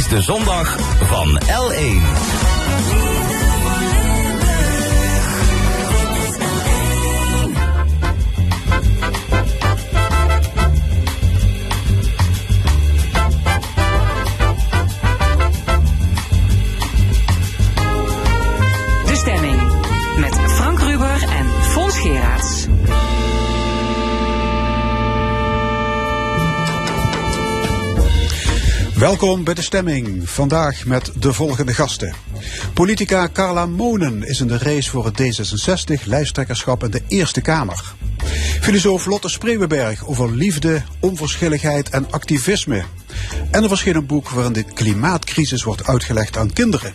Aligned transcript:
is 0.00 0.08
de 0.08 0.20
zondag 0.20 0.76
van 1.00 1.40
L1. 1.40 3.19
Welkom 29.00 29.44
bij 29.44 29.54
de 29.54 29.62
stemming. 29.62 30.30
Vandaag 30.30 30.84
met 30.84 31.12
de 31.18 31.32
volgende 31.32 31.74
gasten. 31.74 32.14
Politica 32.74 33.28
Carla 33.32 33.66
Monen 33.66 34.22
is 34.22 34.40
in 34.40 34.46
de 34.46 34.58
race 34.58 34.90
voor 34.90 35.04
het 35.04 35.20
D66 35.20 36.04
lijsttrekkerschap 36.04 36.84
in 36.84 36.90
de 36.90 37.02
Eerste 37.08 37.40
Kamer. 37.40 37.94
Filosoof 38.60 39.06
Lotte 39.06 39.28
Spreeuwenberg 39.28 40.06
over 40.06 40.34
liefde, 40.34 40.82
onverschilligheid 40.98 41.88
en 41.88 42.10
activisme. 42.10 42.84
En 43.50 43.62
er 43.62 43.68
verscheen 43.68 43.96
een 43.96 44.06
boek 44.06 44.28
waarin 44.28 44.52
de 44.52 44.64
klimaatcrisis 44.64 45.62
wordt 45.62 45.86
uitgelegd 45.86 46.36
aan 46.36 46.52
kinderen. 46.52 46.92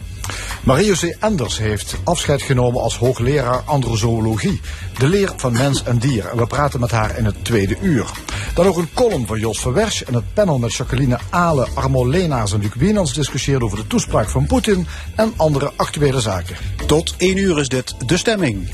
Marie-José 0.64 1.16
Enders 1.20 1.58
heeft 1.58 1.96
afscheid 2.04 2.42
genomen 2.42 2.82
als 2.82 2.98
hoogleraar 2.98 3.62
androzoologie. 3.66 4.62
De 4.98 5.08
leer 5.08 5.32
van 5.36 5.54
mens 5.54 5.84
en 5.84 5.98
dier. 5.98 6.26
En 6.26 6.38
we 6.38 6.48
praten 6.48 6.80
met 6.80 6.92
haar 6.92 7.18
in 7.18 7.26
het 7.26 7.46
tweede 7.46 7.78
uur. 7.82 8.06
Dan 8.54 8.66
ook 8.66 8.78
een 8.78 8.94
column 8.94 9.28
van 9.28 9.40
Jos 9.40 9.60
Verwersch 9.60 10.02
en 10.02 10.14
het 10.14 10.34
panel 10.34 10.60
met 10.60 10.74
Jacqueline 10.74 11.20
Ale, 11.30 11.68
Armo 11.74 12.08
Leenaars 12.10 12.54
en 12.54 12.60
Luc 12.60 12.74
Wienans 12.74 13.14
discussieert 13.14 13.62
over 13.62 13.78
de 13.78 13.88
toespraak 13.88 14.30
van 14.30 14.46
Poetin 14.46 14.88
en 15.16 15.34
andere 15.36 15.72
actuele 15.76 16.22
zaken. 16.22 16.56
Tot 16.86 17.14
1 17.18 17.38
uur 17.38 17.60
is 17.60 17.70
dit 17.70 17.96
de 18.08 18.18
stemming. 18.18 18.68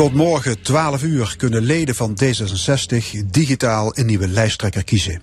Tot 0.00 0.14
morgen 0.14 0.62
12 0.62 1.02
uur 1.02 1.34
kunnen 1.36 1.62
leden 1.62 1.94
van 1.94 2.18
D66 2.24 3.26
digitaal 3.26 3.98
een 3.98 4.06
nieuwe 4.06 4.28
lijsttrekker 4.28 4.84
kiezen. 4.84 5.22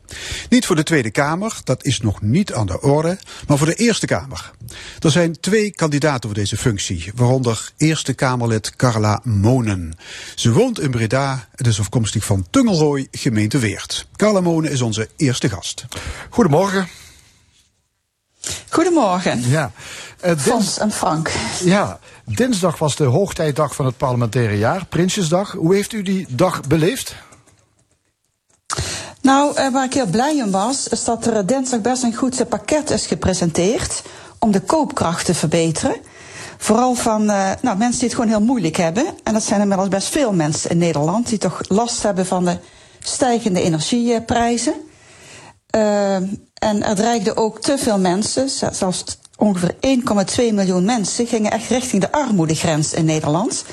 Niet 0.49 0.65
voor 0.65 0.75
de 0.75 0.83
Tweede 0.83 1.11
Kamer, 1.11 1.59
dat 1.63 1.83
is 1.83 2.01
nog 2.01 2.21
niet 2.21 2.53
aan 2.53 2.65
de 2.65 2.81
orde, 2.81 3.17
maar 3.47 3.57
voor 3.57 3.67
de 3.67 3.75
Eerste 3.75 4.05
Kamer. 4.05 4.51
Er 4.99 5.11
zijn 5.11 5.39
twee 5.39 5.71
kandidaten 5.71 6.29
voor 6.29 6.39
deze 6.39 6.57
functie, 6.57 7.11
waaronder 7.15 7.71
Eerste 7.77 8.13
Kamerlid 8.13 8.75
Carla 8.75 9.19
Monen. 9.23 9.97
Ze 10.35 10.51
woont 10.51 10.79
in 10.79 10.91
Breda 10.91 11.47
en 11.55 11.65
is 11.65 11.79
afkomstig 11.79 12.25
van 12.25 12.47
Tungelrooy, 12.49 13.07
gemeente 13.11 13.59
Weert. 13.59 14.07
Carla 14.15 14.41
Monen 14.41 14.71
is 14.71 14.81
onze 14.81 15.09
eerste 15.15 15.49
gast. 15.49 15.85
Goedemorgen. 16.29 16.87
Goedemorgen, 18.69 19.49
Ja. 19.49 19.71
Fons 20.37 20.77
en 20.77 20.91
Frank. 20.91 21.31
ja, 21.63 21.99
dinsdag 22.35 22.77
was 22.77 22.95
de 22.95 23.03
hoogtijdag 23.03 23.75
van 23.75 23.85
het 23.85 23.97
parlementaire 23.97 24.57
jaar, 24.57 24.85
Prinsjesdag. 24.85 25.51
Hoe 25.51 25.75
heeft 25.75 25.93
u 25.93 26.01
die 26.01 26.25
dag 26.29 26.61
beleefd? 26.67 27.15
Nou, 29.21 29.55
eh, 29.55 29.71
waar 29.71 29.85
ik 29.85 29.93
heel 29.93 30.07
blij 30.07 30.43
om 30.43 30.51
was, 30.51 30.87
is 30.87 31.03
dat 31.03 31.25
er 31.25 31.45
dinsdag 31.45 31.81
best 31.81 32.03
een 32.03 32.15
goed 32.15 32.39
eh, 32.39 32.47
pakket 32.47 32.89
is 32.89 33.05
gepresenteerd 33.05 34.03
om 34.39 34.51
de 34.51 34.61
koopkracht 34.61 35.25
te 35.25 35.33
verbeteren. 35.33 35.95
Vooral 36.57 36.95
van 36.95 37.29
eh, 37.29 37.51
nou, 37.61 37.77
mensen 37.77 37.99
die 37.99 38.09
het 38.09 38.17
gewoon 38.17 38.29
heel 38.29 38.45
moeilijk 38.45 38.75
hebben. 38.75 39.05
En 39.23 39.33
dat 39.33 39.43
zijn 39.43 39.61
inmiddels 39.61 39.89
best 39.89 40.07
veel 40.07 40.33
mensen 40.33 40.69
in 40.69 40.77
Nederland 40.77 41.27
die 41.27 41.37
toch 41.37 41.61
last 41.67 42.03
hebben 42.03 42.25
van 42.25 42.45
de 42.45 42.57
stijgende 42.99 43.61
energieprijzen. 43.61 44.73
Eh, 45.67 46.15
en 46.53 46.83
er 46.83 46.95
dreigden 46.95 47.37
ook 47.37 47.61
te 47.61 47.77
veel 47.77 47.99
mensen, 47.99 48.49
zelfs 48.71 49.03
ongeveer 49.37 49.75
1,2 50.49 50.53
miljoen 50.53 50.85
mensen, 50.85 51.27
gingen 51.27 51.51
echt 51.51 51.69
richting 51.69 52.01
de 52.01 52.11
armoedegrens 52.11 52.93
in 52.93 53.05
Nederland. 53.05 53.63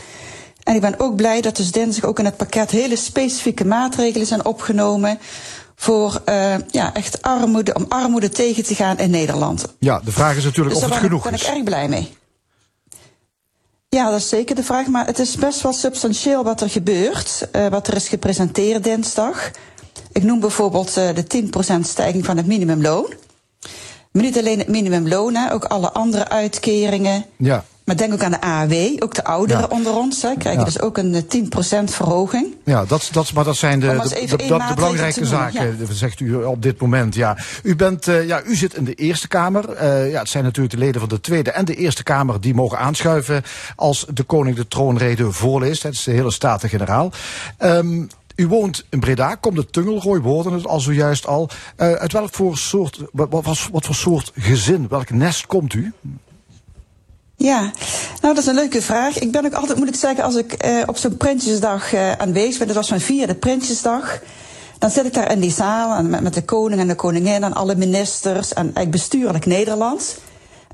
En 0.62 0.74
ik 0.74 0.80
ben 0.80 1.00
ook 1.00 1.16
blij 1.16 1.40
dat 1.40 1.56
dus 1.56 1.70
dinsdag 1.72 2.04
ook 2.10 2.18
in 2.18 2.24
het 2.24 2.36
pakket 2.36 2.70
hele 2.70 2.96
specifieke 2.96 3.64
maatregelen 3.64 4.26
zijn 4.26 4.44
opgenomen 4.44 5.18
voor 5.76 6.22
eh, 6.24 6.54
ja, 6.70 6.94
echt 6.94 7.22
armoede, 7.22 7.74
om 7.74 7.86
armoede 7.88 8.28
tegen 8.28 8.64
te 8.64 8.74
gaan 8.74 8.98
in 8.98 9.10
Nederland. 9.10 9.64
Ja, 9.78 10.00
de 10.04 10.12
vraag 10.12 10.36
is 10.36 10.44
natuurlijk 10.44 10.74
Dus 10.74 10.84
of 10.84 10.90
daar 10.90 11.00
het 11.00 11.10
ben, 11.10 11.18
ik- 11.18 11.22
genoeg 11.22 11.22
ben 11.22 11.32
ik 11.34 11.40
is. 11.54 11.56
erg 11.56 11.64
blij 11.64 11.88
mee. 11.88 12.16
Ja, 13.88 14.10
dat 14.10 14.18
is 14.20 14.28
zeker 14.28 14.54
de 14.54 14.62
vraag. 14.62 14.86
Maar 14.86 15.06
het 15.06 15.18
is 15.18 15.36
best 15.36 15.60
wel 15.60 15.72
substantieel 15.72 16.44
wat 16.44 16.60
er 16.60 16.70
gebeurt. 16.70 17.48
eh, 17.52 17.66
wat 17.66 17.86
er 17.86 17.94
is 17.94 18.08
gepresenteerd 18.08 18.84
dinsdag. 18.84 19.50
Ik 20.12 20.22
noem 20.22 20.40
bijvoorbeeld 20.40 20.96
eh, 20.96 21.08
de 21.14 21.26
10% 21.26 21.80
stijging 21.88 22.24
van 22.24 22.36
het 22.36 22.46
minimumloon. 22.46 23.12
Maar 24.14 24.22
niet 24.22 24.38
alleen 24.38 24.58
het 24.58 24.68
minimumloon, 24.68 25.34
hè, 25.34 25.52
ook 25.52 25.64
alle 25.64 25.92
andere 25.92 26.28
uitkeringen. 26.28 27.24
Ja. 27.36 27.64
Maar 27.84 27.96
denk 27.96 28.12
ook 28.12 28.22
aan 28.22 28.30
de 28.30 28.40
AAW, 28.40 28.72
ook 29.02 29.14
de 29.14 29.24
ouderen 29.24 29.62
Ja. 29.62 29.68
onder 29.76 29.94
ons. 29.96 30.22
Hè, 30.22 30.34
krijgen 30.38 30.60
Ja. 30.60 30.64
dus 30.66 30.80
ook 30.80 30.98
een 30.98 31.14
eh, 31.14 31.22
10% 31.22 31.90
verhoging. 31.94 32.46
Ja, 32.64 32.84
dat, 32.84 33.08
dat, 33.12 33.32
maar 33.32 33.44
dat 33.44 33.56
zijn 33.56 33.80
de, 33.80 33.86
de, 33.86 34.36
de- 34.36 34.46
dat- 34.46 34.74
belangrijke 34.74 35.24
zaken, 35.26 35.78
zegt 35.90 36.20
u 36.20 36.34
op 36.34 36.62
dit 36.62 36.80
moment. 36.80 37.14
Ja. 37.14 37.36
U, 37.62 37.76
bent, 37.76 38.08
eh, 38.08 38.26
ja, 38.26 38.42
u 38.44 38.56
zit 38.56 38.74
in 38.74 38.84
de 38.84 38.94
Eerste 38.94 39.28
Kamer. 39.28 39.70
Eh, 39.72 40.10
ja, 40.10 40.18
het 40.18 40.28
zijn 40.28 40.44
natuurlijk 40.44 40.74
de 40.74 40.80
leden 40.80 41.00
van 41.00 41.08
de 41.08 41.20
Tweede 41.20 41.50
en 41.50 41.64
de 41.64 41.74
Eerste 41.74 42.02
Kamer 42.02 42.40
die 42.40 42.54
mogen 42.54 42.78
aanschuiven 42.78 43.42
als 43.76 44.06
de 44.12 44.22
koning 44.22 44.56
de 44.56 44.68
troonrede 44.68 45.32
voorleest. 45.32 45.82
Het 45.82 45.94
is 45.94 46.02
de 46.04 46.10
hele 46.12 46.30
Staten-Generaal. 46.30 47.12
Ehm, 47.58 48.02
u 48.36 48.46
woont 48.48 48.84
in 48.90 49.00
Breda, 49.00 49.34
komt 49.34 49.56
uit 49.56 49.72
Tungelrooy, 49.72 50.22
we 50.22 50.28
hoorden 50.28 50.52
het 50.52 50.66
al 50.66 50.80
zojuist 50.80 51.26
al. 51.26 51.48
Eh, 51.76 51.92
uit 51.92 52.12
welk 52.12 52.34
voor 52.34 52.56
soort, 52.58 52.98
wat, 53.12 53.28
wat, 53.30 53.44
wat- 53.44 53.84
voor 53.84 53.94
soort 53.94 54.32
gezin, 54.34 54.86
welk 54.88 55.10
nest 55.10 55.46
komt 55.46 55.74
u? 55.74 55.92
Ja, 57.36 57.60
nou 58.20 58.34
dat 58.34 58.38
is 58.38 58.46
een 58.46 58.54
leuke 58.54 58.82
vraag. 58.82 59.18
Ik 59.18 59.32
ben 59.32 59.44
ook 59.44 59.52
altijd, 59.52 59.78
moet 59.78 59.88
ik 59.88 59.94
zeggen, 59.94 60.24
als 60.24 60.34
ik 60.36 60.52
eh, 60.52 60.82
op 60.86 60.96
zo'n 60.96 61.16
Prinsjesdag 61.16 61.92
eh, 61.92 62.12
aanwezig 62.12 62.58
ben, 62.58 62.66
dat 62.66 62.76
was 62.76 62.88
mijn 62.88 63.00
vierde 63.00 63.34
Prinsjesdag. 63.34 64.18
Dan 64.78 64.90
zit 64.90 65.04
ik 65.06 65.14
daar 65.14 65.30
in 65.32 65.40
die 65.40 65.50
zaal 65.52 66.02
met, 66.02 66.20
met 66.20 66.34
de 66.34 66.44
koning 66.44 66.80
en 66.80 66.88
de 66.88 66.94
koningin 66.94 67.42
en 67.44 67.52
alle 67.52 67.74
ministers 67.76 68.48
en 68.52 68.62
eigenlijk 68.62 68.90
bestuurlijk 68.90 69.46
Nederland. 69.46 70.16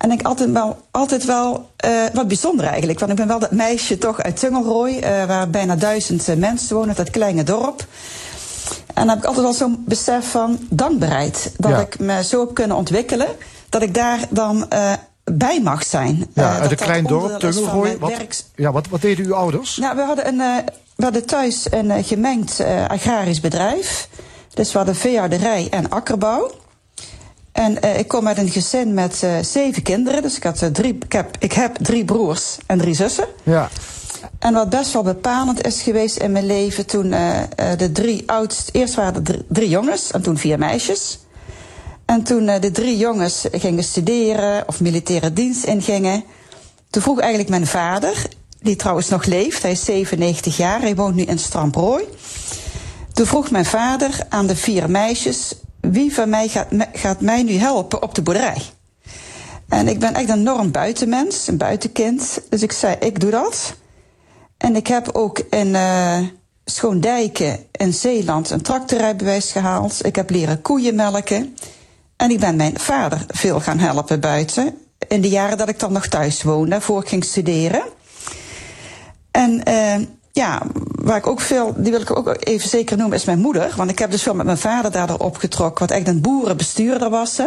En 0.01 0.11
ik 0.11 0.23
altijd 0.23 0.51
wel, 0.51 0.77
altijd 0.91 1.25
wel 1.25 1.69
eh, 1.77 1.91
wat 2.13 2.29
bijzonder 2.29 2.67
eigenlijk. 2.67 2.99
Want 2.99 3.11
ik 3.11 3.17
ben 3.17 3.27
wel 3.27 3.39
dat 3.39 3.51
meisje 3.51 3.99
toch 3.99 4.21
uit 4.23 4.37
Tungelrooy, 4.37 4.99
eh, 4.99 5.25
waar 5.25 5.51
bijna 5.51 5.77
duizend 5.77 6.29
eh, 6.29 6.37
mensen 6.37 6.77
wonen, 6.77 6.95
dat 6.95 7.11
kleine 7.11 7.43
dorp. 7.43 7.85
En 8.87 8.95
dan 8.95 9.09
heb 9.09 9.19
ik 9.19 9.25
altijd 9.25 9.45
wel 9.45 9.55
zo'n 9.55 9.83
besef 9.87 10.31
van 10.31 10.59
dankbaarheid. 10.71 11.53
Dat 11.57 11.71
Ja. 11.71 11.79
ik 11.79 11.99
me 11.99 12.25
zo 12.25 12.41
heb 12.41 12.55
kunnen 12.55 12.77
ontwikkelen, 12.77 13.27
dat 13.69 13.83
ik 13.83 13.95
daar 13.95 14.19
dan 14.31 14.69
bij 15.25 15.61
mag 15.63 15.85
zijn. 15.85 16.27
Ja, 16.35 16.59
uit 16.59 16.71
een 16.71 16.77
klein 16.77 17.05
dorp, 17.07 17.43
mijn 17.43 17.99
Wat, 17.99 18.11
werks- 18.11 18.45
ja, 18.55 18.73
wat, 18.73 18.89
wat 18.89 19.01
deden 19.01 19.25
uw 19.27 19.35
ouders? 19.35 19.77
nou, 19.77 19.97
we 19.97 20.03
hadden, 20.03 20.27
een, 20.29 20.39
we 20.97 21.05
hadden 21.05 21.27
thuis 21.27 21.67
een 21.71 22.05
gemengd 22.05 22.61
agrarisch 22.89 23.41
bedrijf. 23.41 24.09
Dus 24.55 24.73
we 24.73 24.77
hadden 24.79 24.97
veehouderij 24.97 25.67
en 25.71 25.91
akkerbouw. 25.91 26.51
En 27.53 27.83
eh, 27.83 27.99
ik 27.99 28.09
kom 28.09 28.29
uit 28.29 28.39
een 28.39 28.51
gezin 28.51 28.95
met 28.95 29.23
eh, 29.23 29.39
zeven 29.43 29.83
kinderen. 29.83 30.23
Dus 30.23 30.37
ik, 30.37 30.43
had, 30.43 30.63
eh, 30.63 30.69
drie, 30.69 30.99
ik, 31.05 31.13
heb, 31.13 31.37
ik 31.39 31.53
heb 31.53 31.77
drie 31.77 32.05
broers 32.05 32.59
en 32.67 32.79
drie 32.79 32.95
zussen. 32.95 33.27
Ja. 33.43 33.69
En 34.39 34.55
wat 34.55 34.71
best 34.71 34.93
wel 34.93 35.03
bepalend 35.03 35.67
is 35.67 35.83
geweest 35.83 36.17
in 36.17 36.33
mijn 36.33 36.47
leven 36.47 36.87
toen 36.87 37.11
de 37.77 37.91
drie 37.93 38.23
oudst... 38.27 38.69
Eerst 38.73 38.95
waren 38.95 39.15
er 39.15 39.23
drie, 39.23 39.45
drie 39.49 39.69
jongens 39.69 40.11
en 40.11 40.23
toen 40.23 40.39
vier 40.39 40.59
meisjes. 40.59 41.19
En 42.05 42.23
toen 42.23 42.47
de 42.47 42.71
drie 42.71 42.97
jongens 42.97 43.47
gingen 43.53 43.85
studeren 43.85 44.69
of 44.69 44.81
militaire 44.81 45.33
dienst 45.33 45.65
ingingen... 45.65 46.25
toen 46.91 47.03
vroeg 47.03 47.19
eigenlijk 47.19 47.51
mijn 47.51 47.67
vader, 47.67 48.27
die 48.61 48.77
trouwens 48.77 49.09
nog 49.09 49.25
leeft... 49.25 49.63
hij 49.63 49.71
is 49.71 49.85
97 49.85 50.57
jaar, 50.57 50.81
hij 50.81 50.95
woont 50.95 51.15
nu 51.15 51.23
in 51.23 51.39
Stramprooi... 51.39 52.05
Toen 53.21 53.29
vroeg 53.29 53.51
mijn 53.51 53.65
vader 53.65 54.11
aan 54.29 54.47
de 54.47 54.57
vier 54.57 54.91
meisjes: 54.91 55.55
wie 55.81 56.15
van 56.15 56.29
mij 56.29 56.49
gaat, 56.93 57.21
mij 57.21 57.43
nu 57.43 57.53
helpen 57.53 58.03
op 58.03 58.15
de 58.15 58.23
boerderij? 58.23 58.63
En 59.69 59.89
ik 59.89 59.99
ben 59.99 60.15
echt 60.15 60.29
een 60.29 60.39
enorm 60.39 60.71
buitenmens, 60.71 61.47
een 61.47 61.57
buitenkind. 61.57 62.41
Dus 62.49 62.63
ik 62.63 62.73
zei: 62.73 62.97
ik 63.01 63.21
doe 63.21 63.31
dat. 63.31 63.75
En 64.57 64.77
ik 64.77 64.87
heb 64.87 65.09
ook 65.13 65.39
in 65.39 65.75
eh 65.75 66.19
Schoondijken 66.71 67.59
in 67.73 67.95
Zeeland 67.95 68.51
een 68.51 68.63
tractorrijbewijs 68.63 69.53
gehaald. 69.53 70.07
Ik 70.07 70.17
heb 70.17 70.31
leren 70.31 70.63
koeien 70.63 70.95
melken. 70.95 71.57
En 72.17 72.31
ik 72.31 72.41
ben 72.41 72.57
mijn 72.57 72.79
vader 72.79 73.25
veel 73.29 73.61
gaan 73.61 73.79
helpen 73.79 74.21
buiten. 74.21 74.79
In 75.09 75.21
de 75.21 75.29
jaren 75.29 75.59
dat 75.59 75.69
ik 75.69 75.79
dan 75.79 75.93
nog 75.93 76.07
thuis 76.07 76.43
woonde, 76.43 76.81
voor 76.81 77.03
ik 77.03 77.09
ging 77.09 77.25
studeren. 77.25 77.83
En 79.31 79.65
eh, 79.65 79.97
ja, 80.33 80.63
waar 80.85 81.17
ik 81.17 81.27
ook 81.27 81.41
veel, 81.41 81.75
die 81.77 81.91
wil 81.93 82.01
ik 82.01 82.17
ook 82.17 82.37
even 82.39 82.69
zeker 82.69 82.97
noemen, 82.97 83.17
is 83.17 83.25
mijn 83.25 83.39
moeder. 83.41 83.73
Want 83.77 83.91
ik 83.91 83.99
heb 83.99 84.11
dus 84.11 84.23
veel 84.23 84.35
met 84.35 84.47
mijn 84.47 84.59
vader 84.59 84.91
daardoor 84.91 85.19
opgetrokken, 85.19 85.87
wat 85.87 85.97
echt 85.97 86.09
een 86.09 86.21
boerenbestuurder 86.21 87.11
was. 87.11 87.37
Hè. 87.37 87.47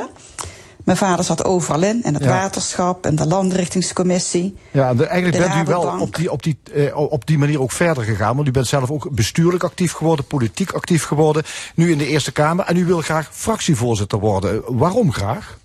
Mijn 0.84 0.98
vader 0.98 1.26
zat 1.26 1.44
overal 1.46 1.82
in, 1.84 2.04
in 2.04 2.14
het 2.14 2.24
Ja. 2.24 2.30
waterschap 2.30 3.06
en 3.06 3.16
de 3.16 3.28
landrichtingscommissie. 3.28 4.58
Ja, 4.72 4.94
de, 4.94 5.06
eigenlijk 5.06 5.44
De 5.44 5.50
bent 5.50 5.68
u 5.68 5.72
wel 5.72 6.00
op 6.00 6.16
die, 6.16 6.32
op, 6.32 6.44
die, 6.44 6.58
eh, 6.74 6.98
op 6.98 7.28
die 7.28 7.38
manier 7.38 7.62
ook 7.62 7.72
verder 7.72 8.04
gegaan. 8.04 8.36
Want 8.36 8.48
u 8.48 8.52
bent 8.52 8.68
zelf 8.68 8.92
ook 8.92 9.08
bestuurlijk 9.12 9.64
actief 9.64 9.92
geworden, 9.92 10.26
politiek 10.26 10.72
actief 10.72 11.04
geworden. 11.04 11.44
Nu 11.76 11.92
in 11.92 11.98
de 11.98 12.08
Eerste 12.08 12.32
Kamer. 12.32 12.66
En 12.66 12.78
u 12.78 12.86
wil 12.86 13.02
graag 13.02 13.30
fractievoorzitter 13.32 14.20
worden. 14.20 14.78
Waarom 14.78 15.12
graag? 15.12 15.58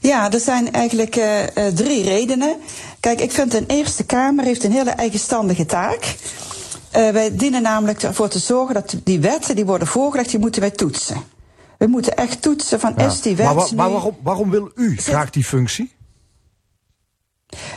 Ja, 0.00 0.30
er 0.32 0.40
zijn 0.40 0.72
eigenlijk 0.72 1.16
eh, 1.16 1.42
eh, 1.66 1.74
drie 1.74 2.02
redenen. 2.04 2.56
Kijk, 3.00 3.20
ik 3.20 3.30
vind 3.32 3.54
een 3.54 3.66
Eerste 3.66 4.04
Kamer 4.04 4.44
heeft 4.44 4.64
een 4.64 4.72
hele 4.72 4.90
eigenstandige 4.90 5.66
taak. 5.66 6.16
Eh, 6.90 7.08
wij 7.10 7.36
dienen 7.36 7.62
namelijk 7.62 8.02
ervoor 8.02 8.28
te 8.28 8.38
zorgen 8.38 8.74
dat 8.74 8.94
die 9.04 9.20
wetten 9.20 9.56
die 9.56 9.64
worden 9.66 9.88
voorgelegd, 9.88 10.30
die 10.30 10.38
moeten 10.38 10.60
wij 10.60 10.70
toetsen. 10.70 11.16
We 11.78 11.86
moeten 11.86 12.16
echt 12.16 12.42
toetsen 12.42 12.80
van 12.80 12.92
Ja. 12.96 13.06
is 13.06 13.20
die 13.20 13.36
wet 13.36 13.46
maar 13.46 13.54
wa- 13.54 13.68
maar 13.76 13.90
waarom, 13.90 14.16
waarom 14.22 14.50
wil 14.50 14.70
u 14.74 14.96
graag 14.96 15.30
die 15.30 15.44
functie? 15.44 15.92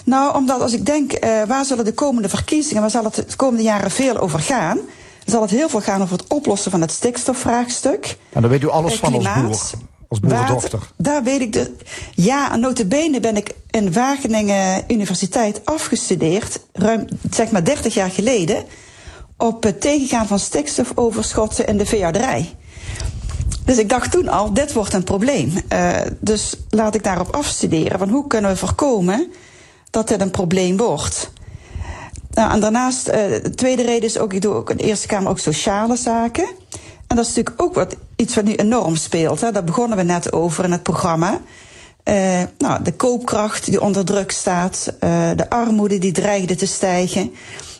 Nou, 0.05 0.35
omdat 0.35 0.61
als 0.61 0.73
ik 0.73 0.85
denk, 0.85 1.25
waar 1.47 1.65
zullen 1.65 1.85
de 1.85 1.93
komende 1.93 2.29
verkiezingen, 2.29 2.81
waar 2.81 2.91
zal 2.91 3.03
het 3.03 3.15
de 3.15 3.35
komende 3.35 3.63
jaren 3.63 3.91
veel 3.91 4.17
over 4.17 4.39
gaan? 4.39 4.79
Zal 5.25 5.41
het 5.41 5.51
heel 5.51 5.69
veel 5.69 5.81
gaan 5.81 6.01
over 6.01 6.17
het 6.17 6.27
oplossen 6.27 6.71
van 6.71 6.81
het 6.81 6.91
stikstofvraagstuk. 6.91 8.17
En 8.33 8.41
dan 8.41 8.49
weet 8.49 8.63
u 8.63 8.69
alles 8.69 8.95
van 8.95 9.13
als 9.13 9.23
klimaat, 9.23 9.47
boer. 9.47 9.69
Als 10.71 10.81
Daar 10.97 11.23
weet 11.23 11.41
ik 11.41 11.53
de. 11.53 11.75
Ja, 12.15 12.51
en 12.51 12.59
notabene 12.59 13.19
ben 13.19 13.37
ik 13.37 13.55
in 13.69 13.93
Wageningen 13.93 14.83
Universiteit 14.87 15.61
afgestudeerd, 15.65 16.59
ruim 16.73 17.05
zeg 17.31 17.51
maar 17.51 17.63
30 17.63 17.93
jaar 17.93 18.11
geleden, 18.11 18.63
op 19.37 19.63
het 19.63 19.81
tegengaan 19.81 20.27
van 20.27 20.39
stikstofoverschotten 20.39 21.67
in 21.67 21.77
de 21.77 21.85
veehouderij. 21.85 22.55
Dus 23.65 23.77
ik 23.77 23.89
dacht 23.89 24.11
toen 24.11 24.27
al, 24.27 24.53
dit 24.53 24.73
wordt 24.73 24.93
een 24.93 25.03
probleem. 25.03 25.53
Eh, 25.67 25.91
dus 26.19 26.55
laat 26.69 26.95
ik 26.95 27.03
daarop 27.03 27.35
afstuderen. 27.35 27.99
Van 27.99 28.09
hoe 28.09 28.27
kunnen 28.27 28.51
we 28.51 28.57
voorkomen 28.57 29.31
dat 29.89 30.07
dit 30.07 30.21
een 30.21 30.31
probleem 30.31 30.77
wordt? 30.77 31.31
Nou, 32.31 32.51
en 32.51 32.59
daarnaast, 32.59 33.07
eh, 33.07 33.43
de 33.43 33.49
tweede 33.55 33.83
reden 33.83 34.09
is 34.09 34.17
ook, 34.17 34.33
ik 34.33 34.41
doe 34.41 34.53
ook 34.53 34.69
in 34.69 34.77
de 34.77 34.83
Eerste 34.83 35.07
Kamer 35.07 35.29
ook 35.29 35.39
sociale 35.39 35.95
zaken. 35.95 36.47
En 37.07 37.15
dat 37.15 37.25
is 37.25 37.35
natuurlijk 37.35 37.61
ook 37.61 37.73
wat, 37.73 37.95
iets 38.15 38.35
wat 38.35 38.43
nu 38.43 38.55
enorm 38.55 38.95
speelt. 38.95 39.41
Hè. 39.41 39.51
Daar 39.51 39.63
begonnen 39.63 39.97
we 39.97 40.03
net 40.03 40.33
over 40.33 40.63
in 40.63 40.71
het 40.71 40.83
programma. 40.83 41.41
Eh, 42.03 42.43
nou, 42.57 42.83
de 42.83 42.93
koopkracht 42.93 43.65
die 43.65 43.81
onder 43.81 44.05
druk 44.05 44.31
staat, 44.31 44.93
eh, 44.99 45.29
de 45.35 45.49
armoede 45.49 45.97
die 45.97 46.11
dreigde 46.11 46.55
te 46.55 46.65
stijgen. 46.65 47.33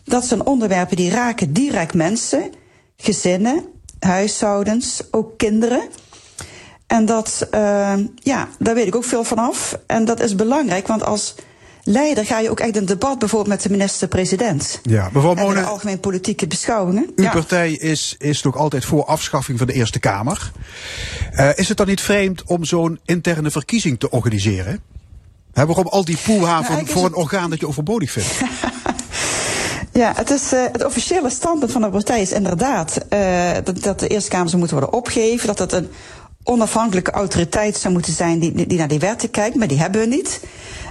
Dat 0.04 0.26
zijn 0.26 0.46
onderwerpen 0.46 0.98
die 0.98 1.10
raken 1.10 1.54
direct 1.54 1.94
mensen, 1.94 2.52
gezinnen, 2.98 3.66
huishoudens, 4.00 5.02
ook 5.12 5.38
kinderen. 5.38 5.82
En 6.88 7.06
dat, 7.06 7.48
eh, 7.52 7.94
ja, 8.16 8.48
daar 8.60 8.76
weet 8.76 8.88
ik 8.88 8.96
ook 8.96 9.04
veel 9.04 9.24
van 9.24 9.38
af. 9.38 9.80
En 9.88 10.06
dat 10.06 10.20
is 10.20 10.36
belangrijk, 10.36 10.88
want 10.88 11.04
als 11.04 11.36
leider 11.88 12.26
ga 12.26 12.40
je 12.40 12.50
ook 12.50 12.60
echt 12.60 12.76
een 12.76 12.86
debat 12.86 13.20
bijvoorbeeld 13.20 13.50
met 13.54 13.62
de 13.64 13.70
minister-president. 13.70 14.80
Ja, 14.84 15.10
mevrouw 15.14 15.54
de 15.54 15.62
algemeen 15.64 16.00
politieke 16.00 16.48
beschouwingen. 16.48 17.10
uw 17.16 17.24
Ja. 17.24 17.32
partij 17.32 17.72
is, 17.72 18.16
is 18.18 18.42
nog 18.42 18.58
altijd 18.58 18.86
voor 18.86 19.06
afschaffing 19.06 19.58
van 19.58 19.68
de 19.68 19.74
Eerste 19.74 20.00
Kamer. 20.00 20.52
Eh, 21.32 21.50
is 21.56 21.68
het 21.68 21.78
dan 21.78 21.88
niet 21.88 22.02
vreemd 22.02 22.44
om 22.44 22.64
zo'n 22.64 23.00
interne 23.06 23.52
verkiezing 23.52 24.00
te 24.00 24.10
organiseren? 24.12 24.80
Hè, 25.54 25.66
waarom 25.66 25.88
al 25.88 26.06
die 26.06 26.18
poeha 26.24 26.60
Nou, 26.60 26.86
voor, 26.88 27.06
een 27.06 27.16
orgaan 27.16 27.50
dat 27.50 27.60
je 27.60 27.68
overbodig 27.68 28.12
vindt? 28.12 28.30
Ja, 29.92 30.14
het, 30.16 30.30
is, 30.30 30.52
eh, 30.54 30.64
het 30.72 30.86
officiële 30.86 31.30
standpunt 31.30 31.72
van 31.72 31.82
de 31.82 31.90
partij 31.90 32.22
is 32.22 32.32
inderdaad 32.32 32.98
eh, 33.10 33.52
dat, 33.64 33.84
dat 33.84 34.00
de 34.00 34.08
Eerste 34.08 34.30
Kamer 34.30 34.48
zou 34.48 34.58
moeten 34.60 34.78
worden 34.78 34.96
opgegeven. 34.98 35.48
Dat 35.48 35.60
het 35.60 35.72
een 35.72 35.88
onafhankelijke 36.44 37.12
autoriteit 37.12 37.78
zou 37.78 37.94
moeten 37.94 38.14
zijn 38.14 38.40
die, 38.40 38.52
die- 38.52 38.68
die 38.68 38.78
naar 38.78 38.88
die 38.88 39.00
wetten 39.00 39.30
kijkt, 39.32 39.56
maar 39.56 39.68
die 39.68 39.80
hebben 39.80 40.02
we 40.02 40.08
niet. 40.08 40.40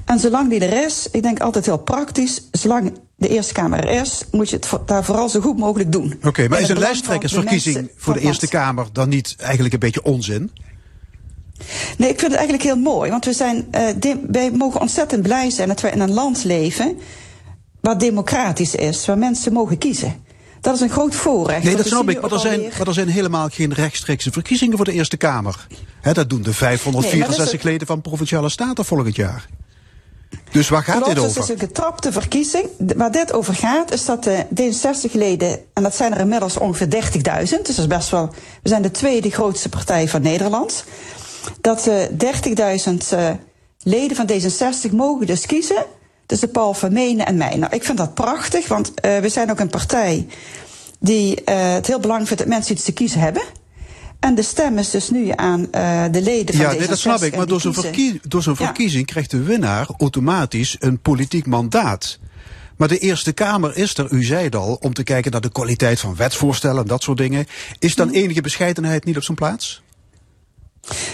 En 0.04 0.18
zolang 0.18 0.50
die 0.50 0.60
er 0.60 0.84
is, 0.86 1.08
ik 1.12 1.22
denk 1.22 1.40
altijd 1.40 1.64
heel 1.64 1.78
praktisch, 1.78 2.48
zolang 2.50 2.92
de 3.16 3.28
Eerste 3.28 3.52
Kamer 3.52 3.84
er 3.88 4.00
is, 4.00 4.22
moet 4.30 4.50
je 4.50 4.56
het 4.56 4.68
daar 4.86 5.04
vooral 5.04 5.28
zo 5.28 5.40
goed 5.40 5.58
mogelijk 5.58 5.92
doen. 5.92 6.18
Oké, 6.24 6.48
maar 6.48 6.60
is 6.60 6.68
een 6.68 6.78
lijsttrekkersverkiezing 6.78 7.90
voor 7.96 8.14
de 8.14 8.20
Eerste. 8.20 8.48
Kamer 8.48 8.86
dan 8.92 9.08
niet 9.08 9.34
eigenlijk 9.38 9.74
een 9.74 9.80
beetje 9.80 10.02
onzin? 10.02 10.50
Nee, 11.98 12.08
ik 12.10 12.18
vind 12.18 12.30
het 12.30 12.40
eigenlijk 12.40 12.62
heel 12.62 12.76
mooi. 12.76 13.10
Want 13.10 13.24
we 13.24 13.32
zijn, 13.32 13.66
eh, 13.70 13.86
de- 13.98 14.20
wij 14.30 14.50
mogen 14.50 14.80
ontzettend 14.80 15.22
blij 15.22 15.50
zijn 15.50 15.68
dat 15.68 15.80
we 15.80 15.90
in 15.90 16.00
een 16.00 16.12
land 16.12 16.44
leven. 16.44 16.98
wat 17.80 18.00
democratisch 18.00 18.74
is, 18.74 19.06
waar 19.06 19.18
mensen 19.18 19.52
mogen 19.52 19.78
kiezen. 19.78 20.14
Dat 20.60 20.74
is 20.74 20.80
een 20.80 20.90
groot 20.90 21.14
voorrecht. 21.14 21.64
Nee, 21.64 21.76
dat 21.76 21.86
snap 21.86 22.08
ik. 22.10 22.20
Maar 22.20 22.32
er, 22.32 22.38
zijn, 22.38 22.60
maar 22.78 22.86
er 22.86 22.92
zijn 22.94 23.08
helemaal 23.08 23.48
geen 23.48 23.72
rechtstreekse 23.72 24.32
verkiezingen 24.32 24.76
voor 24.76 24.84
de 24.84 24.92
Eerste 24.92 25.16
Kamer. 25.16 25.66
Dat 26.12 26.30
doen 26.30 26.42
de 26.42 26.52
564 26.52 27.52
Nee, 27.52 27.62
maar 27.62 27.72
leden 27.72 27.86
van 27.86 28.00
Provinciale 28.00 28.48
Staten 28.48 28.84
volgend 28.84 29.16
jaar. 29.16 29.46
Dus 30.50 30.68
waar 30.68 30.82
gaat 30.82 31.04
dit 31.04 31.14
dus 31.14 31.22
het 31.24 31.30
over? 31.38 31.42
is 31.42 31.48
een 31.48 31.58
getrapte 31.68 32.12
verkiezing. 32.12 32.64
De- 32.78 32.94
Waar 32.96 33.10
dit 33.12 33.32
over 33.32 33.54
gaat, 33.54 33.92
is 33.92 34.04
dat 34.04 34.24
de 34.24 34.44
D66-leden, 34.60 35.58
en 35.72 35.82
dat 35.82 35.94
zijn 35.96 36.14
er 36.14 36.20
inmiddels 36.20 36.56
ongeveer 36.58 36.88
30.000, 36.88 37.02
dus 37.40 37.50
dat 37.50 37.68
is 37.78 37.86
best 37.86 38.10
wel. 38.10 38.30
We 38.62 38.68
zijn 38.68 38.82
de 38.82 38.90
tweede 38.90 39.30
grootste 39.30 39.68
partij 39.68 40.08
van 40.08 40.22
Nederland. 40.22 40.84
Dat 41.60 41.86
eh 41.86 41.96
30.000 42.86 43.12
eh, 43.12 43.30
leden 43.82 44.16
van 44.16 44.30
D66 44.30 44.92
mogen 44.92 45.26
dus 45.26 45.46
kiezen 45.46 45.84
tussen 46.26 46.50
Paul 46.50 46.74
Vermenen 46.74 47.26
en 47.26 47.36
mij. 47.36 47.56
Nou, 47.56 47.74
ik 47.74 47.84
vind 47.84 47.98
dat 47.98 48.14
prachtig, 48.14 48.68
want 48.68 48.92
eh, 48.94 49.18
we 49.18 49.28
zijn 49.28 49.50
ook 49.50 49.60
een 49.60 49.68
partij 49.68 50.26
die 51.00 51.44
eh, 51.44 51.72
het 51.72 51.86
heel 51.86 52.00
belangrijk 52.00 52.28
vindt 52.28 52.42
dat 52.42 52.52
mensen 52.52 52.74
iets 52.74 52.84
te 52.84 52.92
kiezen 52.92 53.20
hebben. 53.20 53.42
En 54.24 54.34
de 54.34 54.42
stem 54.42 54.78
is 54.78 54.90
dus 54.90 55.10
nu 55.10 55.30
aan 55.36 55.72
eh, 55.72 56.04
de 56.10 56.22
leden 56.22 56.54
van 56.54 56.64
Ja, 56.64 56.72
D66. 56.72 56.78
nee, 56.78 56.86
dat 56.86 56.98
snap 56.98 57.22
ik. 57.22 57.30
Maar 57.36 57.40
die 57.46 57.48
door 57.48 57.60
zo'n 57.60 57.72
kiezen. 57.72 57.92
verkie 57.92 58.20
door 58.28 58.42
zo'n 58.42 58.54
Ja. 58.58 58.64
verkiezing 58.64 59.06
krijgt 59.06 59.30
de 59.30 59.42
winnaar 59.42 59.86
automatisch 59.98 60.76
een 60.78 61.00
politiek 61.00 61.46
mandaat. 61.46 62.18
Maar 62.76 62.88
de 62.88 62.98
Eerste 62.98 63.32
Kamer 63.32 63.76
is 63.76 63.96
er, 63.98 64.10
u 64.12 64.24
zei 64.24 64.44
het 64.44 64.54
al, 64.56 64.78
om 64.80 64.94
te 64.94 65.02
kijken 65.02 65.32
naar 65.32 65.40
de 65.40 65.52
kwaliteit 65.52 66.00
van 66.00 66.16
wetsvoorstellen 66.16 66.82
en 66.82 66.86
dat 66.88 67.02
soort 67.02 67.18
dingen. 67.18 67.46
Is 67.78 67.94
Mhm. 67.94 67.98
dan 68.06 68.14
enige 68.14 68.40
bescheidenheid 68.40 69.04
niet 69.04 69.16
op 69.16 69.22
zijn 69.22 69.36
plaats? 69.36 69.82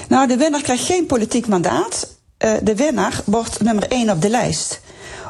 Nou, 0.08 0.28
de 0.28 0.36
winnaar 0.36 0.62
krijgt 0.62 0.84
geen 0.84 1.06
politiek 1.06 1.46
mandaat. 1.46 2.16
Eh, 2.36 2.52
de 2.62 2.74
winnaar 2.74 3.20
wordt 3.24 3.60
nummer 3.62 3.88
één 3.88 4.10
op 4.10 4.22
de 4.22 4.30
lijst. 4.30 4.80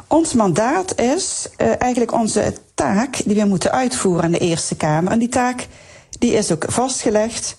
Ons 0.07 0.33
mandaat 0.33 0.99
is 0.99 1.47
eh, 1.57 1.67
eigenlijk 1.81 2.13
onze 2.13 2.53
taak 2.73 3.21
die 3.25 3.35
we 3.35 3.45
moeten 3.45 3.71
uitvoeren 3.71 4.23
in 4.25 4.31
de 4.31 4.37
Eerste 4.37 4.75
Kamer. 4.75 5.11
En 5.11 5.19
die 5.19 5.29
taak 5.29 5.67
die 6.21 6.33
is 6.33 6.51
ook 6.51 6.65
vastgelegd. 6.67 7.55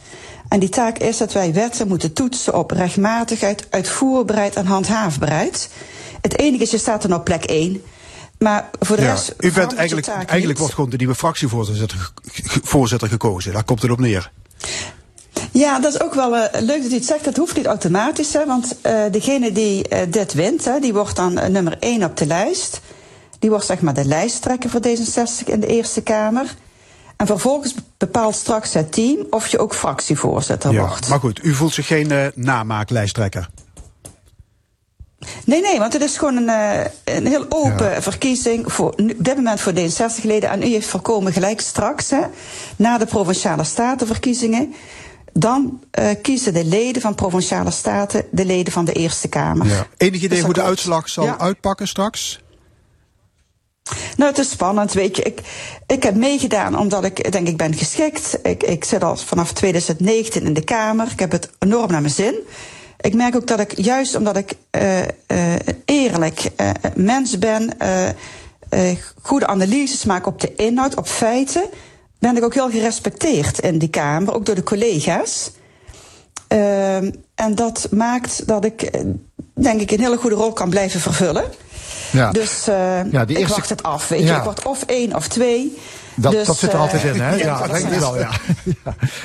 En 0.49 0.61
die 0.61 0.69
taak 0.69 0.99
is 0.99 1.17
dat 1.17 1.33
wij 1.33 1.53
wetten 1.53 1.89
moeten 1.89 2.13
toetsen 2.13 2.55
op 2.59 2.71
rechtmatigheid, 2.71 3.67
uitvoerbaarheid 3.71 4.57
en 4.57 4.67
handhaafbaarheid. 4.67 5.69
Het 6.21 6.39
enige 6.39 6.63
is, 6.63 6.71
je 6.71 6.79
staat 6.79 7.03
dan 7.03 7.15
op 7.15 7.25
plek 7.25 7.45
één. 7.45 7.83
Maar 8.39 8.71
voor 8.81 8.97
de 8.97 9.03
Ja, 9.03 9.11
rest. 9.11 9.35
u 9.39 9.53
bent 9.53 9.75
eigenlijk, 9.75 10.07
eigenlijk 10.07 10.47
niet. 10.47 10.59
wordt 10.59 10.75
gewoon 10.75 10.91
de 10.91 10.97
nieuwe 10.97 11.15
fractievoorzitter 11.15 12.13
voorzitter 12.63 13.09
gekozen. 13.09 13.53
Daar 13.53 13.65
komt 13.65 13.83
het 13.83 13.91
op 13.91 14.01
neer. 14.01 14.31
Ja, 15.51 15.81
dat 15.81 15.95
is 15.95 16.01
ook 16.01 16.15
wel 16.15 16.37
eh, 16.37 16.61
leuk 16.63 16.83
dat 16.83 16.91
u 16.91 16.95
het 16.95 17.05
zegt. 17.05 17.25
Dat 17.25 17.37
hoeft 17.37 17.57
niet 17.57 17.67
automatisch, 17.67 18.33
hè, 18.33 18.47
want 18.47 18.77
eh, 18.81 19.01
degene 19.11 19.53
die 19.53 19.89
eh, 19.89 20.01
dit 20.09 20.33
wint, 20.33 20.65
hè, 20.65 20.81
die 20.81 20.93
wordt 20.93 21.17
dan 21.17 21.35
nummer 21.53 21.77
1 21.81 22.05
op 22.05 22.17
de 22.17 22.27
lijst. 22.27 22.81
Die 23.39 23.51
wordt 23.51 23.67
zeg 23.67 23.81
maar 23.81 23.95
de 23.95 24.05
lijsttrekker 24.05 24.71
voor 24.71 24.81
D66 24.87 25.45
in 25.47 25.61
de 25.61 25.67
Eerste 25.67 26.03
Kamer. 26.03 26.55
En 27.23 27.29
vervolgens 27.29 27.75
bepaalt 27.99 28.35
straks 28.35 28.73
het 28.75 28.93
team 28.93 29.27
of 29.31 29.47
je 29.49 29.59
ook 29.59 29.75
fractievoorzitter 29.75 30.73
Ja, 30.73 30.81
wordt. 30.87 31.09
maar 31.09 31.19
goed, 31.19 31.45
u 31.45 31.55
voelt 31.55 31.73
zich 31.73 31.87
geen 31.87 32.11
eh, 32.11 32.27
namaaklijsttrekker. 32.35 33.49
Nee, 35.45 35.61
nee, 35.61 35.79
want 35.79 35.93
het 35.93 36.03
is 36.03 36.17
gewoon 36.19 36.37
een, 36.37 36.49
eh, 36.49 36.91
een 37.17 37.27
heel 37.27 37.47
open 37.49 38.03
verkiezing. 38.03 38.73
Voor, 38.73 38.89
op 38.89 39.15
dit 39.17 39.37
moment 39.37 39.61
voor 39.61 39.73
D66-leden. 39.73 40.51
En 40.51 40.63
u 40.63 40.67
heeft 40.67 40.87
voorkomen 40.87 41.33
gelijk 41.33 41.61
straks, 41.61 42.11
hè, 42.11 42.21
na 42.77 42.99
de 42.99 43.07
provinciale 43.07 43.65
statenverkiezingen. 43.65 44.75
Dan 45.33 45.81
eh, 45.91 46.09
kiezen 46.23 46.55
de 46.55 46.65
leden 46.65 47.03
van 47.03 47.15
provinciale 47.15 47.71
staten 47.71 48.25
de 48.31 48.45
leden 48.45 48.73
van 48.73 48.85
de 48.85 48.93
Eerste 48.93 49.29
Kamer. 49.29 49.67
Ja. 49.67 49.87
Enig 49.97 50.17
idee 50.23 50.29
Dus 50.29 50.41
hoe 50.45 50.55
de 50.55 50.63
uitslag 50.63 51.09
zal 51.09 51.25
Ja. 51.25 51.39
uitpakken 51.39 51.89
straks? 51.89 52.41
Nou, 54.17 54.31
het 54.31 54.39
is 54.39 54.51
spannend, 54.51 54.93
weet 54.93 55.17
je. 55.17 55.23
Ik, 55.23 55.41
ik 55.87 56.03
heb 56.03 56.15
meegedaan 56.15 56.79
omdat 56.79 57.05
ik 57.05 57.33
denk 57.33 57.49
ik 57.49 57.57
ben 57.57 57.75
geschikt. 57.75 58.39
Ik, 58.43 58.63
ik 58.63 58.85
zit 58.85 59.05
al 59.05 59.17
vanaf 59.17 59.53
2019 59.53 60.45
in 60.45 60.53
de 60.53 60.65
Kamer. 60.65 61.09
Ik 61.13 61.19
heb 61.19 61.33
het 61.33 61.51
enorm 61.59 61.91
naar 61.91 62.01
mijn 62.01 62.15
zin. 62.15 62.35
Ik 63.01 63.15
merk 63.15 63.37
ook 63.37 63.47
dat 63.47 63.61
ik, 63.61 63.81
juist 63.81 64.15
omdat 64.15 64.37
ik 64.37 64.53
eh, 64.71 65.01
eerlijk 65.85 66.51
eh, 66.57 66.71
mens 66.95 67.39
ben, 67.39 67.77
goede 69.23 69.47
analyses 69.47 70.05
maak 70.05 70.27
op 70.27 70.41
de 70.41 70.55
inhoud, 70.55 70.95
op 70.95 71.07
feiten, 71.07 71.65
ben 72.19 72.37
ik 72.37 72.45
ook 72.45 72.55
heel 72.55 72.71
gerespecteerd 72.71 73.59
in 73.59 73.79
die 73.79 73.91
Kamer, 73.91 74.35
ook 74.35 74.47
door 74.47 74.55
de 74.55 74.63
collega's. 74.63 75.51
Ehm, 76.49 77.11
en 77.35 77.55
dat 77.55 77.89
maakt 77.91 78.47
dat 78.47 78.65
ik, 78.65 78.91
denk 79.55 79.81
ik, 79.81 79.91
een 79.91 80.01
hele 80.01 80.17
goede 80.17 80.37
rol 80.37 80.53
kan 80.53 80.71
blijven 80.71 81.01
vervullen. 81.01 81.45
Ja. 82.13 82.31
Dus 82.31 82.69
eh, 82.69 83.13
Ja, 83.13 83.25
die 83.25 83.39
ik 83.39 83.49
wacht 83.49 83.69
het 83.69 83.83
af. 83.83 84.09
Weet 84.09 84.29
je. 84.29 84.35
Ik 84.35 84.43
word 84.43 84.63
of 84.65 84.83
één 84.83 85.17
of 85.17 85.29
twee. 85.29 85.79
Dat, 86.15 86.33
Dus, 86.33 86.47
dat 86.47 86.59
zit 86.59 86.69
er 86.69 86.75
eh, 86.75 86.81
altijd 86.81 87.05
in, 87.05 87.21
hè? 87.21 87.37
ja, 87.45 87.67
denk 87.67 87.89
ik 87.89 87.99
wel, 87.99 88.19
ja. 88.19 88.31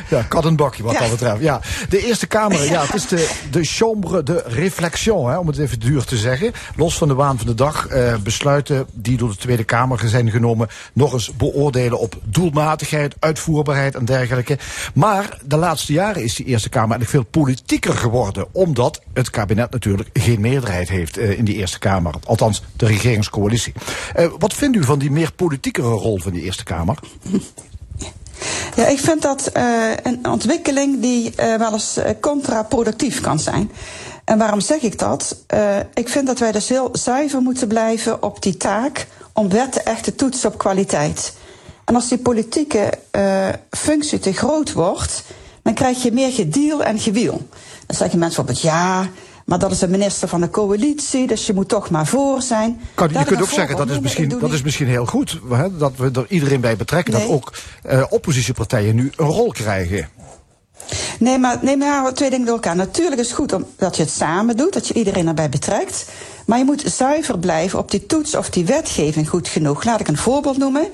ja. 0.10 0.22
Kat 0.22 0.46
en 0.46 0.56
bakje 0.56 0.84
wat 0.84 0.98
dat 0.98 1.10
betreft. 1.10 1.42
Ja. 1.42 1.62
De 1.90 2.06
Eerste 2.06 2.28
Kamer, 2.28 2.64
ja, 2.64 2.82
het 2.86 2.94
is 2.94 3.08
de, 3.08 3.30
de 3.52 3.64
chambre 3.64 4.24
de 4.24 4.44
réflexion, 4.46 5.30
hè, 5.30 5.38
om 5.38 5.48
het 5.48 5.58
even 5.58 5.80
duur 5.80 6.04
te 6.04 6.18
zeggen. 6.18 6.52
Los 6.76 6.98
van 6.98 7.08
de 7.08 7.14
waan 7.14 7.38
van 7.38 7.48
de 7.48 7.54
dag, 7.54 7.88
eh, 7.88 8.16
besluiten 8.18 8.88
die 8.94 9.18
door 9.18 9.30
de 9.30 9.36
Tweede 9.36 9.64
Kamer 9.64 10.00
zijn 10.06 10.32
genomen... 10.32 10.68
nog 10.94 11.14
eens 11.14 11.36
beoordelen 11.36 12.00
op 12.00 12.16
doelmatigheid, 12.24 13.16
uitvoerbaarheid 13.20 13.96
en 13.96 14.06
dergelijke. 14.06 14.58
Maar 14.94 15.38
de 15.46 15.58
laatste 15.58 15.94
jaren 15.94 16.24
is 16.24 16.36
die 16.36 16.46
Eerste 16.46 16.70
Kamer 16.70 16.96
eigenlijk 16.96 17.26
veel 17.26 17.42
politieker 17.42 17.94
geworden... 17.94 18.48
omdat 18.52 19.02
het 19.14 19.30
kabinet 19.30 19.72
natuurlijk 19.72 20.10
geen 20.14 20.42
meerderheid 20.42 20.90
heeft 20.90 21.18
eh, 21.18 21.38
in 21.38 21.46
die 21.46 21.56
Eerste 21.56 21.80
Kamer. 21.80 22.14
Althans, 22.26 22.64
de 22.76 22.86
regeringscoalitie. 22.86 23.74
Eh, 24.14 24.28
wat 24.40 24.54
vindt 24.54 24.78
u 24.78 24.84
van 24.84 25.00
die 25.00 25.12
meer 25.12 25.32
politiekere 25.34 25.88
rol 25.88 26.20
van 26.20 26.32
die 26.32 26.42
Eerste 26.42 26.64
Kamer? 26.64 26.77
Ja, 28.78 28.86
ik 28.86 29.00
vind 29.00 29.22
dat 29.22 29.48
eh, 29.48 29.90
een 30.04 30.28
ontwikkeling 30.30 31.02
die 31.02 31.36
eh, 31.36 31.56
wel 31.56 31.74
eens 31.74 31.98
eh, 31.98 32.12
contraproductief 32.22 33.22
kan 33.22 33.40
zijn. 33.40 33.72
En 34.24 34.38
waarom 34.38 34.62
zeg 34.62 34.82
ik 34.82 35.00
dat? 35.00 35.44
Ik 35.94 36.10
vind 36.10 36.28
dat 36.28 36.40
wij 36.40 36.52
dus 36.52 36.70
heel 36.70 36.90
zuiver 36.92 37.42
moeten 37.42 37.68
blijven 37.68 38.24
op 38.24 38.42
die 38.42 38.58
taak 38.58 39.08
om 39.34 39.50
wetten 39.50 39.86
echt 39.86 40.04
te 40.04 40.16
toetsen 40.16 40.52
op 40.52 40.58
kwaliteit. 40.58 41.34
En 41.86 41.96
als 41.96 42.08
die 42.08 42.18
politieke 42.18 42.90
functie 43.70 44.20
te 44.20 44.34
groot 44.34 44.74
wordt, 44.74 45.24
dan 45.62 45.74
krijg 45.74 46.04
je 46.04 46.12
meer 46.12 46.32
gedeal 46.32 46.84
en 46.84 47.00
gewiel. 47.00 47.48
Dan 47.86 47.98
zeggen 47.98 48.20
mensen 48.20 48.46
bijvoorbeeld 48.46 48.76
ja, 48.76 49.10
maar 49.48 49.60
dat 49.60 49.72
is 49.72 49.82
een 49.82 49.90
minister 49.90 50.28
van 50.28 50.42
de 50.42 50.50
coalitie, 50.50 51.28
dus 51.28 51.46
je 51.46 51.54
moet 51.54 51.68
toch 51.68 51.90
maar 51.90 52.08
voor 52.08 52.42
zijn. 52.42 52.82
Kan, 52.94 53.10
je 53.10 53.24
kunt 53.24 53.42
ook 53.42 53.50
zeggen, 53.50 53.78
dat 53.78 53.90
is 53.90 54.00
misschien, 54.00 54.30
dat 54.30 54.54
is 54.54 54.62
misschien 54.62 54.88
heel 54.88 55.06
goed. 55.06 55.40
Hè, 55.50 55.78
dat 55.78 55.96
we 55.96 56.10
er 56.14 56.26
iedereen 56.30 56.62
bij 56.62 56.76
betrekken. 56.76 57.14
Dat 57.14 57.28
ook 57.28 57.54
eh, 57.84 58.04
oppositiepartijen 58.10 58.96
nu 58.96 59.12
een 59.16 59.26
rol 59.26 59.52
krijgen. 59.52 60.10
Nee, 61.20 61.38
maar 61.38 61.60
neem 61.62 61.78
nou 61.78 62.14
twee 62.14 62.30
dingen 62.30 62.46
door 62.46 62.56
elkaar. 62.56 62.76
Natuurlijk 62.76 63.22
is 63.22 63.28
het 63.28 63.36
goed 63.36 63.54
om, 63.54 63.66
dat 63.76 63.96
je 63.96 64.04
het 64.04 64.12
samen 64.12 64.58
doet, 64.58 64.74
dat 64.74 64.88
je 64.88 64.94
iedereen 64.94 65.28
erbij 65.28 65.50
betrekt. 65.50 66.06
Maar 66.46 66.58
je 66.58 66.66
moet 66.66 66.84
zuiver 66.86 67.40
blijven 67.40 67.80
op 67.80 67.92
die 67.92 68.06
toets 68.06 68.36
of 68.36 68.50
die 68.50 68.66
wetgeving 68.66 69.30
goed 69.30 69.48
genoeg. 69.48 69.84
Laat 69.84 70.00
ik 70.00 70.08
een 70.08 70.18
voorbeeld 70.18 70.58
noemen. 70.58 70.88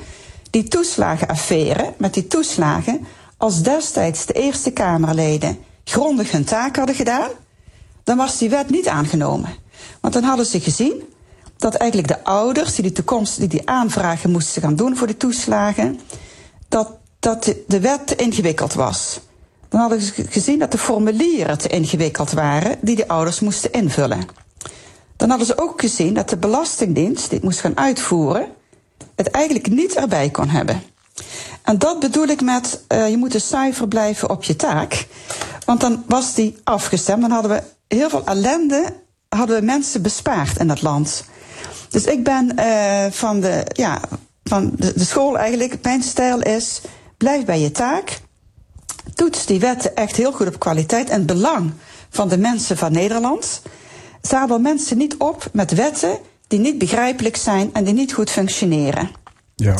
Die 0.50 0.64
toeslagenaffaire 0.64 1.94
met 1.98 2.14
die 2.14 2.28
toeslagen. 2.28 3.08
Als 3.38 3.62
destijds 3.62 4.26
de 4.26 4.34
Eerste 4.34 4.72
Kamerleden 4.72 5.58
grondig 5.84 6.32
hun 6.32 6.44
taak 6.46 6.76
hadden 6.76 6.96
gedaan, 6.96 7.30
dan 8.04 8.18
was 8.18 8.38
die 8.38 8.50
wet 8.50 8.70
niet 8.70 8.88
aangenomen. 8.88 9.50
Want 10.02 10.14
dan 10.14 10.24
hadden 10.24 10.46
ze 10.46 10.60
gezien 10.60 11.04
dat 11.58 11.76
eigenlijk 11.76 12.12
de 12.12 12.24
ouders 12.24 12.76
die 12.76 12.84
die 12.84 12.92
toekomst, 12.92 13.38
die 13.38 13.48
die 13.48 13.70
aanvragen 13.70 14.32
moesten 14.32 14.62
gaan 14.62 14.76
doen 14.76 14.98
voor 14.98 15.08
de 15.08 15.18
toeslagen, 15.18 16.00
dat, 16.68 16.92
dat 17.20 17.56
de, 17.68 17.80
wet 17.80 18.08
te 18.08 18.16
ingewikkeld 18.16 18.74
was. 18.74 19.20
Dan 19.70 19.80
hadden 19.80 20.02
ze 20.02 20.26
gezien 20.30 20.60
dat 20.60 20.72
de 20.72 20.78
formulieren 20.78 21.58
te 21.58 21.68
ingewikkeld 21.68 22.32
waren 22.32 22.78
die 22.82 22.96
de 22.96 23.08
ouders 23.08 23.40
moesten 23.40 23.72
invullen. 23.72 24.26
Dan 25.16 25.30
hadden 25.30 25.48
ze 25.48 25.62
ook 25.62 25.82
gezien 25.82 26.14
dat 26.14 26.30
de 26.30 26.38
Belastingdienst, 26.38 27.24
die 27.24 27.34
het 27.34 27.44
moest 27.44 27.60
gaan 27.60 27.78
uitvoeren, 27.78 28.48
het 29.16 29.28
eigenlijk 29.28 29.70
niet 29.70 29.94
erbij 29.94 30.30
kon 30.30 30.50
hebben. 30.50 30.84
En 31.62 31.78
dat 31.78 32.00
bedoel 32.00 32.28
ik 32.28 32.42
met, 32.42 32.84
eh, 32.88 33.10
je 33.10 33.18
moet 33.18 33.32
dus 33.32 33.48
zuiver 33.48 33.88
blijven 33.88 34.30
op 34.30 34.44
je 34.44 34.56
taak. 34.56 35.08
Want 35.66 35.82
dan 35.82 36.04
was 36.08 36.34
die 36.34 36.58
afgestemd, 36.64 37.22
dan 37.22 37.32
hadden 37.32 37.52
we 37.52 37.64
heel 37.96 38.10
veel 38.10 38.26
ellende, 38.26 38.86
hadden 39.30 39.60
we 39.60 39.66
mensen 39.66 40.02
bespaard 40.02 40.60
in 40.60 40.68
dat 40.68 40.82
land. 40.82 41.24
Dus 41.90 42.06
ik 42.06 42.24
ben 42.24 42.56
eh, 42.56 43.12
van, 43.12 43.40
de, 43.40 43.66
ja, 43.74 44.02
van 44.44 44.72
de, 44.76 44.94
de 44.96 45.06
school 45.06 45.38
eigenlijk, 45.38 45.78
mijn 45.82 46.04
stijl 46.04 46.42
is, 46.42 46.82
blijf 47.18 47.46
bij 47.46 47.60
je 47.60 47.72
taak. 47.72 48.20
Toets 49.16 49.46
die 49.46 49.60
wetten 49.60 49.96
echt 49.96 50.16
heel 50.16 50.32
goed 50.32 50.48
op 50.48 50.60
kwaliteit 50.60 51.10
en 51.10 51.26
belang 51.26 51.74
van 52.10 52.30
de 52.30 52.38
mensen 52.38 52.78
van 52.78 52.92
Nederland. 52.92 53.62
Zadel 54.22 54.60
mensen 54.60 54.98
niet 54.98 55.16
op 55.18 55.50
met 55.52 55.74
wetten 55.74 56.18
die 56.48 56.60
niet 56.60 56.78
begrijpelijk 56.78 57.36
zijn 57.36 57.70
en 57.74 57.84
die 57.84 57.94
niet 57.94 58.14
goed 58.14 58.30
functioneren. 58.30 59.10
Ja. 59.56 59.76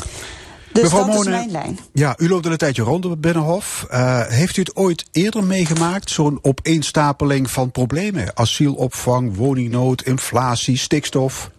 Dus 0.74 0.84
Mevrouw 0.84 1.06
dat 1.06 1.20
is 1.20 1.26
mijn 1.26 1.52
lijn. 1.52 1.80
Ja, 1.94 2.16
u 2.18 2.30
loopt 2.30 2.46
al 2.46 2.52
een 2.52 2.58
tijdje 2.58 2.84
rond 2.84 3.06
op 3.06 3.12
het 3.12 3.22
Binnenhof. 3.22 3.86
Eh, 3.90 4.22
heeft 4.28 4.58
u 4.58 4.60
het 4.60 4.76
ooit 4.76 5.06
eerder 5.12 5.44
meegemaakt, 5.44 6.10
zo'n 6.10 6.40
opeenstapeling 6.42 7.52
van 7.52 7.72
problemen? 7.72 8.38
Asielopvang, 8.38 9.36
woningnood, 9.36 10.02
inflatie, 10.02 10.78
stikstof? 10.78 11.52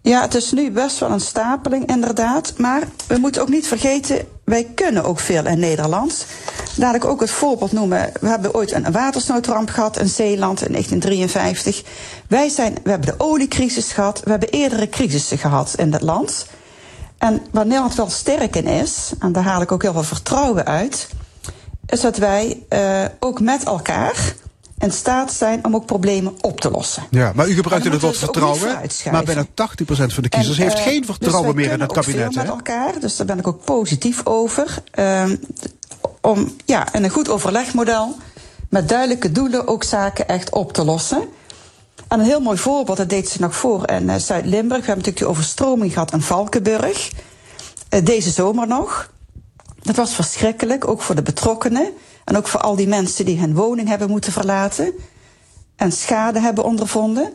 Ja, 0.00 0.22
het 0.22 0.34
is 0.34 0.52
nu 0.52 0.70
best 0.70 0.98
wel 0.98 1.10
een 1.10 1.20
stapeling, 1.20 1.86
inderdaad. 1.86 2.54
Maar 2.58 2.82
we 3.06 3.18
moeten 3.18 3.42
ook 3.42 3.48
niet 3.48 3.66
vergeten, 3.66 4.26
wij 4.44 4.66
kunnen 4.74 5.04
ook 5.04 5.20
veel 5.20 5.46
in 5.46 5.58
Nederland. 5.58 6.26
Laat 6.76 6.94
ik 6.94 7.04
ook 7.04 7.20
het 7.20 7.30
voorbeeld 7.30 7.72
noemen. 7.72 8.12
We 8.20 8.28
hebben 8.28 8.54
ooit 8.54 8.72
een 8.72 8.92
watersnoodramp 8.92 9.70
gehad 9.70 9.98
in 9.98 10.08
Zeeland 10.08 10.66
in 10.66 10.72
1953. 10.72 11.82
Wij 12.28 12.48
zijn, 12.48 12.74
we 12.82 12.90
hebben 12.90 13.08
de 13.08 13.24
oliecrisis 13.24 13.92
gehad. 13.92 14.20
We 14.24 14.30
hebben 14.30 14.48
eerdere 14.48 14.88
crisissen 14.88 15.38
gehad 15.38 15.74
in 15.76 15.90
dat 15.90 16.02
land. 16.02 16.46
En 17.18 17.42
waar 17.50 17.66
Nederland 17.66 17.94
wel 17.94 18.10
sterk 18.10 18.56
in 18.56 18.66
is, 18.66 19.12
en 19.18 19.32
daar 19.32 19.42
haal 19.42 19.60
ik 19.60 19.72
ook 19.72 19.82
heel 19.82 19.92
veel 19.92 20.02
vertrouwen 20.02 20.64
uit, 20.64 21.08
is 21.86 22.00
dat 22.00 22.16
wij 22.16 22.62
uh, 22.70 23.04
ook 23.18 23.40
met 23.40 23.64
elkaar 23.64 24.34
in 24.78 24.92
staat 24.92 25.32
zijn 25.32 25.64
om 25.64 25.74
ook 25.74 25.86
problemen 25.86 26.34
op 26.40 26.60
te 26.60 26.70
lossen. 26.70 27.02
Ja, 27.10 27.32
maar 27.34 27.48
u 27.48 27.54
gebruikte 27.54 27.90
het 27.90 28.00
woord 28.00 28.16
vertrouwen. 28.16 28.80
Maar 29.10 29.24
bijna 29.24 29.46
80% 29.46 29.48
van 29.86 30.22
de 30.22 30.28
kiezers 30.28 30.58
en, 30.58 30.62
heeft 30.62 30.78
uh, 30.78 30.82
geen 30.82 31.04
vertrouwen 31.04 31.54
dus 31.54 31.64
meer 31.64 31.72
in 31.72 31.80
het 31.80 31.92
kabinet. 31.92 32.26
Ook 32.26 32.32
veel 32.32 32.42
met 32.42 32.52
elkaar, 32.52 33.00
dus 33.00 33.16
daar 33.16 33.26
ben 33.26 33.38
ik 33.38 33.46
ook 33.46 33.64
positief 33.64 34.26
over. 34.26 34.82
Uh, 34.94 35.24
om 36.20 36.56
ja, 36.64 36.92
in 36.92 37.04
een 37.04 37.10
goed 37.10 37.28
overlegmodel 37.28 38.16
met 38.68 38.88
duidelijke 38.88 39.32
doelen 39.32 39.68
ook 39.68 39.84
zaken 39.84 40.28
echt 40.28 40.50
op 40.50 40.72
te 40.72 40.84
lossen. 40.84 41.28
En 42.08 42.18
een 42.18 42.26
heel 42.26 42.40
mooi 42.40 42.58
voorbeeld, 42.58 42.96
dat 42.96 43.08
deed 43.08 43.28
ze 43.28 43.40
nog 43.40 43.56
voor 43.56 43.90
in 43.90 44.02
uh, 44.02 44.14
Zuid-Limburg. 44.14 44.80
We 44.80 44.86
hebben 44.86 44.96
natuurlijk 44.96 45.16
die 45.16 45.26
overstroming 45.26 45.92
gehad 45.92 46.12
in 46.12 46.22
Valkenburg. 46.22 47.12
Uh, 47.90 48.04
deze 48.04 48.30
zomer 48.30 48.66
nog. 48.66 49.12
Dat 49.82 49.96
was 49.96 50.14
verschrikkelijk, 50.14 50.88
ook 50.88 51.02
voor 51.02 51.14
de 51.14 51.22
betrokkenen. 51.22 51.92
En 52.24 52.36
ook 52.36 52.46
voor 52.46 52.60
al 52.60 52.76
die 52.76 52.88
mensen 52.88 53.24
die 53.24 53.38
hun 53.38 53.54
woning 53.54 53.88
hebben 53.88 54.10
moeten 54.10 54.32
verlaten. 54.32 54.92
En 55.76 55.92
schade 55.92 56.40
hebben 56.40 56.64
ondervonden. 56.64 57.32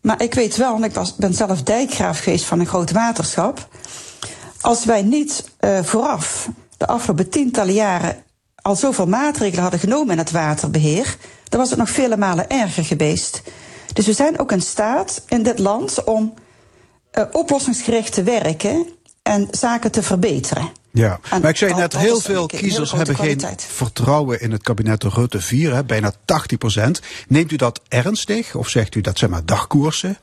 Maar 0.00 0.22
ik 0.22 0.34
weet 0.34 0.56
wel, 0.56 0.72
want 0.72 0.84
ik 0.84 0.94
was, 0.94 1.16
ben 1.16 1.34
zelf 1.34 1.62
dijkgraaf 1.62 2.18
geweest 2.18 2.44
van 2.44 2.60
een 2.60 2.66
groot 2.66 2.92
waterschap. 2.92 3.68
Als 4.60 4.84
wij 4.84 5.02
niet 5.02 5.50
uh, 5.60 5.82
vooraf 5.82 6.48
de 6.76 6.86
afgelopen 6.86 7.30
tientallen 7.30 7.74
jaren 7.74 8.24
al 8.62 8.76
zoveel 8.76 9.06
maatregelen 9.06 9.62
hadden 9.62 9.80
genomen 9.80 10.10
in 10.10 10.18
het 10.18 10.30
waterbeheer, 10.30 11.16
dan 11.48 11.60
was 11.60 11.70
het 11.70 11.78
nog 11.78 11.90
vele 11.90 12.16
malen 12.16 12.48
erger 12.48 12.84
geweest. 12.84 13.42
Dus 13.92 14.06
we 14.06 14.12
zijn 14.12 14.38
ook 14.38 14.52
in 14.52 14.62
staat 14.62 15.22
in 15.28 15.42
dit 15.42 15.58
land 15.58 16.04
om 16.04 16.34
uh, 17.12 17.24
oplossingsgericht 17.32 18.12
te 18.12 18.22
werken 18.22 18.86
en 19.22 19.48
zaken 19.50 19.90
te 19.90 20.02
verbeteren. 20.02 20.70
Ja, 20.90 21.20
En 21.30 21.40
maar 21.40 21.50
ik 21.50 21.56
zei 21.56 21.74
net, 21.74 21.96
heel 21.96 22.20
veel 22.20 22.46
kiezers 22.46 22.92
hebben 22.92 23.16
geen 23.16 23.40
vertrouwen 23.56 24.40
in 24.40 24.52
het 24.52 24.62
kabinet 24.62 25.02
Rutte 25.02 25.40
4, 25.40 25.74
hè, 25.74 25.84
bijna 25.84 26.12
80% 26.14 26.16
Neemt 27.28 27.52
u 27.52 27.56
dat 27.56 27.80
ernstig 27.88 28.54
of 28.54 28.68
zegt 28.68 28.94
u 28.94 29.00
dat 29.00 29.18
zijn 29.18 29.30
maar 29.30 29.44
dagkoersen? 29.44 30.18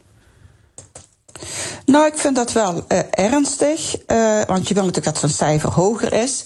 Nou, 1.86 2.08
ik 2.08 2.18
vind 2.18 2.36
dat 2.36 2.52
wel 2.52 2.86
uh, 2.88 3.00
ernstig, 3.10 3.96
uh, 4.08 4.42
want 4.48 4.68
je 4.68 4.74
wil 4.74 4.86
natuurlijk 4.86 5.14
dat 5.14 5.18
zo'n 5.18 5.30
cijfer 5.30 5.72
hoger 5.72 6.14
is. 6.14 6.44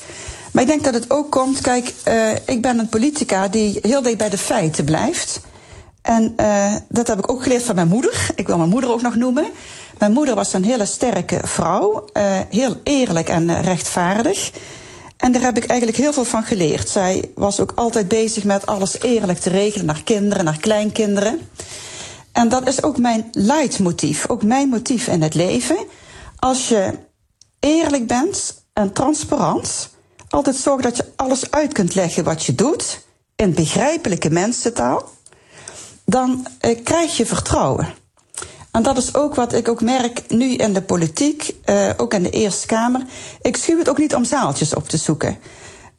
Maar 0.52 0.64
ik 0.64 0.70
denk 0.70 0.84
dat 0.84 0.94
het 0.94 1.12
ook 1.12 1.32
komt, 1.32 1.62
kijk, 1.62 1.94
ik 2.46 2.62
ben 2.62 2.80
een 2.80 2.90
politica 2.90 3.48
die 3.48 3.80
heel 3.82 4.02
dicht 4.02 4.18
bij 4.18 4.30
de 4.30 4.38
feiten 4.38 4.86
blijft. 4.86 5.42
En 6.08 6.36
dat 6.90 7.08
heb 7.08 7.18
ik 7.18 7.32
ook 7.32 7.44
geleerd 7.44 7.64
van 7.64 7.76
mijn 7.76 7.88
moeder. 7.88 8.30
Ik 8.36 8.48
wil 8.48 8.58
mijn 8.58 8.70
moeder 8.70 8.92
ook 8.92 9.02
nog 9.02 9.16
noemen. 9.16 9.48
Mijn 9.98 10.12
moeder 10.12 10.36
was 10.36 10.54
een 10.54 10.64
hele 10.64 10.86
sterke 10.86 11.40
vrouw, 11.44 12.06
heel 12.50 12.76
eerlijk 12.84 13.30
en 13.30 13.62
rechtvaardig. 13.62 14.52
En 15.18 15.32
daar 15.32 15.42
heb 15.42 15.58
ik 15.58 15.66
eigenlijk 15.66 16.00
heel 16.00 16.14
veel 16.14 16.26
van 16.26 16.44
geleerd. 16.44 16.90
Zij 16.90 17.32
was 17.36 17.60
ook 17.60 17.72
altijd 17.76 18.08
bezig 18.08 18.44
met 18.44 18.66
alles 18.66 19.02
eerlijk 19.02 19.40
te 19.40 19.50
regelen 19.50 19.86
naar 19.86 20.04
kinderen, 20.04 20.46
naar 20.46 20.58
kleinkinderen. 20.60 21.40
En 22.32 22.50
dat 22.50 22.68
is 22.68 22.84
ook 22.84 22.98
mijn 22.98 23.28
leidmotief, 23.32 24.30
ook 24.30 24.44
mijn 24.44 24.70
motief 24.70 25.08
in 25.08 25.22
het 25.22 25.34
leven. 25.34 25.78
Als 26.40 26.68
je 26.68 26.94
eerlijk 27.60 28.08
bent 28.08 28.64
en 28.74 28.94
transparant, 28.94 29.90
altijd 30.30 30.56
zorg 30.56 30.82
dat 30.82 30.98
je 30.98 31.06
alles 31.16 31.52
uit 31.52 31.74
kunt 31.74 31.96
leggen 31.96 32.24
wat 32.24 32.44
je 32.44 32.56
doet, 32.56 33.06
in 33.36 33.54
begrijpelijke 33.54 34.30
mensentaal, 34.30 35.16
dan 36.10 36.48
eh, 36.60 36.84
krijg 36.84 37.18
je 37.18 37.26
vertrouwen. 37.26 37.94
En 38.72 38.84
dat 38.84 38.98
is 38.98 39.16
ook 39.16 39.36
wat 39.36 39.54
ik 39.54 39.68
ook 39.68 39.82
merk 39.82 40.24
nu 40.28 40.54
in 40.54 40.74
de 40.74 40.82
politiek, 40.82 41.56
uh, 41.66 41.90
ook 41.98 42.14
in 42.14 42.24
de 42.24 42.30
Eerste 42.30 42.68
Kamer. 42.68 43.02
Ik 43.42 43.58
schuw 43.58 43.78
het 43.78 43.90
ook 43.90 43.98
niet 43.98 44.16
om 44.16 44.24
zaaltjes 44.24 44.76
op 44.76 44.90
te 44.90 44.98
zoeken. 44.98 45.38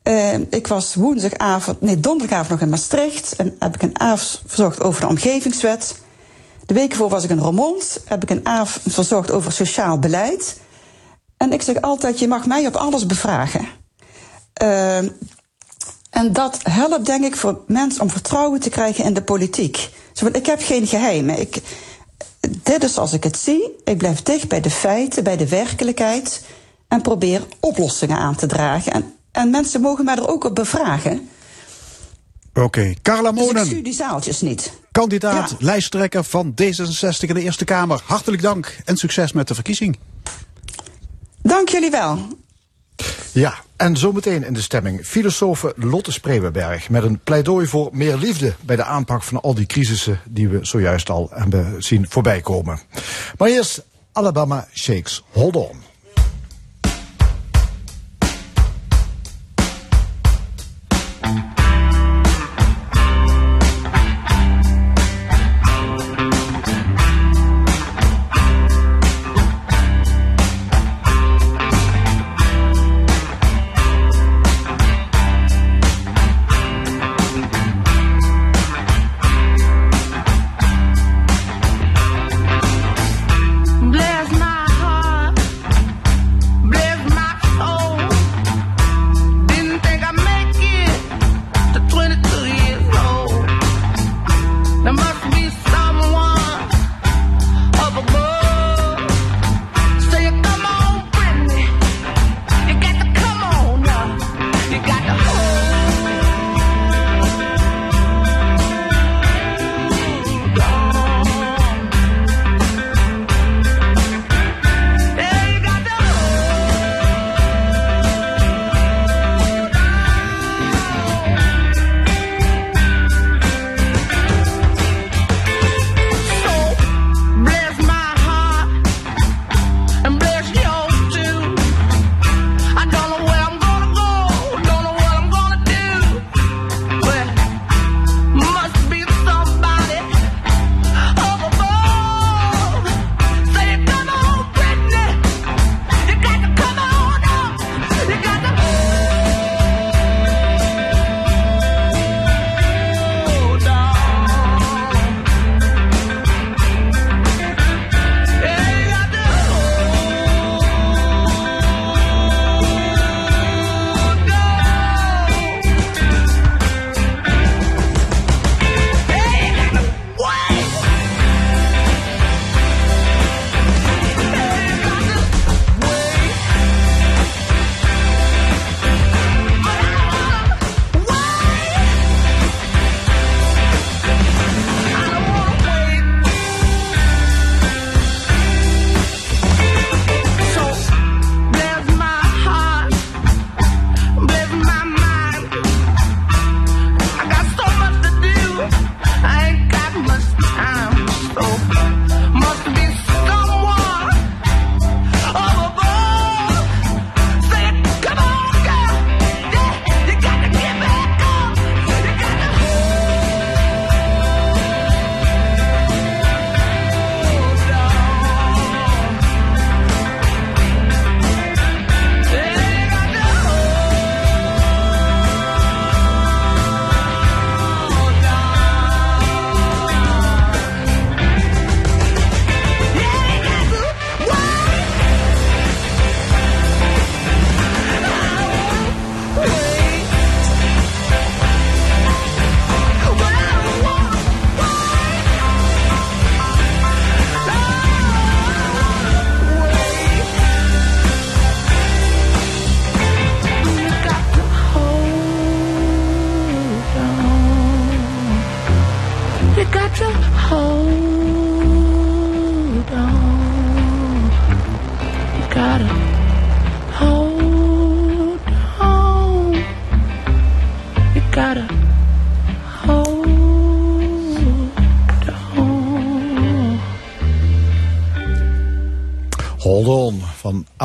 Uh, 0.02 0.34
ik 0.34 0.66
was 0.66 0.94
woensdagavond, 0.94 1.80
nee, 1.80 2.00
donderdagavond 2.00 2.48
nog 2.48 2.60
in 2.60 2.68
Maastricht 2.68 3.36
en 3.36 3.56
heb 3.58 3.74
ik 3.74 3.82
een 3.82 4.00
avond 4.00 4.42
verzorgd 4.46 4.82
over 4.82 5.00
de 5.00 5.06
omgevingswet. 5.06 5.94
De 6.66 6.74
week 6.74 6.94
voor 6.94 7.08
was 7.08 7.24
ik 7.24 7.30
in 7.30 7.38
Roermond, 7.38 8.00
heb 8.04 8.22
ik 8.22 8.30
een 8.30 8.46
avond 8.46 8.94
verzorgd 8.94 9.30
over 9.30 9.52
sociaal 9.52 9.98
beleid. 9.98 10.60
En 11.36 11.52
ik 11.52 11.62
zeg 11.62 11.80
altijd, 11.80 12.18
je 12.18 12.28
mag 12.28 12.46
mij 12.46 12.66
op 12.66 12.76
alles 12.76 13.06
bevragen. 13.06 13.68
En 16.10 16.32
dat 16.32 16.58
helpt 16.62 17.06
denk 17.06 17.24
ik 17.24 17.36
voor 17.36 17.60
mensen 17.66 18.02
om 18.02 18.10
vertrouwen 18.10 18.60
te 18.60 18.70
krijgen 18.70 19.04
in 19.04 19.14
de 19.14 19.22
politiek. 19.22 19.90
Zo, 20.12 20.26
ik 20.26 20.46
heb 20.46 20.62
geen 20.62 20.86
geheimen. 20.86 21.40
Ik, 21.40 21.60
dit 22.62 22.84
is 22.84 22.94
zoals 22.94 23.12
ik 23.12 23.24
het 23.24 23.36
zie. 23.36 23.70
Ik 23.84 23.98
blijf 23.98 24.22
dicht 24.22 24.48
bij 24.48 24.60
de 24.60 24.70
feiten, 24.70 25.24
bij 25.24 25.36
de 25.36 25.48
werkelijkheid. 25.48 26.44
En 26.88 27.02
probeer 27.02 27.42
oplossingen 27.60 28.16
aan 28.16 28.36
te 28.36 28.46
dragen. 28.46 28.92
En, 28.92 29.14
en 29.32 29.50
mensen 29.50 29.80
mogen 29.80 30.04
mij 30.04 30.16
er 30.16 30.28
ook 30.28 30.44
op 30.44 30.54
bevragen. 30.54 31.28
Oké, 32.48 32.60
okay. 32.60 32.96
Carla 33.02 33.30
Monen. 33.30 33.54
Dus 33.64 33.72
ik 33.72 33.84
die 33.84 33.92
zaaltjes 33.92 34.40
niet. 34.40 34.72
Kandidaat, 34.92 35.50
ja. 35.50 35.56
lijsttrekker 35.58 36.24
van 36.24 36.54
D66 36.62 37.18
in 37.20 37.34
de 37.34 37.42
Eerste 37.42 37.64
Kamer. 37.64 38.02
Hartelijk 38.04 38.42
dank 38.42 38.78
en 38.84 38.96
succes 38.96 39.32
met 39.32 39.48
de 39.48 39.54
verkiezing. 39.54 39.98
Dank 41.42 41.68
jullie 41.68 41.90
wel. 41.90 42.18
Ja, 43.32 43.54
en 43.76 43.96
zometeen 43.96 44.44
in 44.44 44.52
de 44.52 44.62
stemming 44.62 45.06
filosofe 45.06 45.72
Lotte 45.76 46.12
Spreeuwenberg 46.12 46.90
met 46.90 47.02
een 47.02 47.20
pleidooi 47.24 47.66
voor 47.66 47.88
meer 47.92 48.16
liefde 48.16 48.54
bij 48.60 48.76
de 48.76 48.84
aanpak 48.84 49.22
van 49.22 49.40
al 49.40 49.54
die 49.54 49.66
crisissen 49.66 50.20
die 50.24 50.48
we 50.48 50.58
zojuist 50.62 51.10
al 51.10 51.30
hebben 51.32 51.82
zien 51.82 52.06
voorbij 52.08 52.40
komen. 52.40 52.80
Maar 53.38 53.48
eerst 53.48 53.84
Alabama 54.12 54.68
Shakes. 54.74 55.24
Hold 55.32 55.56
on. 55.56 55.87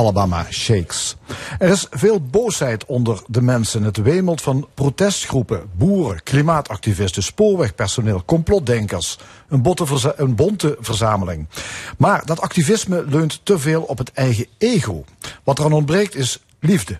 Alabama 0.03 0.45
Shakes. 0.49 1.15
Er 1.59 1.69
is 1.69 1.87
veel 1.91 2.21
boosheid 2.21 2.85
onder 2.85 3.21
de 3.27 3.41
mensen. 3.41 3.83
Het 3.83 3.97
wemelt 3.97 4.41
van 4.41 4.67
protestgroepen, 4.73 5.69
boeren, 5.77 6.23
klimaatactivisten, 6.23 7.23
spoorwegpersoneel, 7.23 8.23
complotdenkers. 8.25 9.17
Een, 9.49 9.75
een 10.15 10.35
bonte 10.35 10.77
verzameling. 10.79 11.47
Maar 11.97 12.25
dat 12.25 12.41
activisme 12.41 13.05
leunt 13.07 13.39
te 13.43 13.59
veel 13.59 13.81
op 13.81 13.97
het 13.97 14.11
eigen 14.13 14.45
ego. 14.57 15.03
Wat 15.43 15.59
er 15.59 15.65
aan 15.65 15.73
ontbreekt 15.73 16.15
is 16.15 16.39
liefde. 16.59 16.99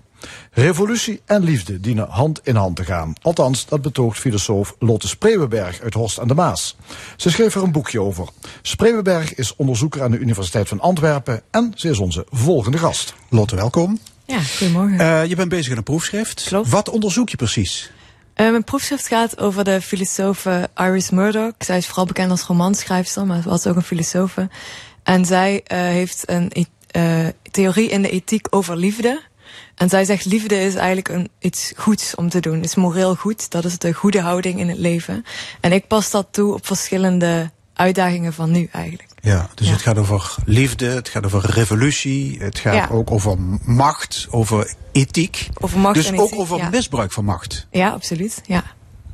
Revolutie 0.52 1.22
en 1.26 1.44
liefde 1.44 1.80
dienen 1.80 2.08
hand 2.10 2.40
in 2.44 2.56
hand 2.56 2.76
te 2.76 2.84
gaan. 2.84 3.14
Althans, 3.22 3.66
dat 3.66 3.82
betoogt 3.82 4.20
filosoof 4.20 4.76
Lotte 4.80 5.08
Spreeuwenberg 5.08 5.82
uit 5.82 5.94
Horst 5.94 6.20
aan 6.20 6.28
de 6.28 6.34
Maas. 6.34 6.76
Ze 7.18 7.30
schreef 7.30 7.56
er 7.56 7.64
een 7.64 7.72
boekje 7.72 8.02
over. 8.02 8.28
Spreeuwenberg 8.62 9.36
is 9.36 9.56
onderzoeker 9.56 10.04
aan 10.04 10.12
de 10.12 10.18
Universiteit 10.18 10.68
van 10.68 10.80
Antwerpen 10.80 11.42
en 11.52 11.72
ze 11.76 11.90
is 11.90 12.00
onze 12.00 12.26
volgende 12.30 12.78
gast. 12.78 13.14
Lotte, 13.30 13.56
welkom. 13.56 14.00
Ja, 14.26 14.40
goedemorgen. 14.40 15.00
Uh, 15.00 15.26
je 15.26 15.36
bent 15.36 15.50
bezig 15.50 15.72
aan 15.72 15.78
een 15.78 15.84
proefschrift. 15.84 16.44
Klopt. 16.44 16.70
Wat 16.70 16.90
onderzoek 16.90 17.30
je 17.30 17.38
precies? 17.38 17.92
Uh, 18.36 18.50
mijn 18.50 18.64
proefschrift 18.64 19.08
gaat 19.08 19.40
over 19.40 19.64
de 19.64 19.82
filosoof 19.82 20.48
Iris 20.76 21.10
Murdoch. 21.10 21.54
Zij 21.58 21.78
is 21.78 21.86
vooral 21.86 22.06
bekend 22.06 22.32
als 22.32 22.44
romanschrijfster, 22.44 23.26
maar 23.26 23.42
was 23.42 23.68
ook 23.68 23.76
een 23.76 23.82
filosoof. 23.82 24.36
En 25.04 25.26
zij 25.26 25.54
uh, 25.54 25.78
heeft 25.78 26.24
een 26.26 26.52
uh, 26.96 27.28
theorie 27.52 27.90
in 27.90 28.02
de 28.02 28.10
ethiek 28.10 28.48
over 28.50 28.78
liefde. 28.78 29.22
En 29.76 29.90
zij 29.90 30.06
zegt 30.06 30.26
liefde 30.26 30.60
is 30.60 30.76
eigenlijk 30.76 31.08
een, 31.08 31.30
iets 31.40 31.74
goeds 31.76 32.16
om 32.16 32.30
te 32.30 32.40
doen. 32.40 32.56
Het 32.56 32.66
is 32.66 32.76
moreel 32.76 33.16
goed. 33.16 33.52
Dat 33.52 33.66
is 33.66 33.78
de 33.78 33.94
goede 33.94 34.22
houding 34.22 34.60
in 34.60 34.70
het 34.70 34.78
leven. 34.78 35.26
En 35.60 35.72
ik 35.72 35.88
pas 35.88 36.12
dat 36.12 36.28
toe 36.32 36.54
op 36.54 36.66
verschillende 36.66 37.52
uitdagingen 37.74 38.34
van 38.34 38.52
nu 38.52 38.70
eigenlijk. 38.72 39.10
Ja, 39.22 39.50
dus 39.56 39.68
ja. 39.68 39.74
het 39.74 39.82
gaat 39.82 39.98
over 39.98 40.36
liefde, 40.46 40.86
het 40.86 41.10
gaat 41.10 41.26
over 41.26 41.50
revolutie, 41.50 42.38
het 42.40 42.60
gaat 42.60 42.74
ja. 42.74 42.88
ook 42.92 43.12
over 43.12 43.38
macht, 43.66 44.28
over 44.30 44.74
ethiek. 44.92 45.50
Over 45.54 45.80
macht 45.80 45.96
dus 45.96 46.06
en 46.06 46.20
ook 46.20 46.26
ethiek, 46.26 46.40
over 46.40 46.58
ja. 46.58 46.70
misbruik 46.70 47.12
van 47.12 47.26
macht. 47.26 47.68
Ja, 47.72 47.90
absoluut. 47.90 48.42
Ja. 48.46 48.64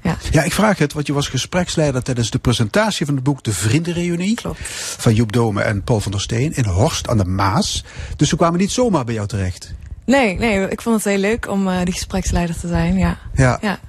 Ja. 0.02 0.18
ja, 0.32 0.44
ik 0.44 0.54
vraag 0.54 0.78
het, 0.78 0.94
want 0.94 1.08
je 1.08 1.14
was 1.14 1.28
gespreksleider 1.28 2.04
tijdens 2.04 2.30
de 2.30 2.40
presentatie 2.40 3.06
van 3.06 3.16
het 3.16 3.24
boek 3.24 3.44
De 3.44 3.54
Vriendenreunie. 3.54 4.36
Klopt. 4.36 4.60
Van 4.98 5.14
Joep 5.14 5.32
Dome 5.32 5.62
en 5.62 5.84
Paul 5.84 6.00
van 6.00 6.12
der 6.12 6.22
Steen 6.22 6.54
in 6.54 6.66
Horst 6.66 7.08
aan 7.08 7.18
de 7.18 7.26
Maas. 7.26 7.84
Dus 8.16 8.30
ze 8.30 8.36
kwamen 8.36 8.60
niet 8.60 8.72
zomaar 8.72 9.06
bij 9.06 9.14
jou 9.14 9.28
terecht. 9.28 9.74
Nee, 10.10 10.38
nee, 10.38 10.70
ik 10.70 10.82
vond 10.82 10.96
het 10.96 11.06
heel 11.06 11.18
leuk 11.18 11.50
om 11.50 11.68
uh, 11.68 11.84
die 11.84 11.94
gespreksleider 11.94 12.60
te 12.60 12.68
zijn. 12.68 12.98
Ja. 12.98 13.18
Ja. 13.34 13.58
ja. 13.62 13.80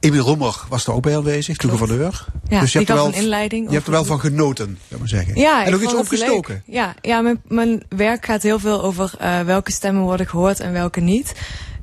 Emil 0.00 0.24
Roemer 0.24 0.64
was 0.68 0.86
er 0.86 0.92
ook 0.92 1.02
bij 1.02 1.16
aanwezig, 1.16 1.56
de 1.56 1.68
gouverneur. 1.68 2.26
Ja, 2.48 2.60
dus 2.60 2.72
je 2.72 2.78
hebt 2.78 2.90
er 2.90 2.96
wel, 2.96 3.06
een 3.06 3.14
inleiding. 3.14 3.68
Je 3.68 3.74
hebt 3.74 3.86
er 3.86 3.92
wel 3.92 4.04
van 4.04 4.20
genoten, 4.20 4.78
zou 4.88 5.00
maar 5.00 5.08
zeggen. 5.08 5.36
Ja, 5.36 5.64
en 5.64 5.74
ik 5.74 5.80
iets 5.80 5.94
opgestoken. 5.94 6.62
leuk. 6.66 6.74
Ja, 6.74 6.94
ja 7.00 7.20
mijn, 7.20 7.40
mijn 7.48 7.82
werk 7.88 8.24
gaat 8.24 8.42
heel 8.42 8.58
veel 8.58 8.82
over 8.82 9.14
uh, 9.20 9.40
welke 9.40 9.72
stemmen 9.72 10.02
worden 10.02 10.28
gehoord 10.28 10.60
en 10.60 10.72
welke 10.72 11.00
niet. 11.00 11.32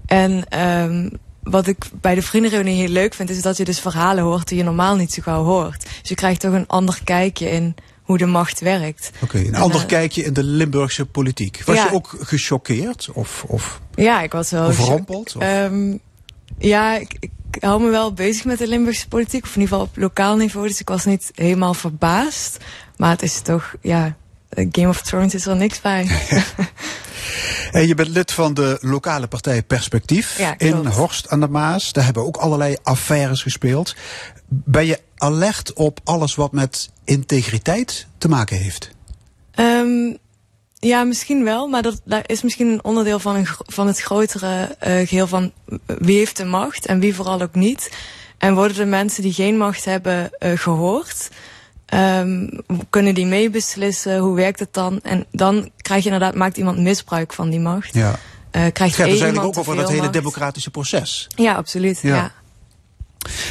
En 0.06 0.60
um, 0.60 1.12
wat 1.44 1.68
ik 1.68 1.86
bij 2.02 2.16
de 2.16 2.22
vriendenreunie 2.22 2.76
heel 2.76 2.88
leuk 2.88 3.14
vind, 3.14 3.30
is 3.30 3.42
dat 3.42 3.58
je 3.58 3.66
dus 3.66 3.80
verhalen 3.80 4.24
hoort 4.24 4.48
die 4.48 4.58
je 4.58 4.64
normaal 4.64 4.96
niet 4.96 5.14
zo 5.14 5.22
gauw 5.22 5.44
hoort. 5.44 5.82
Dus 6.00 6.10
je 6.10 6.16
krijgt 6.16 6.40
toch 6.40 6.54
een 6.54 6.68
ander 6.68 7.00
kijkje 7.04 7.50
in 7.50 7.76
hoe 8.14 8.26
de 8.26 8.32
macht 8.32 8.60
werkt. 8.60 9.12
Oké, 9.16 9.24
okay, 9.24 9.48
een 9.48 9.54
en, 9.54 9.62
ander 9.62 9.82
uh, 9.82 9.88
kijkje 9.88 10.24
in 10.24 10.34
de 10.34 10.44
Limburgse 10.44 11.06
politiek. 11.06 11.62
Was 11.66 11.76
ja. 11.76 11.84
je 11.84 11.92
ook 11.92 12.16
gechoqueerd? 12.20 13.10
Of, 13.14 13.44
of 13.48 13.82
ja, 13.96 14.22
ik 14.22 14.32
was 14.32 14.52
wel 14.52 14.64
overrompeld? 14.64 15.36
Um, 15.42 16.00
ja, 16.58 16.96
ik, 16.98 17.16
ik 17.20 17.32
hou 17.60 17.82
me 17.82 17.90
wel 17.90 18.14
bezig 18.14 18.46
met 18.46 18.58
de 18.58 18.68
Limburgse 18.68 19.08
politiek. 19.08 19.44
Of 19.44 19.56
in 19.56 19.62
ieder 19.62 19.78
geval 19.78 19.92
op 19.92 19.98
lokaal 19.98 20.36
niveau. 20.36 20.68
Dus 20.68 20.80
ik 20.80 20.88
was 20.88 21.06
niet 21.06 21.32
helemaal 21.36 21.74
verbaasd. 21.74 22.58
Maar 22.98 23.12
het 23.12 23.22
is 23.22 23.42
toch, 23.42 23.76
ja, 23.82 24.16
Game 24.50 24.88
of 24.88 25.02
Thrones 25.02 25.34
is 25.34 25.46
er 25.46 25.56
niks 25.56 25.82
bij. 25.82 26.08
En 27.72 27.88
je 27.88 27.96
bent 27.96 28.08
lid 28.08 28.32
van 28.32 28.54
de 28.54 28.78
lokale 28.82 29.28
partij 29.28 29.64
Perspectief 29.64 30.38
ja, 30.38 30.58
in 30.58 30.86
Horst 30.86 31.30
aan 31.30 31.40
de 31.40 31.48
Maas. 31.48 31.94
Daar 31.94 32.04
hebben 32.04 32.26
ook 32.26 32.38
allerlei 32.38 32.76
affaires 32.84 33.42
gespeeld. 33.42 33.96
Ben 34.48 34.86
je 34.86 35.00
alert 35.24 35.74
op 35.74 36.00
alles 36.04 36.36
wat 36.36 36.52
met 36.52 36.90
integriteit 37.04 38.08
te 38.18 38.28
maken 38.28 38.58
heeft? 38.58 38.92
Um, 39.56 40.18
ja, 40.80 41.04
misschien 41.04 41.44
wel. 41.44 41.68
Maar 41.68 41.82
dat, 41.82 42.02
dat 42.06 42.30
is 42.30 42.42
misschien 42.42 42.68
een 42.68 42.84
onderdeel 42.84 43.20
van, 43.20 43.36
een, 43.36 43.48
van 43.60 43.88
het 43.88 44.00
grotere 44.00 44.78
uh, 44.88 45.08
geheel 45.08 45.28
van 45.28 45.52
wie 45.86 46.18
heeft 46.18 46.38
de 46.38 46.46
macht 46.46 46.86
en 46.86 47.00
wie 47.00 47.16
vooral 47.16 47.42
ook 47.42 47.56
niet. 47.56 47.92
En 48.38 48.56
worden 48.56 48.78
de 48.78 48.86
mensen 48.86 49.24
die 49.24 49.34
geen 49.34 49.58
macht 49.58 49.86
hebben 49.86 50.32
uh, 50.40 50.58
gehoord? 50.58 51.30
Um, 51.94 52.50
kunnen 52.90 53.14
die 53.14 53.26
meebeslissen? 53.26 54.18
Hoe 54.18 54.36
werkt 54.36 54.60
het 54.60 54.74
dan? 54.74 55.00
En 55.04 55.26
dan 55.32 55.72
krijg 55.78 56.04
je 56.04 56.10
inderdaad, 56.10 56.36
maakt 56.36 56.58
iemand 56.58 56.78
misbruik 56.78 57.34
van 57.34 57.50
die 57.50 57.60
macht. 57.60 57.94
Ja. 57.94 58.10
Uh, 58.10 58.16
krijgt 58.52 58.80
het 58.80 58.96
gaat 58.96 59.06
dus 59.06 59.22
eigenlijk 59.22 59.46
ook 59.46 59.58
over 59.58 59.76
dat 59.76 59.90
hele 59.90 60.10
democratische 60.10 60.70
proces. 60.70 61.28
Ja, 61.36 61.54
absoluut. 61.54 62.00
Ja. 62.02 62.16
ja. 62.16 62.32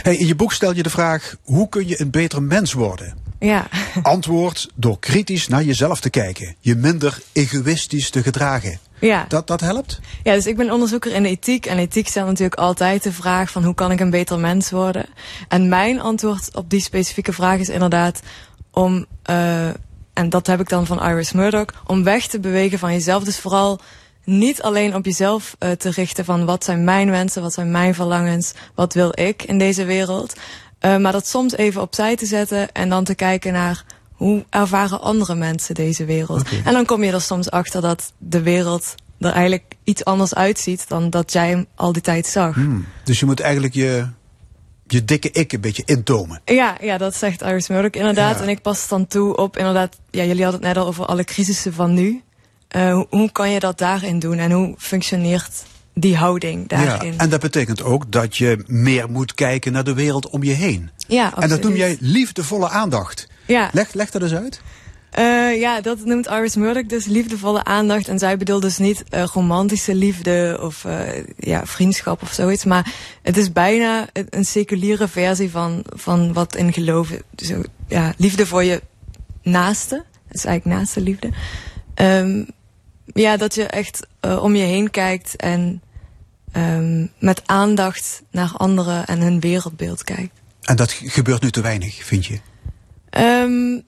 Hey, 0.02 0.16
in 0.16 0.26
je 0.26 0.34
boek 0.34 0.52
stel 0.52 0.74
je 0.74 0.82
de 0.82 0.90
vraag: 0.90 1.36
hoe 1.42 1.68
kun 1.68 1.88
je 1.88 2.00
een 2.00 2.10
beter 2.10 2.42
mens 2.42 2.72
worden? 2.72 3.14
Ja. 3.38 3.66
Antwoord 4.02 4.68
door 4.74 4.98
kritisch 4.98 5.48
naar 5.48 5.62
jezelf 5.62 6.00
te 6.00 6.10
kijken, 6.10 6.54
je 6.60 6.74
minder 6.74 7.18
egoïstisch 7.32 8.10
te 8.10 8.22
gedragen. 8.22 8.78
Ja. 9.00 9.24
Dat, 9.28 9.46
dat 9.46 9.60
helpt? 9.60 10.00
Ja, 10.22 10.34
dus 10.34 10.46
ik 10.46 10.56
ben 10.56 10.70
onderzoeker 10.70 11.12
in 11.12 11.22
de 11.22 11.28
ethiek. 11.28 11.66
En 11.66 11.78
ethiek 11.78 12.08
stelt 12.08 12.26
natuurlijk 12.26 12.60
altijd 12.60 13.02
de 13.02 13.12
vraag 13.12 13.50
van 13.50 13.64
hoe 13.64 13.74
kan 13.74 13.90
ik 13.90 14.00
een 14.00 14.10
beter 14.10 14.38
mens 14.38 14.70
worden? 14.70 15.06
En 15.48 15.68
mijn 15.68 16.00
antwoord 16.00 16.56
op 16.56 16.70
die 16.70 16.80
specifieke 16.80 17.32
vraag 17.32 17.58
is 17.58 17.68
inderdaad 17.68 18.20
om, 18.70 19.06
uh, 19.30 19.66
en 20.12 20.28
dat 20.28 20.46
heb 20.46 20.60
ik 20.60 20.68
dan 20.68 20.86
van 20.86 21.02
Iris 21.02 21.32
Murdoch, 21.32 21.66
om 21.86 22.04
weg 22.04 22.26
te 22.26 22.40
bewegen 22.40 22.78
van 22.78 22.92
jezelf. 22.92 23.24
Dus 23.24 23.38
vooral 23.38 23.80
niet 24.24 24.62
alleen 24.62 24.94
op 24.94 25.04
jezelf 25.04 25.56
uh, 25.58 25.70
te 25.70 25.90
richten 25.90 26.24
van 26.24 26.44
wat 26.44 26.64
zijn 26.64 26.84
mijn 26.84 27.10
wensen, 27.10 27.42
wat 27.42 27.52
zijn 27.52 27.70
mijn 27.70 27.94
verlangens, 27.94 28.52
wat 28.74 28.94
wil 28.94 29.10
ik 29.14 29.42
in 29.42 29.58
deze 29.58 29.84
wereld. 29.84 30.34
Uh, 30.80 30.96
maar 30.96 31.12
dat 31.12 31.26
soms 31.26 31.56
even 31.56 31.80
opzij 31.80 32.16
te 32.16 32.26
zetten 32.26 32.72
en 32.72 32.88
dan 32.88 33.04
te 33.04 33.14
kijken 33.14 33.52
naar 33.52 33.84
hoe 34.12 34.44
ervaren 34.50 35.00
andere 35.00 35.34
mensen 35.34 35.74
deze 35.74 36.04
wereld. 36.04 36.40
Okay. 36.40 36.62
En 36.64 36.72
dan 36.72 36.84
kom 36.84 37.04
je 37.04 37.12
er 37.12 37.20
soms 37.20 37.50
achter 37.50 37.80
dat 37.80 38.12
de 38.18 38.42
wereld 38.42 38.94
er 39.20 39.32
eigenlijk 39.32 39.74
iets 39.84 40.04
anders 40.04 40.34
uitziet 40.34 40.88
dan 40.88 41.10
dat 41.10 41.32
jij 41.32 41.48
hem 41.48 41.66
al 41.74 41.92
die 41.92 42.02
tijd 42.02 42.26
zag. 42.26 42.54
Hmm. 42.54 42.86
Dus 43.04 43.20
je 43.20 43.26
moet 43.26 43.40
eigenlijk 43.40 43.74
je, 43.74 44.06
je 44.86 45.04
dikke 45.04 45.30
ik 45.30 45.52
een 45.52 45.60
beetje 45.60 45.82
intomen. 45.84 46.40
Ja, 46.44 46.76
ja 46.80 46.98
dat 46.98 47.14
zegt 47.14 47.42
Iris 47.42 47.68
Murdoch 47.68 48.00
inderdaad. 48.00 48.36
Ja. 48.36 48.42
En 48.42 48.48
ik 48.48 48.62
pas 48.62 48.80
het 48.80 48.88
dan 48.88 49.06
toe 49.06 49.36
op 49.36 49.56
inderdaad, 49.56 49.98
ja, 50.10 50.24
jullie 50.24 50.42
hadden 50.42 50.60
het 50.60 50.74
net 50.74 50.82
al 50.82 50.88
over 50.88 51.06
alle 51.06 51.24
crisissen 51.24 51.72
van 51.72 51.94
nu. 51.94 52.22
Uh, 52.76 53.00
hoe, 53.10 53.32
kan 53.32 53.50
je 53.50 53.60
dat 53.60 53.78
daarin 53.78 54.18
doen 54.18 54.38
en 54.38 54.50
hoe 54.50 54.74
functioneert 54.78 55.64
die 55.94 56.16
houding 56.16 56.68
daarin? 56.68 57.12
Ja, 57.12 57.18
en 57.18 57.28
dat 57.28 57.40
betekent 57.40 57.82
ook 57.82 58.12
dat 58.12 58.36
je 58.36 58.64
meer 58.66 59.10
moet 59.10 59.34
kijken 59.34 59.72
naar 59.72 59.84
de 59.84 59.94
wereld 59.94 60.28
om 60.28 60.42
je 60.42 60.52
heen. 60.52 60.90
Ja, 61.06 61.24
absoluut. 61.24 61.42
En 61.42 61.48
dat 61.48 61.62
noem 61.62 61.76
jij 61.76 61.96
liefdevolle 62.00 62.68
aandacht. 62.68 63.28
Ja. 63.46 63.70
Leg, 63.72 63.92
leg 63.92 64.10
dat 64.10 64.22
eens 64.22 64.34
uit. 64.34 64.60
Uh, 65.18 65.60
ja, 65.60 65.80
dat 65.80 66.04
noemt 66.04 66.26
Iris 66.26 66.56
Murdoch 66.56 66.86
dus 66.86 67.04
liefdevolle 67.04 67.64
aandacht. 67.64 68.08
En 68.08 68.18
zij 68.18 68.36
bedoelt 68.36 68.62
dus 68.62 68.78
niet 68.78 69.04
uh, 69.10 69.24
romantische 69.24 69.94
liefde 69.94 70.58
of 70.60 70.84
uh, 70.84 71.00
ja, 71.38 71.66
vriendschap 71.66 72.22
of 72.22 72.32
zoiets. 72.32 72.64
Maar 72.64 72.92
het 73.22 73.36
is 73.36 73.52
bijna 73.52 74.08
een 74.12 74.44
seculiere 74.44 75.08
versie 75.08 75.50
van, 75.50 75.84
van 75.86 76.32
wat 76.32 76.56
in 76.56 76.72
geloven. 76.72 77.22
Dus, 77.30 77.52
ja, 77.88 78.14
liefde 78.16 78.46
voor 78.46 78.64
je 78.64 78.82
naaste. 79.42 80.04
Dat 80.26 80.36
is 80.36 80.44
eigenlijk 80.44 80.78
naaste 80.78 81.00
liefde. 81.00 81.30
Um, 81.94 82.46
ja, 83.14 83.36
dat 83.36 83.54
je 83.54 83.66
echt 83.66 84.06
uh, 84.20 84.42
om 84.42 84.54
je 84.54 84.64
heen 84.64 84.90
kijkt 84.90 85.36
en 85.36 85.82
um, 86.56 87.10
met 87.18 87.42
aandacht 87.46 88.22
naar 88.30 88.52
anderen 88.56 89.06
en 89.06 89.20
hun 89.20 89.40
wereldbeeld 89.40 90.04
kijkt. 90.04 90.40
En 90.62 90.76
dat 90.76 90.92
gebeurt 90.92 91.42
nu 91.42 91.50
te 91.50 91.60
weinig, 91.60 92.04
vind 92.04 92.26
je? 92.26 92.38
Um, 93.18 93.82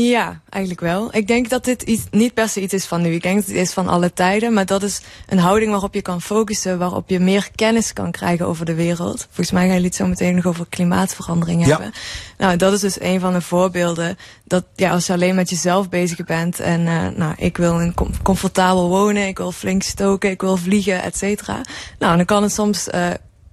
ja, 0.00 0.40
eigenlijk 0.48 0.82
wel. 0.82 1.08
Ik 1.14 1.26
denk 1.26 1.48
dat 1.48 1.64
dit 1.64 1.82
iets, 1.82 2.02
niet 2.10 2.34
per 2.34 2.48
se 2.48 2.60
iets 2.60 2.72
is 2.72 2.84
van 2.84 3.02
nu. 3.02 3.12
Ik 3.12 3.22
denk 3.22 3.36
dat 3.36 3.46
het 3.46 3.56
is 3.56 3.72
van 3.72 3.88
alle 3.88 4.12
tijden. 4.12 4.52
Maar 4.52 4.66
dat 4.66 4.82
is 4.82 5.00
een 5.26 5.38
houding 5.38 5.70
waarop 5.70 5.94
je 5.94 6.02
kan 6.02 6.22
focussen. 6.22 6.78
Waarop 6.78 7.08
je 7.08 7.20
meer 7.20 7.48
kennis 7.54 7.92
kan 7.92 8.10
krijgen 8.10 8.46
over 8.46 8.64
de 8.64 8.74
wereld. 8.74 9.20
Volgens 9.24 9.50
mij 9.50 9.62
gaan 9.62 9.72
jullie 9.72 9.86
het 9.86 9.96
zo 9.96 10.06
meteen 10.06 10.34
nog 10.34 10.46
over 10.46 10.66
klimaatverandering 10.68 11.60
ja. 11.60 11.68
hebben. 11.68 11.92
Nou, 12.38 12.56
dat 12.56 12.72
is 12.72 12.80
dus 12.80 13.00
een 13.00 13.20
van 13.20 13.32
de 13.32 13.40
voorbeelden. 13.40 14.16
Dat 14.44 14.64
ja, 14.74 14.90
als 14.90 15.06
je 15.06 15.12
alleen 15.12 15.34
met 15.34 15.50
jezelf 15.50 15.88
bezig 15.88 16.24
bent. 16.24 16.60
En 16.60 16.80
uh, 16.80 17.06
nou, 17.08 17.34
ik 17.36 17.56
wil 17.56 17.80
een 17.80 17.94
com 17.94 18.22
comfortabel 18.22 18.88
wonen. 18.88 19.26
Ik 19.26 19.38
wil 19.38 19.52
flink 19.52 19.82
stoken. 19.82 20.30
Ik 20.30 20.40
wil 20.40 20.56
vliegen, 20.56 21.02
et 21.02 21.16
cetera. 21.16 21.60
Nou, 21.98 22.16
dan 22.16 22.24
kan 22.24 22.42
het 22.42 22.52
soms... 22.52 22.88
Uh, 22.94 23.10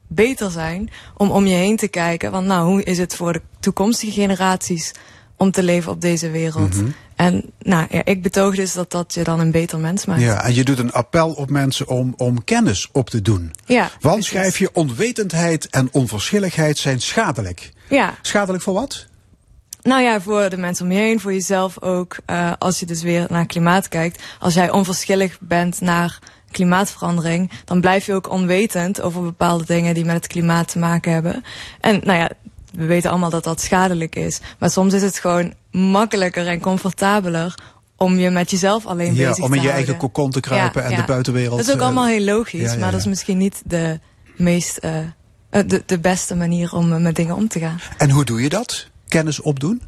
beter 0.08 0.52
zijn 0.52 0.90
om 1.18 1.32
om 1.32 1.46
je 1.46 1.56
heen 1.56 1.78
te 1.78 1.88
kijken. 1.88 2.32
Want 2.32 2.46
nou, 2.46 2.68
hoe 2.68 2.84
is 2.84 2.98
het 2.98 3.16
voor 3.16 3.34
de 3.34 3.42
toekomstige 3.60 4.12
generaties 4.12 4.92
om 5.38 5.52
te 5.52 5.64
leven 5.64 5.92
op 5.92 6.02
deze 6.02 6.30
wereld? 6.30 6.74
Mm 6.74 6.80
-hmm. 6.80 6.94
En 7.16 7.52
nou, 7.60 7.88
ja, 7.90 8.06
ik 8.06 8.22
betoog 8.22 8.56
dus 8.56 8.74
dat 8.74 8.92
dat 8.92 9.14
je 9.14 9.24
dan 9.24 9.40
een 9.40 9.52
beter 9.52 9.80
mens 9.80 10.06
maakt. 10.06 10.22
Ja, 10.22 10.44
en 10.44 10.54
je 10.54 10.64
doet 10.64 10.80
een 10.80 10.92
appel 10.92 11.32
op 11.32 11.50
mensen 11.50 11.88
om, 11.88 12.14
om 12.18 12.44
kennis 12.44 12.90
op 12.92 13.10
te 13.10 13.22
doen. 13.22 13.54
Ja, 13.66 13.82
Want 13.82 14.00
precies. 14.00 14.28
schrijf 14.28 14.58
je, 14.58 14.70
onwetendheid 14.74 15.70
en 15.70 15.90
onverschilligheid 15.92 16.78
zijn 16.78 17.02
schadelijk. 17.02 17.72
Ja. 17.90 18.14
Schadelijk 18.22 18.64
voor 18.64 18.74
wat? 18.74 19.06
Nou 19.84 20.02
ja, 20.02 20.22
voor 20.22 20.50
de 20.50 20.58
mensen 20.58 20.86
om 20.86 20.92
je 20.92 20.98
heen, 20.98 21.20
voor 21.20 21.34
jezelf 21.34 21.82
ook. 21.82 22.18
Uh, 22.28 22.52
als 22.60 22.80
je 22.80 22.86
dus 22.86 23.02
weer 23.02 23.26
naar 23.30 23.46
klimaat 23.46 23.88
kijkt. 23.88 24.24
Als 24.40 24.54
jij 24.54 24.72
onverschillig 24.72 25.38
bent 25.40 25.82
naar 25.82 26.20
klimaatverandering, 26.52 27.52
dan 27.66 27.82
blijf 27.82 28.06
je 28.06 28.14
ook 28.14 28.30
onwetend 28.30 29.02
over 29.02 29.22
bepaalde 29.22 29.66
dingen 29.66 29.94
die 29.94 30.06
met 30.06 30.16
het 30.16 30.28
klimaat 30.28 30.68
te 30.68 30.80
maken 30.80 31.12
hebben. 31.12 31.44
En 31.80 32.02
nou 32.04 32.20
ja, 32.20 32.30
we 32.76 32.86
weten 32.86 33.10
allemaal 33.10 33.30
dat 33.30 33.44
dat 33.44 33.62
schadelijk 33.62 34.16
is. 34.16 34.40
Maar 34.60 34.70
soms 34.72 34.94
is 34.94 35.02
het 35.02 35.20
gewoon 35.20 35.54
makkelijker 35.72 36.48
en 36.48 36.60
comfortabeler 36.60 37.56
om 37.98 38.18
je 38.18 38.30
met 38.30 38.52
jezelf 38.52 38.86
alleen 38.86 39.14
Ja, 39.16 39.20
bezig 39.28 39.36
te 39.36 39.42
om 39.42 39.48
in 39.48 39.54
je 39.54 39.60
houden. 39.60 39.76
eigen 39.76 39.98
kokon 39.98 40.32
te 40.32 40.40
kruipen 40.40 40.82
Ja, 40.82 40.88
en 40.88 40.94
ja. 40.94 41.02
de 41.02 41.08
buitenwereld. 41.08 41.58
Dat 41.58 41.68
is 41.68 41.74
ook 41.74 41.80
eh, 41.80 41.86
allemaal 41.86 42.06
heel 42.08 42.24
logisch, 42.24 42.78
maar 42.78 42.92
dat 42.92 43.00
is 43.00 43.06
misschien 43.06 43.38
niet 43.38 43.62
de 43.66 44.00
meest, 44.36 44.78
eh, 44.78 44.98
eh, 45.50 45.68
de, 45.68 45.84
de 45.86 46.00
beste 46.00 46.36
manier 46.36 46.74
om 46.74 47.02
met 47.02 47.16
dingen 47.16 47.36
om 47.36 47.48
te 47.48 47.60
gaan. 47.60 47.80
En 47.98 48.10
hoe 48.10 48.26
doe 48.26 48.42
je 48.42 48.50
dat? 48.50 48.88
Kennis 49.08 49.42
opdoen? 49.42 49.82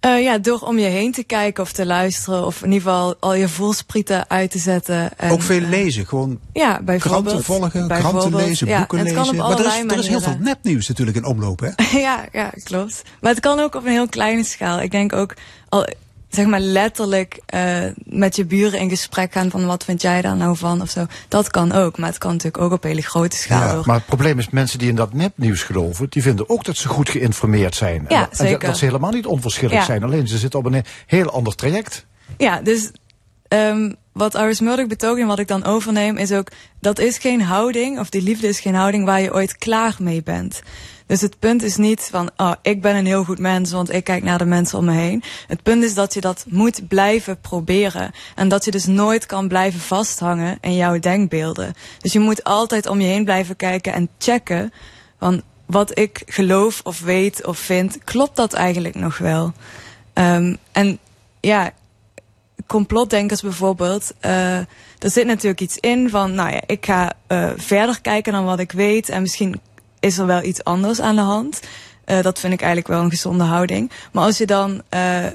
Eh, 0.00 0.22
ja, 0.22 0.38
door 0.38 0.60
om 0.60 0.78
je 0.78 0.86
heen 0.86 1.12
te 1.12 1.24
kijken 1.24 1.62
of 1.62 1.72
te 1.72 1.86
luisteren, 1.86 2.46
of 2.46 2.62
in 2.62 2.72
ieder 2.72 2.88
geval 2.88 3.16
al 3.20 3.34
je 3.34 3.48
voelsprieten 3.48 4.28
uit 4.30 4.50
te 4.50 4.58
zetten. 4.58 5.18
En, 5.18 5.30
ook 5.30 5.42
veel 5.42 5.62
eh, 5.62 5.68
lezen. 5.68 6.06
Gewoon 6.06 6.38
ja, 6.52 6.80
bijvoorbeeld. 6.82 7.24
kranten 7.24 7.44
volgen, 7.44 7.88
kranten 7.88 8.36
lezen, 8.36 8.66
Ja, 8.66 8.78
boeken 8.78 9.02
lezen. 9.02 9.36
Maar 9.36 9.58
er 9.58 9.66
is, 9.66 9.92
er 9.92 9.98
is 9.98 10.08
heel 10.08 10.20
veel 10.20 10.36
nepnieuws 10.40 10.88
natuurlijk 10.88 11.16
in 11.16 11.24
omloop, 11.24 11.60
hè? 11.60 11.70
ja, 12.00 12.24
ja, 12.32 12.52
klopt. 12.64 13.02
Maar 13.20 13.30
het 13.30 13.40
kan 13.40 13.58
ook 13.58 13.74
op 13.74 13.84
een 13.84 13.92
heel 13.92 14.08
kleine 14.08 14.44
schaal. 14.44 14.80
Ik 14.80 14.90
denk 14.90 15.12
ook 15.12 15.34
al, 15.68 15.86
zeg 16.28 16.46
maar 16.46 16.60
letterlijk 16.60 17.40
eh, 17.46 17.84
met 18.04 18.36
je 18.36 18.44
buren 18.44 18.78
in 18.80 18.88
gesprek 18.88 19.32
gaan 19.32 19.50
van 19.50 19.66
wat 19.66 19.84
vind 19.84 20.02
jij 20.02 20.22
daar 20.22 20.36
nou 20.36 20.56
van 20.56 20.82
of 20.82 20.90
zo. 20.90 21.06
Dat 21.28 21.50
kan 21.50 21.72
ook, 21.72 21.98
maar 21.98 22.08
het 22.08 22.18
kan 22.18 22.30
natuurlijk 22.30 22.62
ook 22.62 22.72
op 22.72 22.82
hele 22.82 23.02
grote 23.02 23.36
schaal. 23.36 23.76
Ja, 23.78 23.82
Maar 23.84 23.96
het 23.96 24.06
probleem 24.06 24.38
is, 24.38 24.50
mensen 24.50 24.78
die 24.78 24.88
in 24.88 24.94
dat 24.94 25.12
nepnieuws 25.12 25.62
geloven, 25.62 26.06
die 26.10 26.22
vinden 26.22 26.48
ook 26.48 26.64
dat 26.64 26.76
ze 26.76 26.88
goed 26.88 27.08
geïnformeerd 27.10 27.74
zijn. 27.74 28.04
Ja, 28.08 28.20
en, 28.22 28.28
dat- 28.30 28.38
en 28.40 28.46
zeker. 28.46 28.66
dat 28.68 28.78
ze 28.78 28.84
helemaal 28.84 29.10
niet 29.12 29.26
onverschillig 29.26 29.72
Ja. 29.74 29.84
zijn. 29.84 30.02
Alleen 30.02 30.28
ze 30.28 30.38
zitten 30.38 30.58
op 30.58 30.66
een 30.66 30.84
heel 31.06 31.30
ander 31.30 31.54
traject. 31.54 32.06
Ja, 32.36 32.60
dus 32.60 32.90
ehm, 33.48 33.92
wat 34.12 34.34
Iris 34.34 34.60
Murdoch 34.60 34.86
betoogt 34.86 35.20
en 35.20 35.26
wat 35.26 35.38
ik 35.38 35.48
dan 35.48 35.64
overneem 35.64 36.16
is 36.16 36.32
ook... 36.32 36.48
dat 36.80 36.98
is 36.98 37.18
geen 37.18 37.42
houding, 37.42 37.98
of 37.98 38.08
die 38.10 38.22
liefde 38.22 38.48
is 38.48 38.60
geen 38.60 38.74
houding 38.74 39.04
waar 39.04 39.20
je 39.20 39.34
ooit 39.34 39.56
klaar 39.56 39.96
mee 39.98 40.22
bent. 40.22 40.62
Dus 41.08 41.20
het 41.20 41.38
punt 41.38 41.62
is 41.62 41.76
niet 41.76 42.08
van, 42.10 42.30
oh, 42.36 42.52
ik 42.62 42.82
ben 42.82 42.96
een 42.96 43.06
heel 43.06 43.24
goed 43.24 43.38
mens, 43.38 43.72
want 43.72 43.92
ik 43.92 44.04
kijk 44.04 44.22
naar 44.22 44.38
de 44.38 44.44
mensen 44.44 44.78
om 44.78 44.84
me 44.84 44.92
heen. 44.92 45.22
Het 45.46 45.62
punt 45.62 45.82
is 45.84 45.94
dat 45.94 46.14
je 46.14 46.20
dat 46.20 46.44
moet 46.48 46.88
blijven 46.88 47.40
proberen. 47.40 48.10
En 48.34 48.48
dat 48.48 48.64
je 48.64 48.70
dus 48.70 48.86
nooit 48.86 49.26
kan 49.26 49.48
blijven 49.48 49.80
vasthangen 49.80 50.58
in 50.60 50.74
jouw 50.74 50.98
denkbeelden. 50.98 51.74
Dus 51.98 52.12
je 52.12 52.20
moet 52.20 52.44
altijd 52.44 52.86
om 52.86 53.00
je 53.00 53.06
heen 53.06 53.24
blijven 53.24 53.56
kijken 53.56 53.92
en 53.92 54.08
checken 54.18 54.72
van 55.18 55.42
wat 55.66 55.98
ik 55.98 56.22
geloof 56.26 56.80
of 56.84 57.00
weet 57.00 57.46
of 57.46 57.58
vind, 57.58 57.98
klopt 58.04 58.36
dat 58.36 58.52
eigenlijk 58.52 58.94
nog 58.94 59.18
wel? 59.18 59.52
Ehm, 60.12 60.54
en 60.72 60.98
ja, 61.40 61.70
complotdenkers 62.66 63.40
bijvoorbeeld, 63.40 64.12
eh 64.20 64.58
er 64.98 65.10
zit 65.10 65.26
natuurlijk 65.26 65.60
iets 65.60 65.78
in 65.78 66.10
van, 66.10 66.34
nou 66.34 66.50
ja, 66.50 66.60
ik 66.66 66.86
ga 66.86 67.12
eh, 67.26 67.50
verder 67.56 68.00
kijken 68.00 68.32
dan 68.32 68.44
wat 68.44 68.58
ik 68.58 68.72
weet 68.72 69.08
en 69.08 69.22
misschien 69.22 69.60
is 70.00 70.18
er 70.18 70.26
wel 70.26 70.42
iets 70.42 70.64
anders 70.64 71.00
aan 71.00 71.16
de 71.16 71.22
hand. 71.22 71.60
Eh, 72.04 72.22
dat 72.22 72.38
vind 72.38 72.52
ik 72.52 72.60
eigenlijk 72.60 72.88
wel 72.88 73.02
een 73.02 73.10
gezonde 73.10 73.44
houding. 73.44 73.90
Maar 74.12 74.24
als 74.24 74.38
je 74.38 74.46
dan 74.46 74.82
eh 74.88 75.26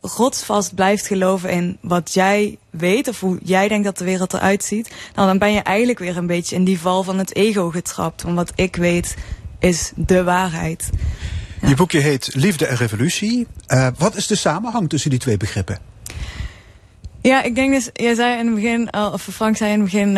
rotsvast 0.00 0.74
blijft 0.74 1.06
geloven 1.06 1.50
in 1.50 1.78
wat 1.80 2.14
jij 2.14 2.58
weet 2.70 3.08
of 3.08 3.20
hoe 3.20 3.38
jij 3.42 3.68
denkt 3.68 3.84
dat 3.84 3.98
de 3.98 4.04
wereld 4.04 4.34
eruit 4.34 4.64
ziet, 4.64 4.90
nou, 5.14 5.28
dan 5.28 5.38
ben 5.38 5.52
je 5.52 5.60
eigenlijk 5.60 5.98
weer 5.98 6.16
een 6.16 6.26
beetje 6.26 6.56
in 6.56 6.64
die 6.64 6.80
val 6.80 7.02
van 7.02 7.18
het 7.18 7.34
ego 7.34 7.70
getrapt. 7.70 8.22
Want 8.22 8.36
wat 8.36 8.52
ik 8.54 8.76
weet 8.76 9.16
is 9.58 9.92
de 9.96 10.24
waarheid. 10.24 10.90
Ja. 11.60 11.68
Je 11.68 11.74
boekje 11.74 12.00
heet 12.00 12.34
Liefde 12.34 12.66
en 12.66 12.76
Revolutie. 12.76 13.46
Eh, 13.66 13.88
wat 13.98 14.16
is 14.16 14.26
de 14.26 14.36
samenhang 14.36 14.88
tussen 14.88 15.10
die 15.10 15.18
twee 15.18 15.36
begrippen? 15.36 15.78
Ja, 17.20 17.42
ik 17.42 17.54
denk 17.54 17.72
dus, 17.72 17.90
jij 17.92 18.14
zei 18.14 18.38
in 18.38 18.46
het 18.46 18.54
begin, 18.54 18.94
of 18.94 19.22
Frank 19.22 19.56
zei 19.56 19.72
in 19.72 19.80
het 19.80 19.90
begin, 19.90 20.12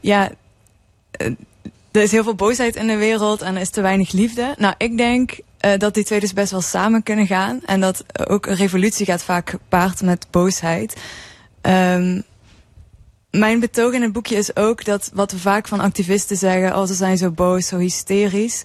ja, 0.00 0.30
er 1.92 2.02
is 2.02 2.10
heel 2.10 2.22
veel 2.22 2.34
boosheid 2.34 2.76
in 2.76 2.86
de 2.86 2.96
wereld 2.96 3.42
en 3.42 3.54
er 3.54 3.60
is 3.60 3.70
te 3.70 3.80
weinig 3.80 4.12
liefde. 4.12 4.54
Nou, 4.58 4.74
ik 4.78 4.96
denk 4.96 5.38
eh, 5.58 5.78
dat 5.78 5.94
die 5.94 6.04
twee 6.04 6.20
dus 6.20 6.32
best 6.32 6.50
wel 6.50 6.60
samen 6.60 7.02
kunnen 7.02 7.26
gaan. 7.26 7.60
En 7.66 7.80
dat 7.80 8.04
ook 8.28 8.46
een 8.46 8.54
revolutie 8.54 9.06
gaat 9.06 9.22
vaak 9.22 9.50
gepaard 9.50 10.02
met 10.02 10.26
boosheid. 10.30 10.96
Ehm, 11.60 12.20
mijn 13.30 13.60
betoog 13.60 13.92
in 13.92 14.02
het 14.02 14.12
boekje 14.12 14.36
is 14.36 14.56
ook 14.56 14.84
dat 14.84 15.10
wat 15.14 15.32
we 15.32 15.38
vaak 15.38 15.68
van 15.68 15.80
activisten 15.80 16.36
zeggen, 16.36 16.76
oh 16.76 16.86
ze 16.86 16.94
zijn 16.94 17.16
zo 17.16 17.30
boos, 17.30 17.66
zo 17.66 17.78
hysterisch, 17.78 18.64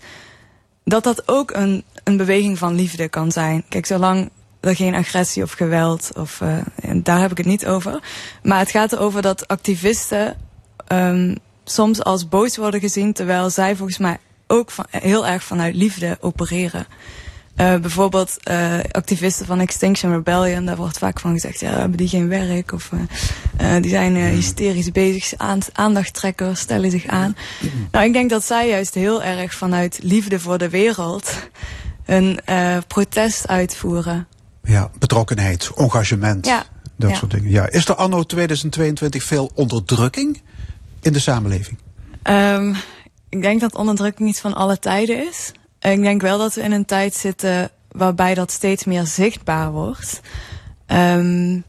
dat 0.84 1.04
dat 1.04 1.28
ook 1.28 1.52
een, 1.52 1.84
een 2.04 2.18
beweging 2.18 2.58
van 2.58 2.76
liefde 2.76 3.10
kan 3.10 3.32
zijn. 3.32 3.64
Kijk, 3.70 3.86
zolang 3.86 4.30
er 4.60 4.76
geen 4.76 4.96
agressie 4.96 5.44
of 5.44 5.52
geweld, 5.52 6.12
of, 6.18 6.42
en 6.76 7.04
daar 7.04 7.20
heb 7.20 7.32
ik 7.32 7.38
het 7.38 7.46
niet 7.46 7.66
over. 7.66 8.00
Maar 8.44 8.60
het 8.60 8.72
gaat 8.72 8.92
erover 8.92 9.22
dat 9.22 9.48
activisten 9.48 10.38
ehm, 10.88 11.36
soms 11.63 12.04
als 12.04 12.28
boos 12.28 12.58
worden 12.58 12.80
gezien, 12.80 13.13
terwijl 13.13 13.49
zij 13.49 13.76
volgens 13.76 13.97
mij 13.97 14.17
ook 14.47 14.71
van, 14.71 14.86
heel 14.89 15.28
erg 15.28 15.43
vanuit 15.43 15.76
liefde 15.76 16.17
opereren. 16.21 16.88
Eh, 17.56 17.76
bijvoorbeeld 17.78 18.38
eh, 18.43 18.80
activisten 18.91 19.45
van 19.45 19.60
Extinction 19.60 20.12
Rebellion, 20.12 20.65
daar 20.65 20.76
wordt 20.76 20.97
vaak 20.97 21.19
van 21.19 21.32
gezegd, 21.32 21.60
ja, 21.60 21.69
hebben 21.69 21.97
die 21.97 22.08
geen 22.08 22.28
werk? 22.28 22.71
Of 22.71 22.89
eh, 23.58 23.76
die 23.82 23.89
zijn 23.89 24.15
hysterisch 24.15 24.91
bezig, 24.91 25.34
aan, 25.38 25.60
aandachttrekkers, 25.73 26.60
stellen 26.60 26.91
zich 26.91 27.06
aan. 27.06 27.36
Nou, 27.91 28.06
ik 28.06 28.13
denk 28.13 28.30
dat 28.30 28.43
zij 28.43 28.69
juist 28.69 28.93
heel 28.93 29.23
erg 29.23 29.54
vanuit 29.54 29.99
liefde 30.02 30.39
voor 30.39 30.58
de 30.58 30.69
wereld 30.69 31.49
een 32.06 32.39
protest 32.88 33.47
uitvoeren. 33.47 34.28
Ja, 34.63 34.91
betrokkenheid, 34.99 35.71
engagement, 35.76 36.45
Ja, 36.45 36.63
dat 36.95 37.10
ja. 37.10 37.15
soort 37.15 37.32
dingen. 37.32 37.49
Ja. 37.49 37.69
Is 37.69 37.88
er 37.88 37.95
anno 37.95 38.23
2022 38.23 39.23
veel 39.23 39.52
onderdrukking 39.54 40.41
in 41.04 41.13
de 41.13 41.20
samenleving? 41.20 41.78
Ehm, 42.24 42.74
ik 43.30 43.42
denk 43.42 43.62
dat 43.62 43.76
onderdrukking 43.76 44.30
iets 44.30 44.39
van 44.39 44.54
alle 44.54 44.80
tijden 44.80 45.28
is. 45.28 45.52
Ik 45.80 46.02
denk 46.02 46.22
wel 46.22 46.38
dat 46.38 46.54
we 46.54 46.62
in 46.62 46.72
een 46.72 46.86
tijd 46.86 47.13
zitten 47.13 47.70
waarbij 47.92 48.34
dat 48.34 48.52
steeds 48.52 48.84
meer 48.84 49.06
zichtbaar 49.06 49.72
wordt. 49.72 50.22
Ehm, 50.86 51.60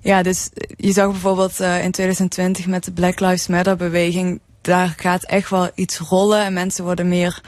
ja, 0.00 0.22
dus 0.22 0.50
je 0.76 0.92
zag 0.92 1.10
bijvoorbeeld 1.10 1.60
eh, 1.60 1.84
in 1.84 1.90
2020 1.90 2.66
met 2.66 2.84
de 2.84 2.92
Black 2.92 3.20
Lives 3.20 3.46
Matter 3.46 3.76
beweging, 3.76 4.40
daar 4.60 4.94
gaat 4.96 5.24
echt 5.24 5.50
wel 5.50 5.70
iets 5.74 5.98
rollen 5.98 6.44
en 6.44 6.52
mensen 6.52 6.84
worden 6.84 7.08
meer. 7.08 7.40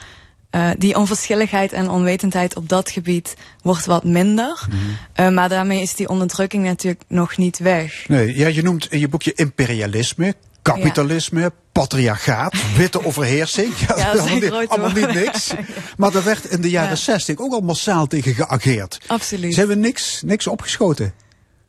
Eh, 0.49 0.69
die 0.77 0.95
onverschilligheid 0.95 1.71
en 1.73 1.89
onwetendheid 1.89 2.55
op 2.55 2.69
dat 2.69 2.89
gebied 2.89 3.35
wordt 3.61 3.85
wat 3.85 4.03
minder. 4.03 4.67
Eh, 5.13 5.29
maar 5.29 5.49
daarmee 5.49 5.81
is 5.81 5.95
die 5.95 6.09
onderdrukking 6.09 6.63
natuurlijk 6.65 7.01
nog 7.07 7.37
niet 7.37 7.57
weg. 7.57 8.07
Nee, 8.07 8.37
ja, 8.37 8.47
je 8.47 8.61
noemt 8.63 8.91
in 8.91 8.99
je 8.99 9.07
boekje 9.07 9.33
imperialisme, 9.35 10.33
kapitalisme, 10.61 11.51
patriarchaat, 11.71 12.55
witte 12.75 13.05
overheersing. 13.07 13.73
Ja, 13.77 13.85
dat 13.87 13.97
zijn 13.97 14.09
allemaal, 14.19 14.59
niet, 14.59 14.69
allemaal 14.69 14.91
niet 14.91 15.13
niks. 15.13 15.53
Maar 15.97 16.11
daar 16.11 16.23
werd 16.23 16.45
in 16.45 16.61
de 16.61 16.69
jaren 16.69 16.89
Ja. 16.89 16.95
60 16.95 17.37
ook 17.39 17.53
al 17.53 17.59
massaal 17.59 18.07
tegen 18.07 18.33
geageerd. 18.33 18.99
Absoluut. 19.07 19.53
Ze 19.53 19.59
hebben 19.59 19.79
niks, 19.79 20.21
niks 20.25 20.47
opgeschoten. 20.47 21.13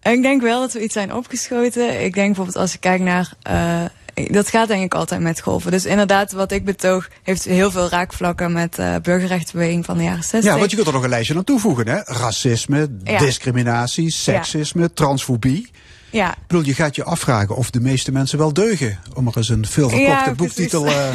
Ik 0.02 0.22
denk 0.22 0.42
wel 0.42 0.60
dat 0.60 0.72
we 0.72 0.82
iets 0.82 0.92
zijn 0.92 1.14
opgeschoten. 1.14 2.04
Ik 2.04 2.14
denk 2.14 2.26
bijvoorbeeld 2.26 2.56
als 2.56 2.72
je 2.72 2.78
kijkt 2.78 3.04
naar. 3.04 3.32
eh, 3.42 3.84
dat 4.30 4.48
gaat 4.48 4.68
denk 4.68 4.84
ik 4.84 4.94
altijd 4.94 5.20
met 5.20 5.40
golven. 5.40 5.70
Dus 5.70 5.84
inderdaad, 5.84 6.32
wat 6.32 6.52
ik 6.52 6.64
betoog, 6.64 7.08
heeft 7.22 7.44
heel 7.44 7.70
veel 7.70 7.88
raakvlakken 7.88 8.52
met 8.52 8.78
eh 8.78 8.94
burgerrechtsbeweging 9.02 9.84
van 9.84 9.96
de 9.96 10.02
jaren 10.02 10.22
60. 10.24 10.44
Ja, 10.52 10.58
want 10.58 10.70
je 10.70 10.76
kunt 10.76 10.88
er 10.88 10.94
nog 10.94 11.02
een 11.02 11.08
lijstje 11.08 11.34
aan 11.36 11.44
toevoegen. 11.44 11.88
Hè? 11.88 12.00
Racisme, 12.04 12.88
Ja. 13.04 13.18
discriminatie, 13.18 14.10
seksisme, 14.10 14.92
transfobie. 14.92 15.70
Ja, 16.10 16.30
Ik 16.32 16.46
bedoel, 16.46 16.64
je 16.64 16.74
gaat 16.74 16.96
je 16.96 17.04
afvragen 17.04 17.56
of 17.56 17.70
de 17.70 17.80
meeste 17.80 18.12
mensen 18.12 18.38
wel 18.38 18.52
deugen. 18.52 18.98
Om 19.14 19.26
er 19.26 19.36
eens 19.36 19.48
een 19.48 19.66
veel 19.66 19.88
verkochte 19.88 20.28
Ja, 20.28 20.34
boektitel... 20.34 20.86
eh, 20.86 21.14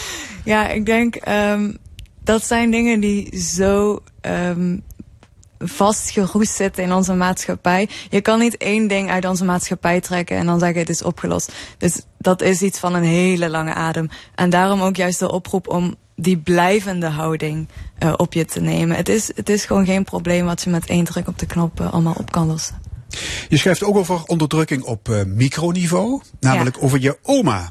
ja 0.44 0.68
ik 0.68 0.86
denk 0.86 1.14
ehm, 1.16 1.72
dat 2.24 2.46
zijn 2.46 2.70
dingen 2.70 3.00
die 3.00 3.40
zo 3.40 4.02
ehm, 4.20 4.76
vastgeroest 5.58 6.54
zitten 6.54 6.82
in 6.82 6.92
onze 6.92 7.14
maatschappij. 7.14 7.88
Je 8.10 8.20
kan 8.20 8.38
niet 8.38 8.56
één 8.56 8.88
ding 8.88 9.10
uit 9.10 9.24
onze 9.24 9.44
maatschappij 9.44 10.00
trekken 10.00 10.36
en 10.36 10.46
dan 10.46 10.58
zeggen 10.58 10.78
het 10.80 10.88
is 10.88 11.02
opgelost. 11.02 11.52
Dus 11.78 12.00
dat 12.18 12.42
is 12.42 12.62
iets 12.62 12.78
van 12.78 12.94
een 12.94 13.04
hele 13.04 13.50
lange 13.50 13.74
adem. 13.74 14.08
En 14.34 14.50
daarom 14.50 14.80
ook 14.82 14.96
juist 14.96 15.18
de 15.18 15.32
oproep 15.32 15.68
om 15.68 15.94
die 16.16 16.36
blijvende 16.38 17.06
houding 17.08 17.68
eh, 17.98 18.12
op 18.16 18.32
je 18.32 18.44
te 18.44 18.60
nemen. 18.60 18.96
Het 18.96 19.08
is, 19.08 19.30
het 19.34 19.48
is 19.48 19.64
gewoon 19.64 19.84
geen 19.86 20.04
probleem 20.04 20.44
wat 20.44 20.62
je 20.62 20.70
met 20.70 20.86
één 20.86 21.04
druk 21.04 21.28
op 21.28 21.38
de 21.38 21.46
knop 21.46 21.80
eh, 21.80 21.92
allemaal 21.92 22.14
op 22.18 22.32
kan 22.32 22.46
lossen. 22.46 22.80
je 23.48 23.56
schrijft 23.56 23.82
ook 23.84 23.96
over 23.96 24.22
onderdrukking 24.24 24.82
op 24.82 25.08
eh, 25.08 25.22
microniveau. 25.24 26.20
Namelijk 26.40 26.76
over 26.80 27.00
je 27.00 27.18
oma. 27.22 27.70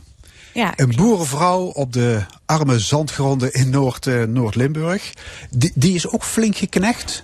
Ja, 0.54 0.74
Een 0.76 0.94
boerenvrouw 0.96 1.62
op 1.64 1.94
de 1.94 2.22
arme 2.46 2.80
zandgronden 2.80 3.54
in 3.54 3.70
Noord, 3.70 4.06
Noord-Limburg. 4.28 5.14
Die, 5.50 5.72
die 5.76 5.96
is 5.96 6.10
ook 6.10 6.24
flink 6.24 6.56
geknecht 6.58 7.12
ge- 7.12 7.22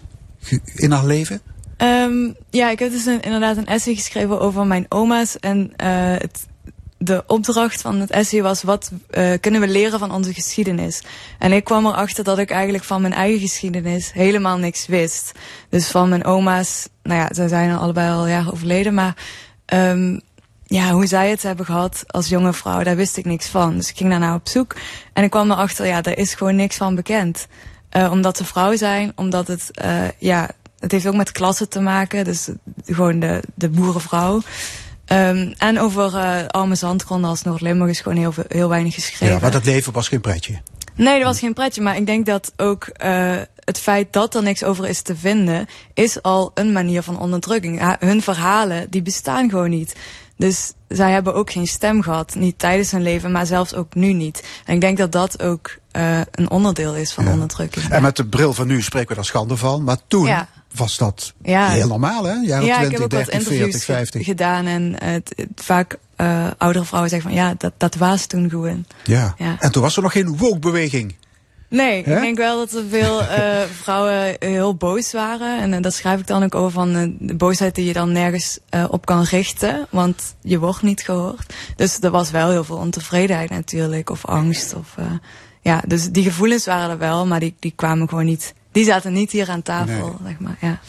in 0.75 0.91
haar 0.91 1.05
leven. 1.05 1.41
Ehm, 1.77 2.31
ja, 2.49 2.69
ik 2.69 2.79
heb 2.79 2.91
dus 2.91 3.05
inderdaad 3.05 3.57
een 3.57 3.65
essay 3.65 3.95
geschreven 3.95 4.39
over 4.39 4.65
mijn 4.67 4.85
oma's. 4.89 5.39
En 5.39 5.73
eh, 5.75 5.89
het, 6.17 6.45
de 6.97 7.23
opdracht 7.27 7.81
van 7.81 7.99
het 7.99 8.11
essay 8.11 8.41
was: 8.41 8.63
wat 8.63 8.91
eh, 9.09 9.31
kunnen 9.39 9.61
we 9.61 9.67
leren 9.67 9.99
van 9.99 10.11
onze 10.11 10.33
geschiedenis? 10.33 11.01
En 11.39 11.51
ik 11.51 11.63
kwam 11.63 11.85
erachter 11.85 12.23
dat 12.23 12.37
ik 12.37 12.51
eigenlijk 12.51 12.83
van 12.83 13.01
mijn 13.01 13.13
eigen 13.13 13.39
geschiedenis 13.39 14.11
helemaal 14.13 14.57
niks 14.57 14.87
wist. 14.87 15.31
Dus 15.69 15.87
van 15.87 16.09
mijn 16.09 16.25
oma's, 16.25 16.87
nou 17.03 17.19
ja, 17.19 17.33
ze 17.33 17.47
zijn 17.47 17.77
allebei 17.77 18.11
al 18.11 18.27
jaren 18.27 18.51
overleden, 18.53 18.93
maar. 18.93 19.15
ehm, 19.65 20.17
ja, 20.65 20.91
hoe 20.91 21.05
zij 21.05 21.29
het 21.29 21.43
hebben 21.43 21.65
gehad 21.65 22.03
als 22.07 22.27
jonge 22.29 22.53
vrouw, 22.53 22.83
daar 22.83 22.95
wist 22.95 23.17
ik 23.17 23.25
niks 23.25 23.47
van. 23.47 23.75
Dus 23.75 23.89
ik 23.89 23.97
ging 23.97 24.09
daarna 24.09 24.35
op 24.35 24.47
zoek. 24.47 24.75
En 25.13 25.23
ik 25.23 25.29
kwam 25.29 25.51
erachter, 25.51 25.85
ja, 25.85 26.01
daar 26.01 26.17
is 26.17 26.33
gewoon 26.33 26.55
niks 26.55 26.77
van 26.77 26.95
bekend. 26.95 27.47
Eh, 27.91 28.11
omdat 28.11 28.37
ze 28.37 28.45
vrouw 28.45 28.75
zijn, 28.75 29.11
omdat 29.15 29.47
het, 29.47 29.71
eh, 29.71 30.09
ja, 30.17 30.49
het 30.79 30.91
heeft 30.91 31.07
ook 31.07 31.15
met 31.15 31.31
klasse 31.31 31.67
te 31.67 31.79
maken. 31.79 32.23
Dus 32.23 32.49
gewoon 32.85 33.19
de, 33.19 33.43
de 33.55 33.69
boerenvrouw. 33.69 34.41
Um, 35.11 35.53
en 35.57 35.79
over 35.79 36.13
uh, 36.13 36.47
arme 36.47 36.75
zandgronden 36.75 37.29
als 37.29 37.41
Noord-Limburg 37.41 37.89
is 37.89 37.99
gewoon 37.99 38.17
heel, 38.17 38.33
heel 38.47 38.69
weinig 38.69 38.93
geschreven. 38.93 39.35
Ja, 39.35 39.41
maar 39.41 39.51
dat 39.51 39.65
leven 39.65 39.93
was 39.93 40.07
geen 40.07 40.21
pretje. 40.21 40.61
Nee, 40.95 41.17
dat 41.17 41.27
was 41.27 41.39
geen 41.39 41.53
pretje. 41.53 41.81
Maar 41.81 41.95
ik 41.95 42.05
denk 42.05 42.25
dat 42.25 42.53
ook 42.57 42.89
uh, 43.05 43.35
het 43.55 43.79
feit 43.79 44.13
dat 44.13 44.35
er 44.35 44.43
niks 44.43 44.63
over 44.63 44.87
is 44.87 45.01
te 45.01 45.15
vinden, 45.15 45.67
is 45.93 46.21
al 46.21 46.51
een 46.53 46.71
manier 46.71 47.01
van 47.01 47.19
onderdrukking. 47.19 47.97
hun 47.99 48.21
verhalen, 48.21 48.89
die 48.89 49.01
bestaan 49.01 49.49
gewoon 49.49 49.69
niet. 49.69 49.95
Dus 50.37 50.73
zij 50.87 51.11
hebben 51.11 51.33
ook 51.33 51.51
geen 51.51 51.67
stem 51.67 52.01
gehad. 52.01 52.35
Niet 52.35 52.59
tijdens 52.59 52.91
hun 52.91 53.01
leven, 53.01 53.31
maar 53.31 53.45
zelfs 53.45 53.73
ook 53.73 53.95
nu 53.95 54.13
niet. 54.13 54.43
En 54.65 54.73
ik 54.73 54.81
denk 54.81 54.97
dat 54.97 55.11
dat 55.11 55.41
ook 55.41 55.79
uh, 55.97 56.21
een 56.31 56.49
onderdeel 56.49 56.95
is 56.95 57.11
van 57.11 57.27
onderdrukking. 57.27 57.89
En 57.89 58.01
met 58.01 58.15
de 58.15 58.25
bril 58.25 58.53
van 58.53 58.67
nu 58.67 58.81
spreken 58.81 59.09
we 59.09 59.15
daar 59.15 59.25
schande 59.25 59.57
van. 59.57 59.83
Maar 59.83 59.97
toen 60.07 60.25
ja. 60.25 60.47
was 60.75 60.97
dat 60.97 61.33
heel 61.41 61.87
normaal, 61.87 62.23
hè? 62.23 62.33
Jaren 62.33 62.65
ja, 62.65 62.77
20, 62.77 62.83
ik 62.85 62.91
heb 62.91 63.01
ook 63.01 63.09
30, 63.09 63.33
wat 63.33 63.43
40, 63.43 63.83
50. 63.83 64.25
gedaan. 64.25 64.65
En 64.65 65.03
het, 65.03 65.33
het, 65.35 65.47
vaak 65.55 65.97
uh, 66.17 66.47
oudere 66.57 66.85
vrouwen 66.85 67.09
zeggen 67.09 67.29
van 67.29 67.39
ja, 67.39 67.53
dat, 67.57 67.73
dat 67.77 67.95
was 67.95 68.25
toen 68.25 68.49
gewoon. 68.49 68.85
Ja. 69.03 69.33
ja. 69.37 69.55
En 69.59 69.71
toen 69.71 69.81
was 69.81 69.95
er 69.95 70.03
nog 70.03 70.11
geen 70.11 70.37
woke-beweging. 70.37 71.15
Nee, 71.71 72.03
He? 72.03 72.15
ik 72.15 72.21
denk 72.21 72.37
wel 72.37 72.57
dat 72.57 72.71
er 72.71 72.83
veel 72.89 73.21
uh, 73.21 73.61
vrouwen 73.81 74.35
heel 74.39 74.75
boos 74.75 75.11
waren. 75.11 75.61
En 75.61 75.73
uh, 75.73 75.81
dat 75.81 75.93
schrijf 75.93 76.19
ik 76.19 76.27
dan 76.27 76.43
ook 76.43 76.55
over 76.55 76.71
van 76.71 76.95
uh, 76.95 77.15
de 77.19 77.35
boosheid 77.35 77.75
die 77.75 77.85
je 77.85 77.93
dan 77.93 78.11
nergens 78.11 78.59
op 78.89 79.05
kan 79.05 79.23
richten. 79.23 79.87
Want 79.89 80.35
je 80.41 80.59
wordt 80.59 80.81
niet 80.81 81.01
gehoord. 81.01 81.53
Dus 81.75 81.97
er 82.01 82.11
was 82.11 82.31
wel 82.31 82.49
heel 82.49 82.63
veel 82.63 82.77
ontevredenheid 82.77 83.49
natuurlijk. 83.49 84.09
Of 84.09 84.25
angst. 84.25 84.73
Of, 84.73 84.95
ja, 85.61 85.83
dus 85.87 86.09
die 86.09 86.23
gevoelens 86.23 86.65
waren 86.65 86.89
er 86.89 86.97
wel. 86.97 87.27
Maar 87.27 87.39
die, 87.39 87.55
die 87.59 87.73
kwamen 87.75 88.09
gewoon 88.09 88.25
niet 88.25 88.53
die 88.71 88.85
zaten 88.85 89.13
niet 89.13 89.31
hier 89.31 89.49
aan 89.49 89.61
tafel, 89.61 90.17
nee. 90.19 90.31
zeg 90.31 90.39
maar. 90.39 90.57
Ja. 90.61 90.79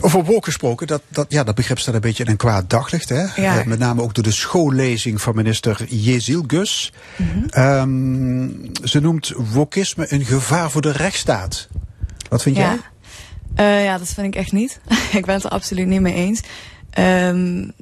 Over 0.00 0.24
wolk 0.24 0.44
gesproken, 0.44 0.86
dat, 0.86 1.02
dat, 1.08 1.26
ja, 1.28 1.44
dat 1.44 1.54
begrip 1.54 1.78
staat 1.78 1.94
een 1.94 2.00
beetje 2.00 2.24
in 2.24 2.30
een 2.30 2.36
kwaad 2.36 2.70
daglicht. 2.70 3.08
Hè? 3.08 3.42
Ja. 3.42 3.58
Uh, 3.58 3.64
met 3.64 3.78
name 3.78 4.02
ook 4.02 4.14
door 4.14 4.24
de 4.24 4.30
schoollezing 4.30 5.20
van 5.20 5.34
minister 5.34 5.84
Jezil 5.88 6.44
Gus. 6.46 6.92
Mm 7.16 7.28
-hmm. 7.28 7.64
um, 7.64 8.70
ze 8.84 9.00
noemt 9.00 9.32
wokisme 9.36 10.12
een 10.12 10.24
gevaar 10.24 10.70
voor 10.70 10.82
de 10.82 10.92
rechtsstaat. 10.92 11.68
Wat 12.28 12.42
vind 12.42 12.56
ja. 12.56 12.62
jij? 12.62 12.80
Uh, 13.78 13.84
ja, 13.84 13.98
dat 13.98 14.08
vind 14.08 14.26
ik 14.26 14.36
echt 14.36 14.52
niet. 14.52 14.80
ik 15.12 15.26
ben 15.26 15.34
het 15.34 15.44
er 15.44 15.50
absoluut 15.50 15.86
niet 15.86 16.00
mee 16.00 16.14
eens. 16.14 16.40
Um, 16.98 17.72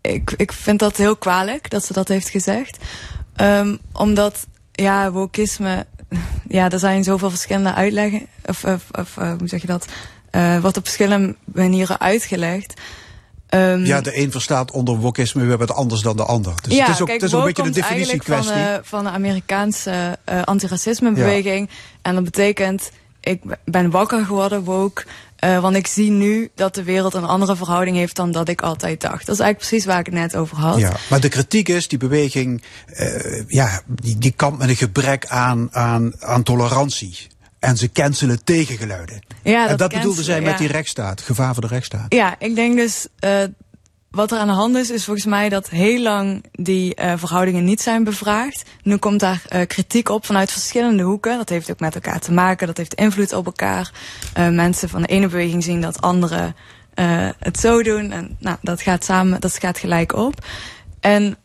ik, 0.00 0.34
ik 0.36 0.52
vind 0.52 0.78
dat 0.78 0.96
heel 0.96 1.16
kwalijk 1.16 1.70
dat 1.70 1.84
ze 1.84 1.92
dat 1.92 2.08
heeft 2.08 2.28
gezegd. 2.28 2.78
Um, 3.36 3.78
omdat, 3.92 4.46
ja, 4.74 5.12
wokisme 5.12 5.86
ja, 6.48 6.70
er 6.70 6.78
zijn 6.78 7.04
zoveel 7.04 7.30
verschillende 7.30 7.74
uitleggen. 7.74 8.26
Of, 8.46 8.64
of, 8.64 8.84
of 8.98 9.16
uh, 9.18 9.32
hoe 9.38 9.48
zeg 9.48 9.60
je 9.60 9.66
dat? 9.66 9.86
Uh, 10.30 10.60
wordt 10.60 10.76
op 10.76 10.84
verschillende 10.84 11.36
manieren 11.44 12.00
uitgelegd. 12.00 12.80
Um, 13.50 13.84
ja, 13.84 14.00
de 14.00 14.18
een 14.18 14.30
verstaat 14.30 14.70
onder 14.70 14.96
wokisme 14.96 15.44
weer 15.44 15.58
wat 15.58 15.74
anders 15.74 16.00
dan 16.00 16.16
de 16.16 16.24
ander. 16.24 16.54
Dus 16.62 16.74
ja, 16.74 16.84
het 16.84 16.94
is 16.94 17.00
ook, 17.00 17.06
kijk, 17.06 17.20
het 17.20 17.30
is 17.30 17.36
ook 17.36 17.40
een 17.40 17.46
beetje 17.46 17.62
een 17.62 17.72
definitiekwestie. 17.72 18.52
Van, 18.52 18.62
uh, 18.62 18.74
van 18.82 19.04
de 19.04 19.10
Amerikaanse 19.10 20.18
uh, 20.32 20.42
antiracismebeweging. 20.42 21.68
Ja. 21.70 21.76
En 22.02 22.14
dat 22.14 22.24
betekent, 22.24 22.90
ik 23.20 23.42
ben 23.64 23.90
wakker 23.90 24.24
geworden 24.24 24.64
woke. 24.64 25.04
Uh, 25.44 25.60
want 25.60 25.76
ik 25.76 25.86
zie 25.86 26.10
nu 26.10 26.50
dat 26.54 26.74
de 26.74 26.82
wereld 26.82 27.14
een 27.14 27.24
andere 27.24 27.56
verhouding 27.56 27.96
heeft 27.96 28.16
dan 28.16 28.30
dat 28.32 28.48
ik 28.48 28.62
altijd 28.62 29.00
dacht. 29.00 29.26
Dat 29.26 29.34
is 29.34 29.40
eigenlijk 29.40 29.58
precies 29.58 29.84
waar 29.84 29.98
ik 29.98 30.06
het 30.06 30.14
net 30.14 30.36
over 30.36 30.56
had. 30.56 30.78
Ja, 30.78 30.92
maar 31.10 31.20
de 31.20 31.28
kritiek 31.28 31.68
is, 31.68 31.88
die 31.88 31.98
beweging, 31.98 32.62
uh, 33.00 33.48
ja, 33.48 33.82
die, 33.86 34.18
die 34.18 34.32
kampt 34.36 34.58
met 34.58 34.68
een 34.68 34.76
gebrek 34.76 35.26
aan, 35.26 35.68
aan, 35.72 36.12
aan 36.18 36.42
tolerantie. 36.42 37.16
En 37.58 37.76
ze 37.76 37.92
cancelen 37.92 38.44
tegengeluiden. 38.44 39.22
Ja, 39.42 39.60
dat 39.62 39.70
en 39.70 39.76
dat 39.76 39.78
cancelen, 39.78 39.98
bedoelde 39.98 40.22
zij 40.22 40.40
ja. 40.40 40.46
met 40.50 40.58
die 40.58 40.68
rechtsstaat, 40.68 41.20
gevaar 41.20 41.52
voor 41.52 41.62
de 41.62 41.68
rechtsstaat. 41.68 42.14
Ja, 42.14 42.36
ik 42.38 42.54
denk 42.54 42.76
dus, 42.76 43.06
uh, 43.24 43.42
wat 44.14 44.32
er 44.32 44.38
aan 44.38 44.46
de 44.46 44.52
hand 44.52 44.76
is, 44.76 44.90
is 44.90 45.04
volgens 45.04 45.26
mij 45.26 45.48
dat 45.48 45.68
heel 45.68 46.00
lang 46.00 46.44
die 46.52 47.00
uh, 47.00 47.12
verhoudingen 47.16 47.64
niet 47.64 47.80
zijn 47.80 48.04
bevraagd. 48.04 48.62
Nu 48.82 48.96
komt 48.96 49.20
daar 49.20 49.42
uh, 49.52 49.60
kritiek 49.66 50.08
op 50.08 50.26
vanuit 50.26 50.52
verschillende 50.52 51.02
hoeken. 51.02 51.36
Dat 51.36 51.48
heeft 51.48 51.70
ook 51.70 51.80
met 51.80 51.94
elkaar 51.94 52.20
te 52.20 52.32
maken, 52.32 52.66
dat 52.66 52.76
heeft 52.76 52.94
invloed 52.94 53.32
op 53.32 53.46
elkaar. 53.46 53.92
Uh, 54.38 54.48
mensen 54.48 54.88
van 54.88 55.02
de 55.02 55.08
ene 55.08 55.28
beweging 55.28 55.62
zien 55.62 55.80
dat 55.80 56.00
anderen 56.00 56.56
het 57.38 57.58
zo 57.60 57.82
doen. 57.82 58.12
En 58.12 58.36
nou, 58.38 58.56
dat 58.62 58.82
gaat 58.82 59.04
samen, 59.04 59.40
dat 59.40 59.58
gaat 59.58 59.78
gelijk 59.78 60.14
op. 60.16 60.34
En 61.00 61.36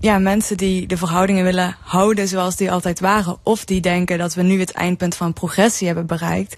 ja, 0.00 0.18
mensen 0.18 0.56
die 0.56 0.86
de 0.86 0.96
verhoudingen 0.96 1.44
willen 1.44 1.76
houden 1.80 2.28
zoals 2.28 2.56
die 2.56 2.70
altijd 2.70 3.00
waren, 3.00 3.38
of 3.42 3.64
die 3.64 3.80
denken 3.80 4.18
dat 4.18 4.34
we 4.34 4.42
nu 4.42 4.60
het 4.60 4.72
eindpunt 4.72 5.14
van 5.14 5.32
progressie 5.32 5.86
hebben 5.86 6.06
bereikt 6.06 6.56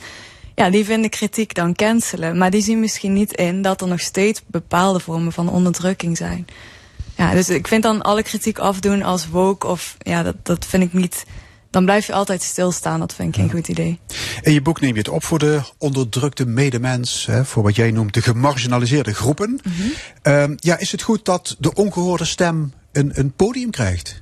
ja, 0.62 0.70
die 0.70 0.84
vinden 0.84 1.10
kritiek 1.10 1.54
dan 1.54 1.74
cancelen. 1.74 2.38
Maar 2.38 2.50
die 2.50 2.62
zien 2.62 2.80
misschien 2.80 3.12
niet 3.12 3.32
in 3.32 3.62
dat 3.62 3.80
er 3.80 3.88
nog 3.88 4.00
steeds 4.00 4.42
bepaalde 4.46 5.00
vormen 5.00 5.32
van 5.32 5.48
onderdrukking 5.48 6.16
zijn. 6.16 6.46
Ja, 7.16 7.32
dus 7.32 7.48
ik 7.48 7.68
vind 7.68 7.82
dan 7.82 8.02
alle 8.02 8.22
kritiek 8.22 8.58
afdoen 8.58 9.02
als 9.02 9.28
woke 9.28 9.66
of 9.66 9.96
ja, 9.98 10.22
dat, 10.22 10.36
dat 10.42 10.66
vind 10.66 10.82
ik 10.82 10.92
niet. 10.92 11.24
Dan 11.70 11.84
blijf 11.84 12.06
je 12.06 12.12
altijd 12.12 12.42
stilstaan. 12.42 13.00
Dat 13.00 13.14
vind 13.14 13.28
ik 13.28 13.34
geen 13.34 13.44
ja. 13.44 13.50
goed 13.52 13.68
idee. 13.68 13.98
In 14.40 14.52
je 14.52 14.62
boek 14.62 14.80
neem 14.80 14.92
je 14.92 14.98
het 14.98 15.08
op 15.08 15.24
voor 15.24 15.38
de 15.38 15.60
onderdrukte 15.78 16.46
medemens, 16.46 17.26
hè, 17.26 17.44
voor 17.44 17.62
wat 17.62 17.76
jij 17.76 17.90
noemt 17.90 18.14
de 18.14 18.22
gemarginaliseerde 18.22 19.14
groepen. 19.14 19.50
Mm 19.50 19.72
-hmm. 19.72 20.32
um, 20.32 20.56
ja, 20.60 20.78
is 20.78 20.92
het 20.92 21.02
goed 21.02 21.24
dat 21.24 21.56
de 21.58 21.74
ongehoorde 21.74 22.24
stem 22.24 22.72
een, 22.92 23.10
een 23.14 23.32
podium 23.32 23.70
krijgt? 23.70 24.20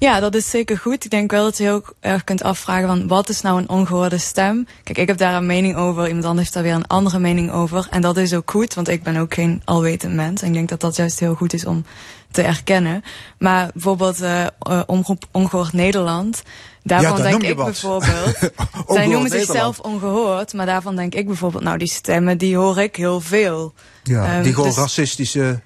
Ja, 0.00 0.20
dat 0.20 0.34
is 0.34 0.50
zeker 0.50 0.78
goed. 0.78 1.04
Ik 1.04 1.10
denk 1.10 1.30
wel 1.30 1.44
dat 1.44 1.56
je 1.56 1.62
heel 1.62 1.82
erg 2.00 2.24
kunt 2.24 2.42
afvragen 2.42 2.86
van 2.86 3.08
wat 3.08 3.28
is 3.28 3.40
nou 3.40 3.58
een 3.58 3.68
ongehoorde 3.68 4.18
stem? 4.18 4.66
Kijk, 4.82 4.98
ik 4.98 5.06
heb 5.06 5.18
daar 5.18 5.34
een 5.34 5.46
mening 5.46 5.76
over, 5.76 6.06
iemand 6.06 6.24
anders 6.24 6.42
heeft 6.42 6.52
daar 6.52 6.62
weer 6.62 6.74
een 6.74 6.86
andere 6.86 7.18
mening 7.18 7.52
over. 7.52 7.86
En 7.90 8.00
dat 8.00 8.16
is 8.16 8.34
ook 8.34 8.50
goed, 8.50 8.74
want 8.74 8.88
ik 8.88 9.02
ben 9.02 9.16
ook 9.16 9.34
geen 9.34 9.62
alwetend 9.64 10.14
mens. 10.14 10.42
En 10.42 10.48
ik 10.48 10.54
denk 10.54 10.68
dat 10.68 10.80
dat 10.80 10.96
juist 10.96 11.20
heel 11.20 11.34
goed 11.34 11.52
is 11.52 11.64
om 11.64 11.84
te 12.30 12.42
erkennen. 12.42 13.02
Maar 13.38 13.70
bijvoorbeeld 13.72 14.22
uh, 14.22 14.46
uh, 14.70 14.82
Omroep 14.86 15.24
Ongehoord 15.30 15.72
Nederland, 15.72 16.42
daarvan 16.82 17.16
ja, 17.16 17.22
denk 17.22 17.42
ik 17.42 17.56
wat. 17.56 17.66
bijvoorbeeld... 17.66 18.38
zij 18.88 19.06
noemen 19.06 19.30
zichzelf 19.30 19.78
ongehoord, 19.78 20.52
maar 20.52 20.66
daarvan 20.66 20.96
denk 20.96 21.14
ik 21.14 21.26
bijvoorbeeld... 21.26 21.62
nou, 21.62 21.78
die 21.78 21.88
stemmen, 21.88 22.38
die 22.38 22.56
hoor 22.56 22.78
ik 22.78 22.96
heel 22.96 23.20
veel. 23.20 23.74
Ja, 24.02 24.36
um, 24.36 24.42
die 24.42 24.54
gewoon 24.54 24.68
dus, 24.68 24.78
racistische 24.78 25.60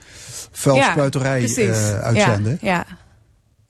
vuilspuiterij 0.53 1.41
ja, 1.41 1.59
uh, 1.59 2.01
uitzenden. 2.01 2.59
Ja, 2.61 2.75
ja. 2.75 2.87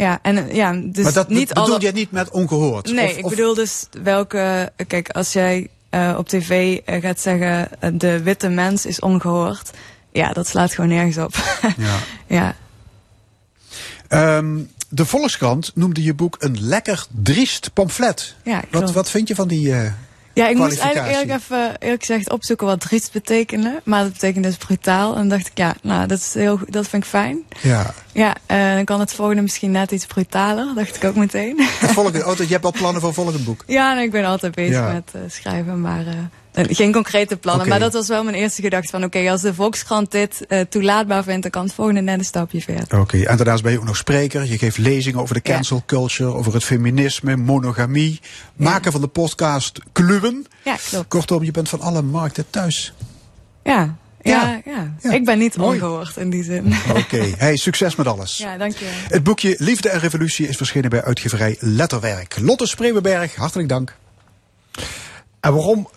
Ja, 0.03 0.19
en 0.23 0.55
ja, 0.55 0.73
dus 0.73 1.05
maar 1.05 1.13
dat 1.13 1.29
niet 1.29 1.49
bedoel 1.49 1.65
alle... 1.65 1.81
jij 1.81 1.93
niet 1.93 2.11
met 2.11 2.31
ongehoord? 2.31 2.93
Nee, 2.93 3.11
of, 3.11 3.17
ik 3.17 3.25
of... 3.25 3.31
bedoel 3.31 3.55
dus 3.55 3.87
welke... 4.03 4.73
Kijk, 4.87 5.09
als 5.09 5.33
jij 5.33 5.69
uh, 5.91 6.15
op 6.19 6.29
tv 6.29 6.81
uh, 6.87 7.03
gaat 7.03 7.21
zeggen... 7.21 7.69
Uh, 7.85 7.91
de 7.93 8.23
witte 8.23 8.49
mens 8.49 8.87
is 8.87 9.01
ongehoord... 9.01 9.71
Ja, 10.13 10.33
dat 10.33 10.47
slaat 10.47 10.75
gewoon 10.75 10.91
nergens 10.91 11.19
op. 11.19 11.35
ja. 11.77 11.99
ja. 14.09 14.37
Um, 14.37 14.71
de 14.89 15.07
Volkskrant 15.07 15.71
noemde 15.75 16.03
je 16.03 16.15
boek 16.15 16.37
een 16.39 16.57
lekker 16.61 17.07
driest 17.09 17.73
pamflet. 17.73 18.35
Ja, 18.45 18.63
wat, 18.71 18.93
wat 18.93 19.11
vind 19.11 19.29
je 19.29 19.35
van 19.35 19.49
die... 19.49 19.75
Ja, 20.35 20.49
ik 20.49 20.57
moest 20.57 20.79
eigenlijk 20.79 21.13
eerlijk 21.13 21.41
even 21.41 21.77
eerlijk 21.79 22.05
gezegd 22.05 22.31
opzoeken 22.31 22.67
wat 22.67 22.81
driest 22.81 23.13
betekende. 23.13 23.81
Maar 23.85 24.03
dat 24.03 24.13
betekent 24.13 24.45
dus 24.45 24.57
brutaal. 24.57 25.17
En 25.17 25.29
dacht 25.29 25.47
ik, 25.47 25.59
ja, 25.59 25.75
nou, 25.83 26.07
dat, 26.07 26.19
is 26.19 26.35
heel, 26.35 26.59
dat 26.67 26.89
vind 26.89 27.03
ik 27.03 27.09
fijn. 27.09 27.39
Ja. 27.61 27.95
Ja, 28.13 28.37
uh, 28.51 28.75
dan 28.75 28.85
kan 28.85 29.01
het 29.01 29.15
volgende 29.15 29.43
misschien 29.43 29.71
net 29.71 29.91
iets 29.91 30.07
brutaler. 30.07 30.75
Dacht 30.75 30.97
ik 30.97 31.05
ook 31.05 31.17
meteen. 31.17 31.61
Het 31.61 31.91
volgende, 31.91 32.27
oh, 32.27 32.37
je 32.37 32.47
hebt 32.47 32.65
al 32.65 32.73
plannen 32.73 33.01
voor 33.01 33.11
het 33.11 33.19
volgende 33.19 33.43
boek? 33.43 33.65
Ja, 33.67 33.95
nee, 33.95 34.05
ik 34.05 34.11
ben 34.11 34.25
altijd 34.25 34.55
bezig 34.55 34.75
ja. 34.75 34.93
met 34.93 35.13
uh, 35.17 35.23
schrijven, 35.27 35.81
maar... 35.81 36.07
Uh, 36.07 36.15
geen 36.53 36.93
concrete 36.93 37.37
plannen, 37.37 37.67
okay. 37.67 37.79
maar 37.79 37.91
dat 37.91 37.99
was 37.99 38.09
wel 38.09 38.25
mijn 38.25 38.37
eerste 38.37 38.63
gedachte 38.63 38.89
van 38.89 39.05
oké, 39.05 39.17
okay, 39.19 39.31
als 39.31 39.43
de 39.43 39.55
Volkskrant 39.55 40.11
dit 40.11 40.45
uh, 40.49 40.61
toelaatbaar 40.61 41.23
vindt, 41.23 41.43
dan 41.43 41.51
kan 41.51 41.65
het 41.65 41.75
volgende 41.75 42.01
net 42.01 42.19
een 42.19 42.25
stapje 42.25 42.61
verder. 42.61 42.85
Oké, 42.85 42.97
okay. 42.97 43.23
en 43.23 43.37
daarnaast 43.37 43.63
ben 43.63 43.73
je 43.73 43.79
ook 43.79 43.85
nog 43.85 43.97
spreker. 43.97 44.45
Je 44.45 44.59
geeft 44.59 44.79
lezingen 44.79 45.21
over 45.21 45.35
de 45.35 45.43
cancel 45.43 45.77
ja. 45.77 45.83
culture, 45.87 46.33
over 46.33 46.55
het 46.55 46.65
feminisme, 46.65 47.37
monogamie. 47.37 48.21
Maken 48.57 48.85
ja. 48.85 48.91
van 48.91 49.01
de 49.01 49.07
podcast 49.07 49.81
Kluwen. 49.93 50.47
Ja, 50.65 50.77
klopt. 50.91 51.09
Kortom, 51.09 51.45
je 51.45 51.51
bent 51.51 51.69
van 51.69 51.81
alle 51.81 52.03
markten 52.03 52.45
thuis. 52.51 52.93
Ja, 53.63 53.97
ja, 54.23 54.61
ja. 54.65 54.93
ja. 55.01 55.13
Ik 55.13 55.25
ben 55.25 55.39
niet 55.39 55.57
Mooi. 55.57 55.75
ongehoord 55.75 56.17
in 56.17 56.31
die 56.31 56.45
zin. 56.45 56.75
Oké, 56.89 56.99
okay. 56.99 57.35
hey, 57.39 57.57
succes 57.57 57.97
met 57.97 58.07
alles. 58.07 58.39
Ja, 58.39 58.57
dankjewel. 58.57 58.95
Het 59.09 59.23
boekje 59.23 59.55
Liefde 59.59 59.89
en 59.89 59.99
Revolutie 59.99 60.49
is 60.49 60.57
verschenen 60.57 60.91
bij 60.91 61.03
uitgeverij 61.03 61.57
Letterwerk. 61.61 62.37
Lotte 62.41 62.67
Spreeuwenberg, 62.67 63.35
hartelijk 63.35 63.69
dank. 63.69 63.97
En 65.41 65.55
waarom 65.55 65.89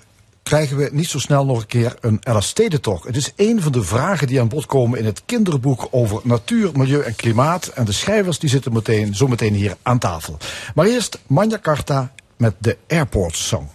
krijgen 0.45 0.77
we 0.77 0.89
niet 0.91 1.09
zo 1.09 1.19
snel 1.19 1.45
nog 1.45 1.59
een 1.59 1.65
keer 1.65 1.95
een 1.99 2.19
LSD-tocht. 2.23 3.05
Het 3.05 3.15
is 3.15 3.31
een 3.35 3.61
van 3.61 3.71
de 3.71 3.83
vragen 3.83 4.27
die 4.27 4.39
aan 4.39 4.47
bod 4.47 4.65
komen 4.65 4.99
in 4.99 5.05
het 5.05 5.21
kinderboek 5.25 5.87
over 5.91 6.19
natuur, 6.23 6.69
milieu 6.73 7.01
en 7.01 7.15
klimaat. 7.15 7.67
En 7.67 7.85
de 7.85 7.91
schrijvers 7.91 8.39
die 8.39 8.49
zitten 8.49 8.73
meteen, 8.73 9.15
zo 9.15 9.27
meteen 9.27 9.53
hier 9.53 9.75
aan 9.81 9.99
tafel. 9.99 10.37
Maar 10.75 10.85
eerst 10.85 11.19
Manja 11.27 11.59
Carta 11.61 12.11
met 12.37 12.53
de 12.59 12.77
Airport 12.87 13.35
Song. 13.35 13.67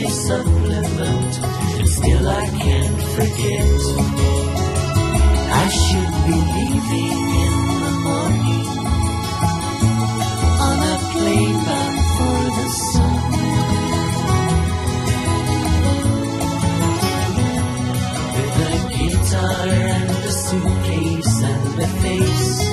Sunday 0.00 0.08
supplement. 0.08 1.38
And 1.78 1.88
still 1.88 2.28
I 2.28 2.46
can't 2.46 3.02
forget. 3.16 3.80
I 5.52 5.68
should 5.68 6.12
be 6.26 6.36
leaving 6.56 7.20
in 7.44 7.56
the 7.84 7.92
morning 8.06 8.68
on 10.66 10.78
a 10.78 10.98
plane 11.12 11.64
bound 11.66 12.00
for 12.16 12.40
the 12.56 12.68
sun. 12.88 13.20
With 18.36 18.68
a 18.68 18.78
guitar 18.96 19.68
and 19.68 20.10
a 20.10 20.32
suitcase 20.32 21.42
and 21.42 21.80
a 21.80 21.88
face 22.02 22.69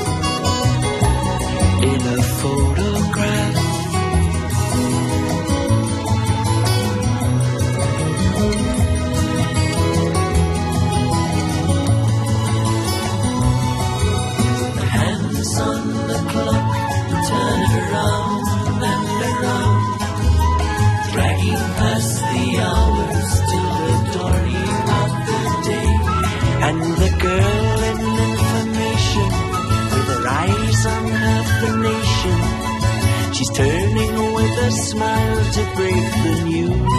a 34.67 34.71
smile 34.71 35.43
to 35.55 35.63
break 35.75 36.05
the 36.23 36.33
news. 36.49 36.91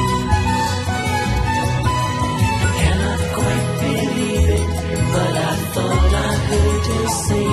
I 2.65 2.69
cannot 2.81 3.21
quite 3.39 3.69
believe 3.83 4.49
it, 4.59 4.69
but 5.13 5.35
I 5.37 5.55
thought 5.75 6.13
I 6.29 6.33
heard 6.49 6.85
her 6.93 7.07
say. 7.27 7.51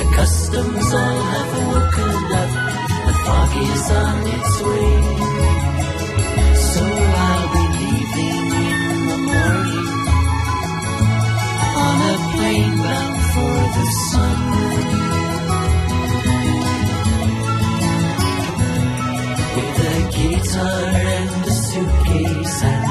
The 0.00 0.08
customs 0.18 0.88
all 1.00 1.20
have 1.32 1.50
woken 1.70 2.18
up, 2.42 2.52
the 3.06 3.14
fog 3.24 3.52
is 3.72 3.86
on 4.04 4.16
its 4.36 4.54
way. 4.68 4.94
So 6.72 6.84
I'll 7.26 7.48
be 7.56 7.64
leaving 7.80 8.48
in 8.68 8.80
the 9.10 9.18
morning 9.30 9.88
on 11.86 11.96
a 12.12 12.16
plane 12.32 12.76
bound 12.84 13.18
for 13.32 13.56
the 13.76 13.86
sun. 14.10 14.23
Guitar 20.54 20.70
and 20.70 21.46
a 21.46 21.50
suitcase 21.50 22.83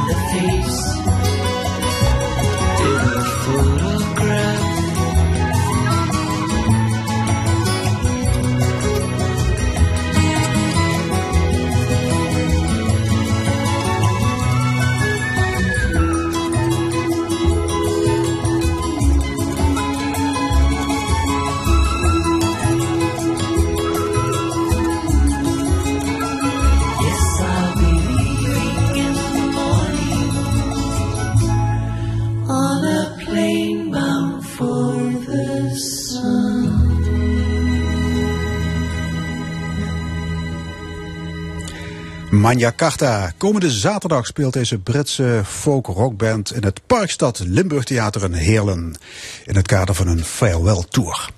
Manja 42.43 42.71
Carta. 42.75 43.31
Komende 43.37 43.71
zaterdag 43.71 44.25
speelt 44.25 44.53
deze 44.53 44.79
Britse 44.79 45.41
folk 45.45 45.87
rockband 45.87 46.53
in 46.53 46.63
het 46.63 46.81
Parkstad 46.87 47.39
Limburg 47.45 47.83
Theater 47.83 48.23
in 48.23 48.33
Heerlen. 48.33 48.95
In 49.45 49.55
het 49.55 49.67
kader 49.67 49.95
van 49.95 50.07
een 50.07 50.23
farewell 50.23 50.83
tour. 50.89 51.29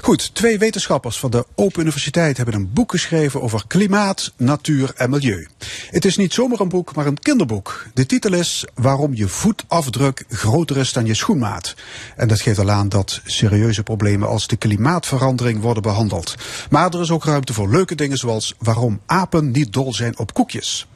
Goed, 0.00 0.34
twee 0.34 0.58
wetenschappers 0.58 1.18
van 1.18 1.30
de 1.30 1.46
Open 1.54 1.80
Universiteit 1.80 2.36
hebben 2.36 2.54
een 2.54 2.72
boek 2.72 2.90
geschreven 2.90 3.42
over 3.42 3.64
klimaat, 3.66 4.32
natuur 4.36 4.92
en 4.96 5.10
milieu. 5.10 5.48
Het 5.90 6.04
is 6.04 6.16
niet 6.16 6.32
zomaar 6.32 6.60
een 6.60 6.68
boek, 6.68 6.94
maar 6.94 7.06
een 7.06 7.18
kinderboek. 7.18 7.86
De 7.94 8.06
titel 8.06 8.32
is 8.32 8.64
Waarom 8.74 9.14
je 9.14 9.28
voetafdruk 9.28 10.24
groter 10.28 10.76
is 10.76 10.92
dan 10.92 11.06
je 11.06 11.14
schoenmaat. 11.14 11.74
En 12.16 12.28
dat 12.28 12.40
geeft 12.40 12.58
al 12.58 12.70
aan 12.70 12.88
dat 12.88 13.20
serieuze 13.24 13.82
problemen 13.82 14.28
als 14.28 14.46
de 14.46 14.56
klimaatverandering 14.56 15.60
worden 15.60 15.82
behandeld. 15.82 16.34
Maar 16.70 16.94
er 16.94 17.00
is 17.00 17.10
ook 17.10 17.24
ruimte 17.24 17.52
voor 17.52 17.70
leuke 17.70 17.94
dingen 17.94 18.18
zoals 18.18 18.54
waarom 18.58 19.00
apen 19.06 19.50
niet 19.50 19.72
dol 19.72 19.94
zijn 19.94 20.18
op 20.18 20.34
koekjes. 20.34 20.86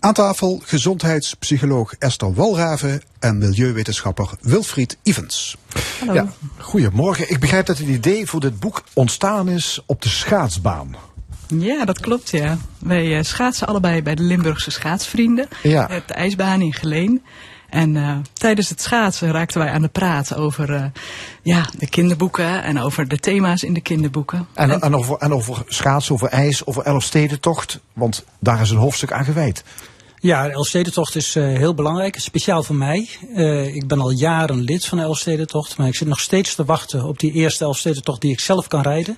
Aan 0.00 0.12
tafel 0.12 0.60
gezondheidspsycholoog 0.64 1.94
Esther 1.98 2.34
Walraven 2.34 3.02
en 3.18 3.38
milieuwetenschapper 3.38 4.30
Wilfried 4.40 4.98
Ivens. 5.02 5.56
Ja, 6.12 6.26
goedemorgen. 6.58 7.30
Ik 7.30 7.40
begrijp 7.40 7.66
dat 7.66 7.78
het 7.78 7.86
idee 7.88 8.26
voor 8.26 8.40
dit 8.40 8.60
boek 8.60 8.84
ontstaan 8.94 9.48
is 9.48 9.82
op 9.86 10.02
de 10.02 10.08
schaatsbaan. 10.08 10.94
Ja, 11.46 11.84
dat 11.84 12.00
klopt, 12.00 12.30
ja. 12.30 12.58
Wij 12.78 13.16
eh, 13.18 13.24
schaatsen 13.24 13.66
allebei 13.66 14.02
bij 14.02 14.14
de 14.14 14.22
Limburgse 14.22 14.70
Schaatsvrienden. 14.70 15.48
Ja. 15.62 15.88
eh, 15.88 16.00
De 16.06 16.14
ijsbaan 16.14 16.60
in 16.60 16.74
Geleen. 16.74 17.22
En 17.68 17.96
eh, 17.96 18.16
tijdens 18.32 18.68
het 18.68 18.82
schaatsen 18.82 19.30
raakten 19.30 19.60
wij 19.60 19.70
aan 19.70 19.82
de 19.82 19.88
praat 19.88 20.34
over 20.34 20.92
ja, 21.42 21.66
de 21.78 21.88
kinderboeken 21.88 22.62
en 22.62 22.80
over 22.80 23.08
de 23.08 23.18
thema's 23.18 23.62
in 23.62 23.74
de 23.74 23.80
kinderboeken. 23.80 24.46
En, 24.54 24.80
en, 24.80 24.94
over, 24.96 25.16
en 25.16 25.32
over 25.32 25.62
schaatsen, 25.66 26.14
over 26.14 26.28
ijs, 26.28 26.66
over 26.66 26.82
Elfstedentocht. 26.82 27.80
Want 27.92 28.24
daar 28.38 28.60
is 28.60 28.70
een 28.70 28.76
hoofdstuk 28.76 29.12
aan 29.12 29.24
gewijd. 29.24 29.64
Ja, 30.22 30.46
de 30.46 30.52
Elfstedentocht 30.52 31.16
is 31.16 31.36
eh, 31.36 31.44
heel 31.44 31.74
belangrijk, 31.74 32.18
speciaal 32.18 32.62
voor 32.62 32.76
mij. 32.76 33.08
Eh, 33.34 33.74
ik 33.74 33.86
ben 33.86 34.00
al 34.00 34.10
jaren 34.10 34.60
lid 34.60 34.84
van 34.84 34.98
de 34.98 35.04
Elfstedentocht, 35.04 35.76
maar 35.76 35.86
ik 35.86 35.94
zit 35.94 36.08
nog 36.08 36.20
steeds 36.20 36.54
te 36.54 36.64
wachten 36.64 37.04
op 37.04 37.18
die 37.18 37.32
eerste 37.32 37.64
Elfstedentocht 37.64 38.20
die 38.20 38.32
ik 38.32 38.40
zelf 38.40 38.66
kan 38.66 38.82
rijden. 38.82 39.16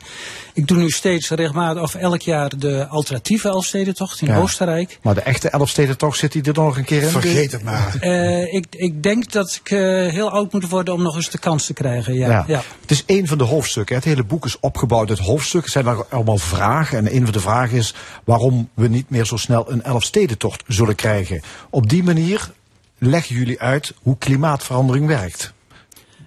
Ik 0.55 0.67
doe 0.67 0.77
nu 0.77 0.91
steeds 0.91 1.31
regelmatig, 1.31 1.83
of 1.83 1.95
elk 1.95 2.21
jaar, 2.23 2.59
de 2.59 2.87
alternatieve 2.89 3.49
Elfstedentocht 3.49 4.21
in 4.21 4.27
Ja. 4.29 4.39
Oostenrijk. 4.39 4.99
Maar 5.03 5.15
de 5.15 5.21
echte 5.21 5.49
Elfstedentocht 5.49 6.19
zit 6.19 6.33
die 6.33 6.43
er 6.43 6.55
nog 6.55 6.77
een 6.77 6.85
keer 6.85 7.03
in. 7.03 7.09
Vergeet 7.09 7.53
het 7.53 7.63
maar. 7.63 7.97
Eh, 8.01 8.55
ik, 8.55 8.67
ik 8.71 9.03
denk 9.03 9.33
dat 9.33 9.61
ik 9.65 9.71
eh, 9.71 9.79
heel 10.13 10.31
oud 10.31 10.53
moet 10.53 10.69
worden 10.69 10.95
om 10.95 11.03
nog 11.03 11.17
eens 11.17 11.31
de 11.31 11.39
kans 11.39 11.67
te 11.67 11.73
krijgen. 11.73 12.15
Ja, 12.15 12.29
Ja. 12.29 12.45
ja. 12.47 12.63
Het 12.81 12.91
is 12.91 13.05
één 13.07 13.27
van 13.27 13.39
de 13.39 13.45
hoofdstukken. 13.45 13.97
Het 13.97 14.05
hele 14.05 14.25
boek 14.25 14.45
is 14.45 14.57
opgebouwd 14.61 15.09
uit 15.09 15.19
hoofdstukken. 15.19 15.73
Er 15.75 15.83
zijn 15.83 15.97
er 15.97 16.05
allemaal 16.11 16.39
vragen. 16.39 16.99
En 16.99 17.15
een 17.15 17.23
van 17.25 17.33
de 17.33 17.41
vragen 17.41 17.77
is 17.77 17.95
waarom 18.25 18.69
we 18.75 18.89
niet 18.89 19.11
meer 19.11 19.25
zo 19.25 19.37
snel 19.37 19.71
een 19.71 19.83
Elfstedentocht 19.83 20.63
zullen 20.67 20.92
krijgen. 20.95 21.41
Op 21.71 21.89
die 21.89 22.03
manier 22.03 22.51
leggen 22.99 23.37
jullie 23.37 23.61
uit 23.61 23.95
hoe 24.03 24.19
klimaatverandering 24.19 25.07
werkt. 25.07 25.53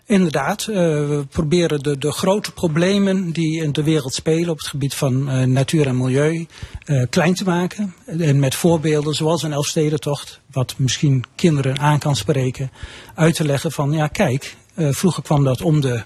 Inderdaad, 0.07 0.61
eh, 0.61 0.75
we 0.75 1.25
proberen 1.29 1.83
de, 1.83 1.97
de 1.97 2.11
grote 2.11 2.51
problemen 2.51 3.31
die 3.31 3.61
in 3.61 3.71
de 3.71 3.83
wereld 3.83 4.13
spelen 4.13 4.49
op 4.49 4.57
het 4.57 4.67
gebied 4.67 4.93
van 4.93 5.29
eh, 5.29 5.43
natuur 5.43 5.87
en 5.87 5.97
milieu 5.97 6.45
eh, 6.85 7.03
klein 7.09 7.33
te 7.33 7.43
maken. 7.43 7.95
En 8.05 8.39
met 8.39 8.55
voorbeelden 8.55 9.15
zoals 9.15 9.43
een 9.43 9.53
Elfstedentocht, 9.53 10.39
wat 10.51 10.73
misschien 10.77 11.23
kinderen 11.35 11.79
aan 11.79 11.99
kan 11.99 12.15
spreken, 12.15 12.71
uit 13.15 13.35
te 13.35 13.45
leggen 13.45 13.71
van 13.71 13.91
ja 13.91 14.07
kijk, 14.07 14.55
vroeger 14.75 15.23
kwam 15.23 15.43
dat 15.43 15.61
om 15.61 15.81
de 15.81 16.03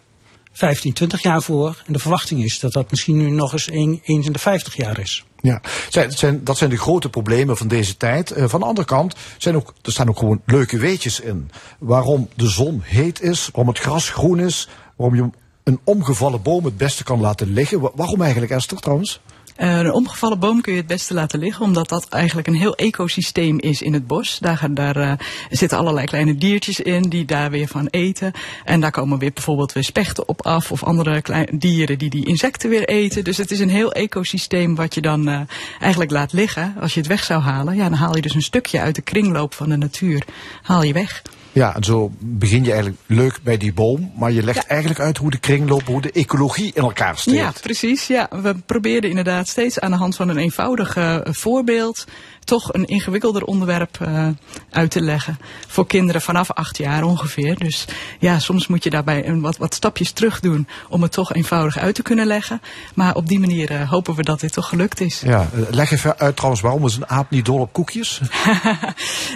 15, 0.51 0.93
20 0.93 1.21
jaar 1.21 1.41
voor. 1.41 1.83
En 1.85 1.93
de 1.93 1.99
verwachting 1.99 2.43
is 2.43 2.59
dat 2.59 2.71
dat 2.71 2.91
misschien 2.91 3.17
nu 3.17 3.29
nog 3.29 3.51
eens 3.51 3.71
een, 3.71 4.01
eens 4.03 4.25
in 4.25 4.31
de 4.31 4.39
50 4.39 4.75
jaar 4.75 4.99
is. 4.99 5.23
Ja, 5.41 5.61
zijn, 6.09 6.43
dat 6.43 6.57
zijn 6.57 6.69
de 6.69 6.77
grote 6.77 7.09
problemen 7.09 7.57
van 7.57 7.67
deze 7.67 7.97
tijd. 7.97 8.31
Eh, 8.31 8.47
van 8.47 8.59
de 8.59 8.65
andere 8.65 8.87
kant 8.87 9.15
zijn 9.37 9.55
ook, 9.55 9.73
er 9.81 9.91
staan 9.91 10.09
ook 10.09 10.17
gewoon 10.19 10.41
leuke 10.45 10.77
weetjes 10.77 11.19
in. 11.19 11.51
Waarom 11.79 12.29
de 12.35 12.47
zon 12.47 12.81
heet 12.83 13.21
is, 13.21 13.49
waarom 13.53 13.73
het 13.73 13.81
gras 13.83 14.09
groen 14.09 14.39
is, 14.39 14.67
waarom 14.95 15.15
je 15.15 15.29
een 15.63 15.79
omgevallen 15.83 16.41
boom 16.41 16.65
het 16.65 16.77
beste 16.77 17.03
kan 17.03 17.19
laten 17.19 17.53
liggen. 17.53 17.79
Wa- 17.79 17.91
waarom 17.95 18.21
eigenlijk, 18.21 18.51
Esther, 18.51 18.77
trouwens? 18.77 19.21
Eh, 19.59 19.77
een 19.77 19.93
omgevallen 19.93 20.39
boom 20.39 20.61
kun 20.61 20.73
je 20.73 20.79
het 20.79 20.87
beste 20.87 21.13
laten 21.13 21.39
liggen, 21.39 21.65
omdat 21.65 21.89
dat 21.89 22.07
eigenlijk 22.09 22.47
een 22.47 22.55
heel 22.55 22.75
ecosysteem 22.75 23.59
is 23.59 23.81
in 23.81 23.93
het 23.93 24.07
bos. 24.07 24.37
Daar, 24.39 24.67
daar 24.71 24.95
eh, 24.95 25.11
zitten 25.49 25.77
allerlei 25.77 26.05
kleine 26.05 26.35
diertjes 26.35 26.79
in 26.79 27.01
die 27.01 27.25
daar 27.25 27.51
weer 27.51 27.67
van 27.67 27.87
eten. 27.87 28.31
En 28.65 28.79
daar 28.79 28.91
komen 28.91 29.19
weer 29.19 29.31
bijvoorbeeld 29.33 29.73
weer 29.73 29.83
spechten 29.83 30.27
op 30.27 30.45
af 30.45 30.71
of 30.71 30.83
andere 30.83 31.21
kleine 31.21 31.57
dieren 31.57 31.97
die 31.97 32.09
die 32.09 32.25
insecten 32.25 32.69
weer 32.69 32.87
eten. 32.87 33.23
Dus 33.23 33.37
het 33.37 33.51
is 33.51 33.59
een 33.59 33.69
heel 33.69 33.91
ecosysteem 33.91 34.75
wat 34.75 34.93
je 34.93 35.01
dan 35.01 35.27
eh, 35.27 35.41
eigenlijk 35.79 36.11
laat 36.11 36.33
liggen. 36.33 36.75
Als 36.79 36.93
je 36.93 36.99
het 36.99 37.09
weg 37.09 37.23
zou 37.23 37.41
halen, 37.41 37.75
ja, 37.75 37.89
dan 37.89 37.97
haal 37.97 38.15
je 38.15 38.21
dus 38.21 38.35
een 38.35 38.41
stukje 38.41 38.79
uit 38.79 38.95
de 38.95 39.01
kringloop 39.01 39.53
van 39.53 39.69
de 39.69 39.77
natuur. 39.77 40.25
Haal 40.61 40.83
je 40.83 40.93
weg. 40.93 41.21
Ja, 41.59 41.75
en 41.75 41.83
zo 41.83 42.11
begin 42.19 42.63
je 42.63 42.71
eigenlijk 42.71 43.01
leuk 43.05 43.39
bij 43.43 43.57
die 43.57 43.73
boom, 43.73 44.11
maar 44.15 44.31
je 44.31 44.43
legt 44.43 44.67
eigenlijk 44.67 44.99
uit 44.99 45.17
hoe 45.17 45.31
de 45.31 45.37
kringloop, 45.37 45.87
hoe 45.87 46.01
de 46.01 46.11
ecologie 46.11 46.71
in 46.73 46.81
elkaar 46.81 47.17
steekt. 47.17 47.37
Ja, 47.37 47.51
precies. 47.61 48.07
Ja, 48.07 48.29
we 48.41 48.55
probeerden 48.65 49.09
inderdaad 49.09 49.47
steeds 49.47 49.79
aan 49.79 49.91
de 49.91 49.97
hand 49.97 50.15
van 50.15 50.29
een 50.29 50.37
eenvoudig 50.37 50.95
eh, 50.95 51.17
voorbeeld 51.23 52.05
toch 52.49 52.73
een 52.73 52.85
ingewikkelder 52.85 53.43
onderwerp 53.43 53.97
eh, 54.01 54.27
uit 54.69 54.91
te 54.91 55.01
leggen. 55.01 55.39
Voor 55.67 55.87
kinderen 55.87 56.21
vanaf 56.21 56.51
acht 56.51 56.77
jaar 56.77 57.03
ongeveer. 57.03 57.57
Dus 57.57 57.85
ja, 58.19 58.39
soms 58.39 58.67
moet 58.67 58.83
je 58.83 58.89
daarbij 58.89 59.27
een 59.27 59.41
wat, 59.41 59.57
wat 59.57 59.73
stapjes 59.73 60.11
terug 60.11 60.39
doen 60.39 60.67
om 60.89 61.01
het 61.01 61.11
toch 61.11 61.33
eenvoudig 61.33 61.77
uit 61.77 61.95
te 61.95 62.01
kunnen 62.01 62.25
leggen. 62.25 62.61
Maar 62.93 63.15
op 63.15 63.27
die 63.27 63.39
manier 63.39 63.71
eh, 63.71 63.89
hopen 63.89 64.15
we 64.15 64.23
dat 64.23 64.39
dit 64.39 64.53
toch 64.53 64.69
gelukt 64.69 65.01
is. 65.01 65.21
Ja, 65.25 65.47
eh, 65.53 65.61
leg 65.69 65.91
even 65.91 66.19
uit 66.19 66.35
trouwens, 66.35 66.61
waarom 66.61 66.85
is 66.85 66.95
een 66.95 67.09
aap 67.09 67.29
niet 67.29 67.45
dol 67.45 67.59
op 67.59 67.73
koekjes? 67.73 68.19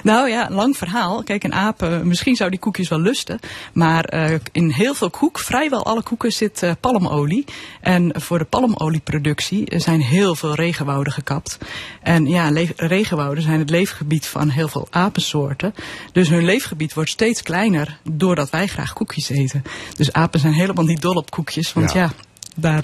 Nou 0.03 0.30
ja, 0.30 0.47
lang 0.49 0.78
verhaal. 0.78 1.24
Kijk, 1.24 1.43
een 1.43 1.53
aap, 1.53 1.89
misschien 2.03 2.36
zou 2.36 2.49
die 2.49 2.59
koekjes 2.59 2.89
wel 2.89 2.99
lusten. 2.99 3.39
Maar 3.74 4.14
in 4.51 4.70
heel 4.70 4.93
veel 4.93 5.09
koek, 5.09 5.39
vrijwel 5.39 5.86
alle 5.86 6.03
koeken, 6.03 6.32
zit 6.32 6.66
palmolie. 6.80 7.45
En 7.82 8.22
voor 8.22 8.38
de 8.38 8.45
palmolieproductie 8.45 9.80
zijn 9.80 10.01
heel 10.01 10.36
veel 10.36 10.55
regenwouden 10.55 11.14
gekapt. 11.14 11.57
En 12.01 12.26
ja, 12.26 12.51
le- 12.51 12.74
regenwouden 13.04 13.43
zijn 13.43 13.60
het 13.60 13.70
leefgebied 13.70 14.26
van 14.26 14.49
heel 14.49 14.68
veel 14.68 14.88
apensoorten. 14.89 15.74
Dus 16.12 16.30
hun 16.30 16.45
leefgebied 16.45 16.93
wordt 16.93 17.10
steeds 17.10 17.41
kleiner 17.41 17.97
doordat 18.04 18.49
wij 18.49 18.68
graag 18.68 18.93
koekjes 18.93 19.30
eten. 19.30 19.64
Dus 19.95 20.14
apen 20.14 20.39
zijn 20.39 20.54
helemaal 20.54 20.86
niet 20.86 21.01
dol 21.01 21.16
op 21.16 21.32
koekjes. 21.32 21.74
Want 21.74 21.91
Ja. 21.91 21.99
ja, 21.99 22.12
daar 22.56 22.84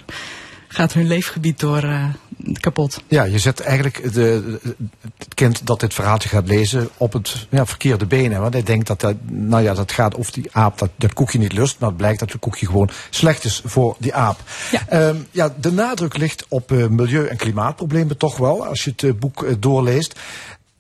gaat 0.71 0.93
hun 0.93 1.07
leefgebied 1.07 1.59
door 1.59 1.83
eh, 1.83 2.03
kapot. 2.59 3.01
Ja, 3.07 3.23
je 3.23 3.39
zet 3.39 3.59
eigenlijk 3.59 4.03
de, 4.03 4.11
de- 4.13 4.75
het 5.17 5.33
kind 5.33 5.65
dat 5.67 5.79
dit 5.79 5.93
verhaaltje 5.93 6.29
gaat 6.29 6.47
lezen 6.47 6.89
op 6.97 7.13
het 7.13 7.47
ja, 7.49 7.65
verkeerde 7.65 8.05
been. 8.05 8.31
hè. 8.31 8.39
Want 8.39 8.53
hij 8.53 8.63
denkt 8.63 8.87
dat, 8.87 8.99
dat, 8.99 9.15
nou 9.29 9.63
ja, 9.63 9.73
dat 9.73 9.91
gaat 9.91 10.15
of 10.15 10.31
die 10.31 10.49
aap 10.51 10.77
dat, 10.79 10.89
dat 10.95 11.13
koekje 11.13 11.39
niet 11.39 11.53
lust. 11.53 11.79
Maar 11.79 11.89
het 11.89 11.97
blijkt 11.97 12.19
dat 12.19 12.31
het 12.31 12.41
koekje 12.41 12.65
gewoon 12.65 12.89
slecht 13.09 13.43
is 13.43 13.61
voor 13.65 13.95
die 13.99 14.13
aap. 14.13 14.39
Ja. 14.71 14.87
Ehm, 14.87 15.15
ja, 15.31 15.53
de 15.59 15.71
nadruk 15.71 16.17
ligt 16.17 16.45
op 16.49 16.71
eh, 16.71 16.87
milieu- 16.87 17.25
en 17.27 17.37
klimaatproblemen 17.37 18.17
toch 18.17 18.37
wel, 18.37 18.65
als 18.65 18.83
je 18.83 18.89
het 18.91 19.03
eh, 19.03 19.11
boek 19.19 19.61
doorleest. 19.61 20.19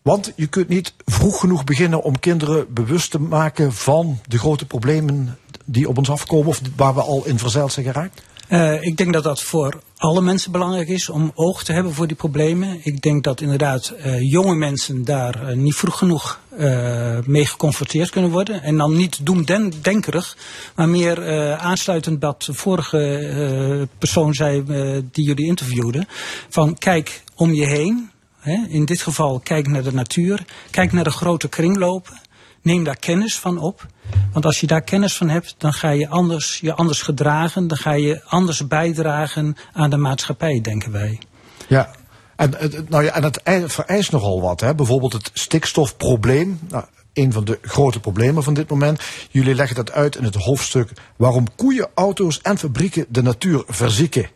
Want 0.01 0.31
je 0.35 0.47
kunt 0.47 0.67
niet 0.67 0.93
vroeg 1.05 1.39
genoeg 1.39 1.63
beginnen 1.63 2.01
om 2.03 2.19
kinderen 2.19 2.73
bewust 2.73 3.11
te 3.11 3.19
maken 3.19 3.73
van 3.73 4.19
de 4.27 4.37
grote 4.39 4.65
problemen 4.65 5.37
die 5.65 5.89
op 5.89 5.97
ons 5.97 6.09
afkomen 6.09 6.47
of 6.47 6.61
waar 6.75 6.93
we 6.93 7.01
al 7.01 7.25
in 7.25 7.39
verzeild 7.39 7.71
zijn 7.73 7.85
geraakt. 7.85 8.21
Eh, 8.49 8.81
ik 8.81 8.97
denk 8.97 9.13
dat 9.13 9.23
dat 9.23 9.41
voor 9.41 9.79
alle 9.97 10.21
mensen 10.21 10.51
belangrijk 10.51 10.87
is 10.87 11.09
om 11.09 11.31
oog 11.35 11.63
te 11.63 11.73
hebben 11.73 11.93
voor 11.93 12.07
die 12.07 12.15
problemen. 12.15 12.79
Ik 12.83 13.01
denk 13.01 13.23
dat 13.23 13.41
inderdaad 13.41 13.89
eh, 13.89 14.31
jonge 14.31 14.55
mensen 14.55 15.05
daar 15.05 15.47
eh, 15.47 15.55
niet 15.55 15.75
vroeg 15.75 15.97
genoeg 15.97 16.39
mee 17.25 17.45
geconfronteerd 17.45 18.09
kunnen 18.09 18.31
worden. 18.31 18.61
En 18.63 18.77
dan 18.77 18.97
niet 18.97 19.25
doemdenkerig, 19.25 20.37
maar 20.75 20.89
meer 20.89 21.27
aansluitend 21.57 22.21
wat 22.21 22.43
de 22.43 22.53
vorige 22.53 23.87
persoon 23.97 24.33
zei 24.33 24.63
die 25.11 25.25
jullie 25.25 25.45
interviewden. 25.45 26.07
Van 26.49 26.77
kijk 26.77 27.23
om 27.35 27.53
je 27.53 27.65
heen. 27.65 28.09
Hè, 28.39 28.65
in 28.69 28.85
dit 28.85 29.01
geval 29.01 29.39
kijk 29.39 29.67
naar 29.67 29.83
de 29.83 29.93
natuur. 29.93 30.45
Kijk 30.71 30.91
naar 30.91 31.03
de 31.03 31.09
grote 31.09 31.49
kringlopen. 31.49 32.19
Neem 32.69 32.83
daar 32.83 32.99
kennis 32.99 33.39
van 33.39 33.57
op. 33.57 33.85
Want 34.33 34.45
als 34.45 34.59
je 34.59 34.67
daar 34.67 34.81
kennis 34.81 35.17
van 35.17 35.29
hebt, 35.29 35.55
dan 35.57 35.73
ga 35.73 35.89
je 35.89 36.07
anders, 36.07 36.59
je 36.59 36.73
anders 36.73 37.01
gedragen. 37.01 37.67
Dan 37.67 37.77
ga 37.77 37.91
je 37.91 38.23
anders 38.25 38.67
bijdragen 38.67 39.55
aan 39.73 39.89
de 39.89 39.97
maatschappij, 39.97 40.61
denken 40.61 40.91
wij. 40.91 41.19
Ja. 41.67 41.91
En, 42.35 42.53
nou 42.89 43.03
ja, 43.03 43.13
en 43.13 43.23
het 43.23 43.37
ei- 43.43 43.69
vereist 43.69 44.11
nogal 44.11 44.41
wat. 44.41 44.59
Hè? 44.59 44.75
Bijvoorbeeld 44.75 45.13
het 45.13 45.31
stikstofprobleem. 45.33 46.59
Nou, 46.67 46.85
een 47.13 47.33
van 47.33 47.45
de 47.45 47.59
grote 47.61 47.99
problemen 47.99 48.43
van 48.43 48.53
dit 48.53 48.69
moment. 48.69 49.01
Jullie 49.29 49.55
leggen 49.55 49.75
dat 49.75 49.91
uit 49.91 50.15
in 50.15 50.23
het 50.23 50.35
hoofdstuk 50.35 50.91
waarom 51.17 51.55
koeien, 51.55 51.89
auto's 51.93 52.41
en 52.41 52.57
fabrieken 52.57 53.05
de 53.09 53.21
natuur 53.21 53.63
verzieken. 53.67 54.29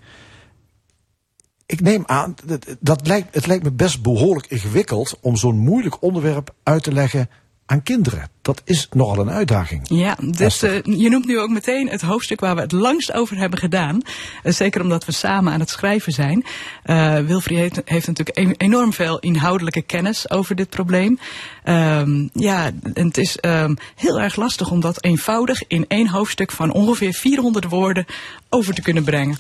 Ik 1.65 1.81
neem 1.81 2.03
aan, 2.05 2.35
dat, 2.43 2.65
dat 2.79 3.07
lijkt, 3.07 3.35
het 3.35 3.45
lijkt 3.45 3.63
me 3.63 3.71
best 3.71 4.01
behoorlijk 4.01 4.47
ingewikkeld 4.47 5.17
om 5.21 5.35
zo'n 5.35 5.57
moeilijk 5.57 6.01
onderwerp 6.01 6.53
uit 6.63 6.83
te 6.83 6.91
leggen 6.91 7.29
aan 7.65 7.83
kinderen. 7.83 8.27
Dat 8.43 8.61
is 8.65 8.87
nogal 8.91 9.19
een 9.19 9.31
uitdaging. 9.31 9.81
Ja, 9.89 10.17
dus 10.21 10.61
eh, 10.61 10.83
je 10.83 11.09
noemt 11.09 11.25
nu 11.25 11.39
ook 11.39 11.49
meteen 11.49 11.89
het 11.89 12.01
hoofdstuk 12.01 12.39
waar 12.39 12.55
we 12.55 12.61
het 12.61 12.71
langst 12.71 13.13
over 13.13 13.37
hebben 13.37 13.59
gedaan. 13.59 14.01
Eh, 14.43 14.53
zeker 14.53 14.81
omdat 14.81 15.05
we 15.05 15.11
samen 15.11 15.53
aan 15.53 15.59
het 15.59 15.69
schrijven 15.69 16.11
zijn. 16.11 16.45
Eh 16.83 17.17
Wilfried 17.17 17.57
heeft, 17.57 17.81
heeft 17.85 18.07
natuurlijk 18.07 18.37
e- 18.37 18.65
enorm 18.65 18.93
veel 18.93 19.19
inhoudelijke 19.19 19.81
kennis 19.81 20.29
over 20.29 20.55
dit 20.55 20.69
probleem. 20.69 21.19
Ehm, 21.63 22.27
ja, 22.33 22.71
en 22.93 23.07
het 23.07 23.17
is 23.17 23.37
ehm, 23.37 23.75
heel 23.95 24.19
erg 24.19 24.35
lastig 24.35 24.71
om 24.71 24.79
dat 24.79 25.03
eenvoudig 25.03 25.63
in 25.67 25.85
één 25.87 26.07
hoofdstuk 26.07 26.51
van 26.51 26.71
ongeveer 26.71 27.13
400 27.13 27.69
woorden 27.69 28.05
over 28.49 28.73
te 28.73 28.81
kunnen 28.81 29.03
brengen. 29.03 29.37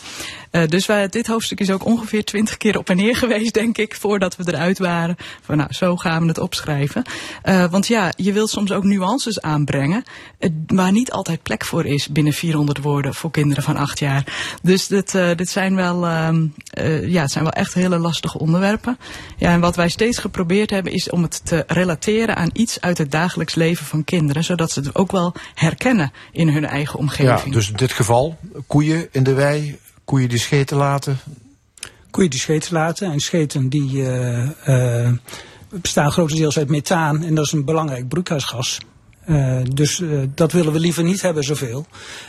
Dus 0.67 0.85
wij, 0.85 1.07
dit 1.07 1.27
hoofdstuk 1.27 1.59
is 1.59 1.71
ook 1.71 1.85
ongeveer 1.85 2.23
twintig 2.23 2.57
keer 2.57 2.77
op 2.77 2.89
en 2.89 2.95
neer 2.95 3.15
geweest, 3.23 3.53
denk 3.53 3.77
ik, 3.77 3.95
voordat 3.95 4.35
we 4.35 4.43
eruit 4.47 4.79
waren. 4.79 5.15
Van 5.41 5.57
nou, 5.57 5.73
zo 5.73 5.95
gaan 5.95 6.21
we 6.21 6.27
het 6.27 6.37
opschrijven. 6.37 7.03
Want 7.69 7.87
ja, 7.87 8.11
je 8.15 8.33
wilt 8.33 8.49
soms 8.49 8.71
ook 8.71 8.83
nuances 8.93 9.41
aanbrengen, 9.41 10.03
eh, 10.37 10.49
waar 10.67 10.91
niet 10.91 11.11
altijd 11.11 11.43
plek 11.43 11.65
voor 11.65 11.85
is 11.85 12.07
binnen 12.07 12.33
400 12.33 12.77
woorden 12.77 13.13
voor 13.13 13.31
kinderen 13.31 13.63
van 13.63 13.77
acht 13.77 13.99
jaar. 13.99 14.57
Dus 14.61 14.87
dit, 14.87 15.15
eh, 15.15 15.35
dit 15.35 15.49
zijn 15.49 15.75
wel, 15.75 16.05
ehm, 16.05 16.45
eh, 16.69 17.07
ja, 17.09 17.21
het 17.21 17.31
zijn 17.31 17.43
wel 17.43 17.53
echt 17.53 17.73
hele 17.73 17.97
lastige 17.97 18.39
onderwerpen. 18.39 18.97
Ja, 19.37 19.51
en 19.51 19.59
wat 19.59 19.75
wij 19.75 19.89
steeds 19.89 20.17
geprobeerd 20.17 20.69
hebben, 20.69 20.91
is 20.93 21.09
om 21.09 21.21
het 21.21 21.45
te 21.45 21.63
relateren 21.67 22.35
aan 22.35 22.49
iets 22.53 22.81
uit 22.81 22.97
het 22.97 23.11
dagelijks 23.11 23.55
leven 23.55 23.85
van 23.85 24.03
kinderen, 24.03 24.43
zodat 24.43 24.71
ze 24.71 24.79
het 24.79 24.95
ook 24.95 25.11
wel 25.11 25.33
herkennen 25.53 26.11
in 26.31 26.49
hun 26.49 26.65
eigen 26.65 26.93
Ja, 26.93 26.99
omgeving. 26.99 27.53
dus 27.53 27.69
in 27.69 27.75
dit 27.75 27.91
geval 27.91 28.37
koeien 28.67 29.07
in 29.11 29.23
de 29.23 29.33
wei, 29.33 29.79
koeien 30.05 30.29
die 30.29 30.39
scheten 30.39 30.77
laten. 30.77 31.19
Koeien 32.11 32.29
die 32.29 32.39
scheten 32.39 32.73
laten. 32.73 33.11
En 33.11 33.19
scheten 33.19 33.69
die 33.69 34.03
bestaan 35.81 36.11
grotendeels 36.11 36.57
uit 36.57 36.69
methaan. 36.69 37.23
En 37.23 37.35
dat 37.35 37.45
is 37.45 37.51
een 37.51 37.65
belangrijk 37.65 38.07
broeikasgas. 38.07 38.79
Eh, 39.25 39.57
dus 39.73 40.01
eh, 40.01 40.09
dat 40.35 40.51
willen 40.51 40.73
we 40.73 40.79
liever 40.79 41.03
niet 41.03 41.21
hebben 41.21 41.43
zoveel. 41.43 41.85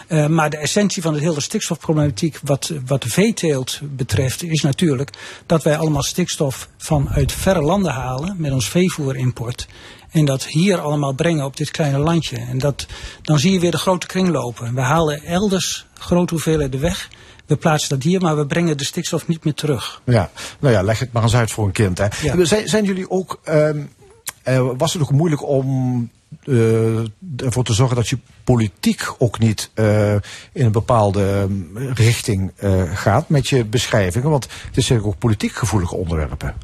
Eh, 0.07 0.27
maar 0.27 0.51
de 0.51 0.57
essentie 0.57 1.03
van 1.03 1.13
de 1.13 1.21
hele 1.21 1.41
stikstofproblematiek 1.41 2.39
wat, 2.43 2.73
wat 2.87 3.03
de 3.03 3.09
veeteelt 3.09 3.81
betreft 3.83 4.43
is 4.43 4.63
natuurlijk 4.63 5.11
dat 5.47 5.63
wij 5.63 5.77
allemaal 5.77 6.03
stikstof 6.03 6.69
vanuit 6.77 7.33
verre 7.33 7.63
landen 7.63 7.93
halen 7.93 8.35
met 8.39 8.53
ons 8.53 8.69
veevoerimport. 8.69 9.67
En 10.11 10.25
dat 10.25 10.47
hier 10.47 10.81
allemaal 10.81 11.13
brengen 11.13 11.45
op 11.45 11.57
dit 11.57 11.71
kleine 11.71 11.99
landje. 11.99 12.37
En 12.37 12.59
dat, 12.59 12.87
dan 13.23 13.39
zie 13.39 13.53
je 13.53 13.61
weer 13.61 13.71
de 13.71 13.79
grote 13.79 14.07
kring 14.07 14.29
lopen. 14.29 14.75
We 14.75 14.81
halen 14.81 15.25
elders 15.25 15.87
grote 15.99 16.35
hoeveelheden 16.35 16.81
weg. 16.81 17.09
We 17.47 17.57
plaatsen 17.57 17.89
dat 17.89 18.03
hier, 18.03 18.21
maar 18.21 18.37
we 18.37 18.47
brengen 18.47 18.77
de 18.77 18.85
stikstof 18.85 19.27
niet 19.27 19.45
meer 19.45 19.55
terug. 19.55 20.03
Ja, 20.05 20.31
nou 20.59 20.75
ja, 20.75 20.83
leg 20.83 20.99
het 20.99 21.13
maar 21.13 21.23
eens 21.23 21.37
uit 21.37 21.51
voor 21.51 21.67
een 21.67 21.73
kind. 21.73 21.99
Hè. 21.99 22.07
Ja. 22.23 22.45
Zijn, 22.45 22.69
zijn 22.69 22.85
jullie 22.85 23.11
ook, 23.11 23.41
ehm, 23.45 23.83
eh, 24.43 24.71
was 24.77 24.93
het 24.93 25.03
ook 25.03 25.11
moeilijk 25.11 25.47
om 25.47 26.11
eh, 26.45 26.99
ervoor 27.37 27.65
te 27.65 27.73
zorgen 27.73 27.97
dat 27.97 28.09
je 28.09 28.19
politiek 28.45 29.15
ook 29.19 29.39
niet 29.39 29.71
eh, 29.75 30.13
in 30.53 30.65
een 30.65 30.73
bepaalde 30.73 31.25
ehm, 31.25 31.93
richting 31.95 32.53
gaat 32.95 33.29
met 33.29 33.49
je 33.49 33.65
beschrijvingen? 33.65 34.31
Want 34.31 34.45
het 34.45 34.77
is 34.77 34.89
natuurlijk 34.89 35.07
ook 35.07 35.19
politiek 35.19 35.53
gevoelige 35.53 35.97
onderwerpen. 35.97 36.55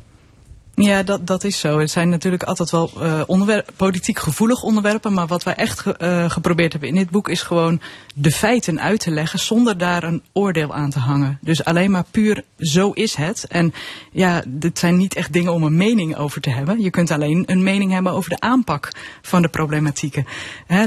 Ja, 0.85 1.03
dat, 1.03 1.27
dat 1.27 1.45
is 1.45 1.59
zo. 1.59 1.79
Het 1.79 1.91
zijn 1.91 2.09
natuurlijk 2.09 2.43
altijd 2.43 2.71
wel 2.71 2.91
eh 3.03 3.59
politiek 3.77 4.19
gevoelige 4.19 4.65
onderwerpen. 4.65 5.13
Maar 5.13 5.27
wat 5.27 5.43
wij 5.43 5.55
echt 5.55 5.87
eh, 5.87 6.31
geprobeerd 6.31 6.73
hebben 6.73 6.91
in 6.91 6.95
dit 6.95 7.11
boek 7.11 7.29
is 7.29 7.43
gewoon 7.43 7.81
de 8.15 8.31
feiten 8.31 8.81
uit 8.81 9.01
te 9.01 9.11
leggen 9.11 9.39
zonder 9.39 9.79
daar 9.79 10.03
een 10.03 10.23
oordeel 10.33 10.75
aan 10.75 10.91
te 10.91 10.99
hangen. 10.99 11.39
Dus 11.41 11.65
alleen 11.65 11.91
maar 11.91 12.05
puur 12.11 12.45
zo 12.59 12.91
is 12.91 13.15
het. 13.15 13.47
En 13.49 13.75
ja, 14.13 14.43
dit 14.47 14.79
zijn 14.79 14.97
niet 14.97 15.15
echt 15.15 15.33
dingen 15.33 15.53
om 15.53 15.63
een 15.63 15.77
mening 15.77 16.17
over 16.17 16.41
te 16.41 16.51
hebben. 16.51 16.81
Je 16.81 16.91
kunt 16.91 17.11
alleen 17.11 17.43
een 17.47 17.63
mening 17.63 17.93
hebben 17.93 18.13
over 18.13 18.31
de 18.31 18.41
aanpak 18.41 18.93
van 19.23 19.43
de 19.43 19.49
problematieken. 19.49 20.27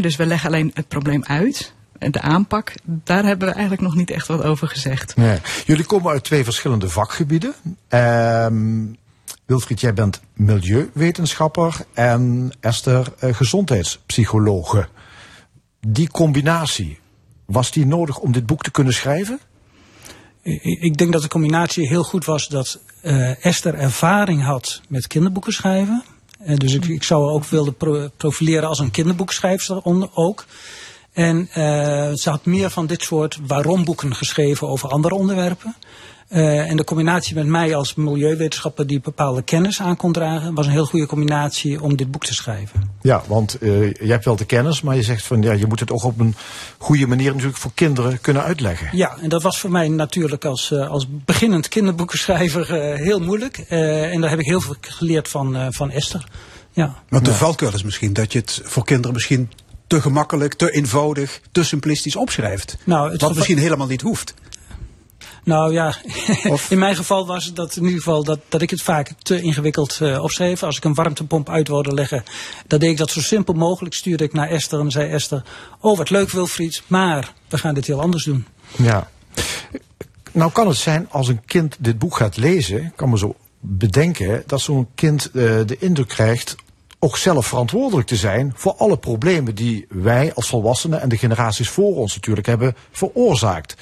Dus 0.01 0.15
we 0.15 0.25
leggen 0.25 0.49
alleen 0.49 0.71
het 0.73 0.87
probleem 0.87 1.23
uit. 1.23 1.73
de 1.99 2.21
aanpak, 2.21 2.73
daar 2.83 3.23
hebben 3.23 3.47
we 3.47 3.53
eigenlijk 3.53 3.83
nog 3.83 3.95
niet 3.95 4.11
echt 4.11 4.27
wat 4.27 4.43
over 4.43 4.67
gezegd. 4.67 5.13
Jullie 5.65 5.85
komen 5.85 6.11
uit 6.11 6.23
twee 6.23 6.43
verschillende 6.43 6.89
vakgebieden. 6.89 7.53
Ehm 7.87 8.85
Wilfried, 9.45 9.79
jij 9.79 9.93
bent 9.93 10.21
milieuwetenschapper 10.33 11.85
en 11.93 12.51
Esther 12.59 13.13
eh, 13.19 13.33
gezondheidspsychologe. 13.33 14.87
Die 15.87 16.09
combinatie, 16.09 16.99
was 17.45 17.71
die 17.71 17.85
nodig 17.85 18.19
om 18.19 18.31
dit 18.31 18.45
boek 18.45 18.63
te 18.63 18.71
kunnen 18.71 18.93
schrijven? 18.93 19.39
Ik 20.81 20.97
denk 20.97 21.11
dat 21.11 21.21
de 21.21 21.27
combinatie 21.27 21.87
heel 21.87 22.03
goed 22.03 22.25
was 22.25 22.47
dat 22.47 22.79
eh, 23.01 23.45
Esther 23.45 23.75
ervaring 23.75 24.43
had 24.43 24.81
met 24.87 25.07
kinderboeken 25.07 25.53
schrijven. 25.53 26.03
Eh, 26.39 26.55
dus 26.55 26.73
ik, 26.73 26.85
ik 26.85 27.03
zou 27.03 27.29
ook 27.29 27.45
willen 27.45 27.75
pro- 27.75 28.09
profileren 28.17 28.69
als 28.69 28.79
een 28.79 28.91
kinderboekschrijfster 28.91 29.77
onder, 29.81 30.09
ook. 30.13 30.45
En 31.11 31.47
ze 32.17 32.29
had 32.29 32.45
meer 32.45 32.69
van 32.69 32.85
dit 32.85 33.01
soort 33.01 33.39
waarom-boeken 33.47 34.15
geschreven 34.15 34.67
over 34.67 34.89
andere 34.89 35.15
onderwerpen. 35.15 35.75
Eh, 36.33 36.69
en 36.69 36.77
de 36.77 36.83
combinatie 36.83 37.35
met 37.35 37.45
mij 37.45 37.75
als 37.75 37.95
milieuwetenschapper 37.95 38.87
die 38.87 38.99
bepaalde 38.99 39.41
kennis 39.41 39.81
aan 39.81 39.95
kon 39.95 40.11
dragen, 40.11 40.53
was 40.53 40.65
een 40.65 40.71
heel 40.71 40.85
goede 40.85 41.05
combinatie 41.05 41.81
om 41.81 41.95
dit 41.95 42.11
boek 42.11 42.25
te 42.25 42.33
schrijven. 42.33 42.91
Ja, 43.01 43.23
want 43.27 43.57
eh, 43.57 43.93
je 43.93 44.11
hebt 44.11 44.25
wel 44.25 44.35
de 44.35 44.45
kennis, 44.45 44.81
maar 44.81 44.95
je 44.95 45.03
zegt 45.03 45.23
van 45.23 45.41
ja, 45.41 45.51
je 45.51 45.67
moet 45.67 45.79
het 45.79 45.91
ook 45.91 46.03
op 46.03 46.19
een 46.19 46.35
goede 46.77 47.07
manier 47.07 47.31
natuurlijk 47.31 47.57
voor 47.57 47.71
kinderen 47.73 48.21
kunnen 48.21 48.43
uitleggen. 48.43 48.97
Ja, 48.97 49.17
en 49.21 49.29
dat 49.29 49.41
was 49.41 49.59
voor 49.59 49.71
mij 49.71 49.87
natuurlijk 49.87 50.45
als, 50.45 50.71
eh, 50.71 50.89
als 50.89 51.07
beginnend 51.25 51.67
kinderboekenschrijver 51.67 52.73
eh, 52.73 52.99
heel 52.99 53.19
moeilijk. 53.19 53.57
Eh, 53.57 54.13
en 54.13 54.21
daar 54.21 54.29
heb 54.29 54.39
ik 54.39 54.45
heel 54.45 54.61
veel 54.61 54.75
geleerd 54.81 55.27
van, 55.27 55.55
eh, 55.55 55.67
van 55.69 55.91
Esther. 55.91 56.27
Ja. 56.71 56.95
Want 57.09 57.25
de 57.25 57.33
valkuil 57.33 57.73
is 57.73 57.83
misschien 57.83 58.13
dat 58.13 58.31
je 58.31 58.39
het 58.39 58.61
voor 58.63 58.85
kinderen 58.85 59.13
misschien 59.13 59.51
te 59.87 60.01
gemakkelijk, 60.01 60.53
te 60.53 60.71
eenvoudig, 60.71 61.41
te 61.51 61.63
simplistisch 61.63 62.15
opschrijft. 62.15 62.77
Nou, 62.83 63.11
het 63.11 63.21
Wat 63.21 63.35
misschien 63.35 63.57
helemaal 63.57 63.87
niet 63.87 64.01
hoeft. 64.01 64.33
Nou 65.43 65.73
ja, 65.73 65.95
Of- 66.49 66.71
in 66.71 66.79
mijn 66.79 66.95
geval 66.95 67.25
was 67.25 67.45
het 67.45 67.55
dat 67.55 67.75
in 67.75 67.83
ieder 67.83 67.97
geval 67.97 68.23
dat, 68.23 68.39
dat 68.49 68.61
ik 68.61 68.69
het 68.69 68.81
vaak 68.81 69.11
te 69.21 69.41
ingewikkeld 69.41 69.97
eh, 70.01 70.23
opschreef. 70.23 70.63
Als 70.63 70.77
ik 70.77 70.83
een 70.83 70.93
warmtepomp 70.93 71.49
uit 71.49 71.67
wilde 71.67 71.93
leggen, 71.93 72.23
dan 72.67 72.79
deed 72.79 72.89
ik 72.89 72.97
dat 72.97 73.09
zo 73.09 73.19
simpel 73.19 73.53
mogelijk. 73.53 73.95
Stuurde 73.95 74.23
ik 74.23 74.33
naar 74.33 74.49
Esther 74.49 74.79
en 74.79 74.91
zei 74.91 75.09
Esther, 75.11 75.43
oh 75.79 75.97
wat 75.97 76.09
leuk 76.09 76.29
Wilfried, 76.31 76.83
maar 76.87 77.33
we 77.47 77.57
gaan 77.57 77.73
dit 77.73 77.87
heel 77.87 78.01
anders 78.01 78.23
doen. 78.23 78.45
Ja. 78.77 79.09
Nou 80.31 80.51
kan 80.51 80.67
het 80.67 80.77
zijn 80.77 81.07
als 81.09 81.27
een 81.27 81.45
kind 81.45 81.75
dit 81.79 81.99
boek 81.99 82.15
gaat 82.15 82.37
lezen, 82.37 82.93
kan 82.95 83.09
me 83.09 83.17
zo 83.17 83.35
bedenken 83.59 84.43
dat 84.45 84.61
zo'n 84.61 84.87
kind 84.95 85.25
eh, 85.25 85.31
de 85.65 85.77
indruk 85.79 86.07
krijgt 86.07 86.55
ook 86.99 87.17
zelf 87.17 87.47
verantwoordelijk 87.47 88.07
te 88.07 88.15
zijn 88.15 88.51
voor 88.55 88.73
alle 88.73 88.97
problemen 88.97 89.55
die 89.55 89.85
wij 89.89 90.33
als 90.33 90.47
volwassenen 90.47 91.01
en 91.01 91.09
de 91.09 91.17
generaties 91.17 91.69
voor 91.69 91.95
ons 91.95 92.13
natuurlijk 92.15 92.47
hebben 92.47 92.75
veroorzaakt. 92.91 93.75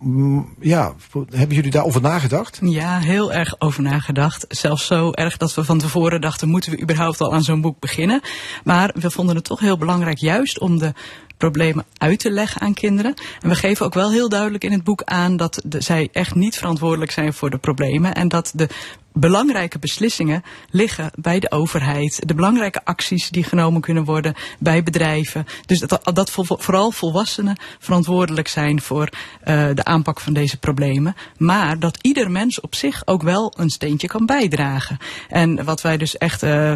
Mm, 0.00 0.54
Ja, 0.60 0.94
hebben 1.30 1.56
jullie 1.56 1.70
daarover 1.70 2.00
nagedacht? 2.00 2.58
Ja, 2.62 2.98
heel 2.98 3.32
erg 3.32 3.60
over 3.60 3.82
nagedacht. 3.82 4.44
Zelfs 4.48 4.86
zo 4.86 5.10
erg 5.12 5.36
dat 5.36 5.54
we 5.54 5.64
van 5.64 5.78
tevoren 5.78 6.20
dachten, 6.20 6.48
moeten 6.48 6.70
we 6.70 6.80
überhaupt 6.80 7.20
al 7.20 7.32
aan 7.32 7.42
zo'n 7.42 7.60
boek 7.60 7.80
beginnen? 7.80 8.20
Maar 8.64 8.94
we 8.94 9.10
vonden 9.10 9.34
het 9.34 9.44
toch 9.44 9.60
heel 9.60 9.78
belangrijk 9.78 10.18
juist 10.18 10.58
om 10.58 10.78
de 10.78 10.92
problemen 11.36 11.84
uit 11.96 12.18
te 12.18 12.30
leggen 12.30 12.60
aan 12.60 12.74
kinderen. 12.74 13.14
En 13.40 13.48
we 13.48 13.54
geven 13.54 13.86
ook 13.86 13.94
wel 13.94 14.10
heel 14.10 14.28
duidelijk 14.28 14.64
in 14.64 14.72
het 14.72 14.84
boek 14.84 15.02
aan 15.02 15.36
dat 15.36 15.62
de, 15.64 15.80
zij 15.80 16.08
echt 16.12 16.34
niet 16.34 16.56
verantwoordelijk 16.56 17.10
zijn 17.10 17.32
voor 17.32 17.50
de 17.50 17.58
problemen. 17.58 18.14
En 18.14 18.28
dat 18.28 18.52
de 18.54 18.68
belangrijke 19.16 19.78
beslissingen 19.78 20.42
liggen 20.70 21.10
bij 21.14 21.40
de 21.40 21.50
overheid. 21.50 22.22
De 22.26 22.34
belangrijke 22.34 22.84
acties 22.84 23.30
die 23.30 23.44
genomen 23.44 23.80
kunnen 23.80 24.04
worden 24.04 24.34
bij 24.58 24.82
bedrijven. 24.82 25.46
Dus 25.66 25.80
dat, 25.80 26.10
dat 26.14 26.30
vooral 26.46 26.90
volwassenen 26.90 27.56
verantwoordelijk 27.78 28.48
zijn 28.48 28.80
voor 28.80 29.08
eh, 29.40 29.68
de 29.74 29.84
aanpak 29.84 30.20
van 30.20 30.32
deze 30.32 30.58
problemen. 30.58 31.14
Maar 31.36 31.78
dat 31.78 31.98
ieder 32.00 32.30
mens 32.30 32.60
op 32.60 32.74
zich 32.74 33.02
ook 33.04 33.22
wel 33.22 33.52
een 33.56 33.70
steentje 33.70 34.06
kan 34.06 34.26
bijdragen. 34.26 34.98
En 35.28 35.64
wat 35.64 35.80
wij 35.80 35.96
dus 35.96 36.18
echt 36.18 36.42
eh, 36.42 36.72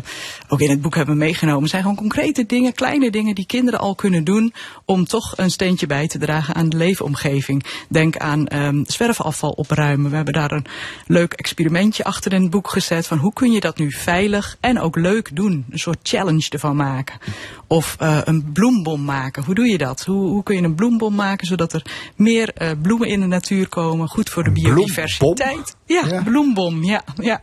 ook 0.49 0.61
in 0.61 0.71
het 0.71 0.81
boek 0.81 0.95
hebben 0.95 1.17
meegenomen, 1.17 1.69
zijn 1.69 1.83
gewoon 1.83 1.97
concrete 1.97 2.47
dingen, 2.47 2.73
kleine 2.73 3.11
dingen 3.11 3.35
die 3.35 3.47
kinderen 3.47 3.81
al 3.81 3.95
kunnen 3.95 4.25
doen 4.25 4.53
om 4.85 5.05
toch 5.05 5.33
een 5.37 5.51
steentje 5.51 5.87
bij 5.87 6.09
te 6.09 6.19
dragen 6.19 6.55
aan 6.55 6.69
de 6.69 6.77
leefomgeving. 6.77 7.65
Denk 7.89 8.17
aan 8.17 8.47
ehm 8.47 8.83
zwerfafval 8.87 9.51
opruimen. 9.51 10.11
We 10.11 10.17
hebben 10.17 10.35
daar 10.35 10.53
een 10.53 10.67
leuk 11.07 11.33
experimentje 11.33 12.05
achter 12.05 12.28
in 12.33 12.43
het 12.43 12.51
boek 12.51 12.69
gezet 12.71 13.07
van 13.07 13.19
hoe 13.19 13.33
kun 13.33 13.53
je 13.53 13.61
dat 13.61 13.79
nu 13.79 13.93
veilig 13.93 14.57
en 14.61 14.81
ook 14.81 14.97
leuk 14.97 15.37
doen. 15.37 15.65
Een 15.71 15.79
soort 15.79 15.99
challenge 16.03 16.47
ervan 16.51 16.77
maken. 16.77 17.19
Of 17.67 17.97
eh, 17.99 18.19
een 18.25 18.53
bloembom 18.53 19.05
maken. 19.05 19.45
Hoe 19.45 19.55
doe 19.55 19.67
je 19.67 19.79
dat? 19.79 20.05
Hoe, 20.05 20.29
hoe 20.29 20.43
kun 20.43 20.57
je 20.57 20.63
een 20.63 20.75
bloembom 20.75 21.15
maken 21.15 21.47
zodat 21.47 21.73
er 21.73 21.83
meer 22.17 22.51
eh, 22.55 22.71
bloemen 22.83 23.09
in 23.09 23.21
de 23.21 23.27
natuur 23.27 23.69
komen? 23.69 24.09
Goed 24.09 24.29
voor 24.31 24.43
de 24.43 24.49
Een 24.49 24.55
bloembom? 24.55 24.85
biodiversiteit. 24.85 25.77
Ja, 25.87 26.03
Ja. 26.07 26.23
bloembom. 26.23 26.85
Ja, 26.85 27.03
ja. 27.17 27.41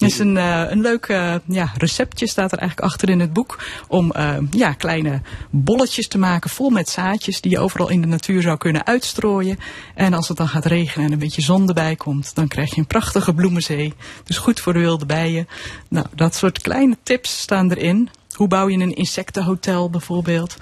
Is 0.00 0.18
een, 0.18 0.36
eh, 0.36 0.62
een 0.68 0.80
leuk 0.80 1.06
eh, 1.06 1.34
ja, 1.46 1.72
receptje, 1.76 2.26
staat 2.26 2.52
er 2.52 2.58
eigenlijk 2.58 2.90
achter 2.90 3.08
in 3.08 3.20
het 3.20 3.32
boek. 3.32 3.62
Om 3.88 4.10
eh, 4.10 4.36
ja, 4.50 4.72
kleine 4.72 5.20
bolletjes 5.50 6.08
te 6.08 6.18
maken 6.18 6.50
vol 6.50 6.70
met 6.70 6.88
zaadjes 6.88 7.40
die 7.40 7.50
je 7.50 7.58
overal 7.58 7.88
in 7.88 8.00
de 8.00 8.06
natuur 8.06 8.42
zou 8.42 8.56
kunnen 8.56 8.86
uitstrooien. 8.86 9.58
En 9.94 10.14
als 10.14 10.28
het 10.28 10.36
dan 10.36 10.48
gaat 10.48 10.64
regenen 10.64 11.06
en 11.06 11.12
een 11.12 11.18
beetje 11.18 11.42
zon 11.42 11.68
erbij 11.68 11.96
komt, 11.96 12.34
dan 12.34 12.48
krijg 12.48 12.70
je 12.70 12.80
een 12.80 12.86
prachtige 12.86 13.34
bloemenzee. 13.34 13.94
Dus 14.24 14.38
goed 14.38 14.60
voor 14.60 14.72
de 14.72 14.78
wilde 14.78 15.06
bijen. 15.06 15.48
Nou, 15.88 16.06
dat 16.14 16.34
soort 16.34 16.60
kleine 16.60 16.96
tips 17.02 17.40
staan 17.40 17.70
erin. 17.70 18.08
Hoe 18.34 18.48
bouw 18.48 18.68
je 18.68 18.78
een 18.78 18.94
insectenhotel 18.94 19.90
bijvoorbeeld? 19.90 20.56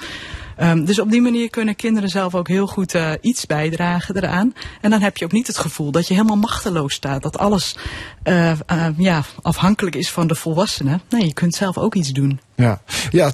Ehm, 0.58 0.84
dus 0.84 0.98
op 0.98 1.10
die 1.10 1.20
manier 1.22 1.50
kunnen 1.50 1.76
kinderen 1.76 2.08
zelf 2.08 2.34
ook 2.34 2.48
heel 2.48 2.66
goed 2.66 2.94
eh, 2.94 3.12
iets 3.20 3.46
bijdragen 3.46 4.16
eraan. 4.16 4.54
En 4.80 4.90
dan 4.90 5.00
heb 5.00 5.16
je 5.16 5.24
ook 5.24 5.32
niet 5.32 5.46
het 5.46 5.58
gevoel 5.58 5.90
dat 5.90 6.08
je 6.08 6.14
helemaal 6.14 6.36
machteloos 6.36 6.94
staat. 6.94 7.22
Dat 7.22 7.38
alles 7.38 7.76
eh, 8.22 8.52
ja, 8.96 9.22
afhankelijk 9.42 9.96
is 9.96 10.10
van 10.10 10.26
de 10.26 10.34
volwassenen. 10.34 11.02
Nee, 11.08 11.26
je 11.26 11.32
kunt 11.32 11.54
zelf 11.54 11.78
ook 11.78 11.94
iets 11.94 12.12
doen. 12.12 12.40
Ja, 12.54 12.80
ja 13.10 13.32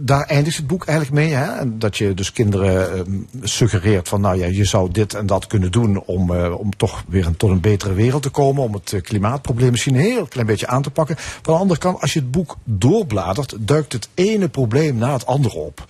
daar 0.00 0.24
eindigt 0.24 0.56
het 0.56 0.66
boek 0.66 0.86
eigenlijk 0.86 1.18
mee. 1.18 1.34
Hè? 1.34 1.78
Dat 1.78 1.96
je 1.96 2.14
dus 2.14 2.32
kinderen 2.32 2.92
ehm, 2.92 3.12
suggereert 3.42 4.08
van, 4.08 4.20
nou 4.20 4.38
ja, 4.38 4.46
je 4.46 4.64
zou 4.64 4.90
dit 4.90 5.14
en 5.14 5.26
dat 5.26 5.46
kunnen 5.46 5.72
doen 5.72 6.02
om, 6.04 6.34
eh, 6.34 6.58
om 6.58 6.76
toch 6.76 7.04
weer 7.08 7.26
een, 7.26 7.36
tot 7.36 7.50
een 7.50 7.60
betere 7.60 7.92
wereld 7.92 8.22
te 8.22 8.30
komen. 8.30 8.62
Om 8.62 8.72
het 8.72 8.92
eh, 8.92 9.02
klimaatprobleem 9.02 9.70
misschien 9.70 9.94
een 9.94 10.00
heel 10.00 10.26
klein 10.26 10.46
beetje 10.46 10.66
aan 10.66 10.82
te 10.82 10.90
pakken. 10.90 11.16
Van 11.18 11.54
de 11.54 11.60
andere 11.60 11.80
kant, 11.80 12.00
als 12.00 12.12
je 12.12 12.18
het 12.18 12.30
boek 12.30 12.56
doorbladert, 12.64 13.56
duikt 13.60 13.92
het 13.92 14.08
ene 14.14 14.48
probleem 14.48 14.96
na 14.96 15.12
het 15.12 15.26
andere 15.26 15.58
op. 15.58 15.84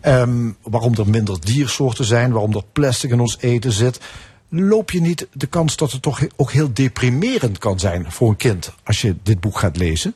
Ehm, 0.00 0.50
waarom 0.62 0.94
er 0.94 1.08
minder 1.08 1.40
diersoorten 1.40 2.04
zijn, 2.04 2.32
waarom 2.32 2.54
er 2.54 2.64
plastic 2.72 3.10
in 3.10 3.20
ons 3.20 3.36
eten 3.40 3.72
zit. 3.72 4.00
Loop 4.48 4.90
je 4.90 5.00
niet 5.00 5.26
de 5.32 5.46
kans 5.46 5.76
dat 5.76 5.92
het 5.92 6.02
toch 6.02 6.20
ook 6.36 6.50
heel 6.50 6.70
deprimerend 6.72 7.58
kan 7.58 7.78
zijn 7.78 8.12
voor 8.12 8.28
een 8.28 8.36
kind 8.36 8.72
als 8.84 9.00
je 9.00 9.16
dit 9.22 9.40
boek 9.40 9.58
gaat 9.58 9.76
lezen? 9.76 10.14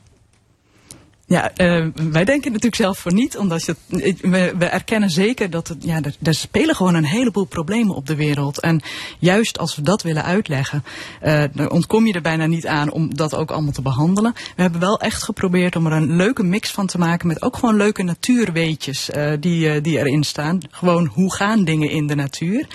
Ja, 1.26 1.50
eh, 1.54 1.86
wij 1.94 2.24
denken 2.24 2.50
natuurlijk 2.50 2.74
zelf 2.74 2.98
voor 2.98 3.12
niet, 3.12 3.38
omdat 3.38 3.64
je, 3.64 3.76
we, 4.20 4.54
we 4.58 4.64
erkennen 4.64 5.10
zeker 5.10 5.50
dat 5.50 5.68
het, 5.68 5.84
ja, 5.84 6.02
er, 6.02 6.16
er 6.22 6.34
spelen 6.34 6.74
gewoon 6.74 6.94
een 6.94 7.04
heleboel 7.04 7.44
problemen 7.44 7.94
op 7.94 8.06
de 8.06 8.14
wereld. 8.14 8.60
En 8.60 8.82
juist 9.18 9.58
als 9.58 9.76
we 9.76 9.82
dat 9.82 10.02
willen 10.02 10.24
uitleggen, 10.24 10.84
eh, 11.20 11.44
dan 11.52 11.70
ontkom 11.70 12.06
je 12.06 12.12
er 12.12 12.20
bijna 12.20 12.46
niet 12.46 12.66
aan 12.66 12.90
om 12.90 13.14
dat 13.14 13.34
ook 13.34 13.50
allemaal 13.50 13.72
te 13.72 13.82
behandelen. 13.82 14.32
We 14.56 14.62
hebben 14.62 14.80
wel 14.80 15.00
echt 15.00 15.22
geprobeerd 15.22 15.76
om 15.76 15.86
er 15.86 15.92
een 15.92 16.16
leuke 16.16 16.42
mix 16.42 16.70
van 16.70 16.86
te 16.86 16.98
maken 16.98 17.26
met 17.26 17.42
ook 17.42 17.56
gewoon 17.56 17.76
leuke 17.76 18.02
natuurweetjes 18.02 19.10
eh, 19.10 19.32
die, 19.40 19.80
die 19.80 19.98
erin 19.98 20.24
staan. 20.24 20.60
Gewoon 20.70 21.06
hoe 21.06 21.34
gaan 21.34 21.64
dingen 21.64 21.90
in 21.90 22.06
de 22.06 22.14
natuur. 22.14 22.66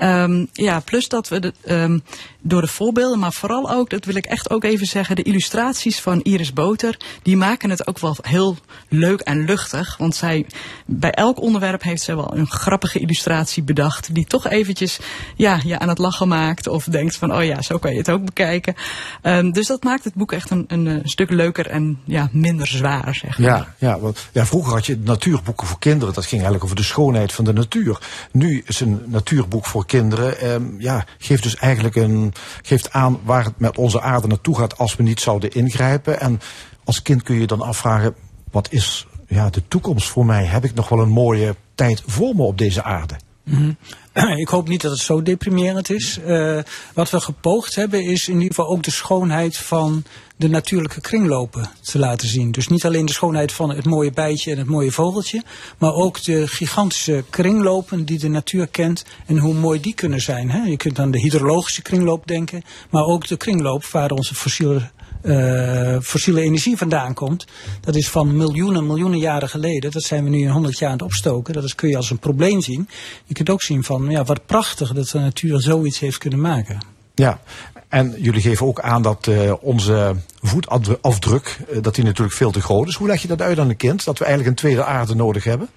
Ehm, 0.00 0.44
ja, 0.52 0.80
plus 0.80 1.08
dat 1.08 1.28
we 1.28 1.40
de, 1.40 1.52
ehm, 1.64 1.98
door 2.42 2.60
de 2.60 2.66
voorbeelden, 2.66 3.18
maar 3.18 3.32
vooral 3.32 3.70
ook, 3.70 3.90
dat 3.90 4.04
wil 4.04 4.14
ik 4.14 4.24
echt 4.24 4.50
ook 4.50 4.64
even 4.64 4.86
zeggen, 4.86 5.16
de 5.16 5.22
illustraties 5.22 6.00
van 6.00 6.20
Iris 6.22 6.52
Boter, 6.52 6.96
die 7.22 7.36
maken 7.36 7.70
het 7.70 7.86
ook 7.86 7.98
wel 7.98 8.16
heel 8.22 8.56
leuk 8.88 9.20
en 9.20 9.44
luchtig. 9.44 9.96
Want 9.96 10.14
zij, 10.14 10.46
bij 10.86 11.10
elk 11.10 11.40
onderwerp 11.40 11.82
heeft 11.82 12.02
zij 12.02 12.16
wel 12.16 12.36
een 12.36 12.48
grappige 12.50 12.98
illustratie 12.98 13.62
bedacht, 13.62 14.14
die 14.14 14.26
toch 14.26 14.46
eventjes 14.46 14.98
ja, 15.36 15.60
je 15.64 15.78
aan 15.78 15.88
het 15.88 15.98
lachen 15.98 16.28
maakt. 16.28 16.66
Of 16.66 16.84
denkt 16.84 17.16
van, 17.16 17.34
oh 17.34 17.44
ja, 17.44 17.62
zo 17.62 17.78
kan 17.78 17.92
je 17.92 17.98
het 17.98 18.10
ook 18.10 18.24
bekijken. 18.24 18.74
Ehm, 19.22 19.50
dus 19.50 19.66
dat 19.66 19.84
maakt 19.84 20.04
het 20.04 20.14
boek 20.14 20.32
echt 20.32 20.50
een, 20.50 20.64
een, 20.68 20.86
eh, 20.86 20.94
stuk 21.02 21.30
leuker 21.30 21.66
en 21.66 21.98
ja, 22.04 22.28
minder 22.32 22.66
zwaar, 22.66 23.14
zeg 23.14 23.38
maar. 23.38 23.48
Ja, 23.48 23.74
ja, 23.78 23.98
want, 23.98 24.28
ja, 24.32 24.46
vroeger 24.46 24.72
had 24.72 24.86
je 24.86 24.98
natuurboeken 25.04 25.66
voor 25.66 25.78
kinderen. 25.78 26.14
Dat 26.14 26.24
ging 26.26 26.42
eigenlijk 26.42 26.64
over 26.64 26.76
de 26.76 26.82
schoonheid 26.82 27.32
van 27.32 27.44
de 27.44 27.52
natuur. 27.52 27.98
Nu 28.32 28.62
is 28.66 28.80
een 28.80 29.02
natuurboek 29.06 29.66
voor 29.66 29.86
kinderen. 29.86 30.38
ehm, 30.40 30.64
ja, 30.78 31.04
geeft 31.18 31.42
dus 31.42 31.56
eigenlijk 31.56 31.96
een, 31.96 32.29
geeft 32.62 32.92
aan 32.92 33.20
waar 33.24 33.44
het 33.44 33.58
met 33.58 33.78
onze 33.78 34.00
aarde 34.00 34.26
naartoe 34.26 34.56
gaat 34.56 34.78
als 34.78 34.96
we 34.96 35.02
niet 35.02 35.20
zouden 35.20 35.50
ingrijpen. 35.50 36.20
En 36.20 36.40
als 36.84 37.02
kind 37.02 37.22
kun 37.22 37.40
je 37.40 37.46
dan 37.46 37.60
afvragen: 37.60 38.14
wat 38.50 38.72
is 38.72 39.06
ja, 39.26 39.50
de 39.50 39.62
toekomst 39.68 40.08
voor 40.08 40.26
mij? 40.26 40.44
Heb 40.44 40.64
ik 40.64 40.74
nog 40.74 40.88
wel 40.88 41.00
een 41.00 41.08
mooie 41.08 41.56
tijd 41.74 42.02
voor 42.06 42.34
me 42.34 42.42
op 42.42 42.58
deze 42.58 42.82
aarde? 42.82 43.14
Mhm. 43.44 43.72
Ik 44.36 44.48
hoop 44.48 44.68
niet 44.68 44.80
dat 44.80 44.90
het 44.90 45.00
zo 45.00 45.22
deprimerend 45.22 45.90
is. 45.90 46.18
Eh, 46.18 46.58
wat 46.94 47.10
we 47.10 47.20
gepoogd 47.20 47.74
hebben 47.74 48.04
is 48.04 48.28
in 48.28 48.34
ieder 48.34 48.54
geval 48.54 48.70
ook 48.70 48.82
de 48.82 48.90
schoonheid 48.90 49.56
van 49.56 50.04
de 50.36 50.48
natuurlijke 50.48 51.00
kringlopen 51.00 51.70
te 51.80 51.98
laten 51.98 52.28
zien. 52.28 52.50
Dus 52.50 52.68
niet 52.68 52.84
alleen 52.84 53.06
de 53.06 53.12
schoonheid 53.12 53.52
van 53.52 53.70
het 53.70 53.84
mooie 53.84 54.10
bijtje 54.10 54.50
en 54.50 54.58
het 54.58 54.66
mooie 54.66 54.92
vogeltje, 54.92 55.42
maar 55.78 55.92
ook 55.92 56.22
de 56.22 56.48
gigantische 56.48 57.24
kringlopen 57.30 58.04
die 58.04 58.18
de 58.18 58.28
natuur 58.28 58.66
kent 58.66 59.04
en 59.26 59.38
hoe 59.38 59.54
mooi 59.54 59.80
die 59.80 59.94
kunnen 59.94 60.20
zijn. 60.20 60.50
Hè? 60.50 60.62
Je 60.62 60.76
kunt 60.76 60.98
aan 60.98 61.10
de 61.10 61.20
hydrologische 61.20 61.82
kringloop 61.82 62.26
denken, 62.26 62.62
maar 62.90 63.04
ook 63.04 63.26
de 63.26 63.36
kringloop 63.36 63.84
waar 63.84 64.10
onze 64.10 64.34
fossiele 64.34 64.90
eh, 65.22 65.96
fossiele 66.00 66.40
energie 66.40 66.76
vandaan 66.76 67.14
komt. 67.14 67.46
Dat 67.80 67.94
is 67.94 68.08
van 68.08 68.36
miljoenen, 68.36 68.86
miljoenen 68.86 69.18
jaren 69.18 69.48
geleden. 69.48 69.90
Dat 69.90 70.02
zijn 70.02 70.24
we 70.24 70.30
nu 70.30 70.38
in 70.38 70.48
100 70.48 70.78
jaar 70.78 70.90
aan 70.90 70.96
het 70.96 71.04
opstoken. 71.04 71.54
Dat 71.54 71.64
is, 71.64 71.74
kun 71.74 71.88
je 71.88 71.96
als 71.96 72.10
een 72.10 72.18
probleem 72.18 72.60
zien. 72.60 72.88
Je 73.24 73.34
kunt 73.34 73.50
ook 73.50 73.62
zien 73.62 73.84
van, 73.84 74.10
ja, 74.10 74.24
wat 74.24 74.46
prachtig 74.46 74.92
dat 74.92 75.08
de 75.08 75.18
natuur 75.18 75.60
zoiets 75.60 75.98
heeft 75.98 76.18
kunnen 76.18 76.40
maken. 76.40 76.78
Ja, 77.14 77.40
en 77.88 78.14
jullie 78.18 78.40
geven 78.40 78.66
ook 78.66 78.80
aan 78.80 79.02
dat 79.02 79.26
uh, 79.26 79.52
onze 79.60 80.16
voetafdruk, 80.42 81.58
uh, 81.70 81.82
dat 81.82 81.94
die 81.94 82.04
natuurlijk 82.04 82.36
veel 82.36 82.50
te 82.50 82.60
groot 82.60 82.88
is. 82.88 82.94
Hoe 82.94 83.06
leg 83.06 83.22
je 83.22 83.28
dat 83.28 83.42
uit 83.42 83.58
aan 83.58 83.68
een 83.68 83.76
kind? 83.76 84.04
Dat 84.04 84.18
we 84.18 84.24
eigenlijk 84.24 84.56
een 84.56 84.62
tweede 84.62 84.84
aarde 84.84 85.14
nodig 85.14 85.44
hebben? 85.44 85.68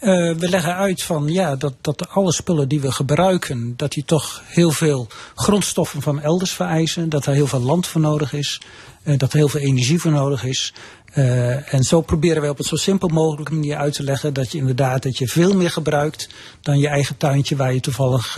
Uh, 0.00 0.34
we 0.34 0.48
leggen 0.48 0.74
uit 0.74 1.02
van 1.02 1.28
ja, 1.28 1.56
dat, 1.56 1.74
dat 1.80 2.08
alle 2.08 2.32
spullen 2.32 2.68
die 2.68 2.80
we 2.80 2.92
gebruiken, 2.92 3.74
dat 3.76 3.92
die 3.92 4.04
toch 4.04 4.42
heel 4.44 4.70
veel 4.70 5.06
grondstoffen 5.34 6.02
van 6.02 6.20
elders 6.20 6.52
vereisen. 6.52 7.08
Dat 7.08 7.26
er 7.26 7.32
heel 7.32 7.46
veel 7.46 7.60
land 7.60 7.86
voor 7.86 8.00
nodig 8.00 8.32
is. 8.32 8.60
Uh, 9.04 9.18
dat 9.18 9.32
er 9.32 9.38
heel 9.38 9.48
veel 9.48 9.60
energie 9.60 10.00
voor 10.00 10.10
nodig 10.10 10.44
is. 10.44 10.74
Uh, 11.14 11.74
en 11.74 11.82
zo 11.82 12.00
proberen 12.00 12.40
wij 12.40 12.50
op 12.50 12.58
een 12.58 12.64
zo 12.64 12.76
simpel 12.76 13.08
mogelijke 13.08 13.54
manier 13.54 13.76
uit 13.76 13.92
te 13.92 14.02
leggen 14.02 14.34
dat 14.34 14.52
je 14.52 14.58
inderdaad 14.58 15.02
dat 15.02 15.18
je 15.18 15.28
veel 15.28 15.56
meer 15.56 15.70
gebruikt 15.70 16.28
dan 16.60 16.78
je 16.78 16.88
eigen 16.88 17.16
tuintje 17.16 17.56
waar 17.56 17.74
je 17.74 17.80
toevallig 17.80 18.34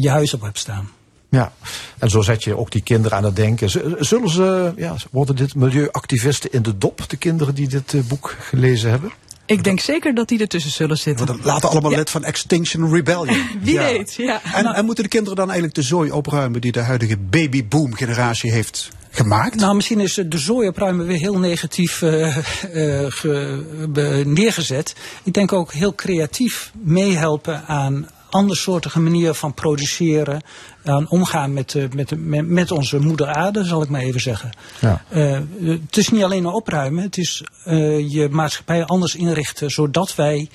je 0.00 0.08
huis 0.10 0.34
op 0.34 0.40
hebt 0.40 0.58
staan. 0.58 0.90
Ja, 1.30 1.52
en 1.98 2.10
zo 2.10 2.22
zet 2.22 2.44
je 2.44 2.56
ook 2.56 2.70
die 2.70 2.82
kinderen 2.82 3.18
aan 3.18 3.24
het 3.24 3.36
denken. 3.36 3.70
Zullen 4.04 4.30
ze, 4.30 4.72
ja, 4.76 4.96
worden 5.10 5.36
dit 5.36 5.54
milieuactivisten 5.54 6.52
in 6.52 6.62
de 6.62 6.78
dop, 6.78 7.10
de 7.10 7.16
kinderen 7.16 7.54
die 7.54 7.68
dit 7.68 8.08
boek 8.08 8.36
gelezen 8.40 8.90
hebben? 8.90 9.12
Ik 9.46 9.64
denk 9.64 9.80
zeker 9.80 10.14
dat 10.14 10.28
die 10.28 10.40
ertussen 10.40 10.70
zullen 10.70 10.98
zitten. 10.98 11.26
Want 11.26 11.44
laten 11.44 11.68
allemaal 11.68 11.90
ja. 11.90 11.96
lid 11.96 12.10
van 12.10 12.24
Extinction 12.24 12.92
Rebellion. 12.92 13.46
Wie 13.62 13.74
ja. 13.74 13.82
weet, 13.82 14.14
ja. 14.14 14.40
En, 14.54 14.66
en, 14.66 14.84
moeten 14.84 15.04
de 15.04 15.10
kinderen 15.10 15.36
dan 15.36 15.46
eigenlijk 15.46 15.74
de 15.74 15.82
zooi 15.82 16.10
opruimen 16.10 16.60
die 16.60 16.72
de 16.72 16.80
huidige 16.80 17.16
babyboom 17.16 17.94
generatie 17.94 18.52
heeft 18.52 18.90
gemaakt? 19.10 19.56
Nou, 19.56 19.74
misschien 19.74 20.00
is 20.00 20.14
de 20.14 20.38
zooi 20.38 20.68
opruimen 20.68 21.06
weer 21.06 21.18
heel 21.18 21.38
negatief 21.38 22.02
uh, 22.02 22.36
uh, 22.36 22.42
ge, 23.08 24.22
neergezet. 24.26 24.94
Ik 25.22 25.34
denk 25.34 25.52
ook 25.52 25.72
heel 25.72 25.94
creatief 25.94 26.72
meehelpen 26.82 27.66
aan 27.66 28.08
andersoortige 28.34 29.00
manier 29.00 29.34
van 29.34 29.54
produceren, 29.54 30.42
aan 30.84 31.08
omgaan 31.08 31.52
met, 31.52 31.74
uh, 31.74 31.84
met, 31.94 32.12
met, 32.18 32.48
met, 32.48 32.70
onze 32.70 32.98
moeder 32.98 33.26
aarde, 33.26 33.64
zal 33.64 33.82
ik 33.82 33.88
maar 33.88 34.00
even 34.00 34.20
zeggen. 34.20 34.50
Ja. 34.80 35.04
Uh, 35.10 35.38
het 35.64 35.96
is 35.96 36.08
niet 36.08 36.22
alleen 36.22 36.42
maar 36.42 36.52
opruimen, 36.52 37.02
het 37.02 37.16
is 37.16 37.44
uh, 37.66 38.12
je 38.12 38.28
maatschappij 38.28 38.84
anders 38.84 39.14
inrichten, 39.14 39.70
zodat 39.70 40.14
wij 40.14 40.48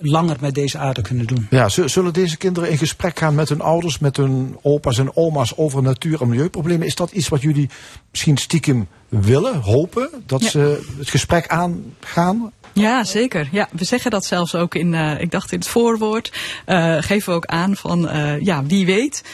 langer 0.00 0.36
met 0.40 0.54
deze 0.54 0.78
aarde 0.78 1.02
kunnen 1.02 1.26
doen. 1.26 1.46
Ja, 1.50 1.68
zullen 1.68 2.12
deze 2.12 2.36
kinderen 2.36 2.70
in 2.70 2.78
gesprek 2.78 3.18
gaan 3.18 3.34
met 3.34 3.48
hun 3.48 3.60
ouders, 3.60 3.98
met 3.98 4.16
hun 4.16 4.56
opa's 4.62 4.98
en 4.98 5.16
oma's 5.16 5.52
over 5.56 5.82
natuur- 5.82 6.20
en 6.20 6.28
milieuproblemen? 6.28 6.86
Is 6.86 6.94
dat 6.94 7.10
iets 7.10 7.28
wat 7.28 7.42
jullie 7.42 7.68
misschien 8.10 8.36
stiekem 8.36 8.88
willen, 9.08 9.60
hopen? 9.60 10.08
Dat 10.26 10.42
ja. 10.42 10.48
ze 10.48 10.84
het 10.98 11.10
gesprek 11.10 11.46
aangaan? 11.46 12.52
Ja, 12.80 13.04
zeker. 13.04 13.48
Ja, 13.52 13.68
we 13.72 13.84
zeggen 13.84 14.10
dat 14.10 14.24
zelfs 14.24 14.54
ook 14.54 14.74
in, 14.74 14.92
uh, 14.92 15.20
ik 15.20 15.30
dacht 15.30 15.52
in 15.52 15.58
het 15.58 15.68
voorwoord, 15.68 16.32
uh, 16.66 16.96
geven 17.00 17.28
we 17.28 17.36
ook 17.36 17.46
aan 17.46 17.76
van, 17.76 18.04
uh, 18.04 18.40
ja, 18.40 18.64
wie 18.64 18.86
weet 18.86 19.24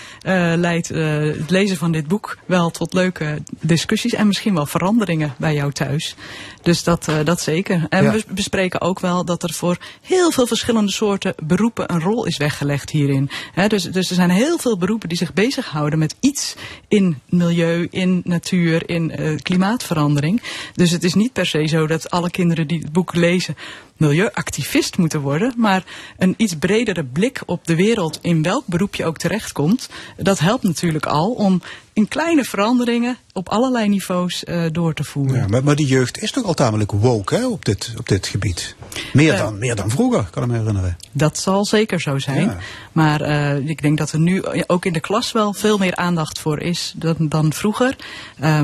leidt 0.56 0.88
het 0.88 1.50
lezen 1.50 1.76
van 1.76 1.92
dit 1.92 2.08
boek 2.08 2.38
wel 2.46 2.70
tot 2.70 2.92
leuke 2.92 3.42
discussies 3.60 4.12
en 4.12 4.26
misschien 4.26 4.54
wel 4.54 4.66
veranderingen 4.66 5.34
bij 5.36 5.54
jou 5.54 5.72
thuis. 5.72 6.16
Dus 6.62 6.82
dat, 6.82 7.08
dat 7.24 7.40
zeker. 7.40 7.86
En 7.88 8.04
ja. 8.04 8.12
we 8.12 8.24
bespreken 8.28 8.80
ook 8.80 9.00
wel 9.00 9.24
dat 9.24 9.42
er 9.42 9.52
voor 9.52 9.78
heel 10.02 10.30
veel 10.30 10.46
verschillende 10.46 10.92
soorten 10.92 11.34
beroepen 11.44 11.92
een 11.92 12.00
rol 12.00 12.26
is 12.26 12.36
weggelegd 12.36 12.90
hierin. 12.90 13.30
He, 13.52 13.66
dus, 13.66 13.82
dus 13.82 14.08
er 14.08 14.14
zijn 14.14 14.30
heel 14.30 14.58
veel 14.58 14.78
beroepen 14.78 15.08
die 15.08 15.18
zich 15.18 15.32
bezighouden 15.32 15.98
met 15.98 16.14
iets 16.20 16.54
in 16.88 17.20
milieu, 17.28 17.88
in 17.90 18.20
natuur, 18.24 18.88
in 18.88 19.38
klimaatverandering. 19.42 20.42
Dus 20.74 20.90
het 20.90 21.04
is 21.04 21.14
niet 21.14 21.32
per 21.32 21.46
se 21.46 21.66
zo 21.66 21.86
dat 21.86 22.10
alle 22.10 22.30
kinderen 22.30 22.66
die 22.66 22.78
het 22.78 22.92
boek 22.92 23.14
lezen 23.14 23.56
milieuactivist 24.02 24.98
moeten 24.98 25.20
worden, 25.20 25.52
maar 25.56 25.84
een 26.18 26.34
iets 26.36 26.54
bredere 26.56 27.04
blik 27.04 27.42
op 27.46 27.66
de 27.66 27.74
wereld 27.74 28.18
in 28.22 28.42
welk 28.42 28.66
beroep 28.66 28.94
je 28.94 29.04
ook 29.04 29.18
terechtkomt, 29.18 29.88
dat 30.16 30.38
helpt 30.38 30.62
natuurlijk 30.62 31.06
al 31.06 31.30
om 31.30 31.62
in 31.94 32.08
kleine 32.08 32.44
veranderingen 32.44 33.16
op 33.32 33.48
allerlei 33.48 33.88
niveaus 33.88 34.44
uh, 34.44 34.66
door 34.72 34.94
te 34.94 35.04
voeren. 35.04 35.36
Ja, 35.36 35.46
maar, 35.46 35.64
maar 35.64 35.76
die 35.76 35.86
jeugd 35.86 36.22
is 36.22 36.30
toch 36.30 36.44
al 36.44 36.54
tamelijk 36.54 36.92
woke 36.92 37.34
hè, 37.34 37.46
op, 37.46 37.64
dit, 37.64 37.94
op 37.98 38.08
dit 38.08 38.26
gebied? 38.26 38.76
Meer, 39.12 39.32
uh, 39.32 39.38
dan, 39.38 39.58
meer 39.58 39.74
dan 39.74 39.90
vroeger, 39.90 40.28
kan 40.30 40.42
ik 40.42 40.48
me 40.48 40.58
herinneren. 40.58 40.96
Dat 41.12 41.38
zal 41.38 41.64
zeker 41.64 42.00
zo 42.00 42.18
zijn. 42.18 42.44
Ja. 42.44 42.58
Maar 42.92 43.20
uh, 43.20 43.68
ik 43.68 43.82
denk 43.82 43.98
dat 43.98 44.12
er 44.12 44.18
nu 44.18 44.42
ook 44.66 44.84
in 44.84 44.92
de 44.92 45.00
klas 45.00 45.32
wel 45.32 45.52
veel 45.52 45.78
meer 45.78 45.96
aandacht 45.96 46.38
voor 46.38 46.60
is 46.60 46.94
dan, 46.96 47.16
dan 47.18 47.52
vroeger. 47.52 47.96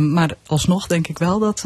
maar 0.01 0.37
alsnog 0.47 0.87
denk 0.87 1.09
ik 1.09 1.19
wel 1.19 1.39
dat, 1.39 1.65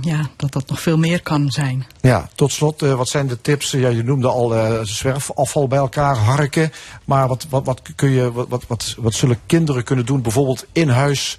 ja, 0.00 0.28
dat 0.36 0.52
dat 0.52 0.68
nog 0.68 0.80
veel 0.80 0.98
meer 0.98 1.22
kan 1.22 1.50
zijn. 1.50 1.86
Ja, 2.00 2.28
tot 2.34 2.52
slot, 2.54 2.80
wat 2.80 3.08
zijn 3.08 3.26
de 3.26 3.40
tips? 3.40 3.70
Ja, 3.70 3.88
je 3.88 4.02
noemde 4.02 4.28
al 4.28 4.54
zwerfafval 4.82 5.68
bij 5.68 5.78
elkaar 5.78 6.16
harken. 6.16 6.72
Maar 7.04 7.28
wat, 7.28 7.46
wat, 7.50 7.64
wat, 7.64 7.82
kun 7.94 8.10
je, 8.10 8.32
wat, 8.32 8.64
wat, 8.66 8.94
wat 8.98 9.14
zullen 9.14 9.38
kinderen 9.46 9.84
kunnen 9.84 10.06
doen? 10.06 10.22
Bijvoorbeeld 10.22 10.66
in 10.72 10.88
huis 10.88 11.38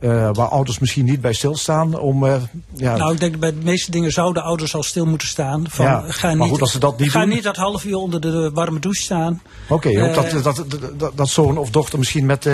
uh, 0.00 0.30
waar 0.32 0.48
ouders 0.48 0.78
misschien 0.78 1.04
niet 1.04 1.20
bij 1.20 1.32
stilstaan. 1.32 1.98
Om, 1.98 2.24
uh, 2.24 2.34
ja. 2.74 2.96
Nou, 2.96 3.12
ik 3.12 3.20
denk 3.20 3.38
bij 3.38 3.50
de 3.50 3.60
meeste 3.62 3.90
dingen 3.90 4.12
zouden 4.12 4.42
ouders 4.42 4.74
al 4.74 4.82
stil 4.82 5.06
moeten 5.06 5.28
staan. 5.28 5.64
Van, 5.68 5.84
ja, 5.84 6.04
ga 6.06 6.28
niet, 6.28 6.38
maar 6.38 6.48
goed, 6.48 6.60
als 6.60 6.72
ze 6.72 6.78
dat 6.78 6.98
niet 6.98 7.10
ga 7.10 7.20
doen. 7.20 7.28
niet 7.28 7.42
dat 7.42 7.56
half 7.56 7.84
uur 7.84 7.96
onder 7.96 8.20
de 8.20 8.50
warme 8.54 8.78
douche 8.78 9.02
staan. 9.02 9.42
Oké, 9.68 9.88
okay, 9.88 10.08
uh, 10.08 10.14
dat, 10.14 10.42
dat, 10.42 10.64
dat, 10.96 11.16
dat, 11.16 11.28
zoon 11.28 11.58
of 11.58 11.70
dochter 11.70 11.98
misschien 11.98 12.26
met, 12.26 12.48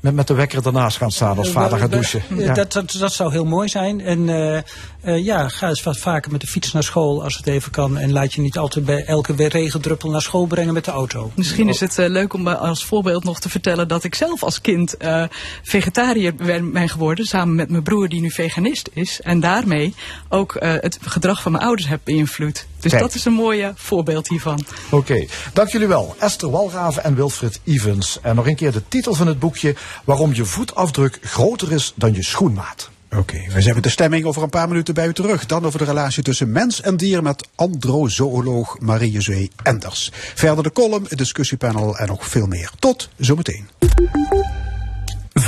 met, 0.00 0.14
met 0.14 0.26
de 0.26 0.34
wekker 0.34 0.66
ernaast 0.66 0.96
gaan 0.96 1.10
staan 1.10 1.38
als 1.38 1.50
vader 1.50 1.78
gaat 1.78 1.90
douchen. 1.90 2.22
Ja. 2.36 2.54
Dat, 2.54 2.72
dat, 2.72 2.96
dat 2.98 3.12
zou 3.12 3.32
heel 3.32 3.44
mooi 3.44 3.68
zijn. 3.68 4.00
En 4.00 4.28
uh, 4.28 4.58
uh, 5.04 5.24
ja, 5.24 5.48
ga 5.48 5.68
eens 5.68 5.82
wat 5.82 5.98
vaker 5.98 6.32
met 6.32 6.40
de 6.40 6.46
fiets 6.46 6.72
naar 6.72 6.82
school 6.82 7.22
als 7.22 7.36
het 7.36 7.46
even 7.46 7.70
kan. 7.70 7.98
En 7.98 8.12
laat 8.12 8.34
je 8.34 8.40
niet 8.40 8.58
altijd 8.58 8.84
bij 8.84 9.04
elke 9.04 9.48
regendruppel 9.48 10.10
naar 10.10 10.22
school 10.22 10.46
brengen 10.46 10.74
met 10.74 10.84
de 10.84 10.90
auto. 10.90 11.30
Misschien 11.34 11.68
is 11.68 11.80
het 11.80 11.98
uh, 11.98 12.08
leuk 12.08 12.32
om 12.32 12.48
als 12.48 12.84
voorbeeld 12.84 13.24
nog 13.24 13.40
te 13.40 13.48
vertellen 13.48 13.88
dat 13.88 14.04
ik 14.04 14.14
zelf 14.14 14.42
als 14.42 14.60
kind 14.60 14.94
uh, 14.98 15.24
vegetariër 15.62 16.34
ben 16.72 16.88
geworden. 16.88 17.24
Samen 17.24 17.54
met 17.54 17.70
mijn 17.70 17.82
broer 17.82 18.08
die 18.08 18.20
nu 18.20 18.30
veganist 18.30 18.90
is. 18.92 19.20
En 19.20 19.40
daarmee 19.40 19.94
ook 20.28 20.56
het 20.60 20.98
gedrag 21.00 21.42
van 21.42 21.52
mijn 21.52 21.64
ouders 21.64 21.88
heb 21.88 22.00
beïnvloed. 22.04 22.66
Dus 22.80 22.90
Kijk. 22.90 23.02
dat 23.02 23.14
is 23.14 23.24
een 23.24 23.32
mooie 23.32 23.72
voorbeeld 23.74 24.28
hiervan. 24.28 24.64
Oké, 24.86 24.94
okay. 24.96 25.28
dank 25.52 25.68
jullie 25.68 25.86
wel. 25.86 26.16
Esther 26.18 26.50
Walraven 26.50 27.04
en 27.04 27.14
Wilfred 27.14 27.60
Evans. 27.64 28.18
En 28.22 28.36
nog 28.36 28.46
een 28.46 28.56
keer 28.56 28.72
de 28.72 28.82
titel 28.88 29.14
van 29.14 29.26
het 29.26 29.38
boekje. 29.38 29.74
Waarom 30.04 30.34
je 30.34 30.44
voetafdruk 30.44 31.18
groter 31.22 31.72
is 31.72 31.92
dan 31.96 32.14
je 32.14 32.22
schoenmaat. 32.22 32.90
Oké, 33.10 33.20
okay, 33.20 33.60
zijn 33.62 33.74
met 33.74 33.82
de 33.82 33.90
stemming 33.90 34.24
over 34.24 34.42
een 34.42 34.50
paar 34.50 34.68
minuten 34.68 34.94
bij 34.94 35.06
u 35.06 35.12
terug. 35.12 35.46
Dan 35.46 35.66
over 35.66 35.78
de 35.78 35.84
relatie 35.84 36.22
tussen 36.22 36.52
mens 36.52 36.80
en 36.80 36.96
dier 36.96 37.22
met 37.22 37.48
androzooloog 37.54 38.78
Marie-José 38.78 39.48
Enders. 39.62 40.10
Verder 40.12 40.64
de 40.64 40.72
column, 40.72 41.06
het 41.08 41.18
discussiepanel 41.18 41.98
en 41.98 42.06
nog 42.06 42.28
veel 42.28 42.46
meer. 42.46 42.70
Tot 42.78 43.08
zometeen. 43.16 43.68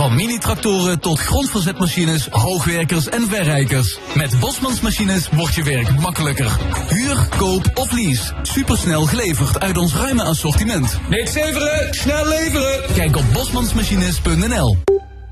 Van 0.01 0.15
mini-tractoren 0.15 1.01
tot 1.01 1.21
grondverzetmachines, 1.21 2.29
hoogwerkers 2.31 3.09
en 3.09 3.29
verrijkers. 3.29 3.99
Met 4.15 4.41
Bosmans 4.41 4.81
Machines 4.81 5.29
wordt 5.29 5.55
je 5.55 5.63
werk 5.63 6.01
makkelijker. 6.01 6.59
Huur, 6.89 7.29
koop 7.37 7.71
of 7.75 7.93
lease. 7.93 8.35
Supersnel 8.43 9.07
geleverd 9.07 9.61
uit 9.61 9.79
ons 9.79 9.95
ruime 9.95 10.23
assortiment. 10.23 10.99
Niks 11.09 11.35
leveren, 11.35 11.95
snel 11.95 12.27
leveren. 12.27 12.95
Kijk 12.95 13.17
op 13.17 13.25
bosmansmachines.nl. 13.33 14.77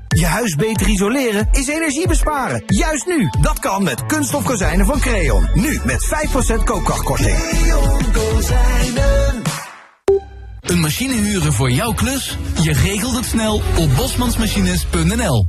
Je 0.07 0.25
huis 0.25 0.55
beter 0.55 0.87
isoleren 0.87 1.47
is 1.51 1.67
energie 1.67 2.07
besparen. 2.07 2.63
Juist 2.65 3.05
nu. 3.05 3.29
Dat 3.41 3.59
kan 3.59 3.83
met 3.83 4.05
kunststof 4.05 4.43
kozijnen 4.43 4.85
van 4.85 4.99
Creon. 4.99 5.49
Nu 5.53 5.79
met 5.83 6.05
5% 6.59 6.63
koopkrachtkorting. 6.63 7.37
Creon 7.37 8.11
kozijnen. 8.11 9.68
Een 10.69 10.79
machine 10.79 11.13
huren 11.13 11.53
voor 11.53 11.71
jouw 11.71 11.93
klus? 11.93 12.37
Je 12.61 12.73
regelt 12.73 13.15
het 13.15 13.25
snel 13.25 13.61
op 13.77 13.95
bosmansmachines.nl. 13.95 15.47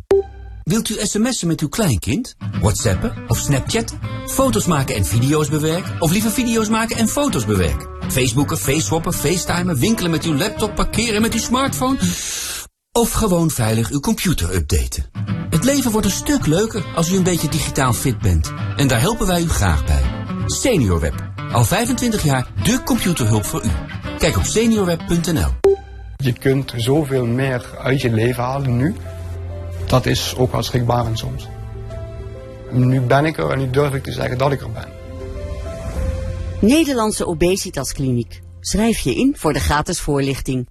Wilt 0.63 0.89
u 0.89 0.97
sms'en 0.99 1.49
met 1.49 1.61
uw 1.61 1.69
kleinkind? 1.69 2.35
Whatsappen 2.61 3.13
of 3.27 3.39
Snapchat? 3.39 3.95
Foto's 4.27 4.67
maken 4.67 4.95
en 4.95 5.05
video's 5.05 5.49
bewerken? 5.49 6.01
Of 6.01 6.11
liever 6.11 6.31
video's 6.31 6.69
maken 6.69 6.97
en 6.97 7.09
foto's 7.09 7.45
bewerken? 7.45 7.89
Facebooken, 8.09 8.59
faceswappen, 8.59 9.13
facetimen, 9.13 9.79
winkelen 9.79 10.11
met 10.11 10.25
uw 10.25 10.35
laptop, 10.35 10.75
parkeren 10.75 11.21
met 11.21 11.33
uw 11.33 11.41
smartphone? 11.41 11.99
Of 12.93 13.13
gewoon 13.13 13.51
veilig 13.51 13.91
uw 13.91 14.01
computer 14.01 14.55
updaten? 14.55 15.11
Het 15.51 15.65
leven 15.65 15.91
wordt 15.91 16.07
een 16.07 16.13
stuk 16.13 16.47
leuker 16.47 16.85
als 16.95 17.11
u 17.11 17.17
een 17.17 17.23
beetje 17.23 17.49
digitaal 17.49 17.93
fit 17.93 18.19
bent. 18.19 18.53
En 18.77 18.89
daar 18.89 19.01
helpen 19.01 19.27
wij 19.27 19.43
u 19.43 19.49
graag 19.49 19.85
bij. 19.85 20.03
SeniorWeb. 20.47 21.33
Al 21.53 21.65
25 21.65 22.23
jaar 22.23 22.53
de 22.63 22.83
computerhulp 22.83 23.45
voor 23.45 23.65
u. 23.65 24.00
Kijk 24.21 24.37
op 24.37 24.45
seniorweb.nl. 24.45 25.49
Je 26.17 26.33
kunt 26.33 26.73
zoveel 26.77 27.27
meer 27.27 27.79
uit 27.79 28.01
je 28.01 28.11
leven 28.11 28.43
halen 28.43 28.77
nu. 28.77 28.95
Dat 29.87 30.07
is 30.07 30.35
ook 30.37 30.53
wel 30.53 30.63
schrikbarend 30.63 31.19
soms. 31.19 31.49
Nu 32.71 33.01
ben 33.01 33.25
ik 33.25 33.39
er 33.39 33.51
en 33.51 33.59
nu 33.59 33.71
durf 33.71 33.95
ik 33.95 34.03
te 34.03 34.13
zeggen 34.13 34.39
dat 34.39 34.53
ik 34.53 34.61
er 34.61 34.73
ben. 34.73 34.89
Nederlandse 36.61 37.27
Obesitaskliniek. 37.27 38.41
Schrijf 38.61 38.99
je 38.99 39.15
in 39.15 39.35
voor 39.39 39.53
de 39.53 39.61
gratis 39.61 40.01
voorlichting. 40.01 40.67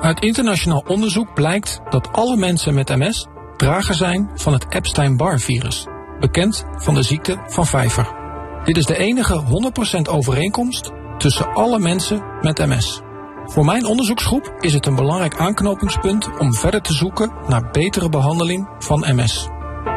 Uit 0.00 0.20
internationaal 0.20 0.84
onderzoek 0.86 1.34
blijkt 1.34 1.80
dat 1.90 2.12
alle 2.12 2.36
mensen 2.36 2.74
met 2.74 2.88
MS 2.88 3.26
drager 3.56 3.94
zijn 3.94 4.30
van 4.34 4.52
het 4.52 4.66
Epstein-Barr-virus, 4.68 5.86
bekend 6.20 6.64
van 6.76 6.94
de 6.94 7.02
ziekte 7.02 7.42
van 7.46 7.66
Vijver. 7.66 8.14
Dit 8.64 8.76
is 8.76 8.86
de 8.86 8.96
enige 8.96 9.42
100% 9.98 10.10
overeenkomst 10.10 10.90
tussen 11.20 11.54
alle 11.54 11.78
mensen 11.78 12.22
met 12.40 12.58
MS. 12.58 13.00
Voor 13.44 13.64
mijn 13.64 13.86
onderzoeksgroep 13.86 14.54
is 14.60 14.72
het 14.72 14.86
een 14.86 14.94
belangrijk 14.94 15.36
aanknopingspunt 15.36 16.38
om 16.38 16.54
verder 16.54 16.82
te 16.82 16.92
zoeken 16.92 17.32
naar 17.46 17.70
betere 17.70 18.08
behandeling 18.08 18.68
van 18.78 19.04
MS. 19.14 19.48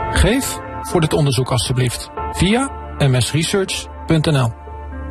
Geef 0.09 0.57
voor 0.81 1.01
dit 1.01 1.13
onderzoek 1.13 1.51
alstublieft 1.51 2.09
via 2.31 2.69
msresearch.nl. 2.97 4.51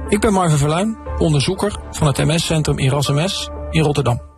Ik 0.09 0.21
ben 0.21 0.33
Marvin 0.33 0.59
Verluin, 0.59 0.99
onderzoeker 1.19 1.77
van 1.91 2.07
het 2.07 2.17
MS-centrum 2.17 2.79
Erasmus 2.79 3.49
in 3.71 3.83
Rotterdam. 3.83 4.32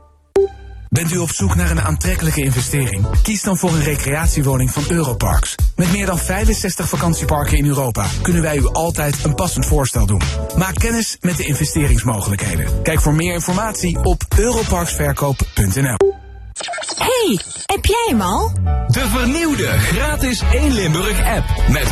Bent 0.95 1.13
u 1.13 1.19
op 1.19 1.31
zoek 1.31 1.55
naar 1.55 1.71
een 1.71 1.81
aantrekkelijke 1.81 2.43
investering? 2.43 3.07
Kies 3.23 3.43
dan 3.43 3.57
voor 3.57 3.71
een 3.71 3.83
recreatiewoning 3.83 4.71
van 4.71 4.83
Europarks. 4.89 5.55
Met 5.77 5.93
meer 5.93 6.07
dan 6.07 6.19
65 6.19 6.89
vakantieparken 6.89 7.59
in 7.59 7.67
Europa 7.67 8.07
kunnen 8.23 8.43
wij 8.43 8.57
u 8.57 8.67
altijd 8.73 9.25
een 9.25 9.35
passend 9.35 9.67
voorstel 9.67 10.07
doen. 10.07 10.21
Maak 10.57 10.75
kennis 10.75 11.17
met 11.21 11.37
de 11.37 11.45
investeringsmogelijkheden. 11.45 12.83
Kijk 12.83 13.01
voor 13.01 13.15
meer 13.15 13.35
informatie 13.35 14.05
op 14.05 14.23
europarksverkoop.nl. 14.37 16.24
Hey, 16.55 17.41
heb 17.67 17.85
jij 17.85 18.07
hem 18.09 18.21
al? 18.21 18.53
De 18.87 19.07
vernieuwde 19.09 19.67
gratis 19.67 20.43
1 20.53 20.73
Limburg 20.73 21.25
app. 21.25 21.45
Met 21.69 21.89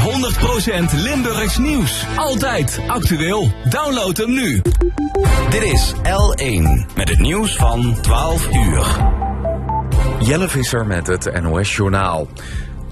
100% 0.97 1.03
Limburgs 1.03 1.59
nieuws. 1.59 2.07
Altijd 2.17 2.81
actueel. 2.87 3.53
Download 3.69 4.17
hem 4.17 4.33
nu. 4.33 4.63
Dit 5.51 5.63
is 5.63 5.93
L1 5.95 6.95
met 6.97 7.09
het 7.09 7.19
nieuws 7.19 7.57
van 7.57 8.01
12 8.01 8.49
uur. 8.53 8.87
Jelle 10.21 10.49
Visser 10.49 10.87
met 10.87 11.07
het 11.07 11.43
NOS 11.43 11.77
Journaal. 11.77 12.29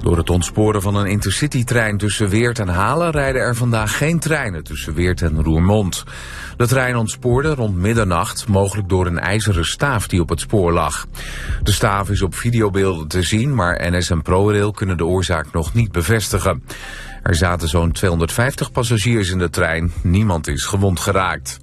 Door 0.03 0.17
het 0.17 0.31
ontsporen 0.31 0.83
van 0.83 0.95
een 0.95 1.07
intercitytrein 1.07 1.99
tussen 1.99 2.29
Weert 2.29 2.59
en 2.59 2.69
Halen 2.69 3.11
rijden 3.11 3.41
er 3.43 3.57
vandaag 3.57 3.97
geen 3.97 4.19
treinen 4.19 4.65
tussen 4.65 4.95
Weert 4.95 5.23
en 5.23 5.43
Roermond. 5.43 6.05
De 6.57 6.67
trein 6.67 6.97
ontspoorde 6.97 7.55
rond 7.55 7.77
middernacht, 7.77 8.49
mogelijk 8.49 8.89
door 8.89 9.07
een 9.07 9.19
ijzeren 9.19 9.67
staaf 9.67 10.09
die 10.09 10.21
op 10.21 10.29
het 10.29 10.41
spoor 10.41 10.73
lag. 10.73 11.07
De 11.63 11.73
staaf 11.73 12.11
is 12.11 12.23
op 12.23 12.35
videobeelden 12.35 13.09
te 13.09 13.23
zien, 13.23 13.55
maar 13.55 13.91
NS 13.91 14.11
en 14.11 14.23
ProRail 14.23 14.73
kunnen 14.73 14.97
de 14.97 15.07
oorzaak 15.07 15.53
nog 15.53 15.75
niet 15.75 15.93
bevestigen. 15.93 16.63
Er 17.23 17.35
zaten 17.35 17.69
zo'n 17.69 17.93
250 17.93 18.73
passagiers 18.73 19.31
in 19.31 19.39
de 19.39 19.51
trein, 19.51 19.93
niemand 20.03 20.47
is 20.47 20.65
gewond 20.65 21.01
geraakt. 21.01 21.59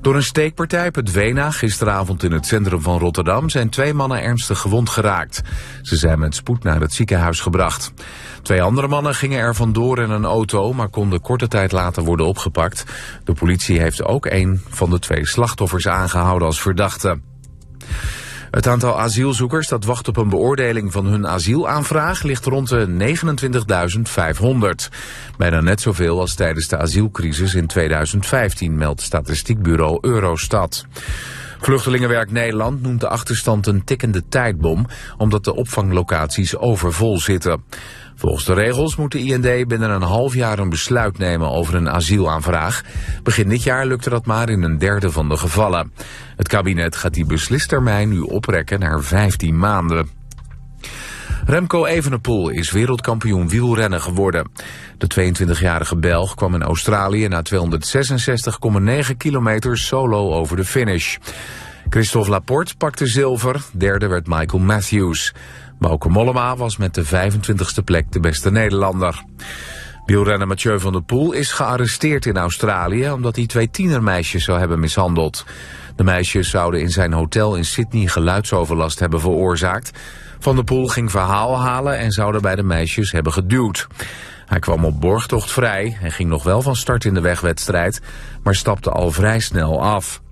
Door 0.00 0.14
een 0.14 0.22
steekpartij 0.22 0.86
op 0.86 0.94
het 0.94 1.12
Wena 1.12 1.50
gisteravond 1.50 2.22
in 2.22 2.32
het 2.32 2.46
centrum 2.46 2.80
van 2.80 2.98
Rotterdam 2.98 3.48
zijn 3.48 3.68
twee 3.68 3.94
mannen 3.94 4.22
ernstig 4.22 4.58
gewond 4.58 4.90
geraakt. 4.90 5.42
Ze 5.82 5.96
zijn 5.96 6.18
met 6.18 6.34
spoed 6.34 6.62
naar 6.62 6.80
het 6.80 6.92
ziekenhuis 6.92 7.40
gebracht. 7.40 7.92
Twee 8.42 8.62
andere 8.62 8.88
mannen 8.88 9.14
gingen 9.14 9.38
er 9.38 9.54
vandoor 9.54 9.98
in 9.98 10.10
een 10.10 10.24
auto, 10.24 10.72
maar 10.72 10.88
konden 10.88 11.20
korte 11.20 11.48
tijd 11.48 11.72
later 11.72 12.02
worden 12.02 12.26
opgepakt. 12.26 12.84
De 13.24 13.32
politie 13.32 13.80
heeft 13.80 14.04
ook 14.04 14.26
een 14.26 14.62
van 14.68 14.90
de 14.90 14.98
twee 14.98 15.26
slachtoffers 15.26 15.88
aangehouden 15.88 16.46
als 16.46 16.60
verdachte. 16.60 17.20
Het 18.50 18.66
aantal 18.66 19.00
asielzoekers 19.00 19.68
dat 19.68 19.84
wacht 19.84 20.08
op 20.08 20.16
een 20.16 20.28
beoordeling 20.28 20.92
van 20.92 21.06
hun 21.06 21.26
asielaanvraag 21.26 22.22
ligt 22.22 22.44
rond 22.44 22.68
de 22.68 23.14
29.500. 24.90 24.96
Bijna 25.36 25.60
net 25.60 25.80
zoveel 25.80 26.20
als 26.20 26.34
tijdens 26.34 26.68
de 26.68 26.78
asielcrisis 26.78 27.54
in 27.54 27.66
2015, 27.66 28.76
meldt 28.76 29.00
statistiekbureau 29.00 29.98
Eurostat. 30.00 30.86
Vluchtelingenwerk 31.60 32.30
Nederland 32.30 32.82
noemt 32.82 33.00
de 33.00 33.08
achterstand 33.08 33.66
een 33.66 33.84
tikkende 33.84 34.22
tijdbom, 34.28 34.86
omdat 35.16 35.44
de 35.44 35.54
opvanglocaties 35.54 36.56
overvol 36.56 37.18
zitten. 37.18 37.62
Volgens 38.20 38.44
de 38.44 38.54
regels 38.54 38.96
moet 38.96 39.12
de 39.12 39.18
IND 39.18 39.68
binnen 39.68 39.90
een 39.90 40.02
half 40.02 40.34
jaar 40.34 40.58
een 40.58 40.68
besluit 40.68 41.18
nemen 41.18 41.50
over 41.50 41.74
een 41.74 41.90
asielaanvraag. 41.90 42.82
Begin 43.22 43.48
dit 43.48 43.62
jaar 43.62 43.86
lukte 43.86 44.10
dat 44.10 44.26
maar 44.26 44.48
in 44.48 44.62
een 44.62 44.78
derde 44.78 45.10
van 45.10 45.28
de 45.28 45.36
gevallen. 45.36 45.92
Het 46.36 46.48
kabinet 46.48 46.96
gaat 46.96 47.14
die 47.14 47.24
beslistermijn 47.24 48.08
nu 48.08 48.20
oprekken 48.20 48.80
naar 48.80 49.02
15 49.02 49.58
maanden. 49.58 50.08
Remco 51.46 51.84
Evenepoel 51.84 52.48
is 52.48 52.70
wereldkampioen 52.70 53.48
wielrennen 53.48 54.00
geworden. 54.00 54.50
De 54.98 55.32
22-jarige 55.32 55.96
Belg 55.96 56.34
kwam 56.34 56.54
in 56.54 56.62
Australië 56.62 57.28
na 57.28 57.42
266,9 59.10 59.16
kilometer 59.16 59.78
solo 59.78 60.32
over 60.32 60.56
de 60.56 60.64
finish. 60.64 61.16
Christophe 61.90 62.30
Laporte 62.30 62.76
pakte 62.76 63.06
zilver, 63.06 63.62
derde 63.72 64.06
werd 64.06 64.26
Michael 64.26 64.62
Matthews. 64.62 65.34
Bauke 65.80 66.08
Mollema 66.08 66.56
was 66.56 66.76
met 66.76 66.94
de 66.94 67.04
25e 67.06 67.84
plek 67.84 68.12
de 68.12 68.20
beste 68.20 68.50
Nederlander. 68.50 69.24
Wielrenner 70.06 70.46
Mathieu 70.46 70.80
van 70.80 70.92
der 70.92 71.02
Poel 71.02 71.32
is 71.32 71.52
gearresteerd 71.52 72.26
in 72.26 72.36
Australië... 72.36 73.10
omdat 73.10 73.36
hij 73.36 73.46
twee 73.46 73.70
tienermeisjes 73.70 74.44
zou 74.44 74.58
hebben 74.58 74.80
mishandeld. 74.80 75.44
De 75.96 76.04
meisjes 76.04 76.50
zouden 76.50 76.80
in 76.80 76.90
zijn 76.90 77.12
hotel 77.12 77.54
in 77.56 77.64
Sydney 77.64 78.06
geluidsoverlast 78.06 78.98
hebben 78.98 79.20
veroorzaakt. 79.20 79.90
Van 80.38 80.54
der 80.54 80.64
Poel 80.64 80.86
ging 80.86 81.10
verhaal 81.10 81.60
halen 81.60 81.98
en 81.98 82.10
zouden 82.10 82.42
bij 82.42 82.54
de 82.54 82.62
meisjes 82.62 83.12
hebben 83.12 83.32
geduwd. 83.32 83.86
Hij 84.46 84.58
kwam 84.58 84.84
op 84.84 85.00
borgtocht 85.00 85.52
vrij 85.52 85.98
en 86.02 86.12
ging 86.12 86.28
nog 86.28 86.42
wel 86.42 86.62
van 86.62 86.76
start 86.76 87.04
in 87.04 87.14
de 87.14 87.20
wegwedstrijd... 87.20 88.00
maar 88.42 88.54
stapte 88.54 88.90
al 88.90 89.10
vrij 89.10 89.40
snel 89.40 89.82
af. 89.82 90.22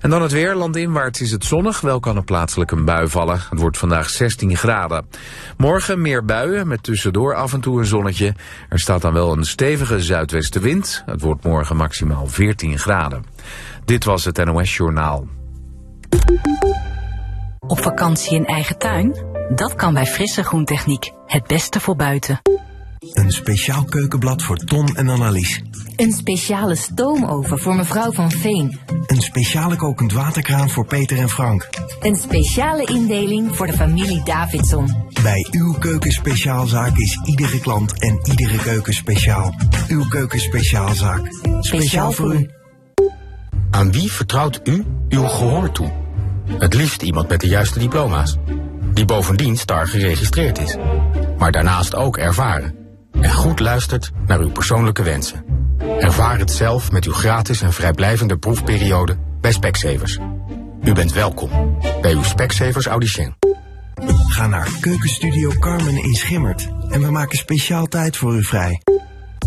En 0.00 0.10
dan 0.10 0.22
het 0.22 0.32
weer. 0.32 0.54
Landinwaarts 0.54 1.20
is 1.20 1.30
het 1.30 1.44
zonnig. 1.44 1.80
Wel 1.80 2.00
kan 2.00 2.16
er 2.16 2.24
plaatselijk 2.24 2.70
een 2.70 2.84
bui 2.84 3.08
vallen. 3.08 3.40
Het 3.50 3.60
wordt 3.60 3.78
vandaag 3.78 4.08
16 4.08 4.56
graden. 4.56 5.06
Morgen 5.56 6.02
meer 6.02 6.24
buien 6.24 6.68
met 6.68 6.82
tussendoor 6.82 7.34
af 7.34 7.52
en 7.52 7.60
toe 7.60 7.78
een 7.78 7.86
zonnetje. 7.86 8.34
Er 8.68 8.80
staat 8.80 9.02
dan 9.02 9.12
wel 9.12 9.32
een 9.36 9.44
stevige 9.44 10.00
zuidwestenwind. 10.00 11.02
Het 11.06 11.20
wordt 11.20 11.44
morgen 11.44 11.76
maximaal 11.76 12.26
14 12.26 12.78
graden. 12.78 13.24
Dit 13.84 14.04
was 14.04 14.24
het 14.24 14.44
NOS 14.44 14.76
Journaal. 14.76 15.26
Op 17.58 17.82
vakantie 17.82 18.34
in 18.34 18.46
eigen 18.46 18.78
tuin? 18.78 19.14
Dat 19.54 19.74
kan 19.74 19.94
bij 19.94 20.06
Frisse 20.06 20.44
Groentechniek. 20.44 21.12
Het 21.26 21.46
beste 21.46 21.80
voor 21.80 21.96
buiten. 21.96 22.40
Een 23.00 23.32
speciaal 23.32 23.84
keukenblad 23.84 24.42
voor 24.42 24.56
Ton 24.56 24.96
en 24.96 25.08
Annelies. 25.08 25.62
Een 25.96 26.12
speciale 26.12 26.74
stoomoven 26.74 27.58
voor 27.58 27.74
mevrouw 27.74 28.12
van 28.12 28.30
Veen. 28.30 28.78
Een 29.06 29.20
speciale 29.20 29.76
kokend 29.76 30.12
waterkraan 30.12 30.70
voor 30.70 30.86
Peter 30.86 31.18
en 31.18 31.28
Frank. 31.28 31.68
Een 32.00 32.16
speciale 32.16 32.84
indeling 32.84 33.56
voor 33.56 33.66
de 33.66 33.72
familie 33.72 34.24
Davidson. 34.24 34.94
Bij 35.22 35.46
uw 35.50 35.72
keukenspeciaalzaak 35.72 36.96
is 36.96 37.20
iedere 37.24 37.60
klant 37.60 38.00
en 38.00 38.20
iedere 38.24 38.58
keuken 38.58 38.94
speciaal. 38.94 39.54
Uw 39.88 40.08
keukenspeciaalzaak. 40.08 41.20
Speciaal 41.60 42.12
voor 42.12 42.34
u. 42.34 42.50
Aan 43.70 43.92
wie 43.92 44.12
vertrouwt 44.12 44.60
u 44.64 44.84
uw 45.08 45.26
gehoor 45.26 45.72
toe? 45.72 45.92
Het 46.58 46.74
liefst 46.74 47.02
iemand 47.02 47.28
met 47.28 47.40
de 47.40 47.48
juiste 47.48 47.78
diploma's. 47.78 48.36
Die 48.92 49.04
bovendien 49.04 49.56
star 49.56 49.86
geregistreerd 49.86 50.58
is. 50.58 50.76
Maar 51.38 51.52
daarnaast 51.52 51.94
ook 51.94 52.16
ervaren. 52.16 52.79
En 53.12 53.32
goed 53.32 53.60
luistert 53.60 54.10
naar 54.26 54.40
uw 54.40 54.50
persoonlijke 54.50 55.02
wensen. 55.02 55.44
Ervaar 55.98 56.38
het 56.38 56.50
zelf 56.50 56.92
met 56.92 57.04
uw 57.04 57.12
gratis 57.12 57.62
en 57.62 57.72
vrijblijvende 57.72 58.38
proefperiode 58.38 59.16
bij 59.40 59.52
Specsavers. 59.52 60.18
U 60.84 60.92
bent 60.92 61.12
welkom 61.12 61.78
bij 62.00 62.12
uw 62.12 62.22
Specsavers 62.22 62.86
Audition. 62.86 63.34
Ga 64.28 64.46
naar 64.46 64.68
Keukenstudio 64.80 65.50
Carmen 65.58 66.02
in 66.02 66.14
Schimmert. 66.14 66.68
En 66.88 67.00
we 67.00 67.10
maken 67.10 67.38
speciaal 67.38 67.86
tijd 67.86 68.16
voor 68.16 68.34
u 68.34 68.44
vrij. 68.44 68.82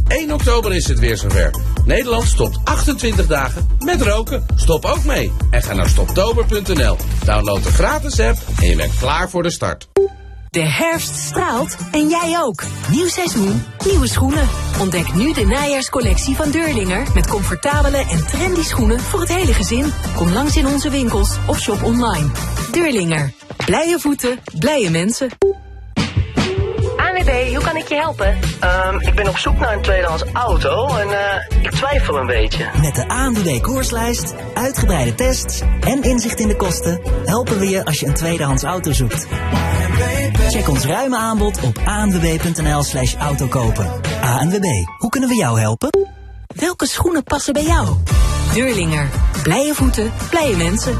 1 0.07 0.31
oktober 0.31 0.73
is 0.73 0.87
het 0.87 0.99
weer 0.99 1.17
zover. 1.17 1.53
Nederland 1.85 2.23
stopt 2.23 2.59
28 2.63 3.27
dagen 3.27 3.67
met 3.79 4.01
roken. 4.01 4.45
Stop 4.55 4.85
ook 4.85 5.03
mee. 5.03 5.31
En 5.51 5.63
ga 5.63 5.73
naar 5.73 5.89
stoptober.nl. 5.89 6.97
Download 7.25 7.63
de 7.63 7.71
gratis 7.71 8.19
app 8.19 8.37
en 8.59 8.67
je 8.67 8.75
bent 8.75 8.97
klaar 8.97 9.29
voor 9.29 9.43
de 9.43 9.51
start. 9.51 9.87
De 10.53 10.65
herfst 10.65 11.15
straalt 11.15 11.77
en 11.91 12.09
jij 12.09 12.39
ook. 12.39 12.63
Nieuw 12.91 13.07
seizoen, 13.07 13.63
nieuwe 13.85 14.07
schoenen. 14.07 14.47
Ontdek 14.79 15.13
nu 15.13 15.33
de 15.33 15.45
najaarscollectie 15.45 16.35
van 16.35 16.51
Deurlinger 16.51 17.07
met 17.13 17.27
comfortabele 17.27 17.97
en 17.97 18.25
trendy 18.27 18.61
schoenen 18.61 18.99
voor 18.99 19.19
het 19.19 19.33
hele 19.33 19.53
gezin. 19.53 19.93
Kom 20.15 20.31
langs 20.31 20.57
in 20.57 20.67
onze 20.67 20.89
winkels 20.89 21.37
of 21.47 21.59
shop 21.59 21.83
online. 21.83 22.29
Deurlinger. 22.71 23.33
Blije 23.65 23.99
voeten, 23.99 24.39
blije 24.59 24.89
mensen. 24.89 25.29
ANWB 27.23 27.31
ANWB, 27.31 27.53
hoe 27.55 27.63
kan 27.63 27.77
ik 27.77 27.87
je 27.87 27.95
helpen? 27.95 28.39
Ehm, 28.59 28.99
ik 28.99 29.15
ben 29.15 29.27
op 29.27 29.37
zoek 29.37 29.59
naar 29.59 29.73
een 29.73 29.81
tweedehands 29.81 30.23
auto 30.33 30.87
en 30.87 31.09
eh, 31.09 31.63
ik 31.63 31.71
twijfel 31.71 32.17
een 32.17 32.25
beetje. 32.25 32.65
Met 32.81 32.95
de 32.95 33.07
ANWB 33.07 33.61
koerslijst, 33.61 34.33
uitgebreide 34.53 35.15
tests 35.15 35.61
en 35.79 36.03
inzicht 36.03 36.39
in 36.39 36.47
de 36.47 36.55
kosten 36.55 37.01
helpen 37.25 37.59
we 37.59 37.69
je 37.69 37.85
als 37.85 37.99
je 37.99 38.05
een 38.05 38.13
tweedehands 38.13 38.63
auto 38.63 38.91
zoekt. 38.91 39.27
Check 40.49 40.69
ons 40.69 40.85
ruime 40.85 41.17
aanbod 41.17 41.59
op 41.61 41.79
anwb.nl 41.85 42.83
slash 42.83 43.15
autokopen. 43.15 43.91
ANWB, 44.21 44.65
hoe 44.97 45.09
kunnen 45.09 45.29
we 45.29 45.35
jou 45.35 45.59
helpen? 45.59 46.07
Welke 46.55 46.87
schoenen 46.87 47.23
passen 47.23 47.53
bij 47.53 47.63
jou? 47.63 47.87
Deurlinger. 48.53 49.09
Blije 49.43 49.73
voeten, 49.73 50.11
blije 50.29 50.55
mensen. 50.55 50.99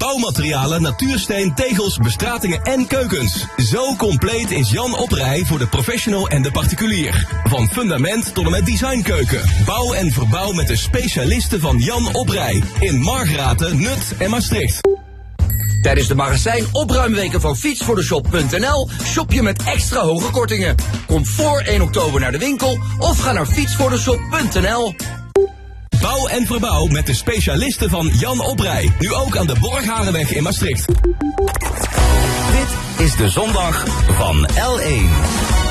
Bouwmaterialen, 0.00 0.82
natuursteen, 0.82 1.54
tegels, 1.54 1.96
bestratingen 1.96 2.62
en 2.62 2.86
keukens. 2.86 3.46
Zo 3.56 3.96
compleet 3.96 4.50
is 4.50 4.70
Jan 4.70 4.98
Oprij 4.98 5.44
voor 5.44 5.58
de 5.58 5.66
professional 5.66 6.28
en 6.28 6.42
de 6.42 6.50
particulier. 6.50 7.26
Van 7.44 7.68
fundament 7.68 8.34
tot 8.34 8.44
en 8.44 8.50
met 8.50 8.66
designkeuken. 8.66 9.40
Bouw 9.64 9.92
en 9.92 10.12
verbouw 10.12 10.52
met 10.52 10.66
de 10.66 10.76
specialisten 10.76 11.60
van 11.60 11.78
Jan 11.78 12.14
Oprij. 12.14 12.62
In 12.78 13.00
Margraten, 13.00 13.80
Nut 13.80 14.14
en 14.18 14.30
Maastricht. 14.30 14.80
Tijdens 15.82 16.08
de 16.08 16.14
magazijn 16.14 16.64
opruimweken 16.72 17.40
van 17.40 17.56
fietsfotoshop.nl 17.56 18.88
shop 19.04 19.32
je 19.32 19.42
met 19.42 19.62
extra 19.62 20.00
hoge 20.00 20.30
kortingen. 20.30 20.74
Kom 21.06 21.26
voor 21.26 21.60
1 21.60 21.82
oktober 21.82 22.20
naar 22.20 22.32
de 22.32 22.38
winkel 22.38 22.78
of 22.98 23.18
ga 23.18 23.32
naar 23.32 23.46
fietsfotoshop.nl. 23.46 24.94
Bouw 26.00 26.26
en 26.26 26.46
verbouw 26.46 26.86
met 26.86 27.06
de 27.06 27.14
specialisten 27.14 27.90
van 27.90 28.06
Jan 28.06 28.40
Oprij. 28.40 28.92
Nu 28.98 29.12
ook 29.12 29.36
aan 29.36 29.46
de 29.46 29.56
Borgharenweg 29.60 30.32
in 30.32 30.42
Maastricht. 30.42 30.86
Dit 32.50 33.06
is 33.06 33.16
de 33.16 33.28
zondag 33.28 33.84
van 34.16 34.48
L1. 34.48 35.69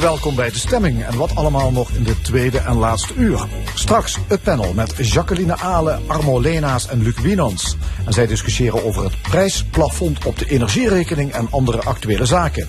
Welkom 0.00 0.34
bij 0.34 0.50
de 0.50 0.58
stemming 0.58 1.04
en 1.04 1.16
wat 1.16 1.34
allemaal 1.34 1.72
nog 1.72 1.90
in 1.90 2.02
de 2.02 2.20
tweede 2.20 2.58
en 2.58 2.76
laatste 2.76 3.14
uur. 3.14 3.46
Straks 3.74 4.18
het 4.28 4.42
panel 4.42 4.74
met 4.74 4.94
Jacqueline 4.96 5.56
Ale, 5.56 5.98
Armo 6.06 6.40
Lenaas 6.40 6.88
en 6.88 7.02
Luc 7.02 7.18
Wienans. 7.20 7.76
En 8.06 8.12
zij 8.12 8.26
discussiëren 8.26 8.84
over 8.84 9.04
het 9.04 9.22
prijsplafond 9.22 10.24
op 10.24 10.38
de 10.38 10.46
energierekening 10.46 11.32
en 11.32 11.48
andere 11.50 11.82
actuele 11.82 12.26
zaken. 12.26 12.68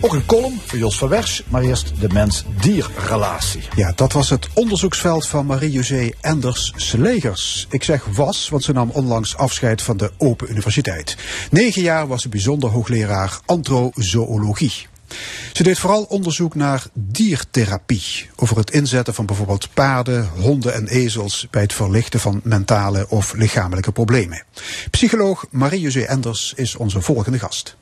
Ook 0.00 0.12
een 0.12 0.26
column 0.26 0.60
van 0.66 0.78
Jos 0.78 0.98
van 0.98 1.08
Wersch, 1.08 1.40
maar 1.48 1.62
eerst 1.62 1.92
de 2.00 2.08
mens-dier-relatie. 2.12 3.62
Ja, 3.76 3.92
dat 3.94 4.12
was 4.12 4.30
het 4.30 4.48
onderzoeksveld 4.54 5.26
van 5.26 5.46
Marie-José 5.46 6.10
Enders 6.20 6.72
Slegers. 6.76 7.66
Ik 7.70 7.84
zeg 7.84 8.04
was, 8.04 8.48
want 8.48 8.64
ze 8.64 8.72
nam 8.72 8.90
onlangs 8.90 9.36
afscheid 9.36 9.82
van 9.82 9.96
de 9.96 10.10
Open 10.18 10.50
Universiteit. 10.50 11.16
Negen 11.50 11.82
jaar 11.82 12.06
was 12.06 12.22
ze 12.22 12.28
bijzonder 12.28 12.70
hoogleraar 12.70 13.38
antrozoologie. 13.44 14.90
Ze 15.52 15.62
deed 15.62 15.78
vooral 15.78 16.02
onderzoek 16.02 16.54
naar 16.54 16.86
diertherapie. 16.92 18.28
Over 18.36 18.56
het 18.56 18.70
inzetten 18.70 19.14
van 19.14 19.26
bijvoorbeeld 19.26 19.68
paarden, 19.74 20.28
honden 20.38 20.74
en 20.74 20.86
ezels 20.88 21.46
bij 21.50 21.62
het 21.62 21.72
verlichten 21.72 22.20
van 22.20 22.40
mentale 22.44 23.08
of 23.08 23.32
lichamelijke 23.32 23.92
problemen. 23.92 24.42
Psycholoog 24.90 25.46
Marie-José 25.50 26.00
Enders 26.00 26.52
is 26.56 26.76
onze 26.76 27.00
volgende 27.00 27.38
gast. 27.38 27.76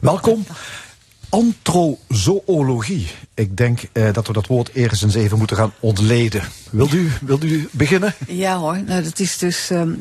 Welkom. 0.00 0.46
Antrozoologie. 1.28 3.06
Ik 3.34 3.56
denk 3.56 3.80
eh, 3.92 4.12
dat 4.12 4.26
we 4.26 4.32
dat 4.32 4.46
woord 4.46 4.72
ergens 4.72 5.02
eens 5.02 5.14
even 5.14 5.38
moeten 5.38 5.56
gaan 5.56 5.72
ontleden. 5.80 6.42
Wilt 6.70 6.92
u, 6.92 7.12
wilt 7.20 7.44
u 7.44 7.68
beginnen? 7.72 8.14
Ja 8.26 8.58
hoor, 8.58 8.82
nou, 8.82 9.02
dat 9.02 9.18
is 9.18 9.38
dus 9.38 9.70
ehm, 9.70 9.94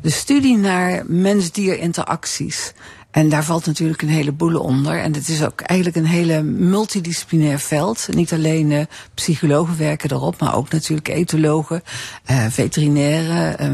de 0.00 0.10
studie 0.10 0.56
naar 0.56 1.02
mens-dier 1.06 1.78
interacties. 1.78 2.72
En 3.12 3.28
daar 3.28 3.44
valt 3.44 3.66
natuurlijk 3.66 4.02
een 4.02 4.08
heleboel 4.08 4.60
onder. 4.60 4.98
En 4.98 5.14
het 5.14 5.28
is 5.28 5.44
ook 5.44 5.60
eigenlijk 5.60 5.98
een 5.98 6.06
hele 6.06 6.42
multidisciplinair 6.42 7.58
veld. 7.58 8.08
Niet 8.10 8.32
alleen 8.32 8.72
eh, 8.72 8.84
psychologen 9.14 9.78
werken 9.78 10.10
erop, 10.10 10.40
maar 10.40 10.54
ook 10.54 10.70
natuurlijk 10.70 11.08
etologen, 11.08 11.82
eh, 12.24 12.46
veterinairen. 12.48 13.58
eh, 13.58 13.70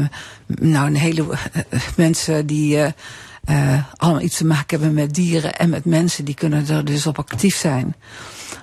nou, 0.47 0.87
een 0.87 0.95
hele 0.95 1.25
mensen 1.95 2.45
die 2.45 2.77
allemaal 3.97 4.21
iets 4.21 4.37
te 4.37 4.45
maken 4.45 4.79
hebben 4.79 4.93
met 4.93 5.13
dieren 5.13 5.55
en 5.55 5.69
met 5.69 5.85
mensen, 5.85 6.25
die 6.25 6.35
kunnen 6.35 6.67
er 6.67 6.85
dus 6.85 7.07
op 7.07 7.17
actief 7.17 7.55
zijn. 7.55 7.95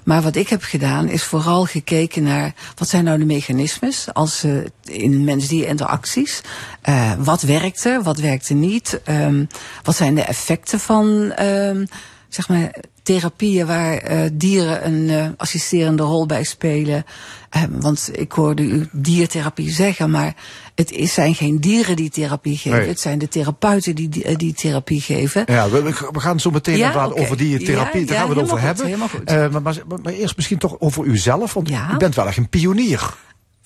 Maar 0.06 0.22
wat 0.22 0.36
ik 0.36 0.48
heb 0.48 0.62
gedaan 0.62 1.08
is 1.08 1.22
vooral 1.22 1.64
gekeken 1.64 2.22
naar 2.22 2.54
wat 2.74 2.88
zijn 2.88 3.04
nou 3.04 3.18
de 3.18 3.24
mechanismes 3.24 4.12
als 4.12 4.44
eh, 4.44 4.52
in 4.82 5.24
mens-dier 5.24 5.66
interacties. 5.66 6.40
Eh, 6.82 7.12
wat 7.18 7.42
werkte, 7.42 8.00
wat 8.02 8.18
werkte 8.18 8.54
niet. 8.54 9.00
ehm, 9.04 9.44
wat 9.82 9.96
zijn 9.96 10.14
de 10.14 10.22
effecten 10.22 10.80
van 10.80 11.32
ehm, 11.32 11.84
zeg 12.28 12.48
maar 12.48 12.70
therapieën 13.06 13.66
waar 13.66 13.96
eh, 13.96 14.30
dieren 14.32 14.86
een 14.86 15.10
eh, 15.10 15.28
assisterende 15.36 16.02
rol 16.02 16.26
bij 16.26 16.44
spelen. 16.44 17.04
Eh, 17.50 17.62
want 17.70 18.10
ik 18.12 18.32
hoorde 18.32 18.62
u 18.62 18.88
diertherapie 18.92 19.70
zeggen, 19.70 20.10
maar 20.10 20.34
het 20.74 20.90
is, 20.90 21.14
zijn 21.14 21.34
geen 21.34 21.60
dieren 21.60 21.96
die 21.96 22.10
therapie 22.10 22.56
geven. 22.56 22.78
Nee. 22.78 22.88
Het 22.88 23.00
zijn 23.00 23.18
de 23.18 23.28
therapeuten 23.28 23.94
die, 23.94 24.08
die, 24.08 24.24
eh, 24.24 24.36
die 24.36 24.54
therapie 24.54 25.00
geven. 25.00 25.42
Ja, 25.46 25.68
we, 25.70 25.82
we- 25.82 26.20
gaan 26.20 26.40
zo 26.40 26.50
meteen 26.50 26.76
Ja, 26.76 27.04
over 27.04 27.36
die 27.36 27.62
therapie. 27.62 28.00
Ja, 28.00 28.06
Daar 28.06 28.14
ja, 28.14 28.20
gaan 28.20 28.28
we 28.34 28.34
het 28.40 28.44
over 28.44 28.56
goed, 28.58 28.66
hebben. 28.66 28.84
helemaal 28.84 29.08
goed. 29.08 29.52
Maar, 29.52 29.62
maar, 29.62 29.98
maar 30.02 30.12
eerst 30.12 30.36
misschien 30.36 30.58
toch 30.58 30.80
over 30.80 31.04
uzelf, 31.04 31.52
want 31.54 31.70
u 31.70 31.96
bent 31.98 32.14
wel 32.14 32.26
echt 32.26 32.36
een 32.36 32.48
pionier. 32.48 33.14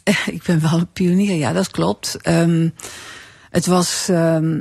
Ik 0.26 0.42
ben 0.42 0.60
wel 0.60 0.78
een 0.78 0.92
pionier, 0.92 1.34
ja, 1.36 1.52
dat 1.52 1.70
klopt. 1.70 2.16
Ehm, 2.22 2.68
het 3.50 3.66
was. 3.66 4.08
ehm 4.08 4.58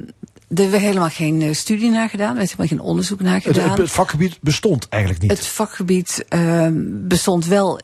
er 0.55 0.69
werd 0.69 0.83
helemaal 0.83 1.09
geen 1.09 1.41
eh, 1.41 1.53
studie 1.53 1.89
naar 1.89 2.09
gedaan, 2.09 2.29
er 2.29 2.35
werd 2.35 2.49
helemaal 2.49 2.67
geen 2.67 2.87
onderzoek 2.87 3.21
naar 3.21 3.33
Het, 3.33 3.43
gedaan. 3.43 3.69
het, 3.69 3.77
het 3.77 3.91
vakgebied 3.91 4.37
bestond 4.41 4.89
eigenlijk 4.89 5.21
niet. 5.21 5.31
Het 5.31 5.45
vakgebied 5.47 6.25
ehm, 6.29 6.83
bestond 6.87 7.45
wel, 7.45 7.79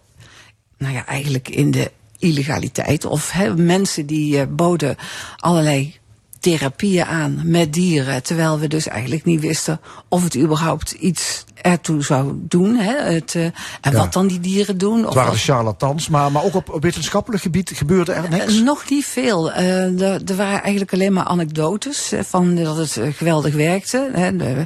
nou 0.78 0.94
ja, 0.94 1.06
eigenlijk 1.06 1.50
in 1.50 1.72
de 1.72 1.92
illegaliteit. 2.20 3.06
Of 3.06 3.34
mensen 3.56 4.06
die 4.06 4.40
eh, 4.40 4.48
boden 4.50 4.96
allerlei 5.38 5.96
therapieën 6.40 7.06
aan 7.06 7.42
met 7.44 7.74
dieren. 7.74 8.24
Terwijl 8.24 8.60
we 8.60 8.68
dus 8.68 8.88
eigenlijk 8.88 9.24
niet 9.24 9.42
wisten 9.42 9.80
of 10.08 10.24
het 10.24 10.38
überhaupt 10.38 10.92
iets 10.92 11.46
ertoe 11.62 12.04
zou 12.04 12.34
doen. 12.36 12.76
Hè, 12.76 12.94
het, 13.14 13.36
eh, 13.36 13.44
en 13.46 13.54
Ja. 13.82 13.92
wat 13.92 14.14
dan 14.14 14.28
die 14.28 14.40
dieren 14.40 14.78
doen. 14.78 14.98
Het 14.98 15.08
of 15.08 15.14
waren 15.14 15.32
de 15.32 15.38
charlatans, 15.38 16.10
maar, 16.10 16.32
maar 16.32 16.44
ook 16.44 16.56
op, 16.56 16.70
op 16.74 16.82
wetenschappelijk 16.82 17.42
gebied 17.44 17.72
gebeurde 17.76 18.12
er 18.14 18.30
niks. 18.30 18.58
eh, 18.58 18.64
nog 18.64 18.90
niet 18.90 19.06
veel. 19.06 19.52
Eh, 19.52 20.02
er, 20.02 20.22
er 20.26 20.36
waren 20.36 20.62
eigenlijk 20.62 20.94
alleen 20.94 21.14
maar 21.14 21.24
anekdotes 21.26 22.14
van 22.22 22.56
dat 22.56 22.78
het 22.78 23.00
geweldig 23.16 23.54
werkte. 23.54 24.10
Hè. 24.14 24.36
De- 24.36 24.66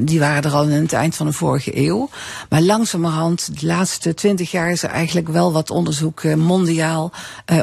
die 0.00 0.18
waren 0.20 0.42
er 0.42 0.50
al 0.52 0.62
aan 0.62 0.70
het 0.70 0.92
eind 0.92 1.14
van 1.14 1.26
de 1.26 1.32
vorige 1.32 1.76
eeuw. 1.86 2.08
Maar 2.48 2.62
langzamerhand, 2.62 3.60
de 3.60 3.66
laatste 3.66 4.14
twintig 4.14 4.50
jaar, 4.50 4.70
is 4.70 4.82
er 4.82 4.88
eigenlijk 4.90 5.28
wel 5.28 5.52
wat 5.52 5.70
onderzoek 5.70 6.24
mondiaal 6.36 7.12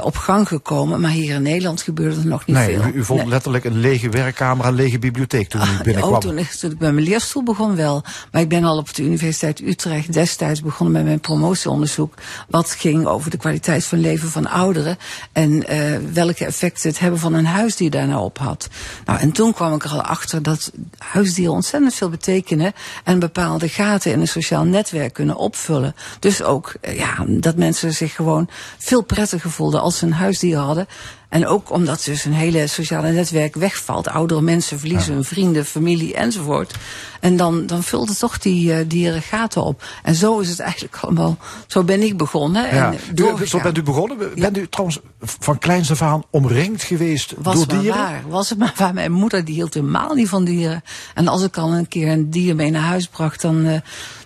op 0.01 0.15
gang 0.17 0.47
gekomen. 0.47 1.01
Maar 1.01 1.11
hier 1.11 1.35
in 1.35 1.41
Nederland 1.41 1.81
gebeurde 1.81 2.19
er 2.19 2.27
nog 2.27 2.45
niet 2.45 2.55
Nee, 2.55 2.75
veel. 2.79 2.85
u, 2.87 2.91
u 2.97 3.03
vond 3.03 3.19
Nee. 3.19 3.29
letterlijk 3.29 3.63
een 3.65 3.79
lege 3.79 4.09
werkkamer, 4.09 4.65
een 4.65 4.73
lege 4.75 4.99
bibliotheek 4.99 5.49
toen 5.49 5.61
u 5.61 5.63
Oh, 5.63 5.81
binnenkwam. 5.81 6.19
toen, 6.19 6.37
ik- 6.37 6.51
toen 6.51 6.71
ik 6.71 6.77
bij 6.77 6.91
mijn 6.91 7.05
leerstoel 7.07 7.43
begon 7.43 7.75
wel. 7.75 8.03
Maar 8.31 8.41
ik 8.41 8.49
ben 8.49 8.54
al 8.63 8.77
op 8.77 8.93
de 8.93 9.03
Universiteit 9.03 9.61
Utrecht 9.61 10.13
destijds 10.13 10.61
begonnen 10.61 10.93
met 10.93 11.03
mijn 11.03 11.19
promotieonderzoek. 11.19 12.13
Wat 12.49 12.71
ging 12.71 13.05
over 13.05 13.31
de 13.31 13.37
kwaliteit 13.37 13.85
van 13.85 13.99
leven 13.99 14.29
van 14.29 14.47
ouderen. 14.47 14.97
En 15.31 15.67
eh, 15.67 15.97
welke 16.13 16.45
effecten 16.45 16.89
het 16.89 16.99
hebben 16.99 17.19
van 17.19 17.33
een 17.33 17.45
huisdier 17.45 17.89
daar 17.89 18.07
nou 18.07 18.23
op 18.23 18.37
had. 18.37 18.67
Nou, 19.05 19.19
en 19.19 19.31
toen 19.31 19.53
kwam 19.53 19.73
ik 19.73 19.83
er 19.83 19.89
al 19.89 20.01
achter 20.01 20.43
dat 20.43 20.71
huisdieren 20.97 21.53
ontzettend 21.53 21.93
veel 21.93 22.09
betekenen. 22.09 22.73
En 23.03 23.19
bepaalde 23.19 23.69
gaten 23.69 24.11
in 24.11 24.19
een 24.19 24.27
sociaal 24.27 24.63
netwerk 24.63 25.13
kunnen 25.13 25.35
opvullen. 25.35 25.95
Dus 26.19 26.43
ook 26.43 26.73
eh, 26.81 26.97
ja, 26.97 27.25
dat 27.27 27.55
mensen 27.55 27.93
zich 27.93 28.15
gewoon 28.15 28.49
veel 28.77 29.01
prettiger 29.01 29.51
voelden 29.51 29.81
als 29.81 29.97
ze 29.97 30.05
een 30.05 30.13
huisdier 30.13 30.57
hadden. 30.57 30.87
En 31.29 31.47
ook 31.47 31.71
omdat 31.71 32.03
dus 32.05 32.25
een 32.25 32.33
hele 32.33 32.67
sociale 32.67 33.11
netwerk 33.11 33.55
wegvalt. 33.55 34.07
Oudere 34.07 34.41
mensen 34.41 34.79
verliezen 34.79 35.13
hun 35.13 35.23
vrienden, 35.23 35.65
familie 35.65 36.13
enzovoort. 36.13 36.73
En 37.19 37.37
dan, 37.37 37.65
dan 37.65 37.83
vult 37.83 38.09
het 38.09 38.19
toch 38.19 38.37
die 38.37 38.73
eh, 38.73 38.85
dieren 38.87 39.21
gaten 39.21 39.63
op. 39.63 39.83
En 40.03 40.15
zo 40.15 40.39
is 40.39 40.49
het 40.49 40.59
eigenlijk 40.59 40.95
allemaal, 40.95 41.37
zo 41.67 41.83
ben 41.83 42.01
ik 42.01 42.17
begonnen. 42.17 42.75
Ja. 42.75 42.91
En 42.93 42.99
U- 43.09 43.13
doorgegaan. 43.13 43.47
zo 43.47 43.59
bent 43.61 43.77
u 43.77 43.83
begonnen. 43.83 44.17
Bent 44.35 44.57
u 44.57 44.67
trouwens 44.67 44.99
van 45.19 45.59
kleins 45.59 45.91
af 45.91 46.01
aan 46.01 46.23
omringd 46.29 46.83
geweest 46.83 47.33
Was 47.37 47.55
door 47.55 47.67
dieren? 47.79 47.97
waar. 47.99 48.21
Was 48.27 48.49
het 48.49 48.57
maar 48.59 48.73
waar. 48.77 48.93
Mijn 48.93 49.11
moeder 49.11 49.45
die 49.45 49.55
hield 49.55 49.73
helemaal 49.73 50.13
niet 50.13 50.29
van 50.29 50.45
dieren. 50.45 50.83
En 51.13 51.27
als 51.27 51.43
ik 51.43 51.57
al 51.57 51.73
een 51.73 51.87
keer 51.87 52.07
een 52.07 52.29
dier 52.29 52.55
mee 52.55 52.71
naar 52.71 52.81
huis 52.81 53.07
bracht, 53.07 53.41
dan 53.41 53.65
eh, 53.65 53.79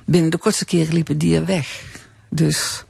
binnen 0.05 0.31
de 0.31 0.37
kortste 0.37 0.65
keren 0.65 0.93
liep 0.93 1.07
het 1.07 1.19
dier 1.19 1.45
weg. 1.45 1.81
Dus. 2.29 2.83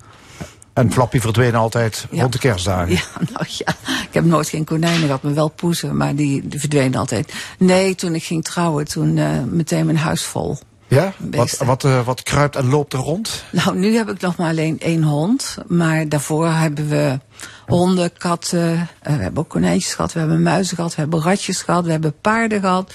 En 0.79 0.91
Flappy 0.91 1.19
verdween 1.19 1.55
altijd 1.55 2.07
rond 2.11 2.33
de 2.33 2.39
kerstdagen. 2.39 2.91
Ja, 2.91 3.01
nou 3.33 3.45
ja, 3.47 3.73
ik 3.85 4.09
heb 4.13 4.23
nooit 4.23 4.49
geen 4.49 4.63
konijnen 4.65 5.01
gehad, 5.05 5.21
maar 5.21 5.33
wel 5.33 5.49
poezen, 5.49 5.97
maar 5.97 6.15
die, 6.15 6.47
die 6.47 6.59
verdwenen 6.59 6.99
altijd. 6.99 7.33
Nee, 7.57 7.95
toen 7.95 8.15
ik 8.15 8.23
ging 8.23 8.43
trouwen, 8.43 8.85
toen 8.87 9.17
eh, 9.17 9.27
meteen 9.49 9.85
mijn 9.85 9.97
huis 9.97 10.23
vol. 10.23 10.57
Ja? 10.87 11.13
Wat, 11.17 11.29
Beesten. 11.29 11.65
wat, 11.65 11.83
eh, 11.83 12.05
wat 12.05 12.23
kruipt 12.23 12.55
en 12.55 12.69
loopt 12.69 12.93
er 12.93 12.99
rond? 12.99 13.43
Nou, 13.51 13.77
nu 13.77 13.95
heb 13.95 14.09
ik 14.09 14.21
nog 14.21 14.35
maar 14.35 14.49
alleen 14.49 14.79
één 14.79 15.03
hond. 15.03 15.57
Maar 15.67 16.09
daarvoor 16.09 16.47
hebben 16.47 16.89
we 16.89 17.19
honden, 17.65 18.17
katten. 18.17 18.89
eh, 19.01 19.15
we 19.15 19.21
hebben 19.21 19.43
ook 19.43 19.49
konijntjes 19.49 19.93
gehad. 19.93 20.13
We 20.13 20.19
hebben 20.19 20.41
muizen 20.41 20.75
gehad. 20.75 20.95
We 20.95 21.01
hebben 21.01 21.21
ratjes 21.21 21.61
gehad. 21.61 21.85
We 21.85 21.91
hebben 21.91 22.13
paarden 22.21 22.59
gehad. 22.59 22.93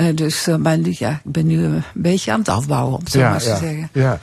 Eh, 0.00 0.16
dus 0.16 0.46
eh, 0.46 0.56
maar 0.56 0.78
ja, 0.82 1.10
ik 1.24 1.32
ben 1.32 1.46
nu 1.46 1.64
een 1.64 1.82
beetje 1.94 2.32
aan 2.32 2.38
het 2.38 2.48
afbouwen, 2.48 2.94
om 2.94 3.00
het 3.00 3.10
zo 3.12 3.20
maar 3.20 3.38
te 3.38 3.44
zeggen. 3.44 3.88
Ja. 4.02 4.18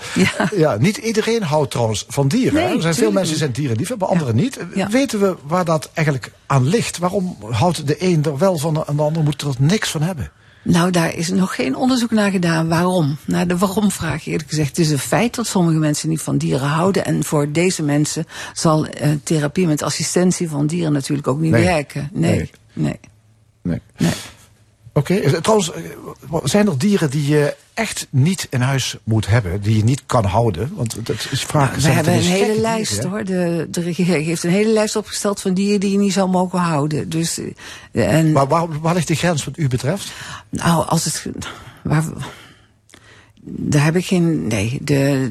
Ja. 0.55 0.77
niet 0.79 0.97
iedereen 0.97 1.43
houdt 1.43 1.71
trouwens 1.71 2.05
van 2.07 2.27
dieren. 2.27 2.53
Nee, 2.53 2.75
er 2.75 2.81
zijn 2.81 2.93
veel 2.93 3.11
mensen 3.11 3.29
die 3.29 3.37
zijn 3.37 3.51
dierenliefhebber, 3.51 4.07
anderen 4.07 4.35
niet. 4.35 4.59
Weten 4.89 5.19
we 5.19 5.35
waar 5.43 5.65
dat 5.65 5.89
eigenlijk 5.93 6.31
aan 6.45 6.67
ligt? 6.67 6.97
Waarom 6.97 7.37
houdt 7.49 7.87
de 7.87 7.95
een 8.03 8.23
er 8.23 8.37
wel 8.37 8.57
van 8.57 8.85
en 8.85 8.95
de 8.95 9.01
ander 9.01 9.23
moet 9.23 9.41
er 9.41 9.53
niks 9.59 9.89
van 9.89 10.01
hebben? 10.01 10.31
Nou, 10.63 10.91
daar 10.91 11.15
is 11.15 11.29
nog 11.29 11.55
geen 11.55 11.75
onderzoek 11.75 12.11
naar 12.11 12.31
gedaan. 12.31 12.67
Waarom? 12.67 13.17
Naar 13.25 13.47
de 13.47 13.57
waarom-vraag 13.57 14.25
eerlijk 14.27 14.49
gezegd. 14.49 14.67
Het 14.69 14.79
is 14.79 14.89
een 14.89 14.99
feit 14.99 15.35
dat 15.35 15.47
sommige 15.47 15.77
mensen 15.77 16.09
niet 16.09 16.21
van 16.21 16.37
dieren 16.37 16.67
houden. 16.67 17.05
En 17.05 17.23
voor 17.23 17.51
deze 17.51 17.83
mensen 17.83 18.25
zal 18.53 18.85
eh, 18.87 19.09
therapie 19.23 19.67
met 19.67 19.81
assistentie 19.83 20.49
van 20.49 20.67
dieren 20.67 20.93
natuurlijk 20.93 21.27
ook 21.27 21.39
niet 21.39 21.51
Nee. 21.51 21.63
werken. 21.63 22.09
Nee, 22.13 22.51
Nee. 22.73 22.99
nee. 23.63 23.81
Nee. 23.97 24.11
Oké, 24.97 25.41
trouwens, 25.41 25.71
eh, 25.71 25.81
zijn 26.43 26.67
er 26.67 26.77
dieren 26.77 27.09
die 27.09 27.27
je 27.27 27.55
echt 27.73 28.07
niet 28.09 28.47
in 28.49 28.61
huis 28.61 28.95
moet 29.03 29.27
hebben, 29.27 29.61
die 29.61 29.77
je 29.77 29.83
niet 29.83 30.03
kan 30.05 30.25
houden? 30.25 30.71
Want 30.75 31.05
dat 31.05 31.27
is 31.31 31.43
vaak. 31.43 31.73
We 31.73 31.81
zijn 31.81 31.95
hebben 31.95 32.13
een 32.13 32.19
hele 32.19 32.59
lijst 32.59 33.03
hè? 33.03 33.09
hoor. 33.09 33.23
De, 33.23 33.67
de 33.69 33.81
regering 33.81 34.25
heeft 34.25 34.43
een 34.43 34.49
hele 34.49 34.71
lijst 34.71 34.95
opgesteld 34.95 35.41
van 35.41 35.53
dieren 35.53 35.79
die 35.79 35.91
je 35.91 35.97
niet 35.97 36.13
zou 36.13 36.29
mogen 36.29 36.59
houden. 36.59 37.09
Dus, 37.09 37.39
eh, 37.91 38.17
en, 38.17 38.31
Maar 38.31 38.47
waar, 38.47 38.79
waar 38.79 38.93
ligt 38.93 39.07
de 39.07 39.15
grens 39.15 39.45
wat 39.45 39.57
u 39.57 39.67
betreft? 39.67 40.11
Nou, 40.49 40.87
als 40.87 41.03
het. 41.03 41.27
Waar, 41.81 42.03
daar 43.49 43.83
heb 43.83 43.95
ik 43.95 44.05
geen. 44.05 44.47
Nee, 44.47 44.79
de, 44.81 45.29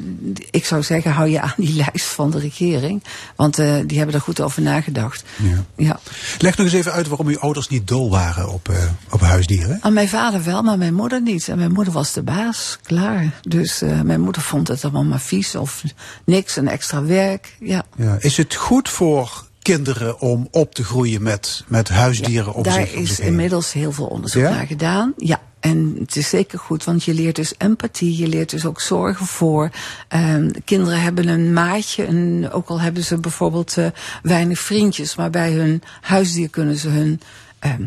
ik 0.50 0.64
zou 0.64 0.82
zeggen, 0.82 1.10
hou 1.10 1.28
je 1.28 1.40
aan 1.40 1.54
die 1.56 1.76
lijst 1.84 2.06
van 2.06 2.30
de 2.30 2.38
regering. 2.38 3.02
Want 3.36 3.58
eh, 3.58 3.74
die 3.86 3.96
hebben 3.96 4.14
er 4.14 4.20
goed 4.20 4.40
over 4.40 4.62
nagedacht. 4.62 5.24
Ja. 5.36 5.64
Ja. 5.76 6.00
Leg 6.38 6.56
nog 6.56 6.66
eens 6.66 6.74
even 6.74 6.92
uit 6.92 7.08
waarom 7.08 7.26
uw 7.26 7.38
ouders 7.38 7.68
niet 7.68 7.88
dol 7.88 8.10
waren 8.10 8.52
op, 8.52 8.68
eh, 8.68 8.76
op 9.10 9.20
huisdieren. 9.20 9.78
Aan 9.80 9.92
mijn 9.92 10.08
vader 10.08 10.44
wel, 10.44 10.62
maar 10.62 10.78
mijn 10.78 10.94
moeder 10.94 11.22
niet. 11.22 11.48
En 11.48 11.58
mijn 11.58 11.72
moeder 11.72 11.92
was 11.92 12.12
de 12.12 12.22
baas, 12.22 12.78
klaar. 12.82 13.32
Dus 13.42 13.82
eh, 13.82 14.00
mijn 14.00 14.20
moeder 14.20 14.42
vond 14.42 14.68
het 14.68 14.84
allemaal 14.84 15.04
maar 15.04 15.20
vies 15.20 15.54
of 15.54 15.82
niks, 16.24 16.56
een 16.56 16.68
extra 16.68 17.02
werk. 17.02 17.56
Ja. 17.60 17.84
Ja. 17.96 18.16
Is 18.20 18.36
het 18.36 18.54
goed 18.54 18.88
voor 18.88 19.45
kinderen 19.66 20.20
om 20.20 20.48
op 20.50 20.74
te 20.74 20.84
groeien 20.84 21.22
met, 21.22 21.64
met 21.66 21.88
huisdieren 21.88 22.54
om 22.54 22.62
Daar 22.62 22.72
zich 22.72 22.94
om 22.94 23.02
is 23.02 23.20
inmiddels 23.20 23.72
heel 23.72 23.92
veel 23.92 24.06
onderzoek 24.06 24.42
Ja? 24.42 24.50
naar 24.50 24.66
gedaan. 24.66 25.14
Ja, 25.16 25.40
en 25.60 25.96
het 25.98 26.16
is 26.16 26.28
zeker 26.28 26.58
goed, 26.58 26.84
want 26.84 27.04
je 27.04 27.14
leert 27.14 27.36
dus 27.36 27.54
empathie, 27.58 28.16
je 28.16 28.28
leert 28.28 28.50
dus 28.50 28.64
ook 28.64 28.80
zorgen 28.80 29.26
voor. 29.26 29.70
Ehm, 30.08 30.50
kinderen 30.64 31.00
hebben 31.00 31.28
een 31.28 31.52
maatje, 31.52 32.06
een, 32.06 32.50
ook 32.52 32.68
al 32.68 32.80
hebben 32.80 33.04
ze 33.04 33.18
bijvoorbeeld 33.18 33.76
eh, 33.76 33.86
weinig 34.22 34.58
vriendjes, 34.58 35.16
maar 35.16 35.30
bij 35.30 35.52
hun 35.52 35.82
huisdier 36.00 36.48
kunnen 36.48 36.76
ze 36.76 36.88
hun 36.88 37.20
ehm, 37.58 37.82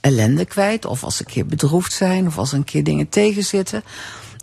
ellende 0.00 0.44
kwijt. 0.44 0.84
Of 0.84 1.04
als 1.04 1.16
ze 1.16 1.22
een 1.26 1.32
keer 1.32 1.46
bedroefd 1.46 1.92
zijn, 1.92 2.26
of 2.26 2.38
als 2.38 2.52
er 2.52 2.58
een 2.58 2.64
keer 2.64 2.84
dingen 2.84 3.08
tegenzitten. 3.08 3.82